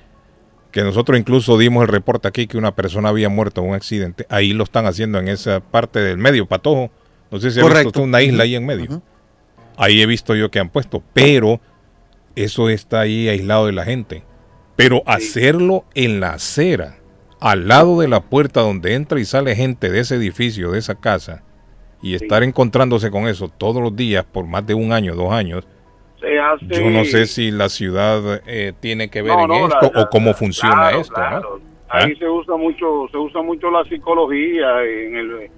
que 0.71 0.83
nosotros 0.83 1.19
incluso 1.19 1.59
dimos 1.59 1.83
el 1.83 1.89
reporte 1.89 2.29
aquí 2.29 2.47
que 2.47 2.57
una 2.57 2.75
persona 2.75 3.09
había 3.09 3.29
muerto 3.29 3.61
en 3.61 3.69
un 3.69 3.75
accidente. 3.75 4.27
Ahí 4.29 4.53
lo 4.53 4.65
están 4.65 4.87
haciendo 4.87 5.19
en 5.19 5.29
esa 5.29 5.61
parte 5.61 6.01
del 6.01 6.19
medio, 6.19 6.47
Patojo. 6.47 6.91
No 7.31 7.41
sé 7.41 7.51
si 7.51 7.61
ha 7.61 7.63
visto 7.63 7.69
Correcto. 7.69 7.89
usted 7.89 8.03
una 8.03 8.23
isla 8.23 8.45
ahí 8.45 8.55
en 8.55 8.67
medio. 8.67 9.03
Ahí 9.77 10.01
he 10.01 10.07
visto 10.07 10.35
yo 10.35 10.51
que 10.51 10.59
han 10.59 10.69
puesto, 10.69 11.03
pero 11.13 11.61
eso 12.37 12.69
está 12.69 13.01
ahí 13.01 13.29
aislado 13.29 13.67
de 13.67 13.73
la 13.73 13.85
gente. 13.85 14.25
Pero 14.77 15.03
hacerlo 15.07 15.85
en 15.95 16.21
la 16.21 16.35
acera, 16.35 16.99
al 17.41 17.69
lado 17.69 18.01
de 18.01 18.09
la 18.09 18.21
puerta 18.21 18.61
donde 18.61 18.95
entra 18.95 19.21
y 19.21 19.25
sale 19.25 19.57
gente 19.57 19.91
de 19.91 20.01
ese 20.01 20.17
edificio, 20.17 20.71
de 20.71 20.79
esa 20.79 20.95
casa, 20.97 21.43
y 22.03 22.15
estar 22.15 22.43
encontrándose 22.43 23.11
con 23.11 23.27
eso 23.29 23.49
todos 23.49 23.83
los 23.83 23.95
días 23.95 24.25
por 24.25 24.47
más 24.47 24.67
de 24.67 24.75
un 24.75 24.93
año, 24.93 25.15
dos 25.15 25.33
años, 25.33 25.67
Se 26.21 26.39
hace- 26.39 26.67
yo 26.83 26.91
no 26.91 27.05
sé 27.05 27.27
si 27.27 27.51
la 27.51 27.69
ciudad 27.69 28.43
eh, 28.47 28.73
tiene 28.79 29.09
que 29.09 29.23
ver 29.23 29.33
No, 29.35 29.43
en 29.43 29.49
no, 29.49 29.69
esto 29.69 29.91
la- 29.95 30.03
o 30.03 30.11
cómo 30.11 30.35
funciona 30.35 30.75
claro, 30.75 31.01
esto, 31.01 31.15
claro. 31.15 31.41
¿no? 31.59 31.71
¿Ah? 31.89 31.99
Ahí 32.05 32.15
se 32.17 32.29
usa 32.29 32.57
mucho, 32.57 33.09
se 33.11 33.17
usa 33.17 33.43
mucho 33.43 33.71
la 33.71 33.83
psicología 33.85 34.83
en 34.85 35.17
el 35.17 35.51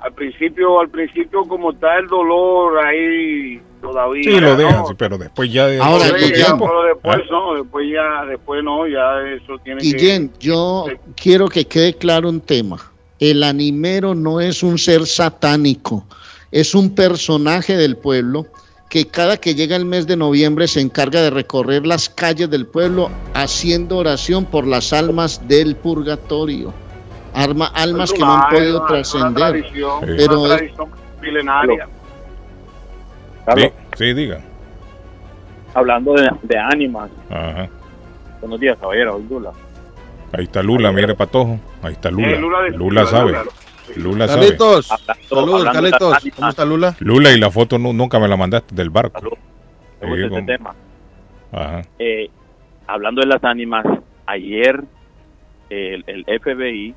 al 0.00 0.12
principio, 0.12 0.78
al 0.80 0.90
principio 0.90 1.42
como 1.48 1.72
está 1.72 1.98
el 1.98 2.06
dolor 2.06 2.84
ahí 2.84 3.60
todavía. 3.80 4.22
Sí, 4.30 4.38
lo 4.40 4.50
¿no? 4.50 4.56
dejan, 4.56 4.86
sí, 4.86 4.94
pero 4.96 5.18
después 5.18 5.52
ya 5.52 5.66
de 5.66 5.80
Ahora, 5.80 6.04
Guillén, 6.16 6.34
tiempo, 6.34 6.66
Pero 6.68 6.82
después 6.84 7.16
¿ah? 7.16 7.26
no, 7.32 7.54
después 7.54 7.86
ya, 7.92 8.24
después 8.26 8.62
no, 8.62 8.86
ya 8.86 9.20
eso 9.34 9.58
tiene 9.64 9.80
Guillén, 9.80 10.30
yo 10.38 10.86
quiero 11.16 11.48
que 11.48 11.64
quede 11.64 11.94
claro 11.94 12.28
un 12.28 12.40
tema. 12.40 12.76
El 13.20 13.42
animero 13.42 14.14
no 14.14 14.40
es 14.40 14.62
un 14.62 14.78
ser 14.78 15.06
satánico, 15.06 16.04
es 16.52 16.74
un 16.74 16.94
personaje 16.94 17.76
del 17.76 17.96
pueblo 17.96 18.46
que 18.88 19.06
cada 19.06 19.36
que 19.36 19.54
llega 19.54 19.76
el 19.76 19.84
mes 19.84 20.06
de 20.06 20.16
noviembre 20.16 20.66
se 20.66 20.80
encarga 20.80 21.20
de 21.20 21.30
recorrer 21.30 21.86
las 21.86 22.08
calles 22.08 22.48
del 22.48 22.64
pueblo 22.66 23.10
haciendo 23.34 23.98
oración 23.98 24.44
por 24.46 24.66
las 24.66 24.92
almas 24.92 25.46
del 25.46 25.76
purgatorio. 25.76 26.72
Arma, 27.34 27.66
almas 27.74 28.10
que 28.12 28.18
no 28.20 28.32
han 28.32 28.48
podido 28.50 28.86
trascender. 28.86 29.64
Pero 30.00 30.40
una 30.42 30.54
es- 30.54 30.58
tradición 30.58 30.88
milenaria. 31.20 31.88
Sí, 33.56 33.68
sí, 33.96 34.12
diga. 34.14 34.40
Hablando 35.74 36.14
de, 36.14 36.30
de 36.42 36.58
ánimas. 36.58 37.10
Ajá. 37.30 37.68
Buenos 38.40 38.58
días, 38.60 38.78
caballero. 38.80 39.20
Lula. 39.28 39.52
Ahí 40.32 40.44
está 40.44 40.62
Lula, 40.62 40.92
mire 40.92 41.14
Patojo. 41.14 41.58
Ahí 41.82 41.92
está 41.92 42.10
Lula. 42.10 42.30
Eh, 42.30 42.38
Lula 42.38 42.58
Lula, 42.70 43.00
de- 43.02 43.06
sabe. 43.06 43.30
Lula. 43.32 43.44
Lula 43.96 44.28
sabe. 44.28 44.40
Carlitos, 44.42 44.86
saludos, 45.28 45.64
Carlitos. 45.64 46.16
¿Cómo 46.36 46.48
está 46.50 46.64
Lula? 46.64 46.94
Lula 47.00 47.32
y 47.32 47.38
la 47.40 47.50
foto 47.50 47.78
nu- 47.78 47.92
nunca 47.94 48.18
me 48.20 48.28
la 48.28 48.36
mandaste 48.36 48.74
del 48.74 48.90
barco. 48.90 49.38
Me 50.02 50.08
gusta 50.08 50.28
Sí, 50.28 50.34
este 50.34 50.42
tema. 50.42 50.74
Ajá. 51.52 51.82
Eh, 51.98 52.28
hablando 52.86 53.22
de 53.22 53.26
las 53.28 53.42
ánimas, 53.42 53.84
ayer 54.26 54.84
el, 55.70 56.04
el 56.06 56.24
FBI 56.40 56.94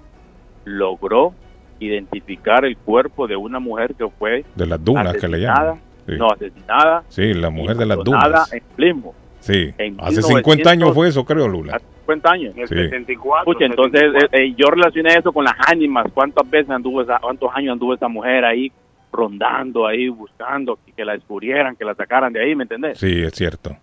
logró 0.65 1.33
identificar 1.79 2.65
el 2.65 2.77
cuerpo 2.77 3.27
de 3.27 3.35
una 3.37 3.59
mujer 3.59 3.95
que 3.95 4.07
fue 4.19 4.45
De 4.55 4.67
las 4.67 4.83
dunas 4.83 5.13
que 5.15 5.27
le 5.27 5.37
asesinada, 5.37 5.63
llaman. 5.63 5.81
Sí. 6.05 6.13
no 6.17 6.27
asesinada, 6.31 7.03
Sí, 7.07 7.33
la 7.33 7.49
mujer 7.49 7.77
de 7.77 7.85
las 7.85 7.97
dunas. 8.03 8.51
en 8.53 8.63
Plymouth. 8.75 9.15
Sí. 9.41 9.73
en 9.77 9.97
Hace 9.99 10.21
50 10.21 10.69
años 10.69 10.89
1900. 10.89 10.95
fue 10.95 11.07
eso, 11.09 11.25
creo, 11.25 11.47
Lula. 11.47 11.79
50 12.05 12.31
años. 12.31 12.53
el 12.57 12.67
Sí. 12.67 12.75
74. 12.75 13.51
Escucha, 13.51 13.65
entonces 13.65 14.01
eh, 14.03 14.27
eh, 14.31 14.53
yo 14.57 14.67
relacioné 14.69 15.13
eso 15.15 15.31
con 15.33 15.43
las 15.43 15.55
ánimas. 15.67 16.05
¿Cuántas 16.13 16.49
veces 16.49 16.69
anduvo 16.69 17.01
esa, 17.01 17.19
cuántos 17.19 17.49
años 17.53 17.73
anduvo 17.73 17.93
esa 17.93 18.07
mujer 18.07 18.45
ahí 18.45 18.71
rondando, 19.11 19.85
ahí 19.87 20.07
buscando 20.07 20.79
que, 20.85 20.93
que 20.93 21.03
la 21.05 21.13
descubrieran, 21.13 21.75
que 21.75 21.83
la 21.83 21.93
sacaran 21.95 22.31
de 22.31 22.41
ahí, 22.41 22.55
¿me 22.55 22.63
entendés? 22.63 22.97
Sí, 22.97 23.21
es 23.21 23.33
cierto. 23.33 23.75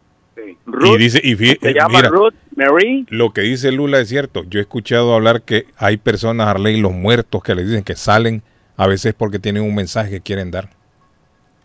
Ruth, 0.66 0.94
y 0.94 0.98
dice, 0.98 1.20
y 1.22 1.34
fí- 1.34 1.58
se 1.60 1.70
eh, 1.70 1.74
llama 1.74 1.98
mira, 1.98 2.08
Ruth 2.10 2.34
Mary. 2.56 3.04
lo 3.10 3.32
que 3.32 3.40
dice 3.42 3.72
Lula 3.72 3.98
es 3.98 4.08
cierto. 4.08 4.44
Yo 4.48 4.60
he 4.60 4.62
escuchado 4.62 5.12
hablar 5.14 5.42
que 5.42 5.66
hay 5.76 5.96
personas, 5.96 6.46
Arley, 6.46 6.80
los 6.80 6.92
muertos, 6.92 7.42
que 7.42 7.54
le 7.56 7.64
dicen 7.64 7.82
que 7.82 7.96
salen 7.96 8.42
a 8.76 8.86
veces 8.86 9.14
porque 9.14 9.38
tienen 9.40 9.64
un 9.64 9.74
mensaje 9.74 10.10
que 10.10 10.20
quieren 10.20 10.50
dar. 10.52 10.70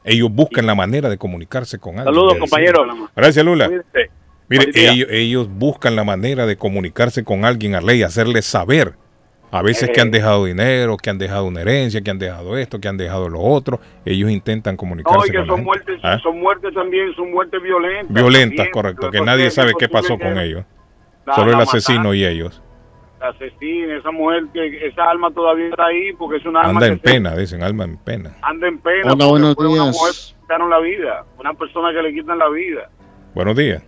Ellos 0.03 0.29
buscan 0.31 0.65
la 0.65 0.75
manera 0.75 1.09
de 1.09 1.17
comunicarse 1.17 1.79
con 1.79 1.99
alguien. 1.99 2.13
Saludos, 2.13 2.37
compañero. 2.37 2.85
Gracias, 3.15 3.45
Lula. 3.45 3.69
Mire, 4.49 4.71
ellos, 4.75 5.07
ellos 5.09 5.49
buscan 5.49 5.95
la 5.95 6.03
manera 6.03 6.45
de 6.45 6.57
comunicarse 6.57 7.23
con 7.23 7.45
alguien, 7.45 7.75
Arley, 7.75 8.03
hacerle 8.03 8.41
saber. 8.41 8.95
A 9.51 9.61
veces 9.61 9.91
que 9.93 10.01
han 10.01 10.09
dejado 10.09 10.45
dinero, 10.45 10.97
que 10.97 11.11
han 11.11 11.19
dejado 11.19 11.45
una 11.45 11.61
herencia, 11.61 12.01
que 12.01 12.09
han 12.09 12.17
dejado 12.17 12.57
esto, 12.57 12.81
que 12.81 12.87
han 12.87 12.97
dejado 12.97 13.29
lo 13.29 13.39
otro. 13.39 13.79
Ellos 14.03 14.31
intentan 14.31 14.75
comunicarse 14.75 15.19
No, 15.19 15.25
y 15.27 15.29
que 15.29 15.37
con 15.37 15.45
son 15.45 15.63
muertes, 15.63 15.99
¿Ah? 16.01 16.17
son 16.23 16.39
muertes 16.39 16.73
también, 16.73 17.13
son 17.15 17.29
muertes 17.29 17.61
violentas. 17.61 18.11
Violentas, 18.11 18.57
también. 18.57 18.71
correcto. 18.71 19.11
Que 19.11 19.21
nadie 19.21 19.51
sabe 19.51 19.73
qué 19.77 19.87
pasó 19.87 20.17
con 20.17 20.39
ellos. 20.39 20.65
Solo 21.35 21.53
el 21.53 21.59
asesino 21.61 22.15
y 22.15 22.25
ellos. 22.25 22.62
La 23.23 23.29
asesina, 23.29 23.95
esa 23.97 24.11
mujer, 24.11 24.43
que 24.53 24.87
esa 24.87 25.09
alma 25.09 25.31
todavía 25.31 25.69
está 25.69 25.85
ahí 25.85 26.11
porque 26.13 26.37
es 26.37 26.45
una 26.45 26.61
alma 26.61 26.71
Anda 26.71 26.87
que 26.87 26.91
en 26.93 26.99
se- 26.99 27.03
pena, 27.03 27.35
dicen, 27.35 27.63
alma 27.63 27.85
en 27.85 27.97
pena. 27.97 28.35
anda 28.41 28.67
en 28.67 28.79
pena. 28.79 29.13
Hola, 29.13 29.25
buenos 29.27 29.55
fue 29.55 29.67
una 29.67 29.83
días. 29.83 29.95
mujer 29.95 30.13
que 30.13 30.41
quitaron 30.41 30.69
la 30.69 30.79
vida, 30.79 31.23
una 31.39 31.53
persona 31.53 31.91
que 31.93 32.01
le 32.01 32.13
quitan 32.13 32.37
la 32.37 32.49
vida. 32.49 32.89
Buenos 33.33 33.55
días. 33.55 33.81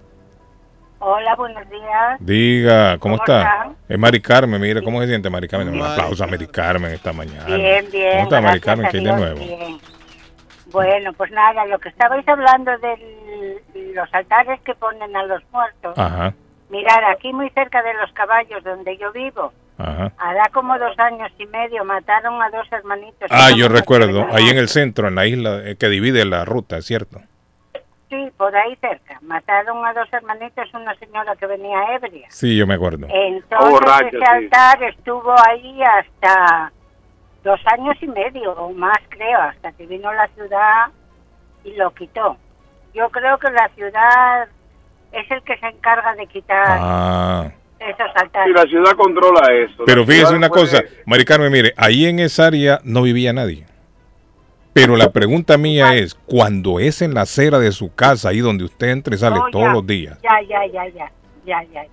Hola, 1.00 1.36
buenos 1.36 1.70
días. 1.70 2.18
Diga, 2.20 2.98
¿cómo, 2.98 3.18
¿Cómo 3.18 3.24
está? 3.26 3.42
están? 3.42 3.76
Es 3.90 4.00
Mari 4.00 4.22
Carmen, 4.22 4.62
mire, 4.62 4.82
¿cómo 4.82 5.02
se 5.02 5.08
siente 5.08 5.30
Mari 5.30 5.48
Carmen? 5.50 5.70
Un 5.70 5.82
aplauso 5.86 6.24
a 6.24 6.28
Mari 6.28 6.48
Carmen 6.48 6.92
esta 6.94 7.12
mañana. 7.12 7.46
Bien, 7.58 7.86
bien. 7.92 8.12
¿Cómo 8.14 8.24
está 8.24 8.42
Mari 8.42 8.60
Carmen? 8.62 8.86
a 8.86 8.90
¿Qué 8.90 8.98
hay 9.00 9.04
de 9.04 9.14
nuevo? 9.14 9.36
bien. 9.40 9.78
Bueno, 10.72 11.14
pues 11.14 11.32
nada, 11.32 11.66
lo 11.66 11.78
que 11.80 11.90
estabais 11.90 12.28
hablando 12.28 12.72
del, 12.80 13.94
los 13.94 14.12
altares 14.14 14.60
que 14.62 14.74
ponen 14.76 15.16
a 15.16 15.24
los 15.24 15.42
muertos. 15.52 15.98
Ajá, 15.98 16.34
Mirar, 16.70 17.04
aquí 17.06 17.32
muy 17.32 17.50
cerca 17.52 17.84
de 17.84 17.94
los 17.94 18.12
caballos 18.14 18.64
donde 18.64 18.98
yo 18.98 19.12
vivo, 19.12 19.54
ajá. 19.78 20.12
hará 20.18 20.50
como 20.52 20.78
dos 20.80 20.98
años 20.98 21.32
y 21.38 21.46
medio 21.46 21.86
mataron 21.86 22.42
a 22.42 22.50
dos 22.50 22.68
hermanitos. 22.72 23.30
Ah, 23.30 23.52
yo 23.56 23.68
recuerdo, 23.68 24.28
ahí 24.32 24.50
en 24.50 24.58
el 24.58 24.68
centro, 24.68 25.08
en 25.08 25.16
la 25.16 25.28
isla 25.28 25.62
eh, 25.64 25.76
que 25.76 25.90
divide 25.90 26.26
la 26.26 26.44
ruta, 26.44 26.82
¿cierto? 26.82 27.22
Sí, 28.10 28.32
por 28.38 28.56
ahí 28.56 28.76
cerca. 28.78 29.20
Mataron 29.22 29.86
a 29.86 29.94
dos 29.94 30.08
hermanitos, 30.12 30.72
una 30.74 30.96
señora 30.96 31.36
que 31.36 31.48
venía 31.48 31.96
ebria. 31.96 32.28
Sí, 32.30 32.56
yo 32.56 32.68
me 32.68 32.76
acuerdo. 32.76 33.08
Entonces 33.10 33.72
borracha, 33.72 34.08
ese 34.08 34.18
sí. 34.18 34.24
altar 34.24 34.84
estuvo 34.84 35.36
ahí 35.48 35.82
hasta 35.84 36.72
dos 37.44 37.60
años 37.66 37.96
y 38.02 38.08
medio 38.08 38.54
o 38.54 38.74
más 38.74 38.98
creo, 39.10 39.40
hasta 39.40 39.72
que 39.74 39.86
vino 39.86 40.12
la 40.14 40.28
ciudad 40.30 40.88
y 41.64 41.74
lo 41.74 41.94
quitó. 41.94 42.38
Yo 42.94 43.10
creo 43.10 43.38
que 43.38 43.50
la 43.52 43.70
ciudad 43.76 44.48
es 45.20 45.30
el 45.32 45.42
que 45.44 45.58
se 45.58 45.68
encarga 45.68 46.14
de 46.16 46.28
quitar 46.28 46.66
Ah. 46.68 47.52
esos 47.80 48.00
Y 48.16 48.20
altares. 48.24 48.54
la 48.56 48.64
ciudad 48.64 48.92
controla 48.96 49.48
eso. 49.54 49.84
Pero 49.86 50.06
fíjese 50.06 50.36
una 50.36 50.50
puede- 50.50 50.64
cosa, 50.66 50.84
Mari 51.06 51.26
Carmen, 51.26 51.52
mire, 51.52 51.74
ahí 51.78 52.06
en 52.06 52.20
esa 52.20 52.48
área 52.48 52.80
no 52.84 53.02
vivía 53.02 53.34
nadie. 53.34 53.66
Pero 54.74 54.98
la 54.98 55.12
pregunta 55.12 55.58
mía 55.58 55.96
es, 55.96 56.16
cuando 56.16 56.80
es 56.82 57.02
en 57.02 57.14
la 57.14 57.22
acera 57.22 57.60
de 57.60 57.72
su 57.72 57.94
casa, 57.96 58.30
ahí 58.30 58.40
donde 58.40 58.66
usted 58.66 58.90
entra 58.90 59.16
y 59.16 59.18
sale 59.18 59.40
todos 59.52 59.68
ya, 59.68 59.72
los 59.74 59.88
días, 59.88 60.20
Ya, 60.22 60.42
ya, 60.42 60.66
ya, 60.68 60.88
ya, 60.90 61.12
ya, 61.46 61.64
ya, 61.74 61.84
ya. 61.84 61.90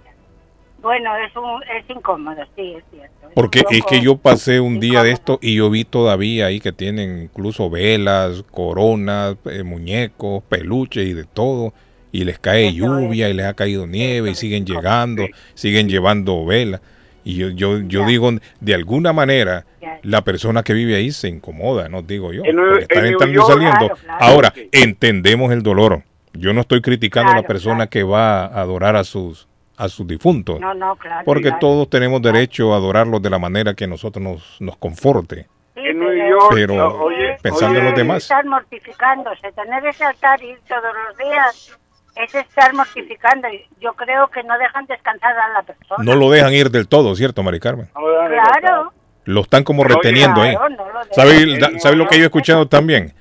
Bueno, 0.81 1.11
es, 1.17 1.37
un, 1.37 1.63
es 1.63 1.89
incómodo, 1.89 2.43
sí, 2.57 2.75
es 2.77 2.83
cierto. 2.91 3.29
Es 3.29 3.35
porque 3.37 3.63
es 3.71 3.85
que 3.85 4.01
yo 4.01 4.17
pasé 4.17 4.59
un 4.59 4.81
día 4.81 5.05
de 5.05 5.13
esto 5.13 5.39
y 5.41 5.55
yo 5.55 5.71
vi 5.71 5.85
todavía 5.85 6.47
ahí 6.47 6.59
que 6.59 6.73
tienen 6.73 7.23
incluso 7.23 7.71
velas, 7.71 8.43
coronas, 8.51 9.37
eh, 9.45 9.63
muñecos, 9.63 10.43
peluches 10.49 11.07
y 11.07 11.13
de 11.13 11.23
todo, 11.23 11.73
y 12.13 12.25
les 12.25 12.39
cae 12.39 12.73
lluvia 12.75 13.31
y 13.31 13.33
les 13.35 13.47
ha 13.47 13.55
caído 13.55 13.87
nieve 13.87 14.31
y 14.31 14.35
siguen 14.35 14.67
llegando, 14.67 15.27
siguen 15.55 15.89
llevando 15.89 16.45
velas. 16.45 16.83
Y 17.25 17.37
yo, 17.37 17.49
yo, 17.51 17.79
yo 17.81 18.05
digo, 18.05 18.31
de 18.61 18.75
alguna 18.75 19.13
manera, 19.13 19.65
la 20.03 20.23
persona 20.23 20.63
que 20.63 20.75
vive 20.75 20.97
ahí 20.97 21.11
se 21.11 21.29
incomoda, 21.29 21.89
no 21.89 22.03
digo 22.03 22.33
yo. 22.33 22.43
Porque 22.43 22.83
están 22.83 23.07
en 23.07 23.13
entrando 23.13 23.41
y 23.41 23.47
saliendo. 23.47 23.95
Ahora, 24.21 24.53
entendemos 24.73 25.53
el 25.53 25.63
dolor. 25.63 26.03
Yo 26.35 26.53
no 26.53 26.63
estoy 26.63 26.81
criticando 26.81 27.31
a 27.31 27.35
la 27.35 27.41
Claro, 27.43 27.49
persona 27.49 27.87
que 27.87 28.03
va 28.03 28.47
a 28.47 28.61
adorar 28.61 28.97
a 28.97 29.05
sus, 29.05 29.47
a 29.77 29.89
sus 29.89 30.07
difuntos. 30.07 30.59
No, 30.61 30.75
no, 30.75 30.97
claro. 30.97 31.25
Porque 31.25 31.43
claro. 31.45 31.59
todos 31.61 31.91
tenemos 31.91 32.21
derecho 32.23 32.75
a 32.75 32.77
adorarlos 32.77 33.23
de 33.23 33.31
la 33.31 33.39
manera 33.39 33.75
que 33.75 33.85
a 33.85 33.89
nosotros 33.89 34.23
nos, 34.23 34.57
nos 34.61 34.77
conforte. 34.77 35.47
En 35.75 35.99
New 35.99 36.13
York, 36.13 36.51
Pero 36.55 37.05
oye, 37.05 37.37
pensando 37.41 37.79
en 37.79 37.85
los 37.87 37.95
demás. 37.95 38.23
estar 38.25 38.45
mortificándose, 38.45 39.53
tener 39.53 39.87
ese 39.87 40.05
altar 40.05 40.43
y 40.43 40.51
ir 40.51 40.59
todos 40.69 40.83
los 41.09 41.17
días 41.19 41.79
es 42.17 42.35
estar 42.35 42.75
mortificando. 42.75 43.49
Yo 43.81 43.93
creo 43.95 44.29
que 44.29 44.43
no 44.43 44.57
dejan 44.59 44.87
descansar 44.87 45.33
a 45.37 45.53
la 45.55 45.63
persona. 45.63 46.05
No 46.05 46.15
lo 46.15 46.31
dejan 46.31 46.53
ir 46.53 46.71
del 46.71 46.89
todo, 46.89 47.15
¿cierto, 47.17 47.43
Mari 47.43 47.61
Carmen? 47.61 47.89
Claro. 47.95 48.93
Lo 49.25 49.43
están 49.43 49.63
como 49.65 49.85
reteniendo 49.85 50.43
ahí. 50.43 50.55
no 50.55 50.69
lo. 50.69 50.85
¿Sabe, 51.13 51.59
da- 51.59 51.79
sabe 51.79 51.97
lo 51.97 52.09
que 52.09 52.17
yo 52.17 52.23
he 52.23 52.27
escuchado 52.27 52.67
también? 52.67 53.15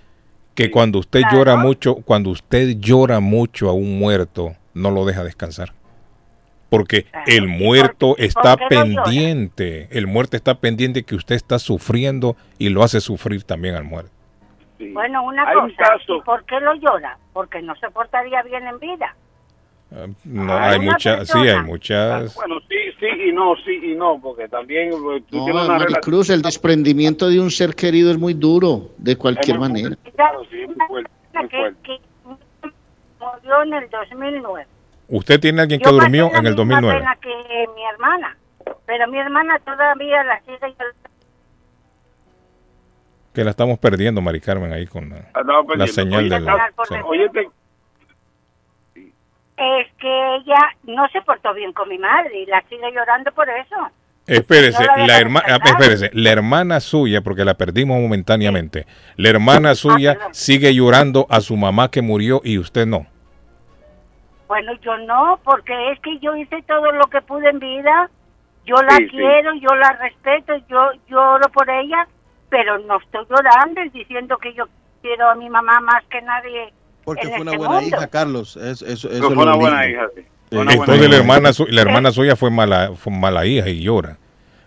Que 0.55 0.69
cuando 0.71 0.99
usted 0.99 1.21
llora 1.31 1.55
mucho, 1.55 1.95
cuando 1.95 2.29
usted 2.29 2.75
llora 2.79 3.19
mucho 3.19 3.69
a 3.69 3.73
un 3.73 3.97
muerto, 3.99 4.55
no 4.73 4.91
lo 4.91 5.05
deja 5.05 5.23
descansar. 5.23 5.73
Porque 6.69 7.05
el 7.27 7.47
muerto 7.47 8.15
está 8.17 8.55
por 8.55 8.69
pendiente, 8.69 9.87
el 9.91 10.07
muerto 10.07 10.37
está 10.37 10.55
pendiente 10.55 11.03
que 11.03 11.15
usted 11.15 11.35
está 11.35 11.59
sufriendo 11.59 12.35
y 12.57 12.69
lo 12.69 12.81
hace 12.83 13.01
sufrir 13.01 13.43
también 13.43 13.75
al 13.75 13.83
muerto. 13.83 14.11
Bueno, 14.89 15.23
una 15.23 15.47
Hay 15.47 15.55
un 15.57 15.69
cosa, 15.71 15.83
caso. 15.97 16.15
¿y 16.17 16.21
por 16.21 16.43
qué 16.45 16.59
lo 16.59 16.73
llora? 16.75 17.17
Porque 17.33 17.61
no 17.61 17.75
se 17.75 17.89
portaría 17.91 18.41
bien 18.43 18.65
en 18.67 18.79
vida. 18.79 19.15
No, 20.23 20.53
Hay 20.57 20.75
hay 20.75 20.79
muchas, 20.79 21.27
sí, 21.27 21.37
hay 21.39 21.61
muchas. 21.63 22.33
Bueno, 22.35 22.59
sí, 22.69 22.77
sí 22.99 23.07
y 23.27 23.31
no, 23.33 23.55
sí 23.65 23.77
y 23.91 23.93
no, 23.95 24.19
porque 24.21 24.47
también 24.47 24.89
eh, 24.93 25.21
tú 25.29 25.37
No, 25.37 25.43
tienes 25.45 25.53
una 25.53 25.61
relación. 25.79 25.91
Maricruz, 25.91 26.29
el 26.29 26.41
desprendimiento 26.41 27.27
de 27.29 27.39
un 27.41 27.51
ser 27.51 27.75
querido 27.75 28.09
es 28.11 28.17
muy 28.17 28.33
duro, 28.33 28.89
de 28.97 29.17
cualquier 29.17 29.59
manera. 29.59 29.97
Una 30.89 31.47
que, 31.49 31.73
que 31.83 31.99
murió 33.19 33.63
en 33.63 33.73
el 33.73 33.89
2009. 33.89 34.65
Usted 35.09 35.39
tiene 35.41 35.61
alguien 35.61 35.79
que 35.81 35.89
Yo 35.89 35.91
durmió 35.97 36.29
la 36.31 36.39
en 36.39 36.45
el 36.47 36.55
misma 36.55 36.79
2009. 36.81 36.99
pena 36.99 37.15
que 37.21 37.65
mi 37.75 37.83
hermana, 37.93 38.37
pero 38.85 39.07
mi 39.09 39.17
hermana 39.19 39.59
todavía 39.59 40.23
la 40.23 40.39
sigue. 40.41 40.73
Que 43.33 43.43
la 43.43 43.51
estamos 43.51 43.79
perdiendo, 43.79 44.21
Mari 44.21 44.41
Carmen, 44.41 44.73
ahí 44.73 44.85
con 44.87 45.09
la, 45.09 45.17
Estaba 45.17 45.43
la 45.61 45.63
perdiendo. 45.63 45.87
señal. 45.93 46.47
Oye, 47.05 47.29
te- 47.29 47.49
Es 49.57 49.87
que 49.99 50.35
ella 50.37 50.57
no 50.83 51.07
se 51.09 51.21
portó 51.21 51.53
bien 51.53 51.71
con 51.71 51.87
mi 51.87 51.97
madre 51.99 52.39
y 52.39 52.45
la 52.47 52.61
sigue 52.67 52.91
llorando 52.91 53.31
por 53.31 53.47
eso. 53.49 53.75
Espérese, 54.27 54.83
No 54.85 54.97
la 54.97 55.07
la 55.07 55.19
hermana, 55.19 55.45
descansar. 55.47 55.81
espérese, 55.81 56.09
la 56.13 56.31
hermana 56.31 56.79
suya, 56.79 57.21
porque 57.21 57.43
la 57.45 57.55
perdimos 57.55 57.99
momentáneamente, 57.99 58.85
la 59.17 59.29
Ah, 59.29 59.31
hermana 59.31 59.75
suya 59.75 60.17
sigue 60.31 60.73
llorando 60.73 61.25
a 61.29 61.41
su 61.41 61.57
mamá 61.57 61.89
que 61.91 62.01
murió 62.01 62.41
y 62.43 62.57
usted 62.57 62.85
no. 62.87 63.05
Bueno, 64.47 64.73
yo 64.81 64.97
no, 64.99 65.39
porque 65.43 65.91
es 65.91 65.99
que 66.01 66.17
yo 66.19 66.35
hice 66.35 66.61
todo 66.67 66.91
lo 66.91 67.05
que 67.05 67.21
pude 67.21 67.49
en 67.49 67.59
vida. 67.59 68.09
Yo 68.65 68.75
la 68.75 68.95
Sí, 68.97 69.05
sí. 69.05 69.09
quiero, 69.11 69.53
yo 69.55 69.75
la 69.75 69.93
respeto, 69.93 70.53
yo 70.69 70.91
lloro 71.07 71.49
por 71.49 71.69
ella, 71.69 72.07
pero 72.51 72.77
no 72.79 72.99
estoy 72.99 73.25
llorando 73.27 73.81
y 73.83 73.89
diciendo 73.89 74.37
que 74.37 74.53
yo 74.53 74.65
quiero 75.01 75.27
a 75.31 75.33
mi 75.35 75.49
mamá 75.49 75.79
más 75.81 76.03
que 76.11 76.21
nadie. 76.21 76.71
Porque 77.03 77.23
en 77.23 77.29
fue 77.31 77.41
una 77.41 77.51
este 77.53 77.57
buena 77.57 77.81
mundo. 77.81 77.97
hija, 77.97 78.07
Carlos. 78.07 78.55
Es, 78.57 78.83
es 78.83 79.01
fue 79.01 79.19
una 79.19 79.29
lindo. 79.29 79.57
buena 79.57 79.87
hija, 79.89 80.03
sí. 80.15 80.21
Sí. 80.51 80.57
Entonces 80.59 81.09
la 81.09 81.15
hermana, 81.15 81.53
su- 81.53 81.65
la 81.67 81.81
hermana 81.81 82.11
suya 82.11 82.35
fue 82.35 82.51
mala, 82.51 82.91
fue 82.95 83.11
mala 83.11 83.45
hija 83.47 83.69
y 83.69 83.81
llora. 83.81 84.17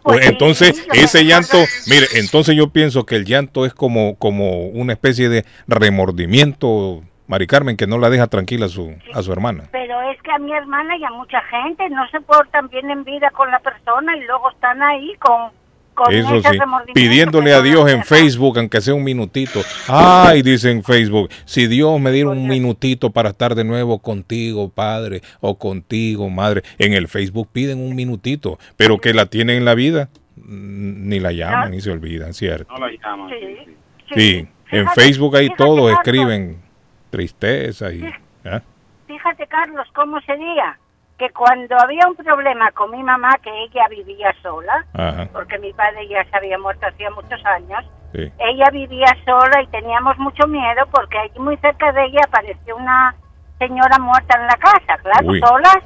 Pues 0.03 0.21
sí, 0.23 0.29
entonces 0.31 0.87
ese 0.93 1.25
llanto, 1.25 1.57
mire, 1.87 2.07
entonces 2.17 2.57
yo 2.57 2.69
pienso 2.71 3.07
que 3.07 3.17
el 3.17 3.25
llanto 3.25 3.65
es 3.67 3.73
como, 3.75 4.17
como 4.17 4.67
una 4.69 4.93
especie 4.95 5.29
de 5.29 5.45
remordimiento, 5.67 7.03
Mari 7.27 7.47
Carmen, 7.47 7.77
que 7.77 7.87
no 7.87 7.99
la 7.99 8.11
deja 8.11 8.27
tranquila 8.27 8.67
a 8.67 8.69
su, 8.69 8.95
a 9.15 9.23
su 9.23 9.33
hermana. 9.33 9.65
Pero 9.73 10.01
es 10.11 10.21
que 10.23 10.31
a 10.31 10.39
mi 10.39 10.53
hermana 10.53 10.97
y 10.99 11.05
a 11.05 11.11
mucha 11.11 11.41
gente 11.43 11.89
no 11.91 12.07
se 12.11 12.21
portan 12.21 12.69
bien 12.69 12.91
en 12.91 13.05
vida 13.05 13.31
con 13.31 13.51
la 13.51 13.61
persona 13.61 14.17
y 14.17 14.25
luego 14.27 14.51
están 14.51 14.83
ahí 14.83 15.15
con, 15.21 15.51
con 15.95 16.13
Eso 16.13 16.37
ese 16.37 16.51
sí, 16.51 16.59
pidiéndole 16.93 17.55
a 17.55 17.63
Dios 17.63 17.91
en. 17.91 18.05
Facebook, 18.05 18.59
aunque 18.59 18.81
sea 18.81 18.95
un 18.95 19.05
minutito. 19.05 19.61
Ay, 19.89 20.43
dice 20.43 20.71
en 20.71 20.83
Facebook, 20.83 21.31
si 21.45 21.67
Dios 21.67 21.99
me 22.01 22.11
diera 22.13 22.31
un 22.31 22.47
minutito 22.47 23.11
para 23.11 23.31
estar 23.31 23.55
de 23.55 23.65
nuevo 23.65 24.01
contigo, 24.01 24.69
padre, 24.69 25.23
o 25.41 25.59
contigo, 25.59 26.29
madre. 26.29 26.63
En 26.79 26.93
el 26.93 27.09
Facebook 27.09 27.49
piden 27.53 27.79
un 27.79 27.95
minutito, 27.95 28.59
pero 28.77 28.99
que 28.99 29.15
la 29.15 29.27
tienen 29.27 29.59
en 29.59 29.65
la 29.65 29.75
vida, 29.75 30.11
mm, 30.37 31.09
ni 31.09 31.21
la 31.21 31.33
llaman, 31.33 31.71
ni 31.71 31.81
se 31.81 31.91
olvidan, 31.91 32.35
¿cierto? 32.35 32.73
no 32.73 32.87
la 32.87 32.93
llaman. 32.93 33.31
Sí, 33.31 33.75
Sí, 34.15 34.49
en 34.71 34.83
Fíjate, 34.83 35.01
Facebook 35.01 35.37
ahí 35.37 35.45
fíjate, 35.47 35.65
todos 35.65 35.91
Carlos. 35.91 36.01
escriben 36.05 36.63
tristeza 37.11 37.93
y... 37.93 38.05
¿ah? 38.45 38.63
Fíjate, 39.07 39.47
Carlos, 39.47 39.87
cómo 39.95 40.21
sería 40.23 40.79
que 41.19 41.31
cuando 41.31 41.77
había 41.81 42.07
un 42.09 42.17
problema 42.17 42.71
con 42.73 42.91
mi 42.91 43.03
mamá, 43.03 43.31
que 43.43 43.51
ella 43.65 43.87
vivía 43.89 44.35
sola, 44.43 44.85
Ajá, 44.95 45.29
porque 45.33 45.59
mi 45.59 45.73
padre 45.73 46.09
ya 46.09 46.25
se 46.25 46.37
había 46.37 46.59
muerto 46.59 46.87
hacía 46.87 47.11
muchos 47.11 47.45
años, 47.47 47.85
sí. 48.13 48.33
ella 48.39 48.65
vivía 48.73 49.07
sola 49.25 49.63
y 49.63 49.67
teníamos 49.69 50.19
mucho 50.19 50.47
miedo 50.49 50.85
porque 50.91 51.19
allí 51.19 51.39
muy 51.39 51.57
cerca 51.59 51.93
de 51.93 52.05
ella 52.07 52.21
apareció 52.27 52.77
una 52.77 53.15
señora 53.59 53.99
muerta 54.01 54.39
en 54.41 54.47
la 54.47 54.57
casa, 54.57 54.99
claro, 55.03 55.27
Uy. 55.29 55.41
solas. 55.41 55.79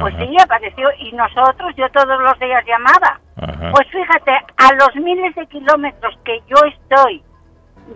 Pues 0.00 0.14
Ajá, 0.14 0.24
sí, 0.24 0.36
apareció 0.42 0.88
y 0.98 1.12
nosotros, 1.12 1.72
yo 1.76 1.88
todos 1.90 2.18
los 2.20 2.38
días 2.40 2.64
llamaba. 2.66 3.20
ajá. 3.36 3.70
Pues 3.70 3.86
fíjate, 3.90 4.32
a 4.56 4.72
los 4.74 4.96
miles 4.96 5.34
de 5.36 5.46
kilómetros 5.46 6.18
que 6.24 6.40
yo 6.48 6.56
estoy, 6.66 7.22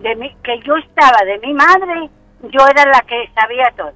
de 0.02 0.14
mi, 0.16 0.32
que 0.44 0.60
yo 0.60 0.76
estaba 0.76 1.24
de 1.24 1.38
mi 1.38 1.54
madre, 1.54 2.10
yo 2.42 2.60
era 2.70 2.84
la 2.92 3.00
que 3.06 3.30
sabía 3.34 3.72
todo. 3.76 3.92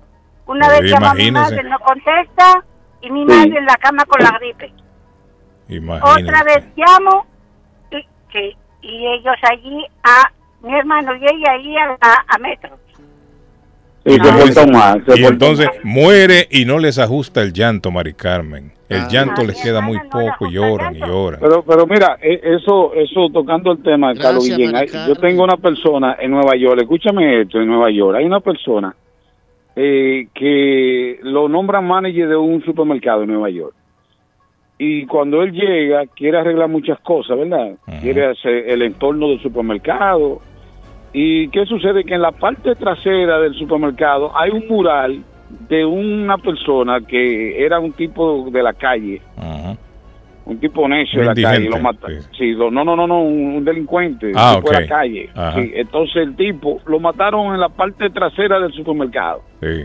Una 0.46 0.68
vez 0.68 0.82
llamo 0.82 1.06
a 1.06 1.14
mi 1.14 1.30
madre, 1.30 1.62
no 1.64 1.78
contesta, 1.78 2.64
y 3.00 3.10
mi 3.10 3.24
madre 3.24 3.58
en 3.58 3.66
la 3.66 3.76
cama 3.76 4.04
con 4.04 4.22
la 4.22 4.38
gripe. 4.38 4.72
Imagínese. 5.68 6.22
Otra 6.22 6.44
vez 6.44 6.64
llamo, 6.76 7.26
y, 7.90 7.96
sí, 8.32 8.56
y 8.82 9.06
ellos 9.06 9.36
allí, 9.50 9.86
a 10.02 10.32
mi 10.62 10.74
hermano 10.74 11.14
y 11.16 11.24
ella 11.24 11.52
allí 11.52 11.76
a, 11.76 11.96
a, 12.00 12.24
a 12.28 12.38
metros. 12.38 12.78
Sí, 14.04 14.14
se 14.14 14.32
portó 14.32 14.66
mal. 14.72 15.04
se 15.06 15.20
Y 15.20 15.24
entonces 15.24 15.66
mal. 15.66 15.78
muere 15.84 16.48
y 16.50 16.64
no 16.64 16.78
les 16.80 16.98
ajusta 16.98 17.40
el 17.40 17.52
llanto, 17.52 17.90
Mari 17.92 18.14
Carmen. 18.14 18.72
Ah. 18.74 18.84
El 18.88 19.08
llanto 19.08 19.44
les 19.44 19.62
queda 19.62 19.80
muy 19.80 19.98
poco 20.10 20.48
y 20.48 20.54
lloran 20.54 20.96
y 20.96 20.98
lloran. 20.98 21.40
Pero, 21.40 21.62
pero 21.62 21.86
mira, 21.86 22.18
eh, 22.20 22.40
eso, 22.42 22.92
eso 22.94 23.28
tocando 23.32 23.72
el 23.72 23.82
tema, 23.82 24.12
Carlos 24.14 24.44
Guillén, 24.44 24.74
yo 25.06 25.14
tengo 25.16 25.44
una 25.44 25.56
persona 25.56 26.16
en 26.20 26.32
Nueva 26.32 26.56
York, 26.56 26.80
escúchame 26.82 27.42
esto, 27.42 27.60
en 27.60 27.68
Nueva 27.68 27.90
York, 27.90 28.16
hay 28.18 28.24
una 28.24 28.40
persona 28.40 28.94
eh, 29.76 30.28
que 30.34 31.18
lo 31.22 31.48
nombran 31.48 31.86
manager 31.86 32.28
de 32.28 32.36
un 32.36 32.62
supermercado 32.62 33.22
en 33.22 33.28
Nueva 33.30 33.50
York. 33.50 33.74
Y 34.78 35.06
cuando 35.06 35.42
él 35.42 35.52
llega, 35.52 36.06
quiere 36.06 36.38
arreglar 36.38 36.68
muchas 36.68 36.98
cosas, 37.00 37.38
¿verdad? 37.38 37.76
Quiere 38.00 38.26
hacer 38.26 38.68
el 38.68 38.82
entorno 38.82 39.28
del 39.28 39.40
supermercado. 39.40 40.40
¿Y 41.12 41.48
qué 41.48 41.66
sucede? 41.66 42.04
Que 42.04 42.14
en 42.14 42.22
la 42.22 42.32
parte 42.32 42.74
trasera 42.74 43.38
del 43.38 43.54
supermercado 43.54 44.36
hay 44.36 44.50
un 44.50 44.66
mural 44.66 45.22
de 45.68 45.84
una 45.84 46.38
persona 46.38 47.00
que 47.00 47.64
era 47.64 47.78
un 47.78 47.92
tipo 47.92 48.50
de 48.50 48.62
la 48.62 48.72
calle, 48.72 49.20
un 50.44 50.58
tipo 50.58 50.88
necio 50.88 51.20
Un 51.20 51.34
de 51.34 51.42
la 51.42 51.50
calle, 51.50 51.68
lo 51.68 51.78
mata. 51.78 52.08
Sí, 52.36 52.52
lo- 52.52 52.70
no, 52.70 52.84
no, 52.84 52.96
no, 52.96 53.06
no, 53.06 53.22
un, 53.22 53.64
delincuente, 53.64 54.32
Ah, 54.34 54.54
tipo 54.56 54.70
de 54.72 54.80
la 54.80 54.86
calle. 54.86 55.30
Sí, 55.54 55.72
entonces 55.74 56.16
el 56.16 56.36
tipo 56.36 56.80
lo 56.86 56.98
mataron 57.00 57.54
en 57.54 57.60
la 57.60 57.68
parte 57.68 58.10
trasera 58.10 58.58
del 58.60 58.72
supermercado. 58.72 59.42
Sí. 59.60 59.84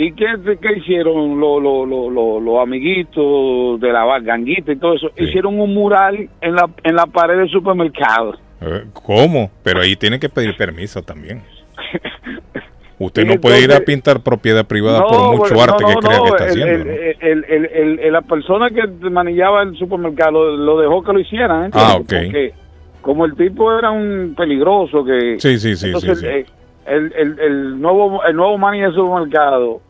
¿Y 0.00 0.12
qué, 0.12 0.26
qué 0.62 0.78
hicieron 0.78 1.40
los 1.40 1.60
lo, 1.60 2.40
lo, 2.40 2.60
amiguitos 2.60 3.80
de 3.80 3.92
la 3.92 4.20
ganguita 4.20 4.72
y 4.72 4.76
todo 4.76 4.94
eso? 4.94 5.10
Hicieron 5.16 5.58
un 5.58 5.74
mural 5.74 6.28
en 6.40 6.54
la, 6.54 6.70
en 6.84 6.94
la 6.94 7.06
pared 7.06 7.36
del 7.36 7.50
supermercado. 7.50 8.34
Eh, 8.60 8.84
¿Cómo? 8.92 9.50
Pero 9.64 9.80
ahí 9.80 9.96
tiene 9.96 10.20
que 10.20 10.28
pedir 10.28 10.56
permiso 10.56 11.02
también. 11.02 11.42
Usted 13.00 13.22
Y 13.22 13.28
no 13.28 13.40
puede 13.40 13.60
ir 13.62 13.72
a 13.72 13.80
pintar 13.80 14.20
propiedad 14.22 14.66
privada 14.66 15.04
por 15.06 15.36
mucho 15.36 15.54
no, 15.54 15.62
arte 15.62 15.82
no, 15.84 15.88
que 15.88 15.94
crea 16.06 16.18
no, 16.18 16.24
que 16.24 16.28
está 16.30 16.44
el- 16.44 16.50
haciendo. 16.50 16.72
el- 16.72 16.86
¿no? 16.86 16.92
el- 16.92 17.44
el- 17.44 17.64
el- 17.66 17.98
el- 18.00 18.12
la 18.12 18.22
persona 18.22 18.70
que 18.70 18.86
manillaba 19.08 19.62
el 19.62 19.76
supermercado 19.76 20.32
lo, 20.32 20.56
lo 20.56 20.80
dejó 20.80 21.02
que 21.04 21.12
lo 21.12 21.20
hicieran. 21.20 21.66
¿entiendes? 21.66 21.92
Ah, 21.92 21.96
ok. 21.96 22.04
Porque 22.08 22.54
como 23.02 23.24
el 23.24 23.36
tipo 23.36 23.72
era 23.78 23.90
un 23.92 24.34
peligroso 24.36 25.04
que... 25.04 25.36
Sí, 25.38 25.58
sí, 25.58 25.76
sí, 25.76 25.86
entonces, 25.86 26.18
sí, 26.18 26.26
sí. 26.26 26.30
eh, 26.32 26.46
El, 26.86 27.12
el, 27.16 27.38
el 27.38 27.80
nuevo 27.80 28.24
el 28.24 28.34
nuevo 28.34 28.58
manager 28.58 28.88
del 28.88 28.96
supermercado 28.96 29.80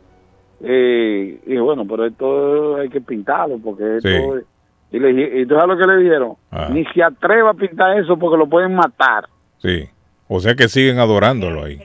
eh, 0.62 1.38
dijo, 1.46 1.64
bueno, 1.64 1.86
pero 1.88 2.06
esto 2.06 2.76
hay 2.76 2.88
que 2.88 3.00
pintarlo 3.00 3.58
porque 3.58 3.96
esto... 3.96 4.08
Sí. 4.08 4.44
Y, 4.90 4.98
le, 5.00 5.12
dije- 5.12 5.40
y 5.40 5.46
tú 5.46 5.54
sabes 5.54 5.68
lo 5.68 5.76
que 5.78 5.86
le 5.92 6.02
dijeron, 6.02 6.32
Ah. 6.50 6.68
ni 6.72 6.82
se 6.86 7.02
atreva 7.02 7.50
a 7.50 7.54
pintar 7.54 7.98
eso 7.98 8.16
porque 8.18 8.38
lo 8.38 8.46
pueden 8.48 8.74
matar. 8.74 9.26
Sí. 9.58 9.84
O 10.28 10.40
sea 10.40 10.54
que 10.54 10.68
siguen 10.68 10.98
adorándolo 10.98 11.64
ahí. 11.64 11.78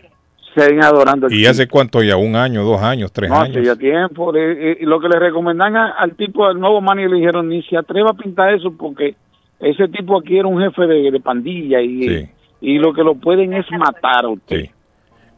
Siguen 0.56 0.84
adorando 0.84 1.28
el 1.28 1.34
¿Y 1.34 1.46
hace 1.48 1.68
cuánto 1.68 2.04
ya? 2.04 2.16
¿Un 2.18 2.36
año, 2.36 2.64
dos 2.64 2.82
años, 2.82 3.12
tres 3.12 3.30
No, 3.30 3.38
hace 3.42 3.54
años? 3.54 3.66
ya 3.66 3.76
tiempo. 3.76 4.32
le- 4.32 4.78
y 4.80 4.86
lo 4.86 5.00
que 5.00 5.08
le 5.10 5.18
recomendan 5.20 5.76
a- 5.76 5.92
al 5.92 6.16
tipo 6.16 6.48
del 6.48 6.60
nuevo 6.60 6.80
manager 6.82 7.10
le 7.12 7.18
dijeron, 7.18 7.50
ni 7.50 7.64
se 7.64 7.76
atreva 7.78 8.12
a 8.12 8.14
pintar 8.14 8.54
eso 8.54 8.72
porque 8.78 9.16
ese 9.60 9.88
tipo 9.88 10.20
aquí 10.20 10.38
era 10.38 10.48
un 10.48 10.62
jefe 10.62 10.86
de, 10.86 11.10
de 11.12 11.20
pandilla 11.20 11.82
y, 11.82 12.04
Sí. 12.08 12.30
y 12.62 12.78
lo 12.78 12.94
que 12.94 13.04
lo 13.04 13.16
pueden 13.16 13.54
es 13.54 13.66
matar 13.72 14.26
a 14.26 14.30
usted. 14.30 14.62
Sí. 14.66 14.72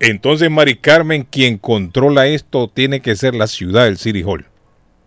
Entonces, 0.01 0.51
Mari 0.51 0.75
Carmen, 0.75 1.23
quien 1.23 1.57
controla 1.57 2.27
esto 2.27 2.67
tiene 2.67 2.99
que 2.99 3.15
ser 3.15 3.33
la 3.35 3.47
ciudad, 3.47 3.87
el 3.87 3.95
City 3.97 4.23
Hall. 4.23 4.45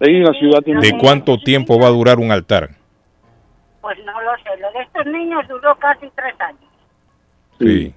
Sí, 0.00 0.12
la 0.20 0.32
ciudad 0.32 0.60
tiene... 0.62 0.80
¿De 0.80 0.96
cuánto 0.96 1.36
tiempo 1.38 1.78
va 1.78 1.88
a 1.88 1.90
durar 1.90 2.18
un 2.18 2.30
altar? 2.30 2.70
Pues 3.82 3.98
no 4.06 4.12
lo 4.22 4.30
sé. 4.36 4.60
Lo 4.60 4.72
de 4.72 4.84
estos 4.84 5.06
niños 5.06 5.46
duró 5.48 5.76
casi 5.78 6.06
tres 6.16 6.34
años. 6.40 6.60
Sí. 7.60 7.92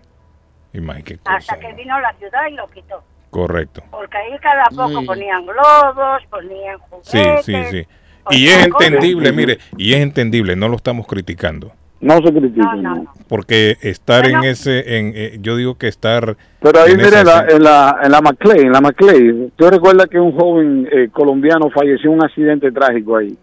Imagínate 0.73 1.13
qué 1.13 1.17
cosa. 1.19 1.35
Hasta 1.37 1.59
que 1.59 1.73
vino 1.73 1.99
la 1.99 2.13
ciudad 2.13 2.47
y 2.49 2.53
lo 2.55 2.67
quitó. 2.69 3.03
Correcto. 3.29 3.81
Porque 3.91 4.17
ahí 4.17 4.37
cada 4.41 4.65
poco 4.75 5.01
Mm. 5.01 5.05
ponían 5.05 5.45
globos, 5.45 6.21
ponían 6.29 6.77
Sí, 7.03 7.17
juguetes. 7.19 7.45
sí, 7.45 7.55
sí. 7.71 7.87
Y 8.31 8.47
es 8.47 8.65
entendible, 8.67 9.31
mire, 9.31 9.57
y 9.77 9.93
es 9.93 9.99
entendible, 10.01 10.55
no 10.55 10.67
lo 10.67 10.75
estamos 10.75 11.07
criticando. 11.07 11.71
No 12.01 12.17
se 12.17 12.33
critica. 12.33 12.75
No, 12.75 12.95
no, 12.95 13.13
Porque 13.27 13.77
estar 13.81 14.23
Bueno. 14.23 14.39
en 14.43 14.49
ese, 14.49 14.97
en, 14.97 15.13
eh, 15.15 15.37
yo 15.39 15.55
digo 15.55 15.75
que 15.77 15.87
estar... 15.87 16.35
Pero 16.59 16.81
ahí, 16.81 16.91
en 16.93 16.97
mire, 16.97 17.23
la, 17.23 17.45
en 17.47 17.63
la, 17.63 17.99
en 18.03 18.11
la 18.11 18.21
Maclay, 18.21 18.59
en 18.61 18.71
la 18.71 18.81
Maclay, 18.81 19.51
¿tú 19.55 19.69
recuerdas 19.69 20.07
que 20.07 20.19
un 20.19 20.31
joven 20.37 20.89
eh, 20.91 21.09
colombiano 21.11 21.69
falleció 21.69 22.09
en 22.11 22.17
un 22.17 22.25
accidente 22.25 22.71
trágico 22.71 23.17
ahí? 23.17 23.37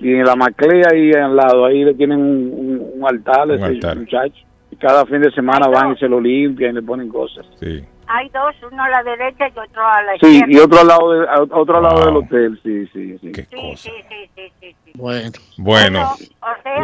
Y 0.00 0.12
en 0.14 0.24
la 0.24 0.34
Maclay 0.34 0.82
ahí 0.90 1.12
al 1.12 1.36
lado, 1.36 1.66
ahí 1.66 1.84
le 1.84 1.94
tienen 1.94 2.18
un, 2.20 2.52
un- 2.52 2.90
un 3.02 3.06
altar 3.08 3.40
a 3.40 3.44
Un 3.44 3.52
ese 3.54 3.64
altar. 3.64 3.96
muchacho. 3.98 4.44
Cada 4.80 5.04
fin 5.06 5.20
de 5.20 5.30
semana 5.32 5.66
van 5.68 5.92
y 5.92 5.96
se 5.96 6.08
lo 6.08 6.20
limpian 6.20 6.70
y 6.70 6.74
le 6.74 6.82
ponen 6.82 7.08
cosas. 7.08 7.44
Sí. 7.60 7.84
Hay 8.06 8.28
dos, 8.30 8.54
uno 8.70 8.82
a 8.82 8.88
la 8.88 9.02
derecha 9.02 9.48
y 9.48 9.58
otro 9.58 9.86
a 9.86 10.02
la 10.02 10.12
Sí, 10.20 10.26
izquierda. 10.38 10.46
y 10.52 10.58
otro 10.58 10.80
al 10.80 10.86
lado, 10.86 11.12
de, 11.12 11.26
otro 11.52 11.76
al 11.76 11.82
lado 11.82 11.96
Wow. 11.96 12.04
del 12.06 12.16
hotel, 12.16 12.60
sí, 12.62 12.86
sí, 12.92 13.18
sí. 13.18 13.32
Sí, 13.34 13.46
sí, 13.50 13.76
sí, 13.76 14.30
sí, 14.34 14.52
sí, 14.60 14.76
sí. 14.84 14.92
Bueno. 14.94 15.30
Bueno, 15.58 16.08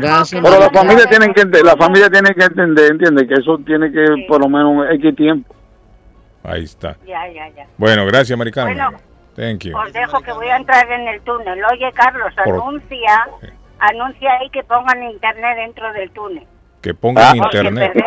Gracias, 0.01 0.43
Pero 0.43 0.59
la 0.61 0.71
familia 0.71 1.07
ver- 1.09 1.19
tiene 1.19 1.33
que 1.33 1.63
la 1.63 1.77
familia 1.77 2.11
tiene 2.11 2.35
que 2.35 2.45
entender, 2.45 2.93
entiende 2.93 3.27
que 3.27 3.35
eso 3.35 3.59
tiene 3.65 3.91
que 3.93 4.27
por 4.29 4.41
lo 4.41 4.49
menos 4.49 4.87
X 4.91 5.17
tiempo. 5.17 5.55
ahí 6.43 6.65
está. 6.65 6.97
Ya, 7.07 7.27
ya, 7.29 7.49
ya. 7.51 7.67
Bueno, 7.79 8.05
gracias, 8.07 8.37
Mari 8.39 8.51
Carmen. 8.51 8.77
Bueno. 8.77 8.99
Thank 9.37 9.65
you. 9.65 9.77
Os 9.77 9.93
dejo 9.93 10.21
que 10.21 10.33
voy 10.33 10.47
a 10.49 10.57
entrar 10.57 10.91
en 10.93 11.09
el 11.09 11.21
túnel. 11.23 11.59
Oye, 11.73 11.91
Carlos, 11.95 12.33
Por- 12.45 12.55
anuncia, 12.55 13.29
anuncia 13.79 14.31
ahí 14.41 14.51
que 14.51 14.63
pongan 14.65 15.03
internet 15.05 15.57
dentro 15.57 15.93
del 15.93 16.11
túnel. 16.11 16.47
Que 16.85 16.93
pongan 16.93 17.33
Ah. 17.33 17.37
internet. 17.47 17.93
El 17.95 18.03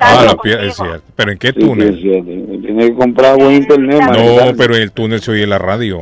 Ah, 0.00 0.24
la 0.24 0.32
pie- 0.36 0.36
contigo. 0.36 0.58
es 0.62 0.74
cierto. 0.76 1.02
¿Pero 1.14 1.32
en 1.32 1.38
qué 1.38 1.48
Sí, 1.48 1.54
sí, 1.54 1.60
túnel? 1.60 2.00
cierto. 2.00 2.30
Tiene 2.62 2.86
que 2.88 2.94
comprar 2.94 3.36
buen 3.36 3.52
internet, 3.52 4.00
No, 4.10 4.56
pero 4.56 4.74
en 4.74 4.82
el 4.82 4.92
túnel 4.92 5.20
se 5.20 5.32
oye 5.32 5.46
la 5.46 5.58
radio. 5.58 6.00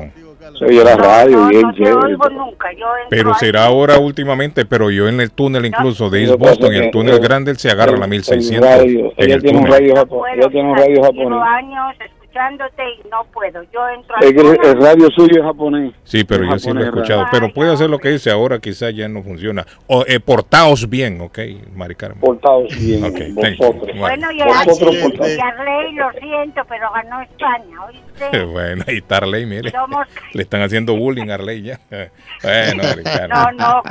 Se 0.57 0.67
oye 0.67 0.85
la 0.85 0.95
radio, 0.97 1.39
No, 1.41 1.49
bien 1.49 1.63
no 1.63 1.73
chévere. 1.75 1.95
oigo 2.07 2.29
nunca. 2.31 2.69
Yo 2.79 2.87
Pero 3.11 3.31
ahí. 3.31 3.37
será 3.41 3.65
ahora 3.67 3.99
últimamente, 3.99 4.65
pero 4.65 4.91
yo 4.93 5.09
en 5.09 5.21
el 5.21 5.33
túnel 5.33 5.67
incluso 5.67 6.09
de 6.11 6.23
East 6.23 6.39
Boston, 6.39 6.73
en 6.75 6.85
el 6.85 6.91
túnel 6.93 7.19
grande, 7.19 7.53
se 7.57 7.71
agarra 7.71 7.93
el- 7.95 7.99
la 7.99 8.05
el 8.05 8.11
1600 8.11 8.69
radio, 8.71 9.13
en 9.17 9.25
ella 9.25 9.35
el 9.35 9.43
tiene 9.43 9.59
un 9.59 9.65
túnel. 9.65 9.81
radio 9.81 10.07
puedo, 10.07 10.27
ella 10.29 10.49
tiene 10.51 10.71
un 10.71 10.77
radio 10.79 11.03
japonés. 11.03 11.39
años 11.43 11.95
escuchándote 12.35 12.83
y 13.05 13.09
no 13.09 13.25
puedo. 13.33 13.63
Yo 13.73 13.89
entro 13.89 14.17
el, 14.21 14.67
el 14.67 14.81
radio 14.83 15.09
suyo 15.15 15.39
es 15.41 15.43
japonés. 15.45 15.93
Sí, 16.05 16.25
pero 16.25 16.45
Es 16.45 16.51
yo 16.51 16.59
sí 16.59 16.73
lo 16.73 16.81
he 16.83 16.87
escuchado. 16.87 17.25
Pero 17.31 17.53
puede 17.53 17.73
hacer 17.73 17.89
lo 17.91 17.99
que 17.99 18.11
dice 18.11 18.31
ahora, 18.31 18.59
quizás 18.59 18.95
ya 18.95 19.09
no 19.09 19.23
funciona. 19.23 19.65
O, 19.87 20.05
eh, 20.07 20.21
portaos 20.21 20.89
bien, 20.89 21.21
ok, 21.21 21.39
Mari 21.75 21.95
Carmen. 21.95 22.21
Portados 22.21 22.69
bien, 22.79 23.05
Ok, 23.05 23.19
thank 23.41 23.59
you. 23.59 23.67
vosotros. 23.67 23.99
Bueno, 23.99 24.33
y 24.33 24.39
Vosotros 24.67 24.97
a 24.97 25.29
y 25.29 25.39
a 25.39 25.51
Rey 25.53 25.93
lo 25.95 26.11
siento, 26.13 26.63
pero 26.69 26.91
ganó 26.93 27.21
España, 27.23 27.77
¿oíste? 28.21 28.45
Bueno, 28.45 28.85
y 28.89 29.01
Tarley, 29.03 29.47
mire, 29.47 29.71
Somos- 29.73 30.07
le 30.33 30.43
están 30.43 30.63
haciendo 30.63 30.95
bullying 30.97 31.29
a 31.31 31.35
Arley 31.35 31.63
ya. 31.63 31.81
Bueno. 32.43 32.83
No, 33.29 33.53
no, 33.53 33.83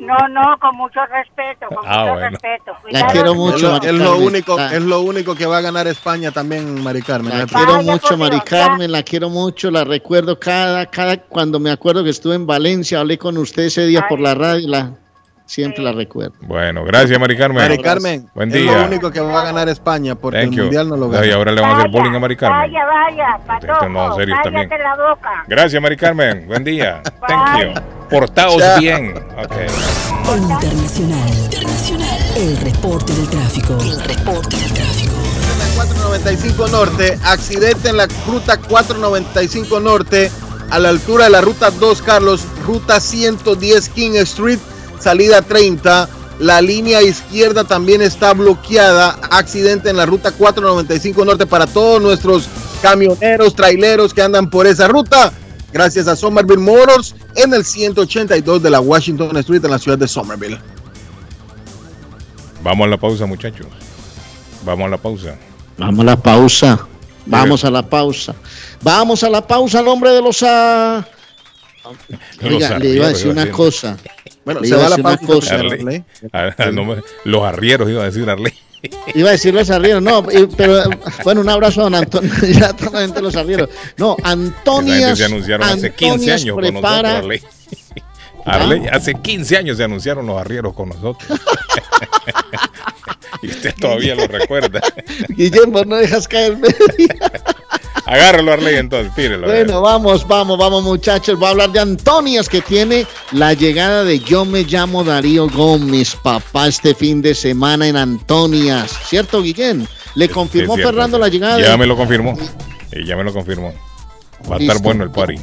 no, 0.00 0.28
no, 0.28 0.58
con 0.60 0.76
mucho 0.76 1.00
respeto, 1.06 1.66
con 1.74 1.84
Ah, 1.86 2.00
mucho 2.02 2.12
bueno. 2.14 2.28
respeto. 2.30 2.72
La 2.72 2.80
Cuidado 2.82 3.12
quiero 3.12 3.28
con- 3.30 3.38
mucho, 3.38 3.76
es 3.76 3.82
lo, 3.84 3.88
es 3.88 3.94
lo 3.94 4.16
único, 4.18 4.56
La- 4.56 4.74
es 4.74 4.82
lo 4.82 5.00
único 5.00 5.34
que 5.34 5.46
va 5.46 5.58
a 5.58 5.60
ganar 5.60 5.86
España 5.88 6.30
también, 6.30 6.82
Mari 6.82 7.02
Carmen. 7.02 7.36
La 7.36 7.46
quiero 7.46 7.82
mucho, 7.82 8.16
Mari. 8.16 8.40
Carmen, 8.40 8.92
la 8.92 9.02
quiero 9.02 9.28
mucho, 9.28 9.70
la 9.70 9.84
recuerdo 9.84 10.38
cada, 10.38 10.86
cada, 10.86 11.16
cuando 11.18 11.58
me 11.58 11.70
acuerdo 11.70 12.04
que 12.04 12.10
estuve 12.10 12.34
en 12.36 12.46
Valencia, 12.46 13.00
hablé 13.00 13.18
con 13.18 13.36
usted 13.38 13.64
ese 13.64 13.86
día 13.86 14.06
por 14.08 14.20
la 14.20 14.34
radio, 14.34 14.68
la, 14.68 14.92
siempre 15.50 15.82
la 15.82 15.92
recuerdo. 15.92 16.32
Bueno, 16.42 16.84
gracias, 16.84 17.18
Mari 17.18 17.36
Carmen. 17.36 17.62
Mari 17.62 17.78
Carmen, 17.82 18.30
Buen 18.34 18.48
es 18.50 18.54
lo 18.64 18.72
día. 18.72 18.86
único 18.86 19.10
que 19.10 19.20
va 19.20 19.40
a 19.40 19.44
ganar 19.44 19.68
España 19.68 20.14
porque 20.14 20.38
Thank 20.38 20.52
el 20.52 20.56
you. 20.56 20.62
mundial 20.64 20.88
no 20.88 20.96
lo 20.96 21.08
gana. 21.10 21.26
y 21.26 21.30
ahora 21.32 21.52
le 21.52 21.60
vamos 21.60 21.76
a 21.76 21.78
hacer 21.80 21.90
bullying 21.90 22.14
a 22.14 22.18
Mari 22.20 22.36
Carmen. 22.36 22.60
Vaya, 22.72 22.86
vaya, 22.86 23.38
patojo, 23.46 23.88
no, 23.88 24.14
serio, 24.16 24.34
cállate 24.42 24.56
también. 24.68 24.82
la 24.82 24.96
boca. 25.10 25.44
Gracias, 25.48 25.82
Mari 25.82 25.96
Carmen. 25.96 26.46
Buen 26.46 26.64
día. 26.64 27.02
Thank 27.28 27.60
you. 27.74 27.80
Portaos 28.08 28.58
Chao. 28.58 28.78
bien. 28.80 29.14
Ok. 29.38 29.52
Internacional. 30.36 31.28
Internacional. 31.44 32.18
El 32.36 32.56
reporte 32.58 33.12
del 33.12 33.28
tráfico. 33.28 33.76
El 33.80 34.00
reporte 34.04 34.56
del 34.56 34.72
tráfico. 34.72 35.14
495 35.76 36.68
Norte, 36.68 37.18
accidente 37.24 37.88
en 37.88 37.96
la 37.96 38.06
ruta 38.26 38.56
495 38.58 39.80
Norte, 39.80 40.30
a 40.70 40.78
la 40.78 40.88
altura 40.90 41.24
de 41.24 41.30
la 41.30 41.40
ruta 41.40 41.70
2 41.70 42.02
Carlos, 42.02 42.44
ruta 42.66 43.00
110 43.00 43.88
King 43.90 44.12
Street, 44.16 44.58
salida 45.00 45.42
30. 45.42 46.08
La 46.38 46.62
línea 46.62 47.02
izquierda 47.02 47.64
también 47.64 48.00
está 48.02 48.32
bloqueada. 48.32 49.18
Accidente 49.30 49.90
en 49.90 49.96
la 49.96 50.06
ruta 50.06 50.32
495 50.32 51.24
Norte 51.24 51.46
para 51.46 51.66
todos 51.66 52.00
nuestros 52.00 52.48
camioneros, 52.80 53.54
traileros 53.54 54.14
que 54.14 54.22
andan 54.22 54.48
por 54.48 54.66
esa 54.66 54.88
ruta. 54.88 55.32
Gracias 55.72 56.08
a 56.08 56.16
Somerville 56.16 56.62
Motors 56.62 57.14
en 57.36 57.52
el 57.54 57.64
182 57.64 58.62
de 58.62 58.70
la 58.70 58.80
Washington 58.80 59.36
Street 59.36 59.64
en 59.64 59.70
la 59.70 59.78
ciudad 59.78 59.98
de 59.98 60.08
Somerville. 60.08 60.58
Vamos 62.62 62.86
a 62.86 62.88
la 62.90 62.96
pausa, 62.96 63.26
muchachos. 63.26 63.66
Vamos 64.64 64.86
a 64.86 64.90
la 64.90 64.98
pausa. 64.98 65.36
Vamos 65.80 66.00
a 66.00 66.04
la 66.04 66.16
pausa, 66.16 66.78
vamos 67.24 67.64
a 67.64 67.70
la 67.70 67.82
pausa, 67.82 68.34
vamos 68.82 69.24
a 69.24 69.30
la 69.30 69.46
pausa, 69.46 69.78
al 69.78 69.88
hombre 69.88 70.10
de 70.10 70.20
los... 70.20 70.42
ah, 70.42 71.02
Oiga, 72.42 72.70
Los 72.72 72.80
le 72.80 72.88
iba 72.90 73.06
a 73.06 73.08
decir 73.08 73.28
una 73.28 73.50
cosa. 73.50 73.96
Bueno, 74.44 74.64
se 74.64 74.74
va 74.74 74.88
la 74.88 74.98
pausa. 74.98 75.56
Arley. 75.56 76.04
Ah, 76.32 76.54
ah, 76.56 76.70
no 76.70 76.96
los 77.24 77.42
arrieros, 77.42 77.88
iba 77.88 78.02
a 78.02 78.06
decir 78.06 78.28
Arley. 78.28 78.52
Iba 79.14 79.28
a 79.28 79.32
decir 79.32 79.52
los 79.52 79.68
arrieros, 79.68 80.02
no, 80.02 80.24
pero 80.56 80.84
bueno, 81.22 81.42
un 81.42 81.48
abrazo 81.50 81.82
a 81.82 81.84
don 81.84 81.94
Antonio, 81.94 82.32
ya 82.58 82.72
toda 82.72 82.92
la 82.92 83.00
gente 83.00 83.20
los 83.20 83.36
arrieros. 83.36 83.68
No, 83.98 84.16
Antonias, 84.22 85.18
se 85.18 85.26
anunciaron 85.26 85.68
hace 85.68 85.92
15 85.92 86.12
Antonias 86.12 86.40
años 86.40 86.54
con 86.54 86.62
nosotros, 86.62 86.82
prepara, 86.82 87.18
Arley. 87.18 87.42
Arley, 88.46 88.86
hace 88.90 89.14
15 89.14 89.56
años 89.58 89.76
se 89.76 89.84
anunciaron 89.84 90.26
los 90.26 90.40
arrieros 90.40 90.72
con 90.72 90.88
nosotros. 90.88 91.40
y 93.42 93.48
usted 93.48 93.74
todavía 93.78 94.14
lo 94.14 94.26
recuerda. 94.26 94.80
Guillermo, 95.28 95.84
no 95.84 95.96
dejas 95.96 96.26
caerme. 96.26 96.68
Agárralo, 98.10 98.52
Arley, 98.52 98.74
entonces, 98.74 99.14
tírelo. 99.14 99.46
Bueno, 99.46 99.82
vamos, 99.82 100.26
vamos, 100.26 100.58
vamos 100.58 100.82
muchachos. 100.82 101.38
Voy 101.38 101.46
a 101.46 101.50
hablar 101.50 101.70
de 101.70 101.78
Antonias 101.78 102.48
que 102.48 102.60
tiene 102.60 103.06
la 103.30 103.54
llegada 103.54 104.02
de 104.02 104.18
Yo 104.18 104.44
me 104.44 104.64
llamo 104.64 105.04
Darío 105.04 105.48
Gómez, 105.48 106.16
papá, 106.20 106.66
este 106.66 106.92
fin 106.92 107.22
de 107.22 107.36
semana 107.36 107.86
en 107.86 107.96
Antonias. 107.96 108.98
¿Cierto, 109.06 109.40
Guillén? 109.42 109.86
Le 110.16 110.28
confirmó 110.28 110.74
Es 110.74 110.78
cierto, 110.78 110.92
Fernando 110.92 111.18
sí. 111.18 111.20
la 111.20 111.28
llegada 111.28 111.60
Ya 111.60 111.70
de... 111.70 111.76
me 111.76 111.86
lo 111.86 111.96
confirmó. 111.96 112.36
Y 112.90 113.04
ya 113.04 113.16
me 113.16 113.22
lo 113.22 113.32
confirmó. 113.32 113.72
Va 114.50 114.56
a 114.56 114.58
estar 114.58 114.82
bueno 114.82 115.04
el 115.04 115.12
party. 115.12 115.36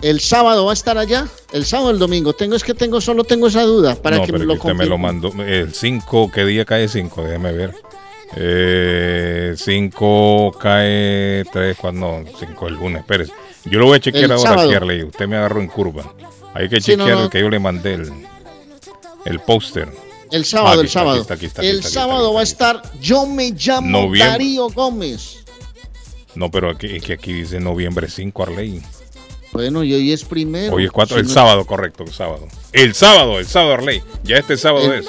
El 0.00 0.20
sábado 0.20 0.64
va 0.64 0.70
a 0.70 0.74
estar 0.74 0.96
allá. 0.96 1.26
El 1.52 1.64
sábado 1.64 1.88
o 1.88 1.90
el 1.90 1.98
domingo. 1.98 2.34
Tengo 2.34 2.54
es 2.54 2.62
que 2.62 2.72
tengo 2.74 3.00
solo 3.00 3.24
tengo 3.24 3.48
esa 3.48 3.62
duda 3.62 3.96
para 3.96 4.18
no, 4.18 4.26
que 4.26 4.32
pero 4.32 4.44
me 4.44 4.46
lo 4.46 4.54
usted 4.54 4.74
me 4.74 4.86
lo 4.86 4.96
confirme. 4.96 5.32
mandó. 5.32 5.44
El 5.44 5.74
5, 5.74 6.30
¿qué 6.32 6.44
día 6.44 6.64
cae 6.64 6.86
5? 6.86 7.20
Déjeme 7.24 7.52
ver. 7.52 7.74
Eh, 8.36 9.54
5 9.56 10.52
cae 10.60 11.44
3, 11.52 11.76
cuando 11.76 12.20
no, 12.22 12.24
5 12.38 12.68
el 12.68 12.74
lunes, 12.74 13.00
espérese. 13.00 13.32
Yo 13.64 13.78
lo 13.78 13.86
voy 13.86 13.96
a 13.96 14.00
chequear 14.00 14.24
El 14.24 14.32
ahora 14.32 14.62
Arley. 14.62 15.02
Usted 15.02 15.26
me 15.26 15.36
agarró 15.36 15.60
en 15.60 15.68
curva. 15.68 16.14
Hay 16.54 16.68
que 16.68 16.76
Sí, 16.80 16.92
chequear 16.92 17.10
no. 17.18 17.24
el 17.24 17.30
que 17.30 17.40
yo 17.40 17.48
le 17.50 17.58
mandé, 17.58 17.94
el, 17.94 18.12
el 19.24 19.40
póster. 19.40 19.88
El 20.30 20.44
sábado, 20.44 20.80
el 20.82 20.88
sábado. 20.90 21.26
el 21.62 21.82
sábado 21.82 22.34
va 22.34 22.40
a 22.40 22.42
estar 22.42 22.82
Yo 23.00 23.24
me 23.26 23.50
llamo 23.52 23.88
Noviembre. 23.88 24.28
Darío 24.30 24.68
Gómez. 24.68 25.38
No, 26.34 26.50
pero 26.50 26.70
aquí, 26.70 26.96
es 26.96 27.02
que 27.02 27.14
aquí 27.14 27.32
dice 27.32 27.58
noviembre 27.58 28.08
5, 28.08 28.42
Arley. 28.42 28.82
Bueno, 29.52 29.82
y 29.82 29.94
hoy 29.94 30.12
es 30.12 30.24
primero. 30.24 30.74
Hoy 30.74 30.84
es 30.84 30.90
4, 30.92 31.16
Si 31.16 31.20
el 31.22 31.26
no- 31.28 31.32
sábado, 31.32 31.64
correcto, 31.64 32.04
el 32.04 32.12
sábado. 32.12 32.46
El 32.72 32.94
sábado, 32.94 33.38
el 33.38 33.46
sábado, 33.46 33.74
Arley. 33.74 34.02
Ya 34.22 34.36
este 34.36 34.56
sábado 34.58 34.92
El- 34.92 35.00
es. 35.00 35.06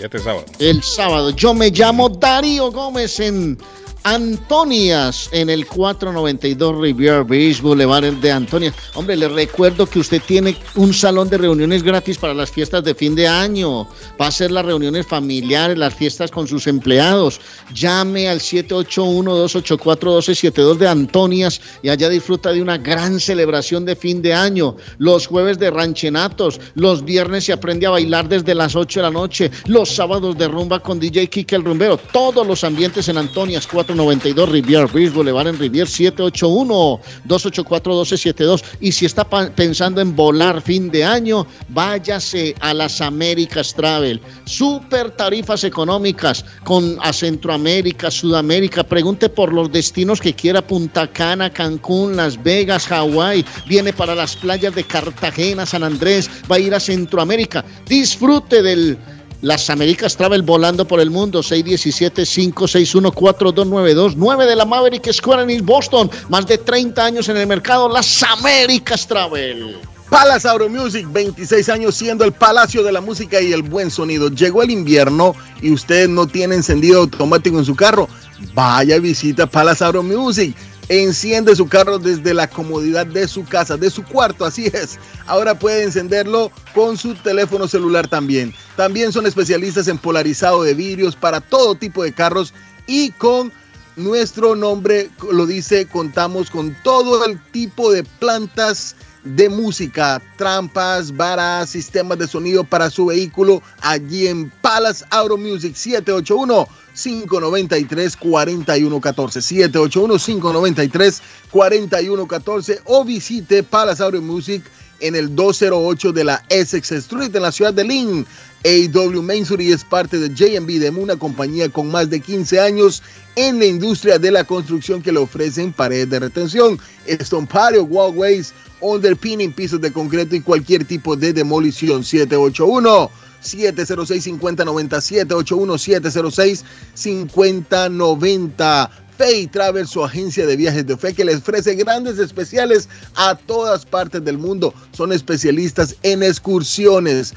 Este 0.00 0.18
sábado. 0.18 0.46
El 0.58 0.82
sábado. 0.82 1.30
Yo 1.30 1.52
me 1.52 1.70
llamo 1.70 2.08
Darío 2.08 2.72
Gómez 2.72 3.20
en 3.20 3.58
Antonias, 4.02 5.28
en 5.30 5.50
el 5.50 5.66
492 5.66 6.78
Riviera 6.78 7.22
Beach 7.22 7.60
Boulevard 7.60 8.14
de 8.14 8.32
Antonias. 8.32 8.74
Hombre, 8.94 9.14
le 9.16 9.28
recuerdo 9.28 9.84
que 9.86 9.98
usted 9.98 10.22
tiene 10.26 10.56
un 10.76 10.94
salón 10.94 11.28
de 11.28 11.36
reuniones 11.36 11.82
gratis 11.82 12.16
para 12.16 12.32
las 12.32 12.50
fiestas 12.50 12.82
de 12.82 12.94
fin 12.94 13.14
de 13.14 13.28
año. 13.28 13.86
Va 14.18 14.24
a 14.24 14.28
hacer 14.28 14.50
las 14.50 14.64
reuniones 14.64 15.06
familiares, 15.06 15.76
las 15.76 15.94
fiestas 15.94 16.30
con 16.30 16.48
sus 16.48 16.66
empleados. 16.66 17.42
Llame 17.74 18.30
al 18.30 18.40
781-284-1272 18.40 20.78
de 20.78 20.88
Antonias 20.88 21.60
y 21.82 21.90
allá 21.90 22.08
disfruta 22.08 22.52
de 22.52 22.62
una 22.62 22.78
gran 22.78 23.20
celebración 23.20 23.84
de 23.84 23.96
fin 23.96 24.22
de 24.22 24.32
año. 24.32 24.76
Los 24.96 25.26
jueves 25.26 25.58
de 25.58 25.70
ranchenatos, 25.70 26.58
los 26.74 27.04
viernes 27.04 27.44
se 27.44 27.52
aprende 27.52 27.86
a 27.86 27.90
bailar 27.90 28.26
desde 28.28 28.54
las 28.54 28.76
8 28.76 29.00
de 29.00 29.04
la 29.04 29.10
noche, 29.10 29.50
los 29.66 29.94
sábados 29.94 30.38
de 30.38 30.48
rumba 30.48 30.80
con 30.80 30.98
DJ 30.98 31.28
Kike 31.28 31.56
el 31.56 31.64
Rumbero, 31.64 31.98
todos 32.12 32.46
los 32.46 32.64
ambientes 32.64 33.08
en 33.08 33.18
Antonias 33.18 33.66
492 33.90 34.48
Riviera 34.48 34.86
Beach 34.86 35.12
Boulevard 35.12 35.48
en 35.48 35.58
Riviera 35.58 35.88
781-284-1272 35.88 38.62
y 38.80 38.92
si 38.92 39.06
está 39.06 39.28
pensando 39.28 40.00
en 40.00 40.14
volar 40.14 40.62
fin 40.62 40.88
de 40.90 41.04
año, 41.04 41.44
váyase 41.68 42.54
a 42.60 42.72
las 42.74 43.00
Américas 43.00 43.74
Travel. 43.74 44.20
Super 44.44 45.10
tarifas 45.10 45.64
económicas 45.64 46.44
con 46.64 46.96
a 47.00 47.12
Centroamérica, 47.12 48.08
Sudamérica. 48.10 48.84
Pregunte 48.84 49.28
por 49.28 49.52
los 49.52 49.72
destinos 49.72 50.20
que 50.20 50.34
quiera, 50.34 50.66
Punta 50.66 51.06
Cana, 51.08 51.50
Cancún, 51.50 52.16
Las 52.16 52.42
Vegas, 52.42 52.86
Hawái. 52.86 53.44
Viene 53.66 53.92
para 53.92 54.14
las 54.14 54.36
playas 54.36 54.74
de 54.74 54.84
Cartagena, 54.84 55.66
San 55.66 55.82
Andrés, 55.82 56.30
va 56.50 56.56
a 56.56 56.60
ir 56.60 56.74
a 56.74 56.80
Centroamérica. 56.80 57.62
Disfrute 57.86 58.62
del 58.62 58.96
las 59.42 59.68
Américas 59.70 60.16
Travel 60.16 60.42
volando 60.42 60.84
por 60.86 61.00
el 61.00 61.10
mundo, 61.10 61.40
617-561-4292, 61.40 64.14
9 64.16 64.46
de 64.46 64.56
la 64.56 64.64
Maverick 64.64 65.12
Square 65.12 65.52
en 65.52 65.64
Boston, 65.64 66.10
más 66.28 66.46
de 66.46 66.58
30 66.58 67.04
años 67.04 67.28
en 67.28 67.36
el 67.36 67.46
mercado, 67.46 67.88
las 67.88 68.20
Américas 68.22 69.06
Travel. 69.06 69.76
Palace 70.10 70.48
Music, 70.68 71.06
26 71.08 71.68
años 71.68 71.94
siendo 71.94 72.24
el 72.24 72.32
palacio 72.32 72.82
de 72.82 72.90
la 72.90 73.00
música 73.00 73.40
y 73.40 73.52
el 73.52 73.62
buen 73.62 73.92
sonido. 73.92 74.28
Llegó 74.28 74.64
el 74.64 74.72
invierno 74.72 75.36
y 75.62 75.72
usted 75.72 76.08
no 76.08 76.26
tiene 76.26 76.56
encendido 76.56 77.02
automático 77.02 77.56
en 77.58 77.64
su 77.64 77.76
carro. 77.76 78.08
Vaya 78.52 78.98
visita 78.98 79.46
Palace 79.46 79.84
Auto 79.84 80.02
Music. 80.02 80.56
Enciende 80.90 81.54
su 81.54 81.68
carro 81.68 82.00
desde 82.00 82.34
la 82.34 82.48
comodidad 82.48 83.06
de 83.06 83.28
su 83.28 83.44
casa, 83.44 83.76
de 83.76 83.90
su 83.90 84.02
cuarto, 84.04 84.44
así 84.44 84.66
es. 84.72 84.98
Ahora 85.26 85.56
puede 85.56 85.84
encenderlo 85.84 86.50
con 86.74 86.98
su 86.98 87.14
teléfono 87.14 87.68
celular 87.68 88.08
también. 88.08 88.52
También 88.74 89.12
son 89.12 89.24
especialistas 89.24 89.86
en 89.86 89.98
polarizado 89.98 90.64
de 90.64 90.74
vidrios 90.74 91.14
para 91.14 91.40
todo 91.40 91.76
tipo 91.76 92.02
de 92.02 92.12
carros 92.12 92.52
y 92.88 93.12
con 93.12 93.52
nuestro 93.94 94.56
nombre 94.56 95.10
lo 95.30 95.46
dice, 95.46 95.86
contamos 95.86 96.50
con 96.50 96.76
todo 96.82 97.24
el 97.24 97.40
tipo 97.52 97.92
de 97.92 98.02
plantas 98.02 98.96
de 99.24 99.48
música, 99.48 100.20
trampas, 100.36 101.14
varas, 101.14 101.70
sistemas 101.70 102.18
de 102.18 102.26
sonido 102.26 102.64
para 102.64 102.90
su 102.90 103.06
vehículo 103.06 103.62
allí 103.82 104.26
en 104.26 104.50
Palace 104.62 105.04
Auto 105.10 105.36
Music 105.36 105.74
781 105.74 106.66
593 106.94 108.16
4114 108.16 109.42
781 109.42 110.18
593 110.18 111.22
4114 111.50 112.80
o 112.84 113.04
visite 113.04 113.62
Palace 113.62 114.02
Auto 114.02 114.20
Music 114.22 114.64
en 115.00 115.16
el 115.16 115.34
208 115.34 116.12
de 116.12 116.24
la 116.24 116.44
Essex 116.48 116.92
Street 116.92 117.34
en 117.34 117.42
la 117.42 117.52
ciudad 117.52 117.74
de 117.74 117.84
Lynn. 117.84 118.26
AW 118.62 119.22
Mainsury 119.22 119.72
es 119.72 119.84
parte 119.84 120.18
de 120.18 120.28
JB 120.28 120.80
de 120.80 120.90
una 120.90 121.16
compañía 121.16 121.70
con 121.70 121.90
más 121.90 122.10
de 122.10 122.20
15 122.20 122.60
años 122.60 123.02
en 123.34 123.58
la 123.58 123.64
industria 123.64 124.18
de 124.18 124.30
la 124.30 124.44
construcción 124.44 125.00
que 125.00 125.12
le 125.12 125.18
ofrecen 125.18 125.72
paredes 125.72 126.10
de 126.10 126.18
retención, 126.18 126.78
estompario, 127.06 127.84
walkways, 127.84 128.52
underpinning, 128.80 129.52
pisos 129.52 129.80
de 129.80 129.90
concreto 129.92 130.36
y 130.36 130.42
cualquier 130.42 130.84
tipo 130.84 131.16
de 131.16 131.32
demolición. 131.32 132.04
781 132.04 133.10
706 133.40 134.24
5090 134.24 135.00
781 135.00 135.78
706 135.78 136.64
5090 136.94 138.90
Fay 139.20 139.48
Travel, 139.48 139.86
su 139.86 140.02
agencia 140.02 140.46
de 140.46 140.56
viajes 140.56 140.86
de 140.86 140.96
fe 140.96 141.12
que 141.12 141.26
les 141.26 141.36
ofrece 141.36 141.74
grandes 141.74 142.18
especiales 142.18 142.88
a 143.16 143.34
todas 143.34 143.84
partes 143.84 144.24
del 144.24 144.38
mundo. 144.38 144.72
Son 144.92 145.12
especialistas 145.12 145.94
en 146.02 146.22
excursiones. 146.22 147.34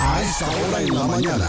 A 0.00 0.22
esta 0.22 0.48
hora 0.48 0.80
en 0.80 0.94
la 0.94 1.08
mañana. 1.08 1.48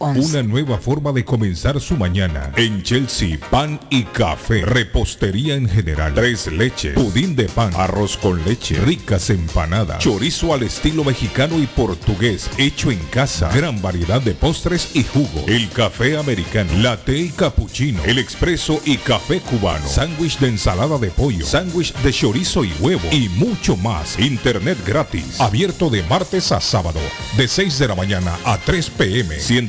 781-549-7511. 0.00 0.30
Una 0.30 0.42
nueva 0.42 0.78
forma 0.78 1.12
de 1.12 1.24
comenzar 1.24 1.78
su 1.80 1.96
mañana. 1.96 2.52
En 2.56 2.82
Chelsea, 2.82 3.38
pan 3.50 3.78
y 3.90 4.04
café. 4.04 4.62
Repostería 4.64 5.54
en 5.54 5.68
general. 5.68 6.14
Tres 6.14 6.46
leches. 6.46 6.94
Pudín 6.94 7.36
de 7.36 7.44
pan. 7.44 7.70
Arroz 7.76 8.16
con 8.16 8.42
leche. 8.44 8.80
Ricas 8.80 9.28
empanadas. 9.30 9.98
Chorizo 9.98 10.54
al 10.54 10.62
estilo 10.62 11.04
mexicano 11.04 11.58
y 11.58 11.66
portugués. 11.66 12.50
Hecho 12.56 12.90
en 12.90 12.98
casa. 13.10 13.50
Gran 13.54 13.82
variedad 13.82 14.22
de 14.22 14.32
postres 14.32 14.96
y 14.96 15.04
jugo. 15.04 15.44
El 15.46 15.68
café 15.68 16.16
americano. 16.16 16.72
Latte 16.78 17.18
y 17.18 17.28
cappuccino. 17.28 18.02
El 18.04 18.18
expreso 18.18 18.80
y 18.84 18.96
café 18.96 19.40
cubano. 19.40 19.86
Sándwich 19.86 20.38
de 20.38 20.48
ensalada 20.48 20.98
de 20.98 21.10
pollo. 21.10 21.44
Sándwich 21.44 21.92
de 21.96 22.12
chorizo 22.12 22.64
y 22.64 22.72
huevo. 22.80 23.06
Y 23.12 23.28
mucho 23.28 23.76
más. 23.76 24.18
Internet 24.18 24.78
gratis. 24.86 25.38
Abierto 25.40 25.90
de 25.90 26.02
martes 26.04 26.52
a 26.52 26.60
sábado. 26.60 27.00
De 27.36 27.46
6 27.46 27.78
de 27.78 27.88
la 27.88 27.94
mañana 27.94 28.38
a 28.44 28.56
3 28.58 28.90
pm. 28.90 29.38
100 29.38 29.68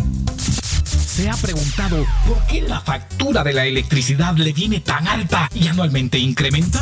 ¿Se 0.86 1.30
ha 1.30 1.36
preguntado 1.36 2.06
por 2.28 2.46
qué 2.48 2.62
la 2.62 2.82
factura 2.82 3.44
de 3.44 3.54
la 3.54 3.66
electricidad 3.66 4.36
le 4.36 4.52
viene 4.54 4.82
tan 4.82 5.08
alta 5.08 5.50
y 5.54 5.68
anualmente 5.68 6.20
incrementa? 6.20 6.82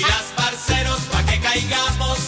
las 0.00 0.22
parceros 0.36 1.00
pa' 1.12 1.24
que 1.24 1.40
caigamos 1.40 2.18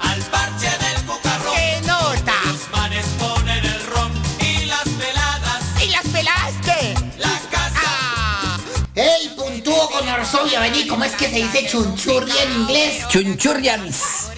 al 0.00 0.20
parche 0.22 0.70
del 0.84 1.02
cucarrón. 1.06 1.54
¡Qué 1.54 1.80
nota! 1.86 2.34
Los 2.46 2.70
manes 2.70 3.06
ponen 3.18 3.64
el 3.64 3.86
ron 3.86 4.12
y 4.40 4.64
las 4.66 4.88
peladas. 4.88 5.62
¿Y 5.82 5.88
las 5.90 6.06
pelaste? 6.08 6.94
La 7.18 7.40
casa. 7.50 7.80
Ah. 7.84 8.58
¡Ey, 8.94 9.32
puntúo 9.36 9.90
con 9.90 10.08
Orsobia! 10.08 10.60
Vení, 10.60 10.86
¿cómo 10.86 11.04
es 11.04 11.12
que 11.12 11.28
se 11.28 11.36
dice 11.36 11.66
chunchurria 11.68 12.42
en 12.42 12.52
inglés? 12.60 13.08
Chunchurrians. 13.08 14.30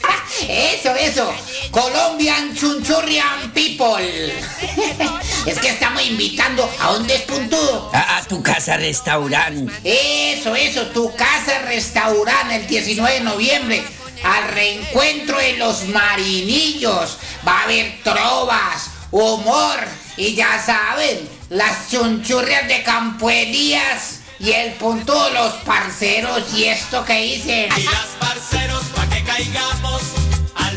Eso, 0.48 0.94
eso. 0.94 1.32
Colombian 1.70 2.54
Chunchurrian 2.54 3.52
People. 3.52 4.32
Es 5.46 5.60
que 5.60 5.68
estamos 5.68 6.04
invitando 6.04 6.68
a 6.80 6.92
dónde 6.92 7.14
es 7.14 7.22
puntudo. 7.22 7.90
A, 7.94 8.16
a 8.16 8.24
tu 8.24 8.42
casa 8.42 8.76
restaurante. 8.76 9.72
Eso, 9.84 10.56
eso, 10.56 10.86
tu 10.88 11.14
casa 11.14 11.60
restaurante 11.66 12.56
el 12.56 12.66
19 12.66 13.14
de 13.14 13.20
noviembre. 13.20 13.84
Al 14.24 14.48
reencuentro 14.48 15.38
de 15.38 15.56
los 15.56 15.86
marinillos. 15.88 17.18
Va 17.46 17.60
a 17.60 17.62
haber 17.62 18.02
trovas, 18.02 18.90
humor 19.12 19.78
y 20.16 20.34
ya 20.34 20.62
saben, 20.64 21.28
las 21.50 21.90
chunchurrias 21.90 22.66
de 22.68 22.82
Campo 22.82 23.30
Elías 23.30 24.20
y 24.38 24.52
el 24.52 24.72
puntudo 24.74 25.30
los 25.30 25.52
parceros 25.64 26.42
y 26.54 26.64
esto 26.64 27.04
que 27.04 27.20
dicen. 27.20 27.68
Y 27.76 27.82
las 27.82 28.06
parceros 28.18 28.84
pa' 28.94 29.08
que 29.08 29.22
caigamos 29.22 30.02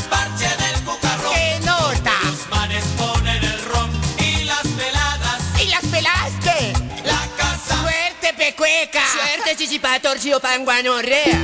parche 0.10 0.48
del 0.48 0.84
cucarrón. 0.84 1.34
¡Qué 1.34 1.60
nota! 1.66 2.14
Los 2.26 2.50
manes 2.50 2.84
ponen 2.98 3.44
el 3.44 3.66
ron 3.66 3.90
y 4.18 4.44
las 4.46 4.68
peladas. 4.68 5.62
¿Y 5.64 5.68
las 5.70 5.86
peladas 5.86 6.32
qué? 6.44 6.74
La 7.06 7.28
casa. 7.38 7.82
¡Suerte, 7.82 8.34
pecueca! 8.38 9.02
Suerte, 9.12 9.56
chichipa, 9.58 10.00
panguanorrea. 10.42 11.42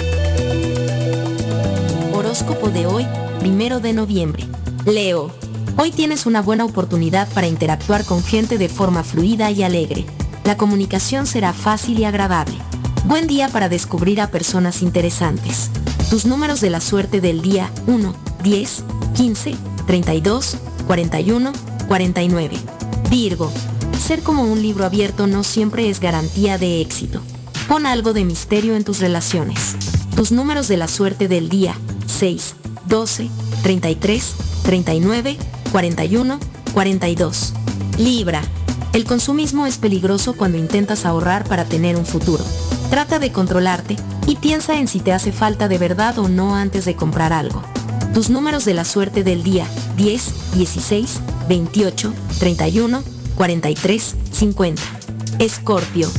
Horóscopo 2.14 2.70
de 2.70 2.86
hoy, 2.86 3.08
primero 3.40 3.80
de 3.80 3.94
noviembre. 3.94 4.46
Leo. 4.86 5.32
Hoy 5.78 5.92
tienes 5.92 6.26
una 6.26 6.42
buena 6.42 6.64
oportunidad 6.64 7.28
para 7.34 7.48
interactuar 7.48 8.06
con 8.06 8.24
gente 8.24 8.58
de 8.58 8.70
forma 8.70 9.04
fluida 9.04 9.52
y 9.52 9.64
alegre. 9.64 10.06
La 10.46 10.58
comunicación 10.58 11.28
será 11.28 11.54
fácil 11.54 12.00
y 12.00 12.06
agradable. 12.06 12.56
Buen 13.06 13.28
día 13.28 13.50
para 13.50 13.68
descubrir 13.68 14.22
a 14.22 14.32
personas 14.32 14.82
interesantes. 14.82 15.70
Tus 16.10 16.26
números 16.26 16.62
de 16.62 16.70
la 16.70 16.82
suerte 16.82 17.20
del 17.20 17.42
día 17.42 17.72
1, 17.88 18.16
10, 18.46 18.84
15, 19.16 19.56
32, 19.88 20.58
41, 20.86 21.52
49. 21.88 22.58
Virgo. 23.10 23.52
Ser 24.00 24.22
como 24.22 24.44
un 24.44 24.62
libro 24.62 24.86
abierto 24.86 25.26
no 25.26 25.44
siempre 25.44 25.90
es 25.90 26.00
garantía 26.00 26.60
de 26.60 26.80
éxito. 26.80 27.22
Pon 27.68 27.88
algo 27.88 28.14
de 28.14 28.24
misterio 28.24 28.76
en 28.76 28.84
tus 28.84 29.00
relaciones. 29.00 29.76
Tus 30.16 30.32
números 30.32 30.68
de 30.68 30.78
la 30.78 30.88
suerte 30.88 31.28
del 31.28 31.50
día 31.50 31.76
6, 32.06 32.54
12, 32.86 33.30
33, 33.64 34.36
39, 34.62 35.38
41, 35.72 36.40
42. 36.72 37.54
Libra. 37.98 38.44
El 38.94 39.06
consumismo 39.06 39.66
es 39.66 39.80
peligroso 39.80 40.36
cuando 40.38 40.60
intentas 40.60 41.08
ahorrar 41.08 41.46
para 41.46 41.66
tener 41.66 41.96
un 41.96 42.06
futuro. 42.06 42.46
Trata 42.92 43.18
de 43.18 43.32
controlarte 43.32 43.96
y 44.28 44.36
piensa 44.36 44.78
en 44.78 44.88
si 44.88 45.00
te 45.00 45.14
hace 45.14 45.32
falta 45.32 45.68
de 45.68 45.80
verdad 45.80 46.20
o 46.20 46.30
no 46.30 46.56
antes 46.56 46.86
de 46.86 46.96
comprar 46.96 47.34
algo. 47.34 47.64
Tus 48.16 48.30
números 48.30 48.64
de 48.64 48.74
la 48.74 48.86
suerte 48.86 49.26
del 49.26 49.44
día 49.44 49.68
10, 49.98 50.54
16, 50.56 51.20
28, 51.50 52.14
31, 52.40 53.04
43, 53.36 54.16
50. 54.32 54.82
Escorpio. 55.40 56.10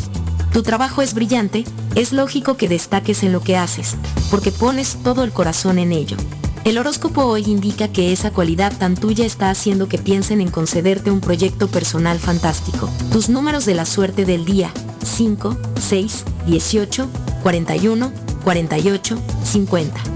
Tu 0.53 0.63
trabajo 0.63 1.01
es 1.01 1.15
brillante, 1.15 1.65
es 1.95 2.13
lógico 2.13 2.59
que 2.59 2.69
destaques 2.69 3.23
en 3.23 3.33
lo 3.33 3.41
que 3.41 3.57
haces, 3.57 3.97
porque 4.31 4.53
pones 4.53 4.99
todo 5.03 5.25
el 5.25 5.33
corazón 5.33 5.79
en 5.79 5.93
ello. 5.93 6.19
El 6.65 6.77
horóscopo 6.77 7.23
hoy 7.25 7.45
indica 7.47 7.89
que 7.89 8.13
esa 8.13 8.31
cualidad 8.31 8.77
tan 8.77 8.95
tuya 8.95 9.25
está 9.25 9.49
haciendo 9.49 9.89
que 9.89 9.97
piensen 9.97 10.43
en 10.43 10.51
concederte 10.51 11.11
un 11.11 11.23
proyecto 11.23 11.67
personal 11.67 12.19
fantástico. 12.19 12.91
Tus 13.11 13.31
números 13.31 13.65
de 13.65 13.75
la 13.75 13.87
suerte 13.87 14.27
del 14.27 14.45
día 14.45 14.71
5, 15.03 15.57
6, 15.81 16.25
18, 16.47 17.09
41, 17.43 18.13
48, 18.45 19.19
50. 19.45 20.16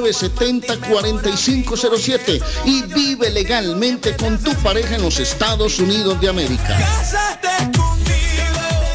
617-970-4507 0.00 2.42
y 2.64 2.82
vive 2.82 3.30
legalmente 3.30 4.16
con 4.16 4.38
tu 4.38 4.52
pareja 4.62 4.96
en 4.96 5.02
los 5.02 5.18
Estados 5.18 5.78
Unidos 5.78 6.20
de 6.20 6.28
América. 6.28 6.78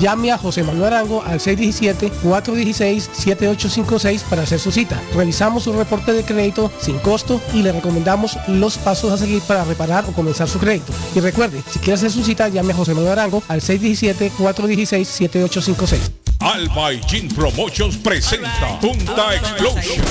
Llame 0.00 0.32
a 0.32 0.38
José 0.38 0.62
Manuel 0.62 0.94
Arango 0.94 1.22
al 1.22 1.38
617-416-7856 1.40 4.22
para 4.22 4.42
hacer 4.42 4.58
su 4.58 4.72
cita. 4.72 5.00
Revisamos 5.14 5.64
su 5.64 5.72
reporte 5.72 6.12
de 6.12 6.24
crédito 6.24 6.70
sin 6.80 6.98
costo 6.98 7.40
y 7.52 7.62
le 7.62 7.72
recomendamos 7.72 8.38
los 8.48 8.78
pasos 8.78 9.12
a 9.12 9.18
seguir 9.18 9.42
para 9.42 9.64
reparar 9.64 10.04
o 10.08 10.12
comenzar 10.12 10.48
su 10.48 10.58
crédito. 10.58 10.92
Y 11.14 11.20
recuerde, 11.20 11.62
si 11.70 11.78
quiere 11.78 11.92
hacer 11.94 12.10
su 12.10 12.24
cita, 12.24 12.48
llame 12.48 12.72
a 12.72 12.76
José 12.76 12.94
Manuel 12.94 13.12
Arango 13.12 13.42
al 13.48 13.60
617-416-7856. 13.60 15.98
Alba 16.40 16.92
y 16.92 17.00
Gin 17.04 17.28
Promotions 17.28 17.96
presenta 17.96 18.80
Punta 18.80 19.34
Explosion. 19.34 20.04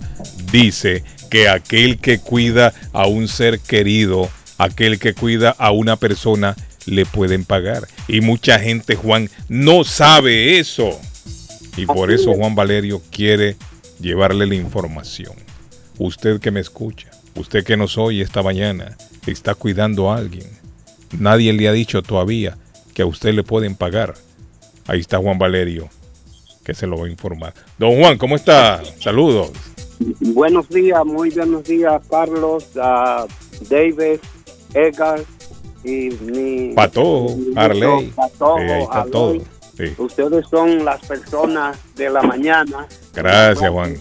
dice 0.52 1.02
que 1.30 1.48
aquel 1.48 1.96
que 1.96 2.18
cuida 2.18 2.74
a 2.92 3.06
un 3.06 3.26
ser 3.26 3.58
querido, 3.60 4.28
aquel 4.62 4.98
que 4.98 5.14
cuida 5.14 5.54
a 5.58 5.70
una 5.70 5.96
persona, 5.96 6.54
le 6.86 7.06
pueden 7.06 7.44
pagar. 7.44 7.88
Y 8.08 8.20
mucha 8.20 8.58
gente, 8.58 8.94
Juan, 8.94 9.30
no 9.48 9.84
sabe 9.84 10.58
eso. 10.58 11.00
Y 11.76 11.86
por 11.86 12.10
eso 12.10 12.34
Juan 12.34 12.54
Valerio 12.54 13.00
quiere 13.10 13.56
llevarle 14.00 14.46
la 14.46 14.54
información. 14.54 15.32
Usted 15.98 16.40
que 16.40 16.50
me 16.50 16.60
escucha, 16.60 17.10
usted 17.36 17.64
que 17.64 17.76
nos 17.76 17.96
oye 17.96 18.22
esta 18.22 18.42
mañana, 18.42 18.96
está 19.26 19.54
cuidando 19.54 20.10
a 20.10 20.16
alguien. 20.16 20.48
Nadie 21.18 21.52
le 21.52 21.68
ha 21.68 21.72
dicho 21.72 22.02
todavía 22.02 22.56
que 22.94 23.02
a 23.02 23.06
usted 23.06 23.32
le 23.32 23.42
pueden 23.42 23.74
pagar. 23.74 24.14
Ahí 24.86 25.00
está 25.00 25.18
Juan 25.18 25.38
Valerio, 25.38 25.88
que 26.64 26.74
se 26.74 26.86
lo 26.86 26.98
va 26.98 27.06
a 27.06 27.10
informar. 27.10 27.54
Don 27.78 27.98
Juan, 27.98 28.18
¿cómo 28.18 28.36
está? 28.36 28.82
Saludos. 29.00 29.52
Buenos 30.20 30.68
días, 30.68 31.04
muy 31.04 31.30
buenos 31.30 31.64
días, 31.64 32.00
Carlos, 32.10 32.64
a 32.76 33.26
David, 33.68 34.18
Edgar 34.74 35.20
y 35.84 36.10
mi. 36.22 36.72
Pato, 36.74 37.26
mi- 37.36 37.52
Arley. 37.56 38.12
Pato, 38.14 38.56
Sí, 38.58 38.62
ahí 38.64 38.82
está 38.82 38.98
Arley. 39.00 39.12
todo. 39.12 39.34
Sí. 39.76 39.94
Ustedes 39.98 40.46
son 40.50 40.84
las 40.84 41.00
personas 41.06 41.78
de 41.96 42.10
la 42.10 42.22
mañana. 42.22 42.86
Gracias, 43.14 43.70
Juan. 43.70 43.96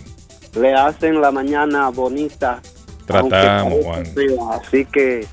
Le 0.59 0.73
hacen 0.73 1.21
la 1.21 1.31
mañana 1.31 1.89
bonita. 1.89 2.61
Tratamos, 3.05 3.85
Juan. 3.85 4.03
Así 4.51 4.85
que 4.85 5.25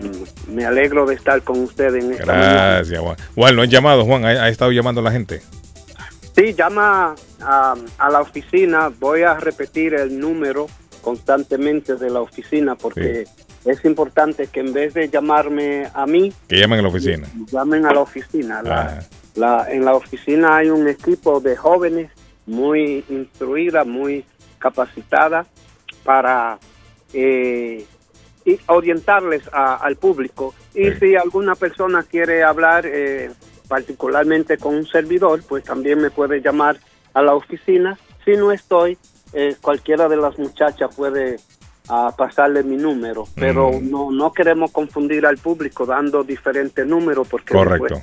mm, 0.00 0.52
me 0.54 0.64
alegro 0.64 1.04
de 1.06 1.14
estar 1.16 1.42
con 1.42 1.60
ustedes 1.64 2.02
en 2.04 2.12
esta 2.12 2.26
mañana. 2.26 2.52
Gracias, 2.76 3.00
Juan. 3.00 3.16
Juan, 3.34 3.56
lo 3.56 3.62
han 3.62 3.68
llamado, 3.70 4.04
Juan. 4.04 4.24
Ha, 4.24 4.28
ha 4.28 4.48
estado 4.48 4.72
llamando 4.72 5.00
a 5.00 5.04
la 5.04 5.10
gente. 5.12 5.42
Sí, 6.36 6.54
llama 6.54 7.14
a, 7.42 7.74
a 7.98 8.10
la 8.10 8.20
oficina. 8.20 8.90
Voy 8.98 9.22
a 9.22 9.34
repetir 9.34 9.94
el 9.94 10.18
número 10.18 10.66
constantemente 11.02 11.96
de 11.96 12.08
la 12.10 12.20
oficina 12.20 12.74
porque 12.76 13.24
es 13.64 13.84
importante 13.84 14.46
que 14.46 14.60
en 14.60 14.72
vez 14.72 14.94
de 14.94 15.08
llamarme 15.08 15.88
a 15.94 16.06
mí, 16.06 16.32
Que 16.48 16.56
llamen 16.58 16.78
a 16.80 16.82
la 16.82 16.88
oficina. 16.88 17.28
llamen 17.52 17.86
a 17.86 17.92
la 17.92 18.00
oficina. 18.00 18.62
La- 18.62 19.02
la- 19.34 19.66
en 19.70 19.84
la 19.84 19.94
oficina 19.94 20.56
hay 20.56 20.70
un 20.70 20.88
equipo 20.88 21.40
de 21.40 21.56
jóvenes 21.56 22.10
muy 22.46 23.04
instruida, 23.08 23.84
muy 23.84 24.24
capacitada 24.58 25.46
para 26.04 26.58
eh, 27.12 27.84
orientarles 28.68 29.42
a- 29.52 29.76
al 29.76 29.96
público. 29.96 30.54
Y 30.74 30.90
si 30.92 31.16
alguna 31.16 31.54
persona 31.54 32.02
quiere 32.02 32.42
hablar 32.42 32.84
eh, 32.86 33.30
particularmente 33.68 34.56
con 34.58 34.74
un 34.74 34.86
servidor, 34.86 35.42
pues 35.48 35.64
también 35.64 36.00
me 36.00 36.10
puede 36.10 36.40
llamar 36.40 36.78
a 37.14 37.22
la 37.22 37.34
oficina. 37.34 37.98
Si 38.24 38.32
no 38.32 38.50
estoy, 38.52 38.98
eh, 39.32 39.56
cualquiera 39.60 40.08
de 40.08 40.16
las 40.16 40.38
muchachas 40.38 40.94
puede 40.94 41.36
ah, 41.88 42.14
pasarle 42.16 42.62
mi 42.62 42.76
número, 42.76 43.26
pero 43.34 43.72
Mm. 43.72 43.90
no, 43.90 44.10
no 44.10 44.32
queremos 44.32 44.70
confundir 44.70 45.26
al 45.26 45.38
público 45.38 45.84
dando 45.86 46.22
diferentes 46.24 46.86
números 46.86 47.26
porque 47.28 47.52
Correcto. 47.52 48.02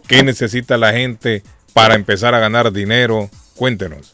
¿Qué 0.07 0.23
necesita 0.23 0.77
la 0.77 0.91
gente 0.93 1.43
para 1.73 1.95
empezar 1.95 2.34
a 2.35 2.39
ganar 2.39 2.72
dinero? 2.72 3.30
Cuéntenos. 3.56 4.14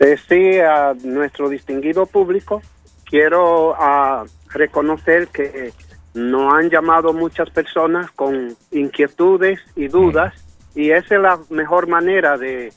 Eh, 0.00 0.16
sí, 0.28 0.58
a 0.60 0.94
nuestro 1.02 1.48
distinguido 1.48 2.06
público, 2.06 2.62
quiero 3.04 3.74
ah, 3.76 4.24
reconocer 4.50 5.28
que 5.28 5.72
nos 6.14 6.54
han 6.54 6.70
llamado 6.70 7.12
muchas 7.12 7.50
personas 7.50 8.10
con 8.12 8.56
inquietudes 8.70 9.60
y 9.76 9.88
dudas 9.88 10.34
y 10.74 10.90
esa 10.90 11.16
es 11.16 11.20
la 11.20 11.38
mejor 11.50 11.86
manera 11.88 12.36
de 12.38 12.72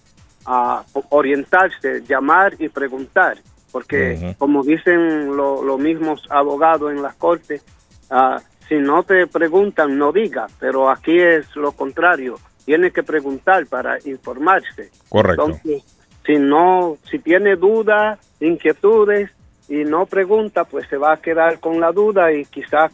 ah, 0.46 0.84
orientarse, 1.10 2.02
llamar 2.08 2.56
y 2.60 2.70
preguntar, 2.70 3.38
porque 3.72 4.16
como 4.38 4.64
dicen 4.64 5.36
lo- 5.38 5.64
los 5.64 5.80
mismos 5.80 6.24
abogados 6.30 6.92
en 6.92 7.02
las 7.04 7.16
cortes, 7.16 7.64
ah, 8.10 8.40
si 8.68 8.76
no 8.76 9.04
te 9.04 9.28
preguntan, 9.28 9.98
no 9.98 10.12
diga, 10.12 10.48
pero 10.60 10.90
aquí 10.90 11.20
es 11.20 11.56
lo 11.56 11.72
contrario, 11.74 12.40
tiene 12.66 12.92
que 12.92 13.04
preguntar 13.04 13.66
para 13.68 13.98
informarse. 14.06 14.90
Correcto. 15.10 15.46
Entonces, 15.46 15.84
si 16.26 16.38
no, 16.38 16.98
si 17.10 17.20
tiene 17.20 17.56
dudas, 17.56 18.20
inquietudes 18.40 19.32
y 19.68 19.84
no 19.84 20.06
pregunta, 20.06 20.66
pues 20.66 20.88
se 20.88 20.98
va 20.98 21.14
a 21.14 21.22
quedar 21.22 21.60
con 21.60 21.80
la 21.80 21.92
duda 21.92 22.34
y 22.34 22.46
quizás 22.46 22.92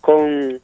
con 0.00 0.60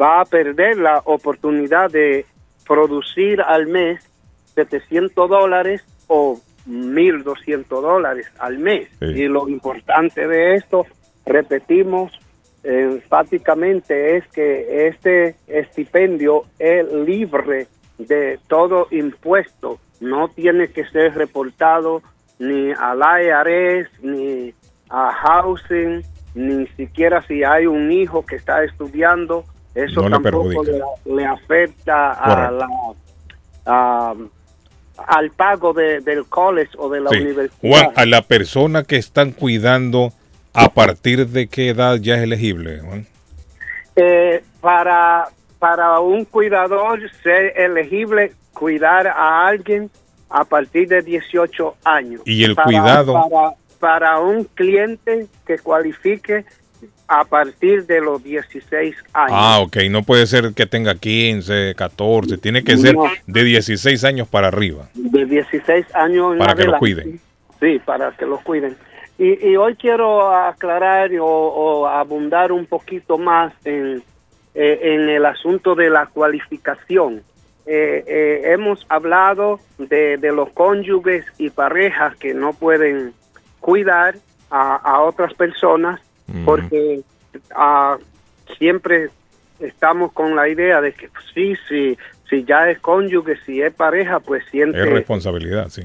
va 0.00 0.20
a 0.20 0.24
perder 0.24 0.78
la 0.78 1.02
oportunidad 1.04 1.90
de 1.90 2.26
producir 2.66 3.40
al 3.40 3.66
mes 3.66 4.06
700 4.54 5.28
dólares 5.28 5.84
o 6.06 6.38
1.200 6.68 7.66
dólares 7.68 8.30
al 8.38 8.58
mes. 8.58 8.88
Y 9.00 9.26
lo 9.28 9.48
importante 9.48 10.26
de 10.26 10.54
esto, 10.54 10.86
repetimos 11.24 12.12
enfáticamente, 12.62 14.16
es 14.16 14.26
que 14.28 14.88
este 14.88 15.36
estipendio 15.46 16.44
es 16.58 16.92
libre 16.92 17.68
de 17.98 18.38
todo 18.48 18.86
impuesto, 18.90 19.78
no 20.00 20.28
tiene 20.28 20.68
que 20.68 20.84
ser 20.88 21.14
reportado 21.14 22.02
ni 22.38 22.70
al 22.72 23.00
IRS, 23.00 23.88
ni 24.02 24.54
a 24.90 25.12
Housing, 25.12 26.02
ni 26.34 26.66
siquiera 26.76 27.22
si 27.26 27.42
hay 27.42 27.66
un 27.66 27.90
hijo 27.90 28.24
que 28.24 28.36
está 28.36 28.62
estudiando, 28.62 29.44
eso 29.74 30.02
No 30.02 30.08
le 30.08 30.10
tampoco 30.30 30.62
le, 30.64 30.80
le 31.16 31.26
afecta 31.26 32.12
a 32.12 32.50
la, 32.50 32.68
a- 33.66 34.14
al 35.06 35.30
pago 35.30 35.72
de- 35.72 36.00
del 36.00 36.26
college 36.26 36.70
o 36.78 36.88
de 36.88 37.00
la 37.00 37.10
Sí. 37.10 37.18
universidad. 37.20 37.58
Juan, 37.60 37.90
a 37.94 38.06
la 38.06 38.22
persona 38.22 38.82
que 38.84 38.96
están 38.96 39.32
cuidando, 39.32 40.12
¿a 40.54 40.68
partir 40.70 41.28
de 41.28 41.46
qué 41.48 41.68
edad 41.70 41.96
ya 41.96 42.16
es 42.16 42.22
elegible, 42.22 42.80
Juan? 42.80 43.06
Eh, 43.96 44.42
para, 44.60 45.26
para 45.58 46.00
un 46.00 46.24
cuidador 46.24 47.00
ser 47.22 47.52
elegible 47.56 48.32
cuidar 48.52 49.06
a 49.08 49.46
alguien 49.46 49.90
a 50.30 50.44
partir 50.44 50.88
de 50.88 51.02
18 51.02 51.76
años. 51.84 52.20
¿Y 52.24 52.44
el 52.44 52.54
Para- 52.54 52.64
cuidado? 52.66 53.14
Para, 53.30 53.50
para 53.78 54.18
un 54.20 54.44
cliente 54.44 55.26
que 55.46 55.58
cualifique 55.58 56.44
a 57.10 57.24
partir 57.24 57.86
de 57.86 58.00
los 58.02 58.22
16 58.22 58.94
años. 59.14 59.30
Ah, 59.32 59.60
ok, 59.60 59.76
no 59.90 60.02
puede 60.02 60.26
ser 60.26 60.52
que 60.54 60.66
tenga 60.66 60.94
15, 60.94 61.74
14, 61.74 62.36
tiene 62.36 62.62
que 62.62 62.76
ser 62.76 62.94
No. 62.94 63.04
de 63.26 63.44
16 63.44 64.04
años 64.04 64.28
para 64.28 64.48
arriba. 64.48 64.88
de 64.94 65.24
16 65.24 65.86
años 65.94 66.32
en 66.34 66.38
Para 66.38 66.54
que 66.54 66.64
lo 66.64 66.76
adelante. 66.76 66.78
cuiden. 66.78 67.20
Sí, 67.60 67.78
para 67.84 68.10
que 68.12 68.26
lo 68.26 68.38
cuiden. 68.40 68.76
Y, 69.18 69.48
y 69.48 69.56
hoy 69.56 69.74
quiero 69.76 70.30
aclarar 70.30 71.10
o, 71.18 71.24
o 71.26 71.86
abundar 71.88 72.52
un 72.52 72.66
poquito 72.66 73.16
más 73.18 73.52
en, 73.64 74.02
eh, 74.60 74.94
en 74.94 75.08
el 75.08 75.24
asunto 75.24 75.74
de 75.76 75.88
la 75.88 76.06
cualificación. 76.06 77.22
eh, 77.70 78.02
eh, 78.06 78.40
hemos 78.54 78.84
hablado 78.88 79.60
de, 79.78 80.16
de 80.16 80.32
los 80.32 80.48
cónyuges 80.50 81.24
y 81.38 81.50
parejas 81.50 82.16
que 82.16 82.32
no 82.32 82.52
pueden 82.54 83.12
cuidar 83.60 84.14
a, 84.50 84.76
a 84.76 85.02
otras 85.02 85.34
personas 85.34 86.00
porque 86.44 87.00
ah, 87.54 87.98
siempre 88.58 89.08
estamos 89.60 90.12
con 90.12 90.34
la 90.34 90.48
idea 90.48 90.80
de 90.80 90.92
que 90.92 91.08
pues, 91.08 91.24
sí, 91.34 91.54
sí, 91.68 91.98
si 92.28 92.44
ya 92.44 92.70
es 92.70 92.78
cónyuge, 92.80 93.36
si 93.44 93.60
es 93.62 93.72
pareja, 93.74 94.20
pues 94.20 94.44
siente... 94.50 94.80
Es 94.80 94.90
responsabilidad, 94.90 95.68
sí. 95.68 95.82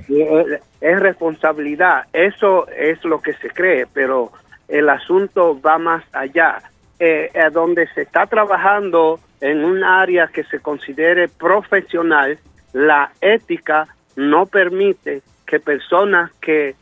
Es 0.82 1.00
responsabilidad, 1.00 2.06
eso 2.14 2.68
es 2.70 3.04
lo 3.06 3.22
que 3.22 3.34
se 3.34 3.50
cree, 3.50 3.86
pero 3.94 4.32
el 4.68 4.90
asunto 4.90 5.60
va 5.62 5.78
más 5.78 6.04
allá. 6.14 6.62
Eh, 7.00 7.32
eh, 7.34 7.50
donde 7.52 7.88
se 7.88 8.04
está 8.04 8.28
trabajando 8.28 9.20
en 9.42 9.66
un 9.66 9.84
área 9.84 10.28
que 10.28 10.44
se 10.46 10.60
considere 10.60 11.28
profesional, 11.28 12.38
la 12.72 13.12
ética 13.20 13.88
no 14.16 14.46
permite 14.46 15.22
que 15.46 15.60
personas 15.60 16.32
que 16.40 16.76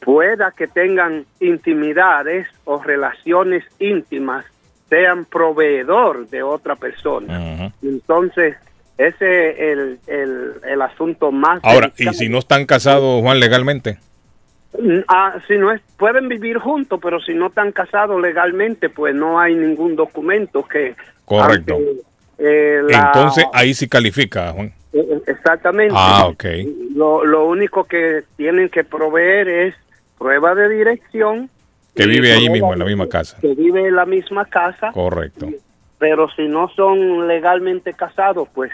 pueda 0.00 0.52
que 0.52 0.66
tengan 0.66 1.26
intimidades 1.40 2.48
o 2.64 2.82
relaciones 2.82 3.64
íntimas 3.78 4.44
sean 4.88 5.26
proveedor 5.26 6.28
de 6.28 6.42
otra 6.42 6.76
persona. 6.76 7.72
Entonces, 7.82 8.56
ese 8.98 9.50
es 9.50 9.58
el, 9.58 9.98
el, 10.06 10.52
el 10.66 10.82
asunto 10.82 11.30
más... 11.32 11.60
Ahora, 11.62 11.92
¿y 11.96 12.06
si 12.14 12.28
no 12.28 12.38
están 12.38 12.66
casados, 12.66 13.22
Juan, 13.22 13.40
legalmente? 13.40 13.98
Ah, 15.08 15.36
si 15.46 15.56
no 15.56 15.70
es, 15.72 15.80
pueden 15.98 16.28
vivir 16.28 16.58
juntos, 16.58 16.98
pero 17.02 17.20
si 17.20 17.32
no 17.34 17.46
están 17.46 17.70
casados 17.72 18.20
legalmente, 18.20 18.88
pues 18.88 19.14
no 19.14 19.38
hay 19.38 19.54
ningún 19.54 19.94
documento 19.96 20.64
que... 20.64 20.94
Correcto. 21.24 21.78
eh, 22.38 22.80
la- 22.82 23.06
Entonces, 23.14 23.44
ahí 23.52 23.72
sí 23.74 23.88
califica, 23.88 24.50
Juan. 24.52 24.72
eh, 24.92 25.20
Exactamente. 25.26 25.94
Ah, 25.96 26.26
ok. 26.26 26.44
Lo, 26.94 27.24
lo 27.24 27.46
único 27.46 27.84
que 27.84 28.22
tienen 28.36 28.68
que 28.68 28.82
proveer 28.84 29.48
es 29.48 29.74
prueba 30.18 30.54
de 30.54 30.68
dirección. 30.68 31.48
Que 31.94 32.06
vive 32.06 32.32
ahí 32.32 32.48
mismo, 32.48 32.72
en 32.72 32.80
la 32.80 32.84
misma 32.84 33.08
casa. 33.08 33.36
Que 33.40 33.54
vive 33.54 33.86
en 33.86 33.94
la 33.94 34.04
misma 34.04 34.44
casa, 34.46 34.90
Correcto. 34.92 35.48
pero 35.98 36.28
si 36.30 36.48
no 36.48 36.68
son 36.70 37.28
legalmente 37.28 37.92
casados, 37.94 38.48
pues 38.52 38.72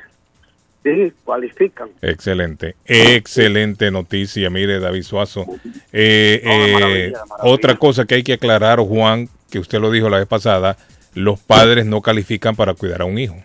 sí, 0.82 1.12
cualifican. 1.24 1.90
Excelente, 2.02 2.77
excelente 2.85 3.90
noticia. 3.90 4.51
Mire, 4.51 4.81
David 4.81 5.02
Suazo. 5.02 5.47
Eh, 5.93 6.43
eh, 6.44 7.12
Otra 7.40 7.77
cosa 7.77 8.05
que 8.05 8.16
hay 8.16 8.23
que 8.23 8.35
aclarar, 8.35 8.78
Juan, 8.81 9.28
que 9.51 9.59
usted 9.59 9.81
lo 9.81 9.90
dijo 9.90 10.09
la 10.09 10.19
vez 10.19 10.27
pasada, 10.27 10.77
los 11.15 11.40
padres 11.40 11.86
no 11.86 12.01
califican 12.01 12.55
para 12.57 12.74
cuidar 12.74 13.02
a 13.02 13.05
un 13.05 13.19
hijo, 13.19 13.36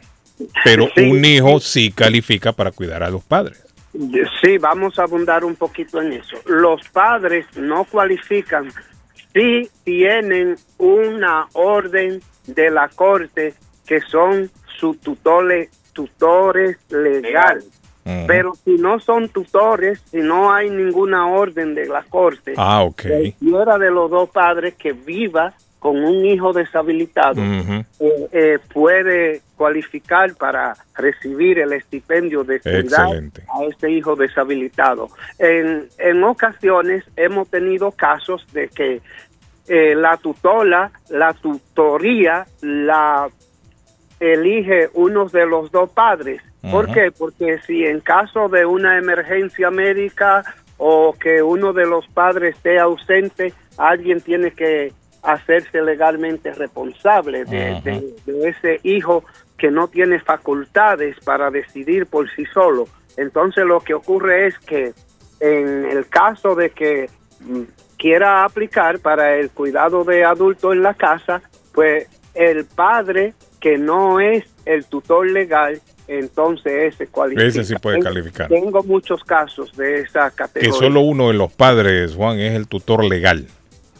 pero 0.64 0.88
un 0.98 1.26
hijo 1.26 1.60
sí 1.60 1.92
califica 1.92 2.52
para 2.52 2.72
cuidar 2.72 3.04
a 3.04 3.10
los 3.10 3.24
padres. 3.24 3.64
Sí, 4.42 4.58
vamos 4.58 5.00
a 5.00 5.04
abundar 5.04 5.46
un 5.46 5.56
poquito 5.56 6.02
en 6.02 6.14
eso. 6.14 6.38
Los 6.46 6.88
padres 6.90 7.46
no 7.56 7.86
cualifican 7.86 8.70
si 9.34 9.70
tienen 9.84 10.56
una 10.78 11.48
orden 11.54 12.22
de 12.46 12.70
la 12.70 12.90
corte 12.90 13.54
que 13.86 14.02
son 14.02 14.50
sus 14.78 15.00
tutores, 15.00 15.70
tutores 15.96 16.78
legales. 16.92 17.66
Pero 18.28 18.54
si 18.64 18.76
no 18.76 19.00
son 19.00 19.30
tutores, 19.30 20.00
si 20.12 20.18
no 20.18 20.54
hay 20.54 20.70
ninguna 20.70 21.26
orden 21.28 21.74
de 21.74 21.88
la 21.88 22.04
corte, 22.04 22.54
Ah, 22.56 22.84
ok. 22.84 23.02
cualquiera 23.42 23.80
de 23.80 23.90
los 23.90 24.12
dos 24.12 24.30
padres 24.30 24.76
que 24.76 24.94
viva 24.94 25.56
con 25.80 26.04
un 26.04 26.24
hijo 26.24 26.54
deshabilitado 26.54 27.42
eh, 27.44 27.84
eh, 28.32 28.60
puede 28.74 29.42
cualificar 29.56 30.36
para 30.36 30.76
recibir 30.96 31.58
el 31.60 31.74
estipendio 31.74 32.44
de 32.44 32.60
cuidar 32.60 33.08
a 33.48 33.64
este 33.70 33.90
hijo 33.92 34.16
deshabilitado. 34.16 35.10
En, 35.40 35.88
en 35.98 36.24
ocasiones 36.24 37.04
hemos 37.16 37.50
tenido 37.50 37.90
casos 37.92 38.46
de 38.54 38.68
que 38.68 39.02
eh, 39.68 39.96
la 39.96 40.18
tutola, 40.18 40.92
la 41.10 41.34
tutoría, 41.34 42.46
la 42.62 43.30
elige 44.20 44.90
uno 44.94 45.26
de 45.26 45.46
los 45.46 45.72
dos 45.72 45.90
padres. 45.92 46.42
¿Por 46.72 46.92
qué? 46.92 47.12
Porque 47.12 47.60
si 47.68 47.86
en 47.86 48.00
caso 48.00 48.50
de 48.50 48.66
una 48.66 48.98
emergencia 48.98 49.70
médica 49.70 50.44
o 50.78 51.14
que 51.20 51.42
uno 51.44 51.74
de 51.74 51.86
los 51.86 52.08
padres 52.08 52.56
esté 52.56 52.80
ausente, 52.80 53.54
alguien 53.78 54.20
tiene 54.22 54.52
que 54.52 54.92
hacerse 55.22 55.82
legalmente 55.82 56.52
responsable 56.54 57.46
de- 57.46 57.82
de 58.26 58.50
ese 58.50 58.80
hijo 58.84 59.24
que 59.58 59.70
no 59.72 59.88
tiene 59.88 60.20
facultades 60.20 61.18
para 61.24 61.50
decidir 61.52 62.06
por 62.08 62.30
sí 62.32 62.46
solo. 62.54 62.88
Entonces 63.18 63.64
lo 63.66 63.80
que 63.80 63.94
ocurre 63.94 64.48
es 64.48 64.58
que 64.60 64.94
en 65.40 65.86
el 65.86 66.08
caso 66.08 66.56
de 66.56 66.70
que 66.72 67.10
mm, 67.42 67.62
quiera 67.98 68.44
aplicar 68.44 69.00
para 69.00 69.36
el 69.36 69.50
cuidado 69.52 70.04
de 70.04 70.24
adulto 70.26 70.74
en 70.74 70.82
la 70.84 70.94
casa, 70.94 71.42
pues 71.74 72.08
el 72.34 72.66
padre 72.66 73.34
que 73.66 73.80
no 73.80 74.20
es 74.20 74.44
el 74.68 74.86
tutor 74.86 75.28
legal, 75.32 75.82
entonces 76.08 76.94
ese 76.94 77.08
cualifica. 77.08 77.48
Ese 77.48 77.64
sí 77.64 77.74
puede 77.82 78.00
calificar. 78.00 78.48
Tengo 78.48 78.84
muchos 78.84 79.24
casos 79.24 79.76
de 79.76 80.02
esa 80.02 80.30
Que 80.30 80.36
categoría. 80.36 80.72
solo 80.72 81.00
uno 81.00 81.30
de 81.30 81.34
los 81.34 81.52
padres, 81.52 82.14
Juan, 82.14 82.40
es 82.40 82.54
el 82.54 82.68
tutor 82.68 83.04
legal. 83.04 83.48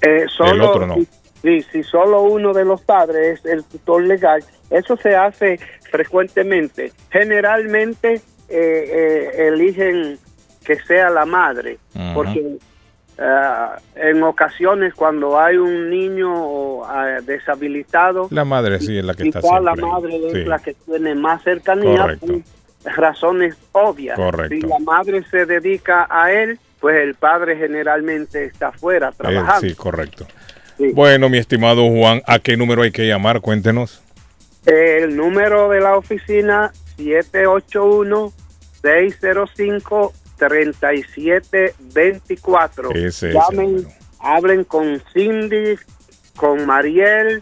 Eh, 0.02 0.26
solo, 0.28 0.52
El 0.54 0.62
otro 0.62 0.86
no. 0.86 0.96
Sí, 1.42 1.64
si 1.72 1.82
solo 1.82 2.22
uno 2.22 2.54
de 2.54 2.64
los 2.64 2.80
padres 2.84 3.40
es 3.40 3.46
el 3.46 3.64
tutor 3.64 4.04
legal, 4.04 4.44
eso 4.70 4.98
se 4.98 5.16
hace 5.16 5.60
frecuentemente. 5.90 6.92
Generalmente 7.10 8.22
eh, 8.48 8.92
eh, 9.40 9.48
eligen 9.48 10.20
que 10.64 10.76
sea 10.82 11.10
la 11.10 11.26
madre, 11.26 11.80
porque 12.14 12.58
ah, 13.20 13.78
en 13.96 14.22
ocasiones 14.24 14.94
cuando 14.94 15.40
hay 15.40 15.58
un 15.58 15.90
niño 15.90 16.84
ah, 16.86 17.18
deshabilitado, 17.24 18.28
La 18.32 18.46
madre 18.46 18.80
sí 18.80 18.98
es 18.98 19.06
la 19.06 19.14
que 19.14 19.28
está 19.28 19.42
quizá 19.42 19.60
la 19.60 19.76
madre 19.76 20.16
es 20.28 20.34
Sí. 20.34 20.44
la 20.46 20.60
que 20.60 20.74
tiene 20.86 21.16
más 21.16 21.44
cercanía 21.44 22.02
Correcto. 22.02 22.28
por 22.84 22.94
razones 22.98 23.56
obvias. 23.72 24.16
Correcto. 24.18 24.56
Si 24.56 24.62
la 24.62 24.80
madre 24.80 25.24
se 25.32 25.46
dedica 25.46 26.08
a 26.10 26.32
él, 26.32 26.60
pues 26.80 26.98
el 26.98 27.16
padre 27.16 27.56
generalmente 27.58 28.46
está 28.46 28.68
afuera 28.68 29.10
Eh, 29.10 29.14
trabajando. 29.18 29.62
sí, 29.68 29.74
correcto. 29.76 30.26
Bueno, 30.94 31.30
mi 31.30 31.38
estimado 31.38 31.88
Juan, 31.90 32.22
¿a 32.28 32.38
qué 32.40 32.58
número 32.58 32.82
hay 32.82 32.92
que 32.92 33.08
llamar? 33.08 33.40
Cuéntenos. 33.42 34.02
El 34.66 35.16
número 35.16 35.70
de 35.70 35.80
la 35.80 35.96
oficina 35.96 36.72
781-605-3724. 38.84 40.12
Ese 40.12 40.25
es 42.94 43.24
el 43.24 43.34
Llamen, 43.34 43.88
hablen 44.20 44.64
con 44.64 45.02
Cindy, 45.14 45.76
con 46.36 46.66
Mariel, 46.66 47.42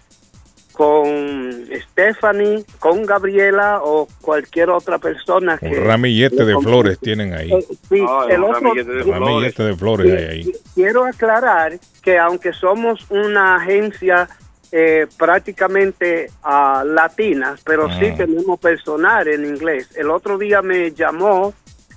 con 0.73 1.67
Stephanie, 1.91 2.65
con 2.79 3.05
Gabriela 3.05 3.81
o 3.83 4.07
cualquier 4.21 4.71
otra 4.71 4.97
persona 4.97 5.57
que... 5.57 5.67
Un 5.67 5.85
ramillete 5.85 6.37
le 6.37 6.45
de 6.45 6.57
flores 6.59 6.99
tienen 6.99 7.33
ahí. 7.33 7.51
Eh, 7.51 7.65
sí, 7.89 8.03
el 8.29 8.43
otro- 8.43 8.53
ramillete 8.59 8.91
de 8.91 9.03
flores. 9.03 9.19
Ramillete 9.19 9.63
de 9.63 9.75
flores 9.75 10.13
hay 10.13 10.25
ahí. 10.25 10.51
Quiero 10.73 11.05
aclarar 11.05 11.79
que 12.01 12.17
aunque 12.17 12.53
somos 12.53 13.05
una 13.11 13.57
agencia 13.57 14.27
eh, 14.71 15.05
prácticamente 15.19 16.31
ah, 16.41 16.83
latina, 16.83 17.55
pero 17.63 17.87
sí 17.99 18.07
Ah. 18.11 18.15
tenemos 18.17 18.59
personal 18.59 19.27
en 19.27 19.45
inglés. 19.45 19.89
El 19.95 20.09
otro 20.09 20.39
día 20.39 20.63
me 20.63 20.91
llamó 20.91 21.53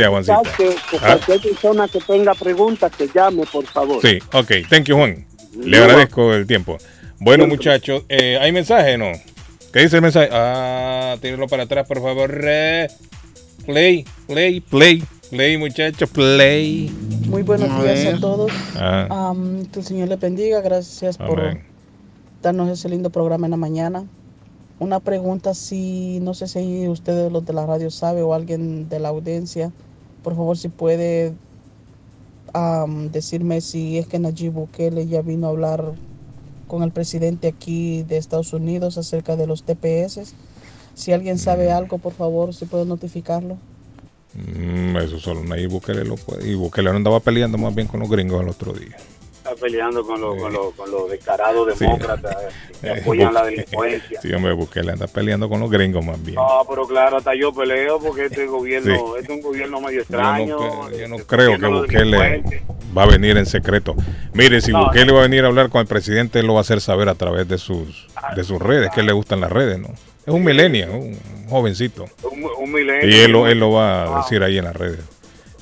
que, 0.56 0.74
Ah. 1.02 1.18
cualquier 1.26 1.40
persona 1.40 1.88
que 1.88 2.00
tenga 2.00 2.34
preguntas 2.34 2.92
que 2.96 3.08
llame, 3.14 3.44
por 3.50 3.66
favor. 3.66 4.00
Sí, 4.02 4.18
ok. 4.32 4.52
Thank 4.68 4.84
you, 4.86 4.96
Juan. 4.96 5.26
Le 5.58 5.78
No. 5.78 5.84
agradezco 5.84 6.34
el 6.34 6.46
tiempo. 6.46 6.78
Bueno, 7.20 7.46
muchachos, 7.46 8.02
eh, 8.08 8.38
¿hay 8.40 8.52
mensaje 8.52 8.96
no? 8.96 9.10
¿Qué 9.72 9.80
dice 9.80 9.96
el 9.96 10.02
mensaje? 10.02 10.28
Ah, 10.32 11.16
tíralo 11.20 11.46
para 11.48 11.64
atrás, 11.64 11.86
por 11.86 12.00
favor. 12.00 12.30
Play, 13.66 14.04
play, 14.26 14.60
play, 14.60 15.02
play, 15.30 15.56
muchachos, 15.58 16.08
play. 16.10 16.90
Muy 17.26 17.42
buenos 17.42 17.68
días 17.82 18.14
a 18.14 18.20
todos. 18.20 18.50
Ah. 18.76 19.06
Am, 19.30 19.66
que 19.66 19.80
el 19.80 19.84
Señor 19.84 20.08
les 20.08 20.18
bendiga. 20.20 20.60
Gracias 20.60 21.18
por. 21.18 21.58
Darnos 22.42 22.68
ese 22.68 22.88
lindo 22.88 23.10
programa 23.10 23.46
en 23.46 23.52
la 23.52 23.56
mañana. 23.56 24.06
una 24.80 25.00
pregunta 25.00 25.54
si, 25.54 26.20
no 26.20 26.34
sé 26.34 26.46
si 26.46 26.86
ustedes 26.88 27.32
los 27.32 27.44
de 27.44 27.52
la 27.52 27.66
radio 27.66 27.90
sabe 27.90 28.22
o 28.22 28.32
alguien 28.32 28.88
de 28.88 29.00
la 29.00 29.08
audiencia, 29.08 29.72
por 30.22 30.36
favor 30.36 30.56
si 30.56 30.68
puede 30.68 31.34
decirme 33.10 33.60
si 33.60 33.98
es 33.98 34.06
que 34.06 34.18
Nayib 34.18 34.52
Bukele 34.52 35.06
ya 35.06 35.22
vino 35.22 35.46
a 35.46 35.50
hablar 35.50 35.94
con 36.66 36.82
el 36.82 36.92
presidente 36.92 37.48
aquí 37.48 38.02
de 38.02 38.16
Estados 38.16 38.52
Unidos 38.52 38.98
acerca 38.98 39.36
de 39.36 39.46
los 39.46 39.64
TPS. 39.64 40.34
Si 40.94 41.12
alguien 41.12 41.38
sabe 41.38 41.70
algo, 41.70 41.98
por 41.98 42.12
favor, 42.12 42.54
si 42.54 42.66
puede 42.66 42.84
notificarlo. 42.84 43.56
Mm, 44.34 44.96
eso 44.96 45.18
solo 45.18 45.42
Nayib 45.44 45.70
Bukele 45.70 46.04
lo 46.04 46.16
puede. 46.16 46.50
Y 46.50 46.54
Bukele 46.54 46.90
no 46.90 46.96
andaba 46.96 47.20
peleando 47.20 47.58
más 47.58 47.74
bien 47.74 47.86
con 47.86 48.00
los 48.00 48.10
gringos 48.10 48.42
el 48.42 48.48
otro 48.48 48.72
día. 48.72 48.96
Está 49.50 49.60
peleando 49.60 50.04
con 50.06 50.20
los, 50.20 50.36
con 50.36 50.52
los, 50.52 50.74
con 50.74 50.90
los 50.90 51.10
descarados 51.10 51.78
demócratas 51.78 52.36
que 52.80 52.86
Eh, 52.88 53.00
apoyan 53.00 53.32
la 53.34 53.44
delincuencia. 53.46 54.20
Sí, 54.20 54.32
hombre, 54.32 54.52
Bukele 54.52 54.92
anda 54.92 55.06
peleando 55.06 55.48
con 55.48 55.60
los 55.60 55.70
gringos 55.70 56.04
más 56.04 56.22
bien. 56.22 56.36
No, 56.36 56.64
pero 56.68 56.86
claro, 56.86 57.16
hasta 57.18 57.34
yo 57.34 57.52
peleo 57.52 57.98
porque 57.98 58.26
este 58.26 58.46
gobierno, 58.46 58.94
Sí. 58.94 59.02
este 59.20 59.32
es 59.32 59.38
un 59.38 59.42
gobierno 59.42 59.80
medio 59.80 60.02
Yo 60.02 60.16
no, 60.16 60.18
extraño. 60.36 60.90
yo 60.90 61.08
no 61.08 61.16
creo 61.18 61.58
que 61.58 61.66
a 61.66 61.68
los 61.68 61.80
Bukele 61.82 62.62
va 62.96 63.02
a 63.02 63.06
venir 63.06 63.36
en 63.36 63.46
secreto. 63.46 63.94
Mire, 64.32 64.60
si 64.60 64.72
No, 64.72 64.86
Bukele 64.86 65.12
va 65.12 65.20
a 65.20 65.22
venir 65.22 65.44
a 65.44 65.48
hablar 65.48 65.68
con 65.70 65.80
el 65.80 65.86
presidente, 65.86 66.40
él 66.40 66.46
lo 66.46 66.54
va 66.54 66.60
a 66.60 66.62
hacer 66.62 66.80
saber 66.80 67.08
a 67.08 67.14
través 67.14 67.48
de 67.48 67.58
sus 67.58 68.06
de 68.36 68.44
sus 68.44 68.60
redes, 68.60 68.90
que 68.94 69.02
le 69.02 69.12
gustan 69.12 69.40
las 69.40 69.50
redes, 69.52 69.78
¿no? 69.78 69.88
Es 70.26 70.34
un 70.34 70.44
millennial, 70.44 70.90
un 70.90 71.18
jovencito. 71.48 72.04
Un, 72.30 72.44
un 72.58 72.72
milenio. 72.72 73.08
Y 73.08 73.20
él, 73.20 73.32
lo- 73.32 73.46
él 73.48 73.58
lo 73.58 73.72
va 73.72 74.18
a 74.18 74.22
decir 74.22 74.42
ahí 74.42 74.58
en 74.58 74.64
las 74.64 74.76
redes. 74.76 75.00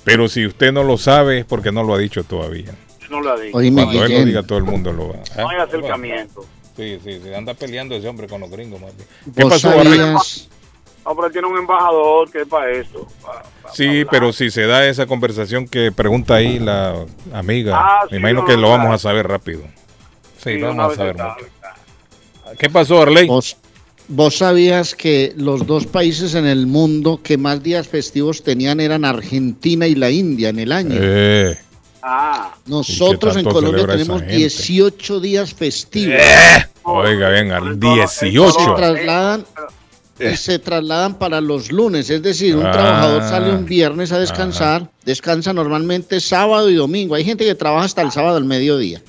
Pero 0.03 0.29
si 0.29 0.45
usted 0.47 0.73
no 0.73 0.83
lo 0.83 0.99
sabe 0.99 1.39
es 1.41 1.45
porque 1.45 1.71
no 1.73 1.83
lo 1.85 1.95
ha 1.95 1.99
dicho 1.99 2.25
todavía. 2.25 2.73
No 3.11 3.21
lo 3.21 3.33
ha 3.33 3.39
dicho. 3.41 3.57
Oíme, 3.57 3.83
Cuando 3.85 4.05
él 4.05 4.13
lo 4.13 4.25
diga, 4.25 4.43
todo 4.43 4.59
el 4.59 4.65
mundo 4.65 4.93
lo 4.93 5.09
va. 5.09 5.17
No 5.37 5.49
hay 5.49 5.57
¿eh? 5.59 5.61
acercamiento. 5.63 6.45
Sí, 6.77 6.99
sí, 7.03 7.21
sí, 7.23 7.33
anda 7.35 7.55
peleando 7.55 7.95
ese 7.95 8.07
hombre 8.09 8.27
con 8.27 8.41
los 8.41 8.51
gringos 8.51 8.81
más 8.81 8.95
bien. 8.97 9.09
¿Vos 9.27 9.35
¿Qué 9.37 9.43
pasó, 9.45 9.73
sabías? 9.73 10.49
No, 11.05 11.15
pero 11.17 11.31
tiene 11.31 11.47
un 11.47 11.57
embajador 11.57 12.31
que 12.31 12.43
es 12.43 12.49
para 12.49 12.71
eso. 12.73 13.07
pa- 13.23 13.45
Sí, 13.73 14.05
pero 14.11 14.33
si 14.33 14.51
se 14.51 14.67
da 14.67 14.87
esa 14.89 15.07
conversación 15.07 15.67
que 15.69 15.93
pregunta 15.93 16.35
ahí 16.35 16.59
la 16.59 16.97
amiga, 17.33 17.79
Ah, 17.79 18.01
me 18.05 18.11
sí, 18.11 18.17
imagino 18.17 18.41
no, 18.43 18.47
que 18.47 18.57
lo 18.57 18.71
vamos 18.71 18.93
a 18.93 18.99
saber 18.99 19.27
rápido. 19.29 19.63
Sí, 20.37 20.53
Sí, 20.55 20.59
lo 20.59 20.69
vamos 20.69 20.93
a 20.93 20.97
saber 20.97 21.17
se 21.17 21.23
rápido. 21.23 21.49
¿Qué 22.59 22.71
pasó, 22.71 23.01
Arley? 23.03 23.27
¿Vos, 23.27 23.57
vos 24.09 24.37
sabías 24.37 24.95
que 24.95 25.33
los 25.37 25.67
dos 25.67 25.87
países 25.87 26.35
en 26.35 26.47
el 26.47 26.67
mundo 26.67 27.21
que 27.23 27.39
más 27.39 27.63
días 27.63 27.89
festivos 27.89 28.43
tenían 28.43 28.81
eran 28.81 29.05
Argentina 29.05 29.87
y 29.87 29.95
la 29.95 30.11
India 30.11 30.49
en 30.51 30.59
el 30.59 30.73
año? 30.73 30.95
Eh, 31.01 31.57
Ah, 32.09 32.55
Nosotros 32.67 33.35
¿Y 33.35 33.41
en 33.41 33.45
Colombia 33.47 33.85
tenemos 33.85 34.21
gente? 34.21 34.37
18 34.37 35.19
días 35.19 35.53
festivos. 35.53 36.21
oiga, 36.85 37.31
bien, 37.31 37.51
al 37.51 37.75
Se 38.09 38.27
18. 38.27 38.75
trasladan 38.77 39.45
y 40.21 40.37
se 40.37 40.59
trasladan 40.61 41.15
para 41.19 41.41
los 41.41 41.73
lunes, 41.73 42.09
es 42.09 42.23
decir, 42.23 42.55
un 42.57 42.65
Ah. 42.65 42.71
trabajador 42.71 43.23
sale 43.25 43.51
un 43.51 43.65
viernes 43.67 44.13
a 44.13 44.21
descansar, 44.21 44.89
descansa 45.05 45.53
normalmente 45.53 46.21
sábado 46.21 46.71
y 46.71 46.77
domingo. 46.77 47.17
Hay 47.17 47.25
gente 47.25 47.45
que 47.45 47.57
trabaja 47.57 47.87
hasta 47.87 48.03
el 48.03 48.13
sábado 48.13 48.37
al 48.37 48.45
mediodía. 48.45 49.03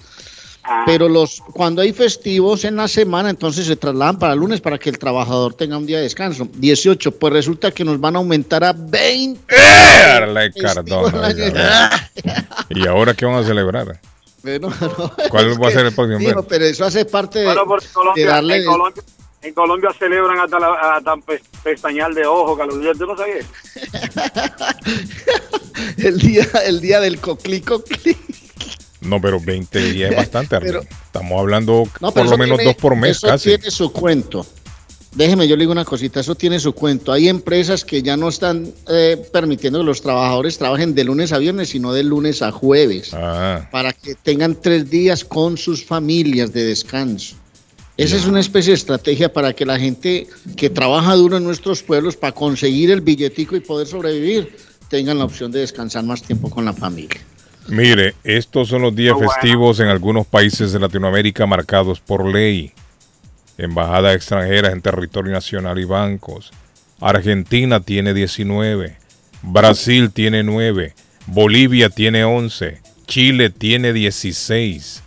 Pero 0.85 1.07
los 1.07 1.41
cuando 1.53 1.81
hay 1.81 1.94
festivos 1.94 2.65
en 2.65 2.76
la 2.76 2.88
semana, 2.88 3.30
entonces 3.30 3.65
se 3.65 3.76
trasladan 3.76 4.19
para 4.19 4.34
el 4.34 4.39
lunes 4.39 4.61
para 4.61 4.77
que 4.77 4.89
el 4.89 4.98
trabajador 4.98 5.53
tenga 5.53 5.77
un 5.77 5.85
día 5.85 5.98
de 5.98 6.03
descanso. 6.03 6.48
18, 6.53 7.11
pues 7.11 7.34
resulta 7.34 7.72
que 7.72 7.84
nos 7.84 7.99
van 7.99 8.15
a 8.15 8.19
aumentar 8.19 8.64
a 8.64 8.73
20. 8.73 9.56
Arley 9.56 10.52
Cardona. 10.53 11.27
oiga, 11.27 12.10
bien. 12.23 12.48
¿Y 12.69 12.88
ahora 12.88 13.14
qué 13.14 13.26
van 13.26 13.35
a 13.35 13.44
celebrar? 13.44 13.99
Bueno, 14.44 14.69
no, 14.81 15.14
¿Cuál 15.30 15.61
va 15.61 15.68
a 15.68 15.72
ser 15.72 15.85
el 15.88 15.94
próximo 15.94 16.19
digo, 16.19 16.44
pero 16.44 16.65
eso 16.65 16.85
hace 16.85 17.06
parte 17.06 17.39
de, 17.39 17.45
Bueno, 17.45 17.65
por 17.65 17.81
de 17.81 17.89
Colombia, 17.89 18.27
darle 18.27 18.57
en, 18.57 18.65
Colombia, 18.65 19.03
en 19.41 19.53
Colombia 19.53 19.89
celebran 19.98 20.39
hasta, 20.39 20.60
la, 20.60 20.73
hasta 20.73 21.15
pestañal 21.64 22.14
de 22.14 22.26
ojo, 22.26 22.57
Carlos. 22.57 22.98
¿Tú 22.98 23.06
no 23.06 23.18
sabías? 23.18 23.45
el 25.98 26.18
día, 26.19 26.48
el 26.65 26.81
día 26.81 26.99
del 26.99 27.19
coclico. 27.19 27.84
No, 29.01 29.21
pero 29.21 29.39
20 29.39 29.91
días 29.91 30.11
es 30.11 30.17
bastante. 30.31 30.59
Pero- 30.59 30.81
Estamos 30.81 31.39
hablando 31.39 31.83
No, 32.01 32.11
por 32.11 32.25
lo 32.29 32.37
menos 32.37 32.57
tiene- 32.57 32.73
dos 32.73 32.81
por 32.81 32.95
mes 32.95 33.17
eso 33.17 33.27
casi. 33.27 33.49
tiene 33.49 33.71
su 33.71 33.91
cuento. 33.91 34.45
Déjeme, 35.15 35.47
yo 35.47 35.55
le 35.55 35.61
digo 35.61 35.71
una 35.71 35.85
cosita, 35.85 36.19
eso 36.19 36.35
tiene 36.35 36.59
su 36.59 36.73
cuento. 36.73 37.11
Hay 37.11 37.27
empresas 37.27 37.83
que 37.83 38.03
ya 38.03 38.15
no 38.15 38.29
están 38.29 38.71
eh, 38.87 39.17
permitiendo 39.33 39.79
que 39.79 39.85
los 39.85 40.01
trabajadores 40.03 40.59
trabajen 40.59 40.93
de 40.93 41.03
lunes 41.05 41.31
a 41.33 41.39
viernes, 41.39 41.69
sino 41.69 41.91
de 41.91 42.03
lunes 42.03 42.43
a 42.43 42.51
jueves, 42.51 43.11
Ah, 43.13 43.67
para 43.71 43.93
que 43.93 44.13
tengan 44.13 44.55
tres 44.61 44.89
días 44.91 45.23
con 45.25 45.57
sus 45.57 45.83
familias 45.83 46.53
de 46.53 46.65
descanso. 46.65 47.35
Esa 47.95 48.15
es 48.15 48.27
una 48.27 48.39
especie 48.41 48.71
de 48.71 48.75
estrategia 48.77 49.33
para 49.33 49.53
que 49.53 49.65
la 49.65 49.79
gente 49.79 50.27
que 50.55 50.69
trabaja 50.69 51.15
duro 51.15 51.37
en 51.37 51.43
nuestros 51.45 51.81
pueblos 51.81 52.15
para 52.15 52.33
conseguir 52.35 52.91
el 52.91 53.01
billetico 53.01 53.55
y 53.55 53.59
poder 53.59 53.87
sobrevivir 53.87 54.55
tengan 54.87 55.17
la 55.17 55.25
opción 55.25 55.51
de 55.51 55.59
descansar 55.61 56.03
más 56.03 56.21
tiempo 56.21 56.47
con 56.51 56.63
la 56.63 56.73
familia. 56.73 57.19
Mire, 57.68 58.15
estos 58.23 58.69
son 58.69 58.81
los 58.81 58.95
días 58.95 59.15
bueno. 59.15 59.30
festivos 59.30 59.80
en 59.80 59.88
algunos 59.88 60.26
países 60.26 60.72
de 60.72 60.80
Latinoamérica 60.80 61.45
marcados 61.45 61.99
por 61.99 62.26
ley. 62.26 62.72
Embajadas 63.57 64.15
extranjeras 64.15 64.72
en 64.73 64.81
territorio 64.81 65.31
nacional 65.31 65.80
y 65.80 65.84
bancos. 65.84 66.52
Argentina 66.99 67.80
tiene 67.80 68.14
19. 68.14 68.98
Brasil 69.41 70.11
tiene 70.11 70.44
9. 70.44 70.94
Bolivia 71.27 71.89
tiene 71.89 72.23
11. 72.23 72.81
Chile 73.06 73.49
tiene 73.49 73.94
16. 73.94 75.03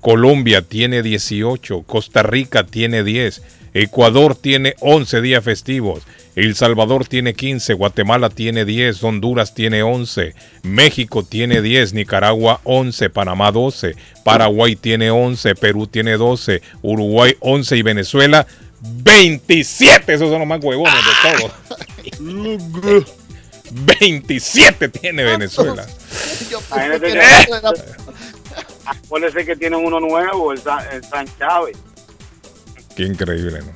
Colombia 0.00 0.62
tiene 0.62 1.02
18. 1.02 1.82
Costa 1.82 2.22
Rica 2.22 2.64
tiene 2.64 3.04
10. 3.04 3.42
Ecuador 3.74 4.34
tiene 4.34 4.74
11 4.80 5.20
días 5.20 5.44
festivos. 5.44 6.02
El 6.36 6.54
Salvador 6.54 7.06
tiene 7.06 7.34
15, 7.34 7.74
Guatemala 7.74 8.30
tiene 8.30 8.64
10, 8.64 9.02
Honduras 9.02 9.52
tiene 9.54 9.82
11, 9.82 10.34
México 10.62 11.24
tiene 11.24 11.60
10, 11.60 11.92
Nicaragua 11.92 12.60
11, 12.64 13.10
Panamá 13.10 13.50
12, 13.50 13.94
Paraguay 14.24 14.76
tiene 14.76 15.10
11, 15.10 15.54
Perú 15.56 15.86
tiene 15.88 16.12
12, 16.16 16.62
Uruguay 16.82 17.34
11 17.40 17.76
y 17.76 17.82
Venezuela 17.82 18.46
27. 18.80 20.14
Esos 20.14 20.30
son 20.30 20.38
los 20.38 20.48
más 20.48 20.62
huevones 20.62 20.94
de 20.94 21.38
todos. 21.38 23.06
27 23.72 24.88
tiene 24.88 25.24
Venezuela. 25.24 25.86
Imagínate 26.70 27.12
que- 27.12 27.20
Acuérdese 28.86 29.44
que 29.44 29.54
tienen 29.56 29.84
uno 29.84 30.00
nuevo, 30.00 30.52
el 30.52 30.58
San, 30.58 30.80
el 30.92 31.04
San 31.04 31.26
Chávez. 31.38 31.76
Qué 32.96 33.04
increíble, 33.04 33.60
¿no? 33.60 33.72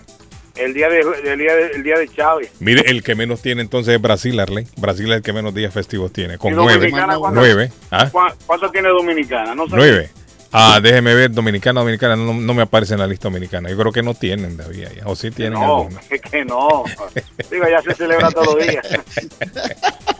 El 0.57 0.73
día 0.73 0.89
de, 0.89 1.01
el 1.01 1.39
día 1.39 1.55
de, 1.55 1.67
el 1.75 1.83
día 1.83 1.99
de 1.99 2.09
Chávez. 2.09 2.51
Mire, 2.61 2.83
el 2.87 3.03
que 3.03 3.15
menos 3.15 3.43
tiene 3.43 3.61
entonces 3.63 3.95
es 3.97 4.01
Brasil, 4.01 4.39
Arley. 4.39 4.67
Brasil 4.77 5.11
es 5.11 5.17
el 5.17 5.23
que 5.23 5.33
menos 5.33 5.53
días 5.55 5.75
festivos 5.75 6.13
tiene, 6.13 6.39
con 6.39 6.53
¿Y 6.53 6.57
nueve. 6.57 6.91
Cuánto- 6.91 7.31
Nueve. 7.33 7.73
¿Ah? 7.91 8.09
¿Cuá- 8.11 8.35
¿Cuánto 8.47 8.71
tiene 8.71 8.89
Dominicana? 8.91 9.55
No 9.55 9.65
sé. 9.69 9.75
Nueve. 9.77 10.11
Ah, 10.57 10.79
déjeme 10.81 11.13
ver, 11.17 11.33
Dominicana, 11.33 11.81
Dominicana, 11.81 12.15
no, 12.15 12.33
no 12.33 12.55
me 12.55 12.63
aparece 12.63 12.95
en 12.95 13.01
la 13.01 13.09
lista 13.09 13.27
dominicana. 13.29 13.69
Yo 13.69 13.77
creo 13.77 13.91
que 13.91 14.05
no 14.05 14.15
tienen 14.15 14.57
todavía. 14.57 14.89
O 15.05 15.17
sí 15.17 15.33
tienen 15.33 15.55
No, 15.55 15.89
es 16.09 16.21
que 16.21 16.45
no. 16.45 16.85
Digo, 17.51 17.65
ya 17.69 17.83
se 17.83 17.93
celebra 17.95 18.31
todos 18.31 18.55
los 18.55 18.65
días. 18.69 18.87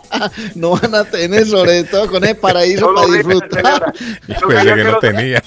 No 0.55 0.71
van 0.71 0.95
a 0.95 1.05
tener, 1.05 1.47
sobre 1.47 1.85
todo 1.85 2.09
con 2.09 2.25
el 2.25 2.37
paraíso 2.37 2.95
para 2.95 3.07
disfrutar. 3.09 3.93
pensé 4.27 4.75
que 4.75 4.85
no 4.85 4.99
tenía. 4.99 5.43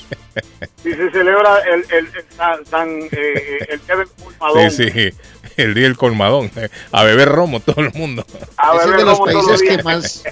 Si 0.84 0.94
se 0.94 1.12
celebra 1.12 1.60
el, 1.62 1.86
el, 1.92 2.08
el, 2.08 2.08
eh, 2.08 3.10
eh, 3.12 3.66
el 3.70 3.86
día 3.86 3.96
del 3.96 4.08
colmadón. 4.24 4.72
Sí, 4.72 4.90
sí. 4.90 5.12
El 5.58 5.74
día 5.74 5.84
del 5.86 5.98
colmadón. 5.98 6.52
A 6.92 7.04
beber 7.04 7.30
romo 7.30 7.60
todo 7.60 7.82
el 7.82 7.92
mundo. 7.94 8.26
Ese 8.30 8.90
es 8.92 8.98
de 8.98 9.04
los 9.06 9.20
países 9.20 9.62
que 9.62 9.84
más, 9.84 10.24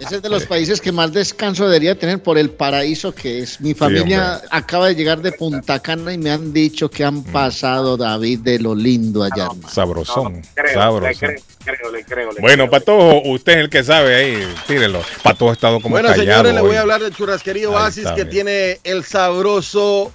ese 0.00 0.16
es 0.16 0.22
de 0.22 0.28
los 0.30 0.46
países 0.46 0.80
que 0.80 0.92
más 0.92 1.12
descanso 1.12 1.66
debería 1.66 1.98
tener 1.98 2.22
por 2.22 2.38
el 2.38 2.50
paraíso 2.50 3.14
que 3.14 3.40
es. 3.40 3.60
Mi 3.60 3.74
familia 3.74 4.40
acaba 4.50 4.88
de 4.88 4.94
llegar 4.94 5.20
de 5.20 5.32
Punta 5.32 5.78
Cana 5.80 6.12
y 6.12 6.18
me 6.18 6.30
han 6.30 6.52
dicho 6.52 6.90
que 6.90 7.04
han 7.04 7.16
Mm. 7.16 7.24
pasado 7.32 7.96
David 7.96 8.40
de 8.40 8.58
lo 8.58 8.74
lindo 8.74 9.22
allá. 9.22 9.44
hermano. 9.44 9.68
Sabrosón. 9.68 10.42
Creo, 10.54 10.66
le 10.66 10.72
sabrosón. 10.74 11.14
creo, 11.20 11.40
creo, 11.64 11.92
le 11.92 12.04
creo, 12.04 12.32
le 12.32 12.40
Bueno, 12.40 12.66
creo. 12.68 12.70
Patojo, 12.70 13.22
usted 13.28 13.52
es 13.52 13.58
el 13.58 13.70
que 13.70 13.84
sabe 13.84 14.14
ahí. 14.14 14.54
Tírelo. 14.66 15.02
Patojo 15.22 15.50
ha 15.50 15.52
estado 15.54 15.80
como 15.80 15.92
Bueno, 15.94 16.08
callado. 16.08 16.24
señores, 16.44 16.54
le 16.54 16.60
voy 16.62 16.76
a 16.76 16.80
hablar 16.80 17.02
de 17.02 17.10
churrasquería 17.10 17.68
Ahí 17.68 17.74
Oasis 17.74 18.08
que 18.16 18.24
tiene 18.24 18.80
el 18.84 19.04
sabroso, 19.04 20.12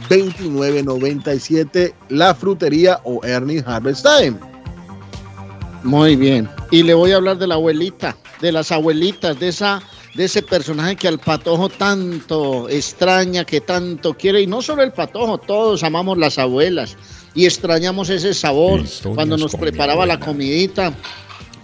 781-593-2997 0.10 1.94
La 2.10 2.36
Frutería 2.36 3.00
o 3.04 3.24
Ernie 3.24 3.64
Harvest 3.66 4.06
Time. 4.06 4.38
Muy 5.84 6.16
bien. 6.16 6.50
Y 6.72 6.84
le 6.84 6.94
voy 6.94 7.12
a 7.12 7.18
hablar 7.18 7.38
de 7.38 7.48
la 7.48 7.56
abuelita, 7.56 8.16
de 8.42 8.52
las 8.52 8.72
abuelitas, 8.72 9.40
de 9.40 9.48
esa 9.48 9.82
de 10.16 10.26
ese 10.26 10.42
personaje 10.42 10.96
que 10.96 11.08
al 11.08 11.20
patojo 11.20 11.70
tanto 11.70 12.68
extraña, 12.68 13.46
que 13.46 13.62
tanto 13.62 14.16
quiere, 14.16 14.42
y 14.42 14.48
no 14.48 14.62
solo 14.62 14.84
el 14.84 14.92
patojo, 14.92 15.38
todos 15.38 15.84
amamos 15.84 16.18
las 16.18 16.38
abuelas 16.38 16.98
y 17.36 17.46
extrañamos 17.46 18.10
ese 18.10 18.34
sabor 18.34 18.84
cuando 19.16 19.38
nos 19.38 19.56
preparaba 19.56 20.06
la 20.06 20.20
comidita. 20.20 20.94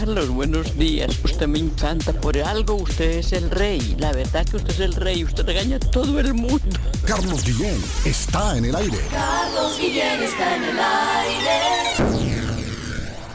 Carlos, 0.00 0.30
buenos 0.30 0.78
días. 0.78 1.10
Usted 1.22 1.46
me 1.46 1.58
encanta. 1.58 2.14
Por 2.14 2.38
algo 2.38 2.76
usted 2.76 3.18
es 3.18 3.34
el 3.34 3.50
rey. 3.50 3.96
La 3.98 4.12
verdad 4.12 4.46
que 4.46 4.56
usted 4.56 4.70
es 4.70 4.80
el 4.80 4.94
rey. 4.94 5.22
Usted 5.24 5.44
regaña 5.44 5.76
a 5.76 5.78
todo 5.78 6.18
el 6.18 6.32
mundo. 6.32 6.58
Carlos 7.04 7.44
Guillén 7.44 7.78
está 8.06 8.56
en 8.56 8.64
el 8.64 8.76
aire. 8.76 8.96
Carlos 9.10 9.78
Guillén 9.78 10.22
está 10.22 10.56
en 10.56 10.64
el 10.64 10.78
aire. 10.78 12.29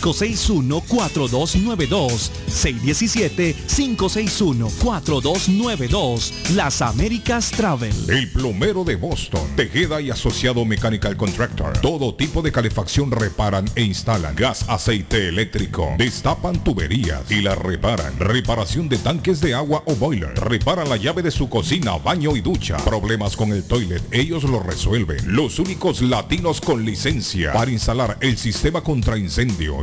4292 0.00 2.32
617 2.48 3.54
561 3.54 4.70
4292 4.82 6.32
Las 6.54 6.82
Américas 6.82 7.50
Travel. 7.50 7.92
El 8.08 8.30
plomero 8.30 8.84
de 8.84 8.96
Boston, 8.96 9.42
Tejeda 9.56 10.00
y 10.00 10.10
Asociado 10.10 10.64
Mechanical 10.64 11.16
Contractor. 11.16 11.78
Todo 11.78 12.14
tipo 12.14 12.42
de 12.42 12.52
calefacción 12.52 13.10
reparan 13.10 13.66
e 13.74 13.82
instalan. 13.82 14.34
Gas, 14.34 14.64
aceite 14.68 15.28
eléctrico. 15.28 15.94
Destapan 15.98 16.62
tuberías 16.64 17.30
y 17.30 17.42
las 17.42 17.58
reparan. 17.58 18.18
Reparación 18.18 18.88
de 18.88 18.98
tanques 18.98 19.40
de 19.40 19.54
agua 19.54 19.82
o 19.86 19.94
boiler. 19.94 20.34
Reparan 20.34 20.88
la 20.88 20.96
llave 20.96 21.22
de 21.22 21.30
su 21.30 21.48
cocina, 21.48 21.96
baño 21.98 22.36
y 22.36 22.40
ducha. 22.40 22.76
Problemas 22.78 23.36
con 23.36 23.52
el 23.52 23.64
toilet, 23.64 24.02
ellos 24.10 24.44
lo 24.44 24.60
resuelven. 24.60 25.34
Los 25.34 25.58
únicos 25.58 26.02
latinos 26.02 26.60
con 26.60 26.84
licencia 26.84 27.52
para 27.52 27.70
instalar 27.70 28.16
el 28.20 28.36
sistema 28.36 28.82
contra 28.82 29.18
incendio. 29.18 29.82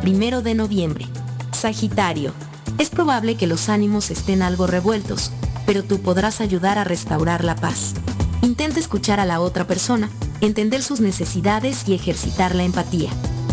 primero 0.00 0.42
de 0.42 0.54
noviembre. 0.54 1.06
Sagitario. 1.52 2.32
Es 2.78 2.90
probable 2.90 3.36
que 3.36 3.46
los 3.46 3.68
ánimos 3.68 4.10
estén 4.10 4.42
algo 4.42 4.66
revueltos, 4.66 5.32
pero 5.66 5.82
tú 5.82 6.00
podrás 6.00 6.40
ayudar 6.40 6.78
a 6.78 6.84
restaurar 6.84 7.44
la 7.44 7.56
paz. 7.56 7.94
Intenta 8.42 8.78
escuchar 8.78 9.20
a 9.20 9.24
la 9.24 9.40
otra 9.40 9.66
persona, 9.66 10.10
entender 10.40 10.82
sus 10.82 11.00
necesidades 11.00 11.88
y 11.88 11.94
ejercitar 11.94 12.54
la 12.54 12.64
empatía. 12.64 13.10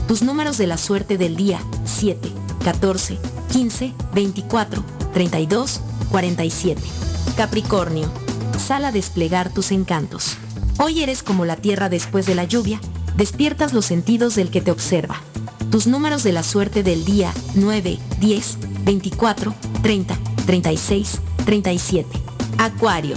Tus 0.08 0.22
números 0.22 0.58
de 0.58 0.68
la 0.68 0.78
suerte 0.78 1.18
del 1.18 1.36
día, 1.36 1.60
7, 1.86 2.32
14, 2.64 3.18
15, 3.52 3.94
24, 4.14 4.84
32, 5.14 5.82
47. 6.12 6.82
Capricornio. 7.38 8.12
Sal 8.58 8.86
a 8.86 8.92
desplegar 8.92 9.52
tus 9.52 9.72
encantos. 9.72 10.38
Hoy 10.80 11.02
eres 11.02 11.24
como 11.24 11.46
la 11.46 11.56
tierra 11.56 11.90
después 11.90 12.26
de 12.26 12.36
la 12.36 12.44
lluvia, 12.44 12.80
despiertas 13.18 13.74
los 13.74 13.86
sentidos 13.86 14.36
del 14.36 14.52
que 14.52 14.62
te 14.62 14.72
observa. 14.72 15.22
Tus 15.74 15.88
números 15.88 16.22
de 16.22 16.34
la 16.34 16.44
suerte 16.44 16.84
del 16.84 17.04
día, 17.04 17.34
9, 17.56 17.98
10, 18.20 18.58
24, 18.84 19.56
30, 19.82 20.20
36, 20.46 21.20
37. 21.46 22.08
Acuario. 22.60 23.16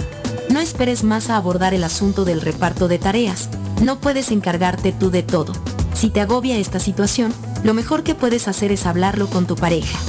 No 0.49 0.59
esperes 0.59 1.03
más 1.03 1.29
a 1.29 1.37
abordar 1.37 1.75
el 1.75 1.83
asunto 1.83 2.25
del 2.25 2.41
reparto 2.41 2.87
de 2.87 2.97
tareas. 2.97 3.49
No 3.83 3.99
puedes 3.99 4.31
encargarte 4.31 4.91
tú 4.91 5.11
de 5.11 5.21
todo. 5.21 5.53
Si 5.93 6.09
te 6.09 6.19
agobia 6.19 6.57
esta 6.57 6.79
situación, 6.79 7.31
lo 7.63 7.75
mejor 7.75 8.01
que 8.01 8.15
puedes 8.15 8.47
hacer 8.47 8.71
es 8.71 8.87
hablarlo 8.87 9.27
con 9.27 9.45
tu 9.45 9.55
pareja. 9.55 9.99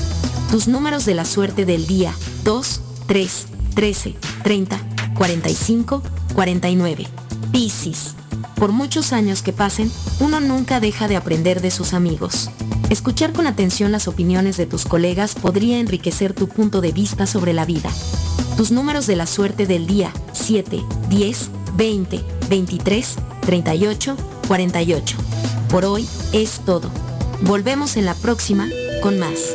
Tus 0.51 0.69
números 0.69 1.05
de 1.05 1.17
la 1.17 1.27
suerte 1.27 1.67
del 1.67 1.87
día, 1.87 2.15
2, 2.45 2.81
3, 3.09 3.47
13, 3.75 4.15
30, 4.43 4.81
45, 5.19 6.03
49. 6.33 7.07
Piscis. 7.53 8.15
Por 8.59 8.73
muchos 8.73 9.13
años 9.13 9.43
que 9.43 9.53
pasen, 9.53 9.91
uno 10.19 10.41
nunca 10.41 10.81
deja 10.81 11.07
de 11.07 11.17
aprender 11.17 11.61
de 11.61 11.71
sus 11.71 11.95
amigos. 11.95 12.51
Escuchar 12.91 13.33
con 13.33 13.47
atención 13.47 13.93
las 13.93 14.09
opiniones 14.09 14.57
de 14.57 14.67
tus 14.67 14.85
colegas 14.85 15.37
podría 15.37 15.79
enriquecer 15.79 16.33
tu 16.33 16.49
punto 16.49 16.81
de 16.81 16.91
vista 16.91 17.27
sobre 17.27 17.53
la 17.53 17.65
vida. 17.65 17.91
Tus 18.57 18.73
números 18.73 19.07
de 19.07 19.15
la 19.15 19.27
suerte 19.27 19.67
del 19.67 19.87
día 19.87 20.13
7, 20.33 20.83
10, 21.09 21.51
20, 21.77 22.25
23, 22.49 23.17
38, 23.43 24.17
48. 24.49 25.17
Por 25.69 25.85
hoy 25.85 26.09
es 26.33 26.61
todo. 26.65 26.91
Volvemos 27.43 27.97
en 27.97 28.07
la 28.07 28.15
próxima 28.15 28.69
con 29.03 29.21
más. 29.21 29.55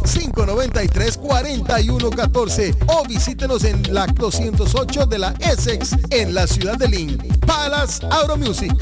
593-4114 0.03 2.75
o 2.87 3.05
visítenos 3.05 3.63
en 3.63 3.81
la 3.93 4.07
208 4.07 5.05
de 5.05 5.19
la 5.19 5.35
Essex 5.39 5.95
en 6.09 6.33
la 6.33 6.47
ciudad 6.47 6.77
de 6.77 6.87
Lynn. 6.87 7.17
Palace 7.45 8.03
Auto 8.09 8.37
Music. 8.37 8.73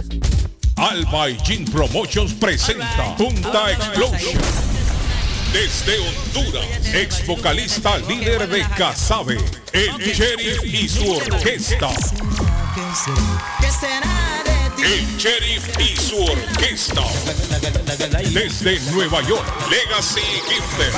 Alba 0.76 1.30
y 1.30 1.38
Jean 1.44 1.66
Promotions 1.66 2.34
presenta 2.34 3.16
Punta 3.18 3.72
Explosion. 3.72 4.42
Desde 5.52 5.98
Honduras, 6.00 6.64
ex 6.94 7.26
vocalista 7.26 7.98
líder 7.98 8.48
de 8.48 8.62
Casabe, 8.78 9.38
el 9.74 9.98
Sheriff 9.98 10.64
y 10.64 10.88
su 10.88 11.12
orquesta. 11.12 11.90
El 14.84 15.18
Sheriff 15.18 15.68
y 15.80 15.96
su 15.96 16.22
orquesta. 16.24 17.04
Desde 18.32 18.80
Nueva 18.92 19.22
York, 19.28 19.46
Legacy 19.70 20.22
Gifted. 20.22 20.94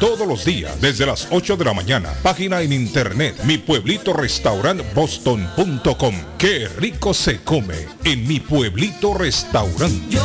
todos 0.01 0.27
los 0.27 0.43
días 0.43 0.81
desde 0.81 1.05
las 1.05 1.27
8 1.29 1.57
de 1.57 1.63
la 1.63 1.73
mañana. 1.73 2.09
Página 2.23 2.61
en 2.61 2.73
internet, 2.73 3.35
mi 3.43 3.59
pueblito 3.59 4.13
boston.com. 4.95 6.15
Qué 6.39 6.67
rico 6.67 7.13
se 7.13 7.41
come 7.43 7.75
en 8.03 8.27
mi 8.27 8.39
pueblito 8.39 9.13
restaurante. 9.13 10.17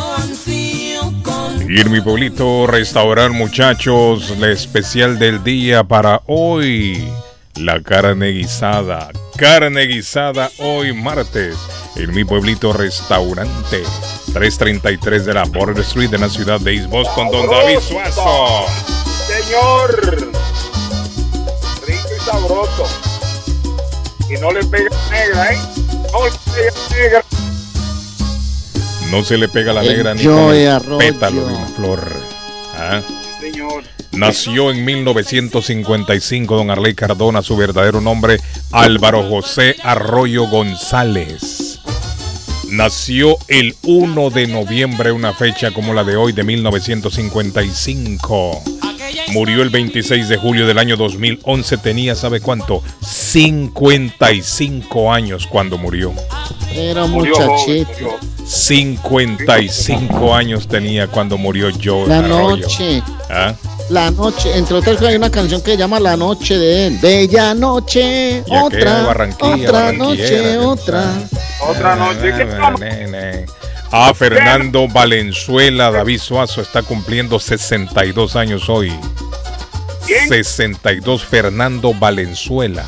Y 1.69 1.81
en 1.81 1.93
mi 1.93 2.01
pueblito 2.01 2.67
restaurante, 2.67 3.37
muchachos, 3.37 4.33
la 4.39 4.51
especial 4.51 5.19
del 5.19 5.45
día 5.45 5.85
para 5.85 6.23
hoy. 6.25 7.07
La 7.57 7.83
carne 7.83 8.31
guisada. 8.31 9.11
Carne 9.37 9.83
guisada 9.83 10.51
hoy 10.59 10.95
martes. 10.95 11.55
En 11.97 12.15
mi 12.15 12.25
pueblito 12.25 12.73
restaurante. 12.73 13.83
333 14.33 15.27
de 15.27 15.35
la 15.35 15.45
Border 15.45 15.85
Street 15.85 16.09
de 16.09 16.19
la 16.19 16.31
ciudad 16.31 16.61
de 16.61 16.77
East 16.77 16.89
Boston, 16.89 17.31
don 17.31 17.51
David 17.51 17.81
Suazo. 17.81 18.96
Señor, 19.47 20.33
rico 21.87 22.09
y 22.17 22.21
sabroso. 22.25 22.87
Y 24.29 24.35
no 24.41 24.51
le 24.51 24.65
pega 24.65 24.91
negra, 25.09 25.53
¿eh? 25.53 25.59
No 26.13 26.25
le 26.25 26.33
pega 26.53 26.73
negra. 26.91 27.25
No 29.13 29.23
se 29.23 29.39
le 29.39 29.49
pega 29.49 29.73
la 29.73 29.83
El 29.83 29.89
negra 29.89 30.15
ni 30.15 30.25
con 30.25 30.53
el 30.53 30.83
pétalo 30.99 31.47
de 31.47 31.55
una 31.55 31.67
flor. 31.67 32.13
¿Ah? 32.77 33.01
Señor. 33.41 33.85
Nació 34.11 34.73
en 34.73 34.85
1955 34.85 36.57
don 36.57 36.73
Arley 36.73 36.97
Cardona, 36.97 37.41
su 37.41 37.57
verdadero 37.57 38.01
nombre 38.01 38.41
Álvaro 38.73 39.29
José 39.29 39.77
Arroyo 39.85 40.49
González. 40.49 41.79
Nació 42.69 43.37
el 43.47 43.77
1 43.85 44.31
de 44.31 44.49
noviembre, 44.49 45.13
una 45.13 45.33
fecha 45.33 45.71
como 45.71 45.95
la 45.95 46.03
de 46.03 46.17
hoy 46.17 46.33
de 46.33 46.43
1955. 46.43 48.86
Murió 49.29 49.63
el 49.63 49.71
26 49.71 50.29
de 50.29 50.37
julio 50.37 50.67
del 50.67 50.79
año 50.79 50.97
2011, 50.97 51.79
tenía, 51.79 52.15
¿sabe 52.15 52.41
cuánto? 52.41 52.83
55 53.01 55.13
años 55.13 55.47
cuando 55.47 55.79
murió. 55.79 56.13
Era 56.75 57.07
muchachito. 57.07 58.19
55 58.45 60.35
años 60.35 60.69
tenía 60.69 61.09
cuando 61.09 61.37
murió 61.37 61.69
Joe 61.83 62.07
La 62.07 62.19
Arroyo. 62.19 62.67
noche. 62.67 63.03
¿Ah? 63.31 63.55
La 63.89 64.11
noche, 64.11 64.57
entre 64.57 64.77
otras 64.77 64.97
cosas 64.97 65.11
hay 65.11 65.17
una 65.17 65.31
canción 65.31 65.61
que 65.63 65.73
se 65.73 65.77
llama 65.77 66.01
La 66.01 66.17
Noche 66.17 66.59
de 66.59 66.89
él. 66.89 66.99
Bella 67.01 67.55
noche, 67.55 68.43
otra, 68.49 69.03
Barranquilla, 69.03 69.69
otra 69.69 69.93
noche, 69.93 70.59
otra. 70.59 71.13
Otra 71.69 71.97
noche. 71.97 72.33
¿Qué 72.37 73.47
estamos? 73.97 74.11
A 74.11 74.15
Fernando 74.15 74.89
Valenzuela, 74.89 75.91
David 75.91 76.19
Suazo 76.21 76.61
está 76.61 76.83
cumpliendo 76.83 77.39
62 77.39 78.37
años 78.37 78.69
hoy. 78.69 78.93
62 80.29 81.25
Fernando 81.25 81.93
Valenzuela. 81.95 82.85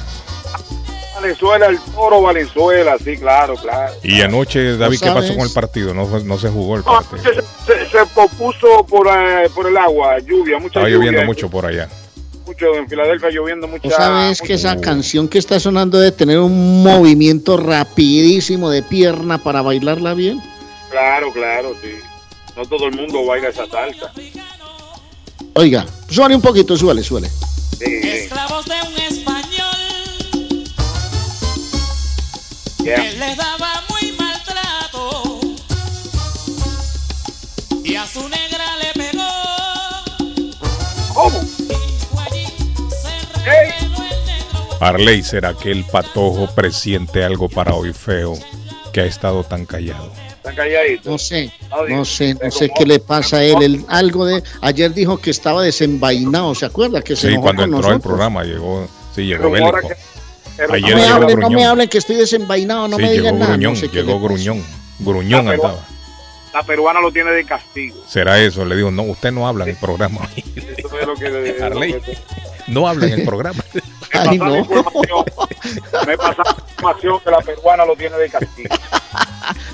Valenzuela, 1.15 1.67
el 1.67 1.79
toro 1.81 2.23
Valenzuela, 2.23 2.97
sí, 3.03 3.17
claro, 3.17 3.57
claro. 3.57 3.93
Y 4.05 4.21
anoche, 4.23 4.77
David, 4.77 5.01
¿qué 5.01 5.11
pasó 5.11 5.35
con 5.35 5.47
el 5.47 5.53
partido? 5.53 5.93
No, 5.93 6.07
no 6.21 6.39
se 6.39 6.49
jugó 6.49 6.77
el 6.77 6.85
No, 6.85 6.93
partido. 7.03 7.23
se, 7.67 7.73
se, 7.75 7.91
se 7.91 8.07
pospuso 8.15 8.87
por, 8.89 9.09
eh, 9.09 9.49
por 9.53 9.67
el 9.69 9.77
agua, 9.77 10.19
lluvia, 10.21 10.59
mucha 10.59 10.67
Estaba 10.79 10.89
lluvia. 10.89 11.07
lloviendo 11.11 11.27
mucho 11.27 11.51
por 11.51 11.67
allá. 11.67 11.89
Mucho 12.47 12.73
en 12.77 12.89
Filadelfia 12.89 13.31
lloviendo 13.31 13.67
mucha. 13.67 13.83
¿Tú 13.83 13.91
sabes 13.91 14.41
que 14.41 14.55
esa 14.55 14.81
canción 14.81 15.27
que 15.29 15.39
está 15.39 15.59
sonando 15.59 15.99
debe 15.99 16.13
tener 16.13 16.39
un 16.39 16.83
movimiento 16.85 17.57
rapidísimo 17.57 18.71
de 18.71 18.83
pierna 18.85 19.39
para 19.43 19.61
bailarla 19.61 20.15
bien? 20.15 20.41
Claro, 20.91 21.33
claro, 21.33 21.75
sí. 21.83 21.93
No 22.57 22.65
todo 22.67 22.87
el 22.87 22.97
mundo 22.97 23.25
baila 23.25 23.49
esa 23.49 23.67
salsa. 23.67 24.13
Oiga, 25.55 25.87
súbale 26.09 26.35
un 26.35 26.43
poquito, 26.43 26.77
súbale, 26.77 27.03
súbale. 27.03 27.29
Sí, 27.29 28.03
sí. 28.03 28.09
Esclavos 28.09 28.65
de 28.67 28.75
un 28.87 28.97
español 28.99 29.75
Yeah. 32.85 32.97
que 32.97 33.13
les 33.19 33.37
daba 33.37 33.83
muy 33.91 34.13
maltrato 34.13 35.41
y 37.85 37.97
a 37.97 38.07
su 38.07 38.21
negra 38.29 38.77
le 38.83 38.93
pegó. 38.95 39.29
¿Cómo? 41.13 41.41
Arley, 44.81 45.23
¿será 45.25 45.55
que 45.55 45.73
el 45.73 45.85
patojo 45.85 46.55
presiente 46.55 47.25
algo 47.25 47.49
para 47.49 47.75
hoy 47.75 47.93
feo 47.93 48.35
que 48.93 49.01
ha 49.01 49.07
estado 49.07 49.43
tan 49.43 49.67
callado? 49.67 50.13
Están 50.51 50.55
calladitos. 50.57 51.07
No 51.07 51.19
sé, 51.19 51.53
no 51.89 52.05
sé, 52.05 52.35
no 52.43 52.51
sé 52.51 52.71
qué 52.77 52.85
le 52.87 52.99
pasa 52.99 53.39
a 53.39 53.45
él. 53.45 53.63
Él 53.63 53.85
algo 53.89 54.25
de 54.27 54.43
ayer 54.63 54.93
dijo 54.95 55.19
que 55.19 55.31
estaba 55.31 55.63
desenvainado, 55.63 56.55
¿se 56.55 56.67
acuerda? 56.67 57.03
Que 57.03 57.17
se 57.17 57.31
Sí, 57.31 57.37
cuando 57.37 57.63
con 57.63 57.75
entró 57.75 57.91
al 57.91 58.01
programa 58.01 58.45
llegó, 58.45 58.89
sí, 59.15 59.23
llegó 59.27 59.51
bélico. 59.51 59.79
que- 59.81 59.95
No 60.67 60.75
Ayer 60.75 60.97
me 60.97 61.03
llegó 61.03 61.15
hablen, 61.15 61.39
no 61.41 61.51
me 61.51 61.65
hablen 61.65 61.89
que 61.89 61.99
estoy 61.99 62.17
desenvainado, 62.17 62.89
no 62.89 62.97
Sí, 62.97 63.03
me 63.03 63.13
digan 63.13 63.39
nada. 63.39 63.53
gruñón, 63.53 63.75
no 63.75 63.79
sé 63.79 63.89
qué 63.89 64.03
llegó 64.03 64.19
le 64.19 64.25
gruñón. 64.25 64.65
Gruñón 64.99 65.45
La 65.47 65.53
peruana- 65.53 65.75
andaba. 65.75 65.89
La 66.55 66.63
peruana 66.65 67.01
lo 67.01 67.13
tiene 67.13 67.31
de 67.31 67.45
castigo. 67.45 67.97
¿Será 68.09 68.41
eso? 68.41 68.65
Le 68.65 68.75
digo, 68.75 68.91
no, 68.91 69.03
usted 69.03 69.31
no 69.31 69.47
habla 69.47 69.65
en 69.65 69.71
el 69.71 69.77
programa. 69.77 70.29
Eso 70.37 70.99
es 71.01 71.07
lo 71.07 71.15
que. 71.15 71.57
Arley. 71.63 71.93
lo 71.93 72.01
que- 72.03 72.19
No 72.67 72.89
habla 72.89 73.07
en 73.07 73.13
el 73.13 73.25
programa. 73.25 73.63
Ay, 74.27 74.39
no. 74.39 74.47
Me 76.07 76.17
pasa 76.19 76.43
la 76.45 76.57
información 76.69 77.21
que 77.25 77.31
la 77.31 77.39
peruana 77.41 77.85
lo 77.85 77.97
tiene 77.97 78.17
de 78.17 78.29
castigo. 78.31 78.75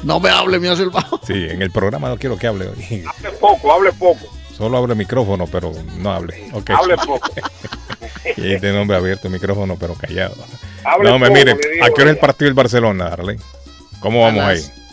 No 0.05 0.20
me 0.20 0.28
hable, 0.28 0.56
el 0.56 0.90
bajo. 0.90 1.18
Sí, 1.26 1.32
en 1.48 1.62
el 1.62 1.70
programa 1.70 2.08
no 2.10 2.18
quiero 2.18 2.36
que 2.36 2.47
hable 2.47 2.68
hoy. 2.68 3.05
Hable 3.06 3.31
poco, 3.39 3.73
hable 3.73 3.90
poco. 3.92 4.20
Solo 4.56 4.76
abre 4.76 4.92
el 4.92 4.98
micrófono, 4.98 5.47
pero 5.47 5.73
no 5.97 6.12
hable. 6.12 6.48
Ok. 6.52 6.70
Hable 6.70 6.97
poco. 6.98 7.28
Y 8.36 8.58
tiene 8.58 8.73
nombre 8.73 8.97
abierto 8.97 9.26
el 9.28 9.32
micrófono, 9.34 9.76
pero 9.78 9.94
callado. 9.94 10.34
Hable 10.84 11.10
no, 11.10 11.18
me 11.18 11.31
mire, 11.31 11.52
¿a 11.52 11.56
qué 11.90 12.02
hora 12.02 12.10
es 12.10 12.16
el 12.16 12.18
partido 12.18 12.47
del 12.47 12.55
Barcelona, 12.55 13.06
Arley? 13.08 13.36
¿Cómo 14.00 14.23
A 14.24 14.26
vamos 14.31 14.44
las- 14.44 14.70
ahí? 14.70 14.84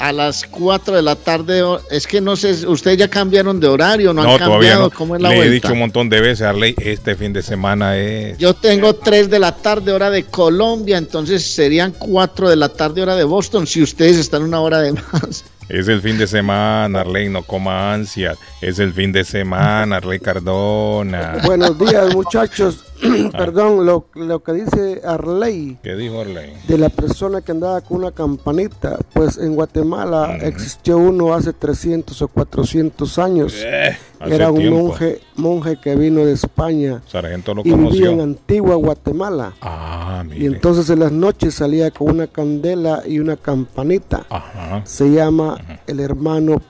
A 0.00 0.12
las 0.12 0.44
4 0.46 0.96
de 0.96 1.02
la 1.02 1.14
tarde, 1.14 1.62
es 1.90 2.06
que 2.06 2.22
no 2.22 2.34
sé, 2.34 2.66
ustedes 2.66 2.96
ya 2.96 3.08
cambiaron 3.08 3.60
de 3.60 3.68
horario, 3.68 4.14
no, 4.14 4.22
No, 4.22 4.32
han 4.32 4.38
todavía 4.38 4.70
cambiado, 4.70 4.82
no. 4.84 4.90
¿cómo 4.90 5.14
es 5.16 5.22
la 5.22 5.28
Le 5.28 5.34
he 5.34 5.38
vuelta? 5.38 5.54
dicho 5.54 5.72
un 5.74 5.78
montón 5.78 6.08
de 6.08 6.20
veces, 6.22 6.40
Arley, 6.42 6.74
este 6.78 7.14
fin 7.16 7.34
de 7.34 7.42
semana 7.42 7.98
es... 7.98 8.38
Yo 8.38 8.54
tengo 8.54 8.94
3 8.94 9.28
de 9.28 9.38
la 9.38 9.54
tarde, 9.54 9.92
hora 9.92 10.08
de 10.08 10.24
Colombia, 10.24 10.96
entonces 10.96 11.44
serían 11.44 11.92
4 11.92 12.48
de 12.48 12.56
la 12.56 12.70
tarde, 12.70 13.02
hora 13.02 13.14
de 13.14 13.24
Boston, 13.24 13.66
si 13.66 13.82
ustedes 13.82 14.16
están 14.16 14.42
una 14.42 14.60
hora 14.60 14.80
de 14.80 14.92
más. 14.92 15.44
Es 15.68 15.86
el 15.86 16.00
fin 16.02 16.18
de 16.18 16.26
semana, 16.26 17.02
Arley, 17.02 17.28
no 17.28 17.42
coma 17.44 17.92
ansias. 17.94 18.36
Es 18.60 18.80
el 18.80 18.92
fin 18.92 19.12
de 19.12 19.22
semana, 19.22 19.98
Arley 19.98 20.18
Cardona. 20.18 21.36
Buenos 21.44 21.78
días, 21.78 22.12
muchachos. 22.12 22.84
Perdón, 23.32 23.86
lo, 23.86 24.06
lo 24.14 24.42
que 24.42 24.52
dice 24.52 25.00
Arley 25.04 25.78
¿Qué 25.82 25.96
dijo 25.96 26.20
Arley? 26.20 26.52
de 26.68 26.78
la 26.78 26.88
persona 26.88 27.40
que 27.40 27.52
andaba 27.52 27.80
con 27.80 27.98
una 27.98 28.12
campanita, 28.12 28.98
pues 29.12 29.38
en 29.38 29.54
Guatemala 29.54 30.36
existió 30.36 30.98
uno 30.98 31.32
hace 31.34 31.52
300 31.52 32.20
o 32.22 32.28
400 32.28 33.18
años. 33.18 33.54
Eh, 33.56 33.96
Era 34.26 34.50
un 34.50 34.58
tiempo. 34.58 34.78
monje, 34.78 35.20
monje 35.36 35.78
que 35.82 35.96
vino 35.96 36.24
de 36.24 36.32
España 36.32 37.02
Sargento 37.06 37.54
lo 37.54 37.62
y 37.64 37.72
vivía 37.72 38.10
en. 38.10 38.20
Antigua 38.20 38.74
Guatemala. 38.76 39.54
Ah, 39.62 40.24
Y 40.36 40.46
entonces 40.46 40.90
en 40.90 41.00
las 41.00 41.12
noches 41.12 41.54
salía 41.54 41.90
con 41.90 42.10
una 42.10 42.26
candela 42.26 43.02
y 43.06 43.18
una 43.18 43.36
campanita. 43.36 44.26
Ajá. 44.28 44.82
Se 44.84 45.10
llama 45.10 45.56
el 45.86 46.00
hermano 46.00 46.60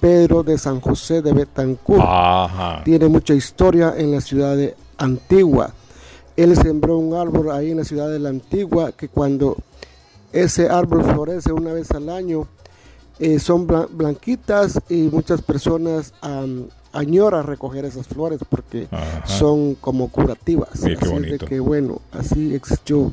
Pedro 0.00 0.42
de 0.42 0.56
San 0.56 0.80
José 0.80 1.20
de 1.20 1.32
Betancourt. 1.32 2.00
Ajá. 2.02 2.82
Tiene 2.84 3.08
mucha 3.08 3.34
historia 3.34 3.94
en 3.96 4.12
la 4.12 4.20
ciudad 4.20 4.56
de 4.56 4.74
Antigua. 4.96 5.72
Él 6.42 6.56
sembró 6.56 6.96
un 6.98 7.14
árbol 7.14 7.50
ahí 7.50 7.70
en 7.70 7.78
la 7.78 7.84
ciudad 7.84 8.08
de 8.08 8.18
la 8.18 8.28
Antigua 8.30 8.92
que 8.92 9.08
cuando 9.08 9.56
ese 10.32 10.68
árbol 10.68 11.04
florece 11.04 11.52
una 11.52 11.72
vez 11.72 11.90
al 11.90 12.08
año, 12.08 12.46
eh, 13.18 13.38
son 13.38 13.66
blan- 13.66 13.88
blanquitas 13.90 14.80
y 14.88 15.08
muchas 15.12 15.42
personas 15.42 16.12
añoran 16.92 17.46
recoger 17.46 17.84
esas 17.84 18.06
flores 18.06 18.40
porque 18.48 18.88
son 19.26 19.74
como 19.74 20.08
curativas. 20.08 20.70
Sí, 20.74 20.94
qué 20.96 21.04
Así 21.04 21.16
es 21.16 21.38
de 21.40 21.46
que 21.46 21.60
bueno, 21.60 22.00
así 22.12 22.54
existió 22.54 23.12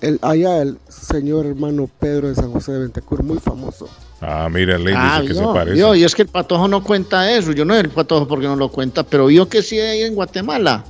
el, 0.00 0.18
allá 0.22 0.60
el 0.62 0.78
señor 0.88 1.46
hermano 1.46 1.88
Pedro 1.98 2.28
de 2.28 2.34
San 2.34 2.52
José 2.52 2.72
de 2.72 2.78
Betancourt, 2.86 3.24
muy 3.24 3.38
famoso. 3.38 3.88
Ah, 4.20 4.48
mire, 4.52 4.74
Arley 4.74 4.94
Ah, 4.96 5.20
dice 5.22 5.32
que 5.32 5.38
se 5.38 5.44
parece. 5.46 5.74
vio, 5.74 5.94
y 5.94 6.04
es 6.04 6.14
que 6.14 6.22
el 6.22 6.28
patojo 6.28 6.68
no 6.68 6.82
cuenta 6.84 7.30
eso, 7.32 7.52
yo 7.52 7.64
no 7.64 7.74
el 7.74 7.88
patojo 7.88 8.26
porque 8.28 8.46
no 8.46 8.56
lo 8.56 8.68
cuenta, 8.70 9.02
pero 9.04 9.26
vio 9.26 9.48
que 9.48 9.62
sí 9.62 9.78
hay 9.78 10.02
en 10.02 10.14
Guatemala. 10.14 10.84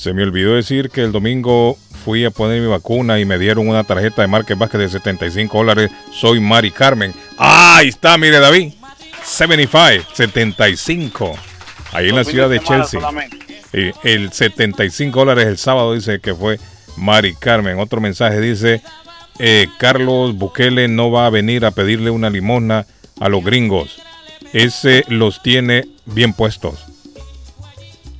Se 0.00 0.14
me 0.14 0.22
olvidó 0.22 0.54
decir 0.54 0.88
que 0.88 1.02
el 1.02 1.12
domingo 1.12 1.76
fui 2.06 2.24
a 2.24 2.30
poner 2.30 2.62
mi 2.62 2.68
vacuna 2.68 3.20
y 3.20 3.26
me 3.26 3.38
dieron 3.38 3.68
una 3.68 3.84
tarjeta 3.84 4.22
de 4.22 4.28
Market 4.28 4.56
Basket 4.56 4.78
de 4.78 4.88
75 4.88 5.58
dólares. 5.58 5.90
Soy 6.10 6.40
Mari 6.40 6.70
Carmen. 6.70 7.12
Ah, 7.36 7.76
ahí 7.76 7.88
está, 7.88 8.16
mire 8.16 8.40
David. 8.40 8.72
75, 9.22 10.06
75. 10.14 11.38
Ahí 11.92 12.08
en 12.08 12.16
la 12.16 12.24
ciudad 12.24 12.48
de 12.48 12.60
Chelsea. 12.60 12.98
Y 13.74 13.90
el 14.08 14.32
75 14.32 15.18
dólares 15.18 15.46
el 15.48 15.58
sábado 15.58 15.92
dice 15.92 16.18
que 16.18 16.34
fue 16.34 16.58
Mari 16.96 17.34
Carmen. 17.34 17.78
Otro 17.78 18.00
mensaje 18.00 18.40
dice, 18.40 18.80
eh, 19.38 19.66
Carlos 19.78 20.34
Bukele 20.34 20.88
no 20.88 21.10
va 21.10 21.26
a 21.26 21.30
venir 21.30 21.66
a 21.66 21.72
pedirle 21.72 22.08
una 22.08 22.30
limosna 22.30 22.86
a 23.20 23.28
los 23.28 23.44
gringos. 23.44 24.00
Ese 24.54 25.04
los 25.08 25.42
tiene 25.42 25.88
bien 26.06 26.32
puestos. 26.32 26.89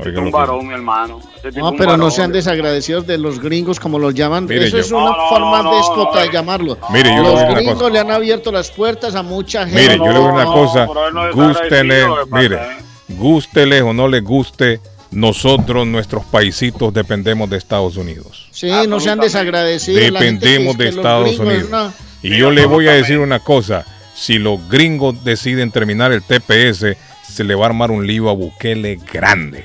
Mi 0.05 0.73
hermano. 0.75 1.21
No, 1.55 1.73
pero 1.77 1.97
no 1.97 2.11
sean 2.11 2.33
desagradecidos 2.33 3.07
de 3.07 3.19
los 3.19 3.41
gringos 3.41 3.79
como 3.81 3.99
los 3.99 4.15
llaman. 4.15 4.47
Mire, 4.47 4.67
Eso 4.67 4.77
yo- 4.77 4.83
es 4.83 4.91
una 4.93 5.01
No, 5.05 5.17
no, 5.17 5.29
forma 5.29 5.57
no, 5.59 5.71
no, 5.71 5.77
déspota 5.77 6.15
no, 6.15 6.21
de 6.27 6.33
llamarlo. 6.33 6.79
Mire, 6.91 7.11
yo 7.17 7.23
le 7.23 7.29
los 7.31 7.55
gringos 7.55 7.75
cosa. 7.79 7.91
le 7.91 7.99
han 7.99 8.11
abierto 8.11 8.53
las 8.53 8.71
puertas 8.71 9.15
a 9.15 9.23
mucha 9.23 9.67
gente. 9.67 9.81
Mire, 9.81 9.97
yo 9.99 10.05
le 10.07 10.19
digo 10.19 10.33
una 10.33 10.45
cosa, 10.45 10.87
gústele, 11.35 12.07
mire, 12.31 12.59
gústele 13.09 13.83
o 13.83 13.93
no 13.93 14.09
le 14.09 14.21
guste, 14.21 14.81
nosotros, 15.11 15.87
nuestros 15.87 16.25
paisitos, 16.27 16.93
dependemos 16.95 17.51
de 17.51 17.57
Estados 17.57 17.97
Unidos. 17.97 18.49
Sí, 18.53 18.71
no 18.89 19.01
sean 19.01 19.19
desagradecidos. 19.19 20.13
Dependemos 20.13 20.77
de 20.79 20.89
Estados 20.89 21.39
Unidos. 21.39 21.65
una- 21.69 21.93
Y 22.23 22.37
yo 22.37 22.51
le 22.51 22.67
voy 22.67 22.87
a 22.89 22.93
decir 22.93 23.19
una 23.19 23.41
cosa, 23.41 23.85
si 24.15 24.39
los 24.39 24.69
gringos 24.69 25.25
deciden 25.25 25.71
terminar 25.71 26.13
el 26.13 26.23
TPS, 26.23 26.97
se 27.29 27.45
le 27.45 27.55
va 27.55 27.65
a 27.65 27.69
armar 27.69 27.91
un 27.91 28.07
lío 28.07 28.29
a 28.29 28.35
Bukele 28.35 28.99
grande. 29.11 29.65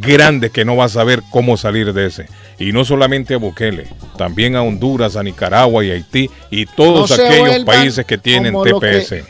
Grande 0.00 0.50
que 0.50 0.64
no 0.64 0.76
va 0.76 0.84
a 0.86 0.88
saber 0.88 1.22
cómo 1.30 1.56
salir 1.56 1.92
de 1.92 2.06
ese. 2.06 2.26
Y 2.58 2.72
no 2.72 2.84
solamente 2.84 3.34
a 3.34 3.38
Bukele, 3.38 3.86
también 4.16 4.56
a 4.56 4.62
Honduras, 4.62 5.16
a 5.16 5.22
Nicaragua 5.22 5.84
y 5.84 5.90
Haití 5.90 6.30
y 6.50 6.66
todos 6.66 7.10
No 7.10 7.16
se 7.16 7.26
aquellos 7.26 7.64
países 7.64 8.04
que 8.06 8.18
tienen 8.18 8.52
lo 8.54 8.62
que- 8.64 8.72
TPS. 9.00 9.24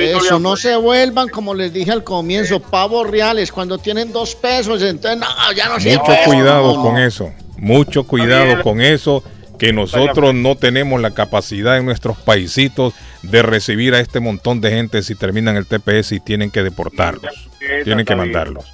Eso, 0.00 0.38
no 0.38 0.56
se 0.56 0.74
vuelvan, 0.76 1.28
como 1.28 1.52
les 1.54 1.72
dije 1.74 1.90
al 1.90 2.02
comienzo, 2.02 2.60
pavos 2.60 3.08
reales. 3.08 3.52
Cuando 3.52 3.76
tienen 3.78 4.12
dos 4.12 4.34
pesos, 4.34 4.80
entonces, 4.82 5.20
no, 5.20 5.26
ya 5.54 5.66
no 5.68 5.74
Mucho 5.74 5.88
eso. 5.88 6.04
cuidado 6.24 6.74
No, 6.74 6.82
con 6.82 6.94
no. 6.94 7.00
eso. 7.04 7.30
Mucho 7.58 8.04
cuidado 8.04 8.62
con 8.62 8.80
eso. 8.80 9.22
Que 9.58 9.72
nosotros 9.72 10.34
no 10.34 10.54
tenemos 10.56 11.00
la 11.00 11.10
capacidad 11.10 11.76
en 11.78 11.84
nuestros 11.84 12.16
paisitos 12.16 12.94
de 13.22 13.42
recibir 13.42 13.92
a 13.92 13.98
este 14.00 14.20
montón 14.20 14.60
de 14.60 14.70
gente 14.70 15.02
si 15.02 15.16
terminan 15.16 15.56
el 15.56 15.66
TPS 15.66 16.12
y 16.14 16.20
tienen 16.20 16.52
que 16.52 16.62
deportarlos. 16.62 17.48
Tienen 17.82 18.06
que 18.06 18.14
mandarlos. 18.14 18.64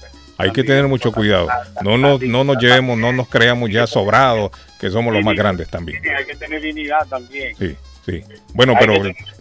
Hay 0.44 0.52
que 0.52 0.64
tener 0.64 0.86
mucho 0.86 1.12
cuidado. 1.12 1.48
No 1.82 1.96
nos, 1.96 2.20
no 2.22 2.44
nos 2.44 2.58
llevemos, 2.58 2.98
no 2.98 3.12
nos 3.12 3.28
creamos 3.28 3.70
ya 3.70 3.86
sobrados, 3.86 4.50
que 4.80 4.90
somos 4.90 5.12
los 5.12 5.24
más 5.24 5.34
grandes 5.34 5.68
también. 5.68 6.02
Sí, 6.02 6.08
hay 6.08 6.24
que 6.24 6.34
tener 6.36 6.60
dignidad 6.60 7.06
también. 7.08 7.56
Sí, 7.56 7.76
sí. 8.04 8.22
Bueno, 8.52 8.74
pero, 8.78 8.94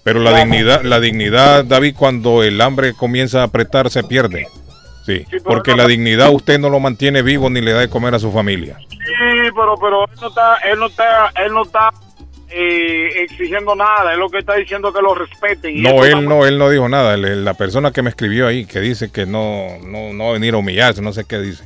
pero 0.03 0.19
la 0.19 0.37
dignidad, 0.37 0.83
la 0.83 0.99
dignidad, 0.99 1.65
David, 1.65 1.95
cuando 1.97 2.43
el 2.43 2.59
hambre 2.61 2.93
comienza 2.93 3.41
a 3.41 3.43
apretar, 3.43 3.89
se 3.89 4.03
pierde. 4.03 4.47
Sí, 5.05 5.25
porque 5.43 5.75
la 5.75 5.85
dignidad 5.85 6.31
usted 6.31 6.59
no 6.59 6.69
lo 6.69 6.79
mantiene 6.79 7.21
vivo 7.21 7.49
ni 7.49 7.59
le 7.59 7.73
da 7.73 7.81
de 7.81 7.89
comer 7.89 8.15
a 8.15 8.19
su 8.19 8.31
familia. 8.31 8.77
Sí, 8.89 9.51
pero, 9.53 9.75
pero 9.75 10.05
él 10.05 10.17
no 10.21 10.27
está, 10.29 10.57
él 10.63 10.79
no 10.79 10.85
está, 10.87 11.31
él 11.45 11.53
no 11.53 11.63
está 11.63 11.89
eh, 12.55 13.23
exigiendo 13.23 13.75
nada. 13.75 14.13
Él 14.13 14.19
lo 14.19 14.29
que 14.29 14.39
está 14.39 14.55
diciendo 14.55 14.89
es 14.89 14.95
que 14.95 15.01
lo 15.01 15.15
respeten. 15.15 15.81
No, 15.81 16.05
él 16.05 16.27
no, 16.27 16.45
él 16.45 16.57
no 16.57 16.69
dijo 16.69 16.87
nada. 16.87 17.17
La 17.17 17.53
persona 17.55 17.91
que 17.91 18.01
me 18.01 18.09
escribió 18.09 18.47
ahí, 18.47 18.65
que 18.65 18.79
dice 18.79 19.11
que 19.11 19.25
no, 19.25 19.77
no, 19.83 20.13
no 20.13 20.23
va 20.25 20.29
a 20.31 20.33
venir 20.33 20.53
a 20.53 20.57
humillarse, 20.57 21.01
no 21.01 21.13
sé 21.13 21.25
qué 21.25 21.39
dice. 21.39 21.63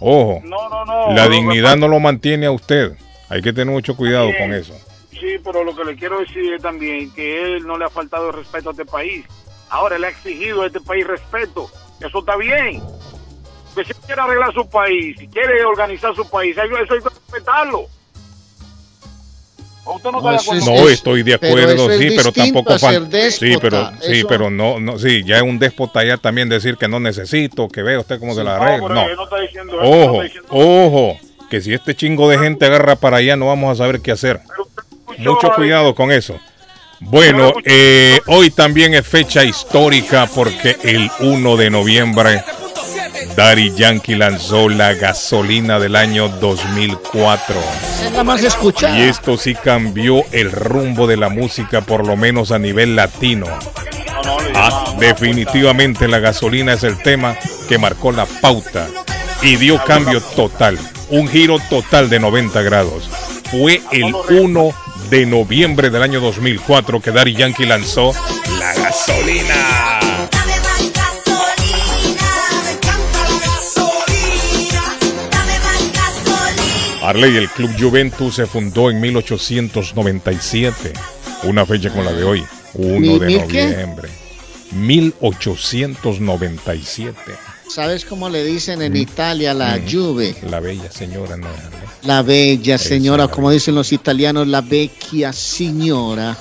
Ojo, 0.00 0.40
No, 0.44 0.68
no, 0.68 0.84
no. 0.84 1.12
la 1.14 1.28
dignidad 1.28 1.76
no 1.76 1.88
lo 1.88 2.00
mantiene 2.00 2.46
a 2.46 2.50
usted. 2.50 2.92
Hay 3.28 3.42
que 3.42 3.52
tener 3.52 3.72
mucho 3.72 3.96
cuidado 3.96 4.30
con 4.38 4.52
eso. 4.52 4.74
Sí, 5.10 5.36
pero 5.42 5.64
lo 5.64 5.74
que 5.74 5.84
le 5.84 5.96
quiero 5.96 6.20
decir 6.20 6.52
es 6.52 6.62
también 6.62 7.12
que 7.14 7.42
él 7.42 7.66
no 7.66 7.78
le 7.78 7.86
ha 7.86 7.90
faltado 7.90 8.28
el 8.28 8.36
respeto 8.36 8.68
a 8.68 8.72
este 8.72 8.84
país. 8.84 9.24
Ahora 9.70 9.98
le 9.98 10.06
ha 10.06 10.10
exigido 10.10 10.62
a 10.62 10.66
este 10.66 10.80
país 10.80 11.06
respeto. 11.06 11.70
Eso 12.00 12.18
está 12.20 12.36
bien. 12.36 12.82
Que 13.74 13.84
si 13.84 13.92
quiere 14.06 14.20
arreglar 14.20 14.52
su 14.52 14.68
país, 14.68 15.16
si 15.18 15.26
quiere 15.28 15.64
organizar 15.64 16.14
su 16.14 16.28
país, 16.28 16.56
eso 16.56 16.62
hay 16.94 17.00
que 17.00 17.08
respetarlo. 17.08 17.86
¿O 19.86 19.94
usted 19.94 20.10
no, 20.10 20.18
está 20.18 20.30
de 20.32 20.36
acuerdo? 20.36 20.64
No, 20.66 20.88
estoy 20.88 21.22
de 21.22 21.34
acuerdo, 21.34 21.98
sí, 21.98 22.08
pero 22.16 22.32
tampoco. 22.32 22.76
Sí, 23.30 23.56
pero 23.60 23.92
sí, 24.00 24.18
Eso- 24.18 24.28
pero 24.28 24.50
no, 24.50 24.80
no, 24.80 24.98
sí, 24.98 25.22
ya 25.24 25.36
es 25.36 25.42
un 25.42 25.58
déspota 25.58 26.04
ya 26.04 26.16
también 26.16 26.48
decir 26.48 26.76
que 26.76 26.88
no 26.88 26.98
necesito, 26.98 27.68
que 27.68 27.82
vea 27.82 28.00
usted 28.00 28.18
cómo 28.18 28.34
se 28.34 28.42
la 28.42 28.56
arregla. 28.56 28.88
No. 28.88 29.02
él 29.08 29.16
no 29.16 29.24
está 29.24 29.40
diciendo 29.40 29.80
eso, 29.80 29.82
no 29.90 30.02
Ojo, 30.04 30.22
está 30.22 30.24
diciendo 30.24 30.48
ojo, 30.50 31.18
que 31.48 31.60
si 31.60 31.72
este 31.72 31.94
chingo 31.94 32.28
de 32.28 32.38
gente 32.38 32.66
agarra 32.66 32.96
para 32.96 33.18
allá 33.18 33.36
no 33.36 33.46
vamos 33.46 33.72
a 33.72 33.82
saber 33.82 34.00
qué 34.00 34.10
hacer. 34.12 34.40
Mucho 35.18 35.50
cuidado 35.54 35.94
con 35.94 36.10
eso. 36.10 36.38
Bueno, 36.98 37.52
eh, 37.64 38.18
hoy 38.26 38.50
también 38.50 38.94
es 38.94 39.06
fecha 39.06 39.44
histórica 39.44 40.28
porque 40.34 40.76
el 40.82 41.10
1 41.20 41.56
de 41.56 41.70
noviembre 41.70 42.42
Daddy 43.36 43.74
Yankee 43.74 44.14
lanzó 44.14 44.68
la 44.68 44.94
gasolina 44.94 45.78
del 45.78 45.96
año 45.96 46.28
2004. 46.28 47.56
Es 48.06 48.12
la 48.12 48.24
más 48.24 48.42
escuchada. 48.42 48.98
Y 48.98 49.02
esto 49.02 49.36
sí 49.36 49.54
cambió 49.54 50.22
el 50.32 50.50
rumbo 50.52 51.06
de 51.06 51.16
la 51.16 51.28
música, 51.28 51.80
por 51.80 52.06
lo 52.06 52.16
menos 52.16 52.52
a 52.52 52.58
nivel 52.58 52.96
latino. 52.96 53.46
Ah, 54.54 54.94
definitivamente 54.98 56.08
la 56.08 56.18
gasolina 56.18 56.72
es 56.72 56.82
el 56.82 56.98
tema 57.02 57.36
que 57.68 57.78
marcó 57.78 58.12
la 58.12 58.26
pauta 58.26 58.88
y 59.42 59.56
dio 59.56 59.82
cambio 59.84 60.20
total, 60.20 60.78
un 61.10 61.28
giro 61.28 61.58
total 61.68 62.08
de 62.08 62.18
90 62.18 62.62
grados. 62.62 63.08
Fue 63.50 63.82
el 63.92 64.14
1 64.14 64.74
de 65.10 65.26
noviembre 65.26 65.90
del 65.90 66.02
año 66.02 66.20
2004 66.20 67.00
que 67.00 67.12
Daddy 67.12 67.34
Yankee 67.34 67.66
lanzó 67.66 68.12
la 68.58 68.74
gasolina. 68.74 70.05
Arley, 77.06 77.36
el 77.36 77.48
Club 77.50 77.70
Juventus 77.78 78.34
se 78.34 78.46
fundó 78.46 78.90
en 78.90 79.00
1897, 79.00 80.92
una 81.44 81.64
fecha 81.64 81.88
como 81.90 82.02
la 82.02 82.12
de 82.12 82.24
hoy, 82.24 82.44
1 82.74 82.98
¿Mil- 83.00 83.20
de 83.20 83.26
mil 83.26 83.46
qué? 83.46 83.66
noviembre. 83.68 84.08
1897. 84.72 87.16
¿Sabes 87.68 88.04
cómo 88.04 88.28
le 88.28 88.42
dicen 88.44 88.82
en 88.82 88.96
Italia 88.96 89.54
la 89.54 89.78
Juve? 89.88 90.34
La 90.50 90.58
bella 90.58 90.90
señora, 90.90 91.36
no, 91.36 91.46
Arley. 91.46 91.78
La 92.02 92.22
bella 92.22 92.76
señora, 92.76 93.28
como 93.28 93.52
dicen 93.52 93.76
los 93.76 93.92
italianos, 93.92 94.48
la 94.48 94.60
vecchia 94.60 95.32
signora. 95.32 96.36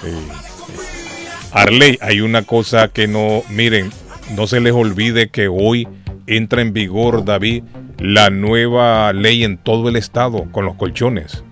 Arley, 1.52 2.00
hay 2.02 2.22
una 2.22 2.42
cosa 2.42 2.88
que 2.88 3.08
no, 3.08 3.44
miren, 3.50 3.92
no 4.36 4.48
se 4.48 4.60
les 4.62 4.74
olvide 4.74 5.30
que 5.30 5.48
hoy 5.48 5.88
entra 6.28 6.62
en 6.62 6.74
vigor, 6.74 7.26
David, 7.26 7.64
la 8.00 8.30
nueva 8.30 9.14
ley 9.14 9.44
en 9.44 9.58
todo 9.58 9.90
el 9.90 9.96
estado 9.96 10.46
con 10.52 10.66
los 10.66 10.76
colchones. 10.76 11.44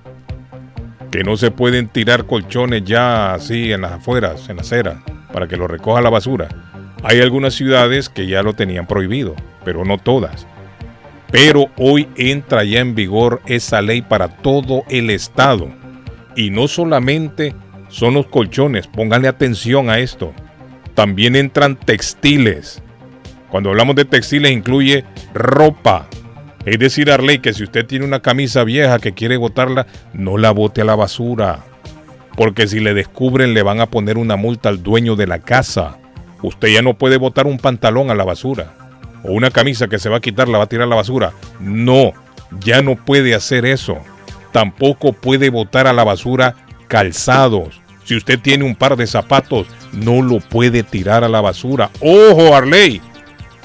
Que 1.11 1.23
no 1.23 1.37
se 1.37 1.51
pueden 1.51 1.87
tirar 1.87 2.25
colchones 2.25 2.83
ya 2.83 3.33
así 3.33 3.71
en 3.71 3.81
las 3.81 3.93
afueras, 3.93 4.49
en 4.49 4.57
la 4.57 4.61
acera, 4.63 5.03
para 5.31 5.47
que 5.47 5.57
lo 5.57 5.67
recoja 5.67 6.01
la 6.01 6.09
basura. 6.09 6.49
Hay 7.03 7.21
algunas 7.21 7.53
ciudades 7.53 8.09
que 8.09 8.27
ya 8.27 8.41
lo 8.43 8.53
tenían 8.53 8.87
prohibido, 8.87 9.35
pero 9.63 9.85
no 9.85 9.97
todas. 9.97 10.47
Pero 11.31 11.65
hoy 11.77 12.07
entra 12.15 12.63
ya 12.63 12.79
en 12.79 12.95
vigor 12.95 13.41
esa 13.45 13.81
ley 13.81 14.01
para 14.01 14.29
todo 14.29 14.83
el 14.89 15.09
estado. 15.09 15.67
Y 16.35 16.49
no 16.49 16.67
solamente 16.67 17.55
son 17.89 18.15
los 18.15 18.27
colchones, 18.27 18.87
pónganle 18.87 19.27
atención 19.27 19.89
a 19.89 19.99
esto. 19.99 20.33
También 20.95 21.35
entran 21.35 21.75
textiles. 21.75 22.81
Cuando 23.53 23.69
hablamos 23.69 23.95
de 23.95 24.05
textiles 24.05 24.51
incluye 24.51 25.05
ropa. 25.35 26.07
Es 26.65 26.79
decir, 26.79 27.11
Arley, 27.11 27.37
que 27.37 27.53
si 27.53 27.61
usted 27.61 27.85
tiene 27.85 28.03
una 28.03 28.19
camisa 28.19 28.63
vieja 28.63 28.97
que 28.97 29.13
quiere 29.13 29.37
botarla, 29.37 29.85
no 30.11 30.39
la 30.39 30.49
bote 30.49 30.81
a 30.81 30.85
la 30.85 30.95
basura. 30.95 31.59
Porque 32.35 32.65
si 32.65 32.79
le 32.79 32.95
descubren 32.95 33.53
le 33.53 33.61
van 33.61 33.79
a 33.79 33.85
poner 33.85 34.17
una 34.17 34.37
multa 34.37 34.69
al 34.69 34.81
dueño 34.81 35.15
de 35.15 35.27
la 35.27 35.37
casa. 35.37 35.99
Usted 36.41 36.69
ya 36.69 36.81
no 36.81 36.95
puede 36.95 37.17
botar 37.17 37.45
un 37.45 37.59
pantalón 37.59 38.09
a 38.09 38.15
la 38.15 38.23
basura. 38.23 38.73
O 39.23 39.33
una 39.33 39.51
camisa 39.51 39.87
que 39.87 39.99
se 39.99 40.09
va 40.09 40.17
a 40.17 40.21
quitar 40.21 40.49
la 40.49 40.57
va 40.57 40.63
a 40.63 40.69
tirar 40.69 40.87
a 40.87 40.89
la 40.89 40.95
basura. 40.95 41.31
No, 41.59 42.11
ya 42.59 42.81
no 42.81 42.95
puede 42.95 43.35
hacer 43.35 43.67
eso. 43.67 43.99
Tampoco 44.51 45.13
puede 45.13 45.51
botar 45.51 45.85
a 45.85 45.93
la 45.93 46.03
basura 46.03 46.55
calzados. 46.87 47.79
Si 48.03 48.15
usted 48.15 48.39
tiene 48.39 48.63
un 48.63 48.73
par 48.73 48.97
de 48.97 49.05
zapatos, 49.05 49.67
no 49.91 50.23
lo 50.23 50.39
puede 50.39 50.81
tirar 50.81 51.23
a 51.23 51.29
la 51.29 51.41
basura. 51.41 51.91
¡Ojo, 51.99 52.55
Arley! 52.55 52.99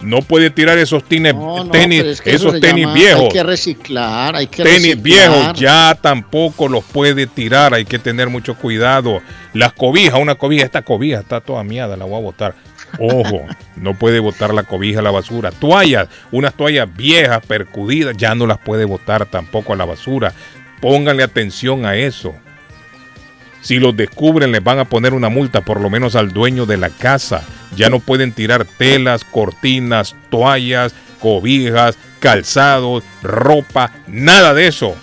No 0.03 0.23
puede 0.23 0.51
tirar 0.51 0.79
esos 0.79 1.03
tines, 1.05 1.35
No, 1.35 1.65
no, 1.65 1.71
tenis, 1.71 2.05
es 2.05 2.21
que 2.21 2.31
esos 2.35 2.61
tenis 2.61 2.83
llama- 2.85 2.95
viejos. 2.95 3.23
Hay 3.25 3.29
que 3.31 3.43
reciclar, 3.43 4.37
hay 4.37 4.47
que 4.47 4.63
Tenis 4.63 4.83
reciclar. 4.97 5.03
viejos 5.03 5.59
ya 5.61 5.99
tampoco 6.01 6.69
los 6.69 6.85
puede 6.85 7.27
tirar, 7.27 7.75
hay 7.75 7.85
que 7.85 7.99
tener 7.99 8.29
mucho 8.29 8.55
cuidado. 8.55 9.21
Las 9.55 9.73
cobijas, 9.73 10.21
una 10.21 10.37
cobija, 10.37 10.65
esta 10.65 10.83
cobija 10.83 11.19
está 11.21 11.41
toda 11.41 11.65
miada, 11.65 11.97
la 11.97 12.05
voy 12.05 12.17
a 12.19 12.23
botar. 12.23 12.55
Ojo, 13.01 13.43
no 13.77 13.95
puede 13.99 14.21
botar 14.21 14.55
la 14.55 14.63
cobija 14.63 15.01
a 15.01 15.03
la 15.03 15.11
basura. 15.11 15.51
Toallas, 15.51 16.09
unas 16.31 16.55
toallas 16.55 16.89
viejas, 16.97 17.45
percudidas, 17.47 18.17
ya 18.17 18.35
no 18.35 18.47
las 18.47 18.59
puede 18.59 18.85
botar 18.85 19.27
tampoco 19.27 19.73
a 19.73 19.77
la 19.77 19.85
basura. 19.85 20.33
Pónganle 20.81 21.25
atención 21.25 21.85
a 21.85 21.97
eso. 21.97 22.35
Si 23.61 23.79
los 23.79 23.97
descubren, 23.97 24.53
les 24.53 24.63
van 24.63 24.79
a 24.79 24.85
poner 24.85 25.15
una 25.15 25.29
multa, 25.29 25.61
por 25.63 25.81
lo 25.81 25.91
menos 25.91 26.15
al 26.17 26.33
dueño 26.33 26.65
de 26.67 26.77
la 26.77 26.91
casa. 26.91 27.43
Ya 27.77 27.91
no 27.91 27.99
pueden 28.01 28.33
tirar 28.33 28.65
telas, 28.65 29.25
cortinas, 29.25 30.15
toallas, 30.31 30.95
cobijas, 31.21 31.99
calzados, 32.21 33.05
ropa, 33.23 33.91
nada 34.07 34.55
de 34.55 34.69
eso. 34.69 34.95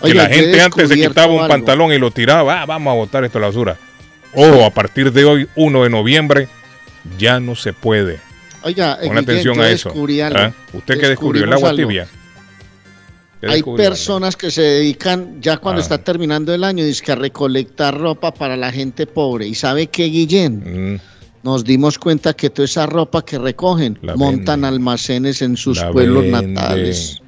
Que 0.00 0.08
Oiga, 0.10 0.24
la 0.24 0.28
gente 0.28 0.60
antes 0.60 0.88
se 0.88 0.94
quitaba 0.96 1.32
un 1.32 1.38
algo. 1.40 1.48
pantalón 1.48 1.92
y 1.92 1.98
lo 1.98 2.10
tiraba, 2.10 2.62
ah, 2.62 2.66
vamos 2.66 2.90
a 2.92 2.94
botar 2.94 3.24
esto 3.24 3.38
a 3.38 3.40
la 3.42 3.46
basura. 3.48 3.76
Ojo, 4.34 4.64
a 4.64 4.70
partir 4.70 5.12
de 5.12 5.24
hoy, 5.24 5.48
1 5.54 5.82
de 5.84 5.90
noviembre, 5.90 6.48
ya 7.18 7.40
no 7.40 7.54
se 7.54 7.72
puede. 7.72 8.20
Oiga, 8.62 8.98
Pon 9.02 9.18
atención 9.18 9.60
a 9.60 9.68
eso. 9.68 9.90
algo. 9.90 10.38
¿Ah? 10.38 10.52
¿Usted 10.72 10.98
qué 10.98 11.08
descubrió? 11.08 11.44
¿El 11.44 11.52
agua 11.52 11.70
algo. 11.70 11.82
tibia? 11.82 12.06
¿Qué 13.46 13.52
Hay 13.52 13.62
personas 13.62 14.36
que 14.36 14.50
se 14.50 14.62
dedican, 14.62 15.40
ya 15.40 15.56
cuando 15.58 15.80
Ah. 15.80 15.82
está 15.82 15.98
terminando 15.98 16.54
el 16.54 16.64
año, 16.64 16.84
dizque 16.84 17.12
a 17.12 17.16
recolectar 17.16 17.98
ropa 17.98 18.32
para 18.32 18.56
la 18.56 18.72
gente 18.72 19.06
pobre. 19.06 19.46
¿Y 19.46 19.54
sabe 19.54 19.86
qué, 19.88 20.04
Guillén? 20.04 20.94
Mm. 20.94 21.00
Nos 21.42 21.64
dimos 21.64 21.98
cuenta 21.98 22.32
que 22.32 22.48
toda 22.48 22.64
esa 22.64 22.86
ropa 22.86 23.22
que 23.24 23.38
recogen 23.38 23.98
La 24.00 24.16
montan 24.16 24.64
almacenes 24.64 25.42
en 25.42 25.56
sus 25.58 25.78
La 25.78 25.90
pueblos 25.92 26.24
natales. 26.24 27.20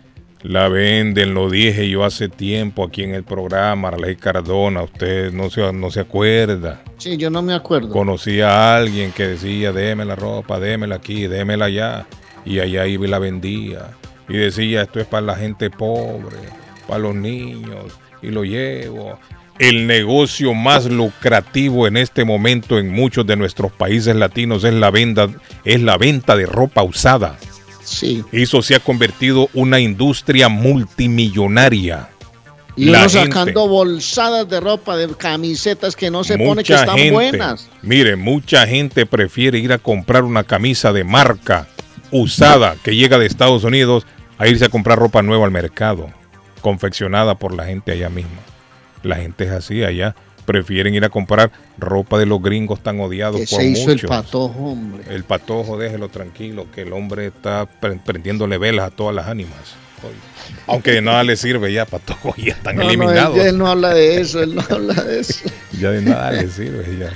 La 0.42 0.68
venden, 0.68 1.34
lo 1.34 1.50
dije 1.50 1.88
yo 1.88 2.04
hace 2.04 2.28
tiempo 2.28 2.84
aquí 2.84 3.02
en 3.02 3.14
el 3.14 3.24
programa, 3.24 3.88
Arley 3.88 4.14
Cardona, 4.16 4.82
usted 4.82 5.32
no 5.32 5.50
se, 5.50 5.72
no 5.72 5.90
se 5.90 6.00
acuerda. 6.00 6.82
Sí, 6.98 7.16
yo 7.16 7.30
no 7.30 7.42
me 7.42 7.52
acuerdo. 7.52 7.90
Conocí 7.90 8.40
a 8.40 8.76
alguien 8.76 9.12
que 9.12 9.26
decía, 9.26 9.72
déme 9.72 10.04
la 10.04 10.14
ropa, 10.14 10.60
démela 10.60 10.96
aquí, 10.96 11.26
démela 11.26 11.64
allá. 11.66 12.06
Y 12.44 12.60
allá 12.60 12.86
iba 12.86 13.06
y 13.06 13.10
la 13.10 13.18
vendía. 13.18 13.88
Y 14.28 14.36
decía, 14.36 14.82
esto 14.82 15.00
es 15.00 15.06
para 15.06 15.22
la 15.26 15.36
gente 15.36 15.70
pobre, 15.70 16.36
para 16.88 16.98
los 17.00 17.14
niños. 17.14 17.92
Y 18.22 18.28
lo 18.28 18.44
llevo. 18.44 19.18
El 19.58 19.86
negocio 19.86 20.52
más 20.52 20.86
lucrativo 20.86 21.86
en 21.86 21.96
este 21.96 22.24
momento 22.24 22.78
en 22.78 22.90
muchos 22.92 23.26
de 23.26 23.36
nuestros 23.36 23.72
países 23.72 24.14
latinos 24.16 24.64
es 24.64 24.74
la 24.74 24.90
venta, 24.90 25.28
es 25.64 25.80
la 25.80 25.96
venta 25.96 26.36
de 26.36 26.44
ropa 26.46 26.82
usada. 26.82 27.38
Sí. 27.84 28.24
Eso 28.32 28.62
se 28.62 28.74
ha 28.74 28.80
convertido 28.80 29.48
una 29.54 29.78
industria 29.80 30.48
multimillonaria. 30.48 32.08
Y 32.78 32.86
La 32.86 33.00
uno 33.00 33.08
gente- 33.08 33.28
sacando 33.32 33.68
bolsadas 33.68 34.48
de 34.50 34.60
ropa, 34.60 34.96
de 34.96 35.08
camisetas 35.14 35.96
que 35.96 36.10
no 36.10 36.24
se 36.24 36.36
pone 36.36 36.62
que 36.62 36.74
están 36.74 36.96
gente, 36.96 37.12
buenas. 37.12 37.70
Mire, 37.80 38.16
mucha 38.16 38.66
gente 38.66 39.06
prefiere 39.06 39.58
ir 39.58 39.72
a 39.72 39.78
comprar 39.78 40.24
una 40.24 40.44
camisa 40.44 40.92
de 40.92 41.02
marca 41.04 41.68
usada 42.10 42.76
que 42.82 42.94
llega 42.94 43.18
de 43.18 43.24
Estados 43.26 43.64
Unidos 43.64 44.06
a 44.38 44.46
irse 44.48 44.64
a 44.64 44.68
comprar 44.68 44.98
ropa 44.98 45.22
nueva 45.22 45.44
al 45.44 45.50
mercado, 45.50 46.08
confeccionada 46.60 47.34
por 47.36 47.54
la 47.54 47.66
gente 47.66 47.92
allá 47.92 48.08
misma. 48.08 48.40
La 49.02 49.16
gente 49.16 49.44
es 49.44 49.50
así 49.50 49.84
allá. 49.84 50.14
Prefieren 50.44 50.94
ir 50.94 51.04
a 51.04 51.08
comprar 51.08 51.50
ropa 51.76 52.18
de 52.18 52.26
los 52.26 52.40
gringos 52.40 52.80
tan 52.80 53.00
odiados 53.00 53.40
Que 53.40 53.46
por 53.48 53.60
se 53.60 53.66
hizo 53.68 53.90
el 53.90 53.96
muchos. 53.96 54.08
patojo, 54.08 54.58
hombre. 54.70 55.02
El 55.12 55.24
patojo, 55.24 55.76
déjelo 55.76 56.08
tranquilo, 56.08 56.66
que 56.72 56.82
el 56.82 56.92
hombre 56.92 57.26
está 57.26 57.66
pre- 57.66 57.96
prendiéndole 57.96 58.56
velas 58.58 58.86
a 58.86 58.90
todas 58.90 59.14
las 59.14 59.26
ánimas. 59.26 59.74
Aunque 60.68 60.92
de 60.92 61.02
nada 61.02 61.24
le 61.24 61.36
sirve 61.36 61.72
ya, 61.72 61.84
patojo, 61.84 62.32
ya 62.36 62.52
están 62.52 62.76
No, 62.76 62.84
no, 62.84 62.90
él, 62.90 62.94
eliminados. 62.94 63.38
él 63.38 63.58
no 63.58 63.66
habla 63.66 63.92
de 63.94 64.20
eso, 64.20 64.40
él 64.40 64.54
no 64.54 64.62
habla 64.70 64.94
de 64.94 65.20
eso. 65.20 65.48
Ya 65.80 65.90
de 65.90 66.02
nada 66.02 66.30
le 66.32 66.48
sirve, 66.48 66.96
ya. 66.96 67.10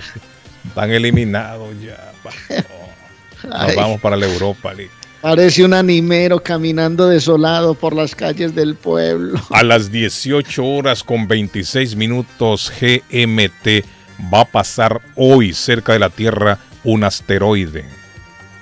Están 0.67 0.91
eliminados 0.91 1.75
ya. 1.81 2.13
pa. 2.25 2.31
Nos 3.49 3.61
Ay. 3.71 3.77
vamos 3.77 4.01
para 4.01 4.17
la 4.17 4.27
Europa 4.27 4.75
League. 4.75 4.91
Parece 5.21 5.65
un 5.65 5.75
animero 5.75 6.43
caminando 6.43 7.09
desolado 7.09 7.75
por 7.75 7.95
las 7.95 8.15
calles 8.15 8.55
del 8.55 8.75
pueblo. 8.75 9.39
A 9.51 9.63
las 9.63 9.93
18 9.93 10.65
horas 10.65 11.05
con 11.05 11.29
26 11.29 11.95
minutos 11.97 12.73
GMT 12.81 13.85
va 14.33 14.41
a 14.41 14.45
pasar 14.47 15.03
hoy 15.17 15.53
cerca 15.53 15.93
de 15.93 15.99
la 15.99 16.11
Tierra 16.11 16.59
un 16.85 17.05
asteroide. 17.05 17.85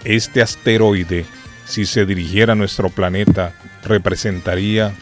Este 0.05 0.43
asteroide, 0.43 1.27
si 1.65 1.87
se 1.87 2.05
dirigiera 2.05 2.55
a 2.55 2.57
nuestro 2.57 2.91
planeta, 2.91 3.53
representaría 3.85 4.93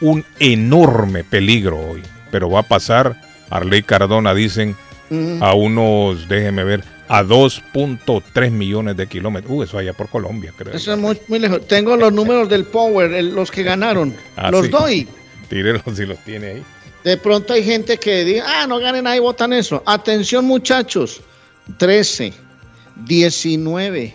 un 0.00 0.24
enorme 0.38 1.24
peligro 1.24 1.78
hoy. 1.78 2.02
Pero 2.30 2.48
va 2.50 2.60
a 2.60 2.68
pasar, 2.68 3.20
Arley 3.50 3.82
Cardona 3.82 4.34
dicen, 4.34 4.76
Mm. 5.08 5.42
a 5.42 5.54
unos, 5.54 6.28
déjeme 6.28 6.64
ver, 6.64 6.82
a 7.08 7.22
2.3 7.22 8.50
millones 8.50 8.96
de 8.96 9.06
kilómetros. 9.06 9.52
Uh, 9.52 9.62
eso 9.62 9.78
allá 9.78 9.92
por 9.92 10.08
Colombia, 10.08 10.52
creo. 10.56 10.74
Eso 10.74 10.92
es 10.92 10.98
muy, 10.98 11.18
muy 11.28 11.38
lejos. 11.38 11.66
Tengo 11.66 11.96
los 11.96 12.12
números 12.12 12.48
del 12.48 12.64
Power, 12.64 13.12
el- 13.12 13.34
los 13.34 13.50
que 13.50 13.62
ganaron. 13.62 14.14
Ah, 14.36 14.50
los 14.50 14.66
sí. 14.66 14.70
doy. 14.72 15.08
Tírelos 15.48 15.82
si 15.94 16.04
los 16.06 16.18
tiene 16.24 16.46
ahí. 16.48 16.62
De 17.04 17.16
pronto 17.16 17.52
hay 17.52 17.62
gente 17.62 17.98
que 17.98 18.24
dice, 18.24 18.42
ah, 18.44 18.66
no 18.68 18.80
ganen 18.80 19.06
ahí, 19.06 19.20
votan 19.20 19.52
eso. 19.52 19.80
Atención 19.86 20.44
muchachos, 20.44 21.20
13, 21.78 22.32
19, 23.04 24.12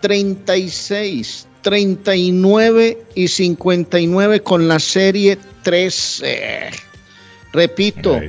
36, 0.00 1.46
39 1.62 2.98
y 3.14 3.28
59 3.28 4.40
con 4.42 4.68
la 4.68 4.78
serie 4.78 5.38
13. 5.62 6.70
Repito, 7.52 8.20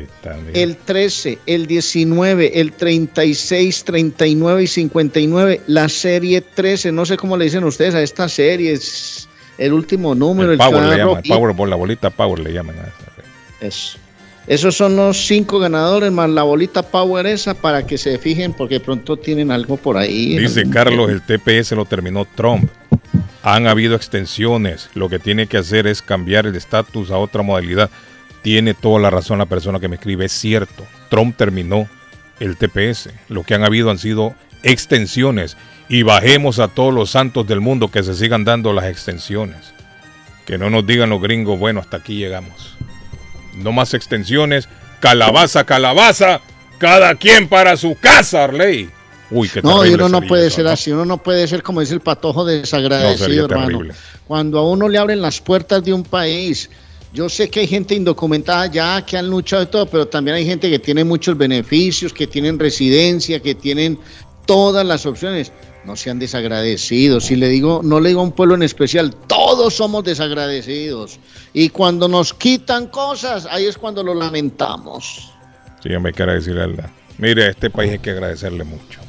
el 0.53 0.77
13, 0.77 1.39
el 1.45 1.67
19, 1.67 2.59
el 2.59 2.71
36, 2.71 3.83
39 3.83 4.63
y 4.63 4.67
59, 4.67 5.61
la 5.67 5.89
serie 5.89 6.41
13. 6.41 6.91
No 6.93 7.05
sé 7.05 7.17
cómo 7.17 7.35
le 7.35 7.45
dicen 7.45 7.63
ustedes 7.65 7.95
a 7.95 8.01
esta 8.01 8.29
serie, 8.29 8.71
es 8.71 9.27
el 9.57 9.73
último 9.73 10.15
número, 10.15 10.53
El 10.53 10.53
el, 10.53 10.57
Power 10.57 10.83
le 10.83 10.97
llaman, 10.97 11.15
rojito. 11.15 11.35
Powerball, 11.35 11.69
la 11.69 11.75
bolita 11.75 12.09
Power 12.09 12.39
le 12.39 12.53
llaman 12.53 12.77
a 12.77 12.83
esa. 12.83 13.67
Eso. 13.67 13.99
Esos 14.47 14.75
son 14.75 14.95
los 14.95 15.27
cinco 15.27 15.59
ganadores 15.59 16.11
más 16.11 16.27
la 16.27 16.41
bolita 16.41 16.81
Power 16.81 17.27
esa 17.27 17.53
para 17.53 17.85
que 17.85 17.99
se 17.99 18.17
fijen 18.17 18.53
porque 18.53 18.79
pronto 18.79 19.15
tienen 19.15 19.51
algo 19.51 19.77
por 19.77 19.95
ahí. 19.95 20.39
Dice 20.39 20.67
Carlos, 20.69 21.11
el 21.11 21.21
TPS 21.21 21.73
lo 21.73 21.85
terminó 21.85 22.25
Trump. 22.25 22.67
Han 23.43 23.67
habido 23.67 23.95
extensiones. 23.95 24.89
Lo 24.95 25.07
que 25.07 25.19
tiene 25.19 25.45
que 25.45 25.57
hacer 25.57 25.85
es 25.85 26.01
cambiar 26.01 26.47
el 26.47 26.55
estatus 26.55 27.11
a 27.11 27.17
otra 27.17 27.43
modalidad. 27.43 27.91
Tiene 28.41 28.73
toda 28.73 28.99
la 28.99 29.09
razón 29.09 29.39
la 29.39 29.45
persona 29.45 29.79
que 29.79 29.87
me 29.87 29.95
escribe. 29.95 30.25
Es 30.25 30.31
cierto. 30.31 30.85
Trump 31.09 31.35
terminó 31.37 31.87
el 32.39 32.55
TPS. 32.57 33.09
Lo 33.27 33.43
que 33.43 33.53
han 33.55 33.63
habido 33.63 33.89
han 33.91 33.97
sido 33.97 34.33
extensiones. 34.63 35.57
Y 35.89 36.03
bajemos 36.03 36.59
a 36.59 36.67
todos 36.67 36.93
los 36.93 37.09
santos 37.09 37.47
del 37.47 37.61
mundo 37.61 37.89
que 37.89 38.03
se 38.03 38.13
sigan 38.15 38.45
dando 38.45 38.73
las 38.73 38.85
extensiones. 38.85 39.73
Que 40.45 40.57
no 40.57 40.69
nos 40.69 40.85
digan 40.85 41.09
los 41.09 41.21
gringos, 41.21 41.59
bueno, 41.59 41.79
hasta 41.79 41.97
aquí 41.97 42.15
llegamos. 42.15 42.75
No 43.55 43.71
más 43.71 43.93
extensiones. 43.93 44.69
Calabaza, 44.99 45.63
calabaza. 45.65 46.41
Cada 46.77 47.15
quien 47.15 47.47
para 47.49 47.75
su 47.75 47.95
casa, 47.99 48.45
Arley. 48.45 48.89
Uy, 49.31 49.49
qué 49.49 49.61
No, 49.61 49.85
y 49.85 49.93
uno 49.93 50.09
no 50.09 50.21
puede 50.21 50.47
eso, 50.47 50.57
ser 50.57 50.65
¿no? 50.65 50.71
así, 50.71 50.91
uno 50.91 51.05
no 51.05 51.17
puede 51.17 51.47
ser 51.47 51.61
como 51.61 51.81
dice 51.81 51.93
el 51.93 51.99
patojo 51.99 52.41
No, 52.41 52.45
desagradecido, 52.45 53.45
hermano. 53.45 53.67
terrible. 53.67 53.93
Cuando 54.27 54.59
a 54.59 54.67
uno 54.67 54.87
le 54.89 54.97
abren 54.97 55.21
las 55.21 55.39
puertas 55.41 55.83
de 55.83 55.93
un 55.93 56.03
país, 56.03 56.69
yo 57.13 57.27
sé 57.27 57.49
que 57.49 57.61
hay 57.61 57.67
gente 57.67 57.95
indocumentada 57.95 58.67
ya 58.67 59.03
que 59.05 59.17
han 59.17 59.29
luchado 59.29 59.63
y 59.63 59.65
todo, 59.67 59.85
pero 59.87 60.07
también 60.07 60.37
hay 60.37 60.45
gente 60.45 60.69
que 60.69 60.79
tiene 60.79 61.03
muchos 61.03 61.37
beneficios, 61.37 62.13
que 62.13 62.27
tienen 62.27 62.59
residencia, 62.59 63.39
que 63.39 63.55
tienen 63.55 63.99
todas 64.45 64.85
las 64.85 65.05
opciones. 65.05 65.51
No 65.85 65.95
sean 65.95 66.19
desagradecidos. 66.19 67.25
Si 67.25 67.35
le 67.35 67.47
digo, 67.47 67.81
no 67.83 67.99
le 67.99 68.09
digo 68.09 68.21
a 68.21 68.23
un 68.25 68.31
pueblo 68.31 68.53
en 68.53 68.63
especial, 68.63 69.15
todos 69.27 69.75
somos 69.75 70.03
desagradecidos. 70.03 71.19
Y 71.53 71.69
cuando 71.69 72.07
nos 72.07 72.33
quitan 72.33 72.87
cosas, 72.87 73.47
ahí 73.49 73.65
es 73.65 73.77
cuando 73.77 74.03
lo 74.03 74.13
lamentamos. 74.13 75.31
Sí, 75.81 75.89
me 75.99 76.11
quiero 76.11 76.33
decirle 76.33 76.67
la 76.67 76.91
Mire, 77.17 77.45
a 77.45 77.49
este 77.49 77.69
país 77.69 77.91
hay 77.91 77.99
que 77.99 78.11
agradecerle 78.11 78.63
mucho. 78.63 79.01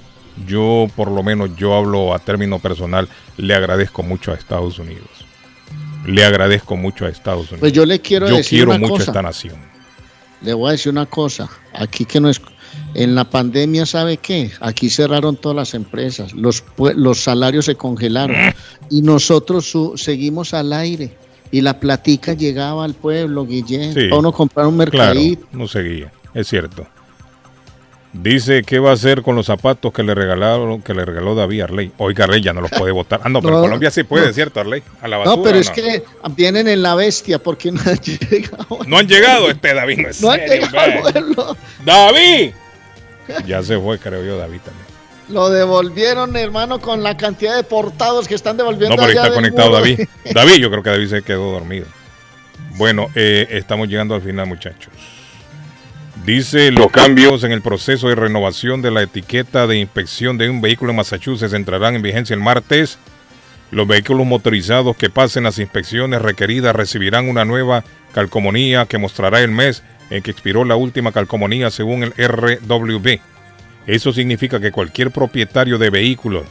Yo, 0.47 0.89
por 0.97 1.11
lo 1.11 1.23
menos, 1.23 1.55
yo 1.57 1.75
hablo 1.75 2.15
a 2.15 2.19
término 2.19 2.59
personal, 2.59 3.09
le 3.37 3.55
agradezco 3.55 4.03
mucho 4.03 4.33
a 4.33 4.35
Estados 4.35 4.79
Unidos. 4.79 5.30
Le 6.07 6.25
agradezco 6.25 6.77
mucho 6.77 7.05
a 7.05 7.09
Estados 7.09 7.43
Unidos. 7.43 7.61
Pues 7.61 7.73
yo 7.73 7.85
le 7.87 8.01
quiero 8.01 8.29
Yo 8.29 8.37
decir 8.37 8.59
quiero 8.61 8.71
una 8.71 8.79
mucho 8.81 8.95
a 8.95 8.99
cosa. 8.99 9.11
esta 9.11 9.23
nación. 9.23 9.57
Le 10.43 10.55
voy 10.55 10.69
a 10.71 10.73
decir 10.73 10.91
una 10.91 11.07
cosa, 11.07 11.49
aquí 11.75 12.05
que 12.07 12.19
no 12.21 12.31
es, 12.31 12.41
en 12.95 13.15
la 13.15 13.25
pandemia, 13.29 13.85
¿sabe 13.85 14.17
qué? 14.17 14.51
Aquí 14.61 14.89
cerraron 14.89 15.37
todas 15.37 15.55
las 15.57 15.75
empresas, 15.75 16.33
los, 16.33 16.65
los 16.97 17.23
salarios 17.23 17.67
se 17.67 17.75
congelaron 17.75 18.37
y 18.89 19.03
nosotros 19.03 19.67
su- 19.71 19.99
seguimos 19.99 20.55
al 20.55 20.73
aire 20.73 21.15
y 21.51 21.61
la 21.61 21.79
platica 21.79 22.33
llegaba 22.33 22.85
al 22.85 22.95
pueblo, 22.95 23.45
Guillén, 23.45 23.93
Sí. 23.93 24.05
para 24.09 24.17
uno 24.21 24.33
comprar 24.33 24.67
un 24.67 24.77
Claro, 24.79 24.91
mercadito. 24.93 25.47
no 25.53 25.69
seguía, 25.69 26.11
es 26.33 26.49
cierto. 26.49 26.87
Dice 28.13 28.65
qué 28.65 28.81
va 28.81 28.91
a 28.91 28.95
hacer 28.95 29.23
con 29.23 29.37
los 29.37 29.47
zapatos 29.47 29.93
que 29.93 30.03
le 30.03 30.15
regalaron, 30.17 30.83
que 30.83 30.95
le 30.95 31.05
regaló 31.05 31.37
David 31.37 31.61
Arley. 31.63 31.93
Oiga, 31.99 32.25
Arley 32.25 32.41
ya 32.43 32.53
no 32.53 32.61
los 32.61 32.71
puede 32.71 32.91
votar. 32.91 33.21
Ah, 33.23 33.29
no, 33.29 33.41
pero 33.41 33.53
No, 33.53 33.59
en 33.59 33.65
Colombia 33.67 33.91
sí 33.93 34.03
puede, 34.03 34.27
no. 34.27 34.33
¿cierto, 34.33 34.61
Arley? 34.61 34.83
A 35.01 35.07
la 35.07 35.19
basura. 35.19 35.37
No, 35.37 35.43
pero 35.45 35.59
¿o 35.59 35.61
es 35.61 35.69
no? 35.69 35.75
que 35.75 36.03
vienen 36.35 36.67
en 36.67 36.83
la 36.83 36.97
bestia 36.97 37.39
porque 37.39 37.71
no 37.71 37.81
han 37.87 37.99
llegado. 38.01 38.79
No 38.87 38.99
han 38.99 39.07
llegado 39.07 39.49
este 39.49 39.75
David, 39.75 39.99
no 39.99 40.09
es 40.09 40.21
No 40.21 40.31
han 40.33 40.41
llegado. 40.41 41.57
¡David! 41.85 42.53
Ya 43.47 43.63
se 43.63 43.79
fue, 43.79 43.99
creo 43.99 44.25
yo, 44.25 44.39
David 44.39 44.59
también. 44.65 44.87
Lo 45.29 45.49
devolvieron, 45.49 46.37
hermano, 46.37 46.81
con 46.81 47.05
la 47.05 47.17
cantidad 47.17 47.55
de 47.55 47.63
portados 47.63 48.27
que 48.27 48.35
están 48.35 48.57
devolviendo. 48.57 48.97
No, 48.97 49.03
pero 49.03 49.13
allá 49.13 49.23
está 49.23 49.35
conectado 49.35 49.69
muro. 49.69 49.81
David. 49.81 50.09
David, 50.35 50.55
yo 50.57 50.71
creo 50.71 50.83
que 50.83 50.91
David 50.91 51.09
se 51.09 51.23
quedó 51.23 51.53
dormido. 51.53 51.87
Bueno, 52.75 53.09
eh, 53.15 53.47
estamos 53.51 53.87
llegando 53.87 54.17
al 54.17 54.23
final, 54.23 54.47
muchachos. 54.49 54.93
Dice 56.17 56.71
los 56.71 56.91
cambios 56.91 57.45
en 57.45 57.53
el 57.53 57.63
proceso 57.63 58.09
de 58.09 58.15
renovación 58.15 58.83
de 58.83 58.91
la 58.91 59.03
etiqueta 59.03 59.67
de 59.67 59.79
inspección 59.79 60.37
de 60.37 60.51
un 60.51 60.61
vehículo 60.61 60.91
en 60.91 60.97
Massachusetts 60.97 61.55
entrarán 61.55 61.95
en 61.95 62.03
vigencia 62.03 62.35
el 62.35 62.41
martes. 62.41 62.99
Los 63.71 63.87
vehículos 63.87 64.27
motorizados 64.27 64.97
que 64.97 65.09
pasen 65.09 65.45
las 65.45 65.59
inspecciones 65.59 66.21
requeridas 66.21 66.77
recibirán 66.77 67.29
una 67.29 67.45
nueva 67.45 67.85
calcomanía 68.13 68.87
que 68.87 68.99
mostrará 68.99 69.41
el 69.41 69.51
mes 69.51 69.83
en 70.11 70.23
que 70.23 70.31
expiró 70.31 70.65
la 70.65 70.77
última 70.77 71.13
calcomanía 71.13 71.71
según 71.71 72.03
el 72.03 72.13
RWB. 72.13 73.21
Eso 73.87 74.13
significa 74.13 74.61
que 74.61 74.73
cualquier 74.73 75.13
propietario 75.13 75.79
de 75.79 75.91
vehículo 75.91 76.45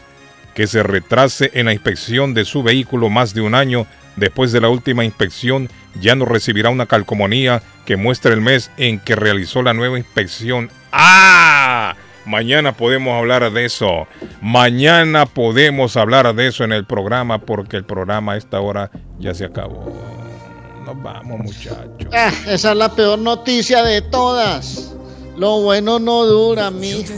que 0.56 0.66
se 0.66 0.82
retrase 0.82 1.52
en 1.54 1.68
la 1.68 1.74
inspección 1.74 2.34
de 2.34 2.46
su 2.46 2.64
vehículo 2.64 3.10
más 3.10 3.34
de 3.34 3.42
un 3.42 3.54
año 3.54 3.86
después 4.20 4.52
de 4.52 4.62
la 4.62 4.70
última 4.70 5.06
inspección 5.06 5.70
ya 6.00 6.16
no 6.16 6.26
recibirá 6.26 6.70
una 6.70 6.86
calcomanía 6.86 7.64
que 7.86 7.98
muestre 7.98 8.34
el 8.34 8.42
mes 8.42 8.72
en 8.78 9.00
que 9.00 9.16
realizó 9.16 9.62
la 9.64 9.74
nueva 9.74 9.98
inspección. 9.98 10.70
¡Ah! 10.92 11.96
Mañana 12.26 12.74
podemos 12.74 13.18
hablar 13.18 13.52
de 13.52 13.66
eso. 13.66 14.08
Mañana 14.42 15.26
podemos 15.26 15.98
hablar 15.98 16.36
de 16.36 16.48
eso 16.48 16.64
en 16.64 16.72
el 16.72 16.86
programa 16.86 17.40
porque 17.40 17.78
el 17.78 17.86
programa 17.86 18.34
a 18.34 18.38
esta 18.38 18.60
hora 18.60 18.92
ya 19.18 19.34
se 19.34 19.46
acabó. 19.46 20.00
Nos 20.86 21.02
vamos, 21.02 21.40
muchachos. 21.40 22.08
Ah, 22.14 22.32
esa 22.48 22.72
es 22.72 22.78
la 22.78 22.94
peor 22.94 23.18
noticia 23.18 23.84
de 23.84 24.02
todas. 24.02 24.96
Lo 25.40 25.62
bueno 25.62 26.00
no 26.00 26.26
dura, 26.26 26.70
mijo. 26.70 27.14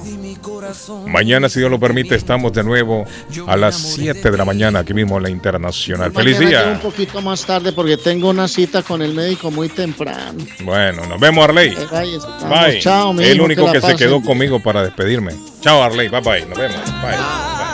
Mañana, 1.07 1.49
si 1.49 1.59
Dios 1.59 1.71
lo 1.71 1.79
permite, 1.79 2.13
estamos 2.13 2.53
de 2.53 2.63
nuevo 2.63 3.03
a 3.47 3.57
las 3.57 3.75
7 3.75 4.29
de 4.29 4.37
la 4.37 4.45
mañana 4.45 4.79
aquí 4.79 4.93
mismo 4.93 5.17
en 5.17 5.23
la 5.23 5.29
Internacional. 5.31 6.11
¡Feliz 6.11 6.37
llego 6.37 6.43
un 6.43 6.73
día! 6.73 6.79
poquito 6.83 7.19
más 7.21 7.43
tarde 7.43 7.71
porque 7.71 7.97
tengo 7.97 8.29
una 8.29 8.47
cita 8.47 8.83
con 8.83 9.01
el 9.01 9.15
médico 9.15 9.49
muy 9.49 9.69
temprano. 9.69 10.37
Bueno, 10.63 11.07
nos 11.07 11.19
vemos, 11.19 11.43
Arley. 11.43 11.75
Bye. 12.47 12.79
Chao, 12.79 13.11
mi 13.11 13.23
El 13.23 13.41
único 13.41 13.71
que 13.71 13.81
se 13.81 13.95
quedó 13.95 14.21
conmigo 14.21 14.61
para 14.61 14.83
despedirme. 14.83 15.33
Chao, 15.61 15.81
Arley. 15.81 16.07
Bye 16.07 16.21
bye. 16.21 16.45
Nos 16.45 16.59
vemos. 16.59 16.79
Bye. 17.01 17.70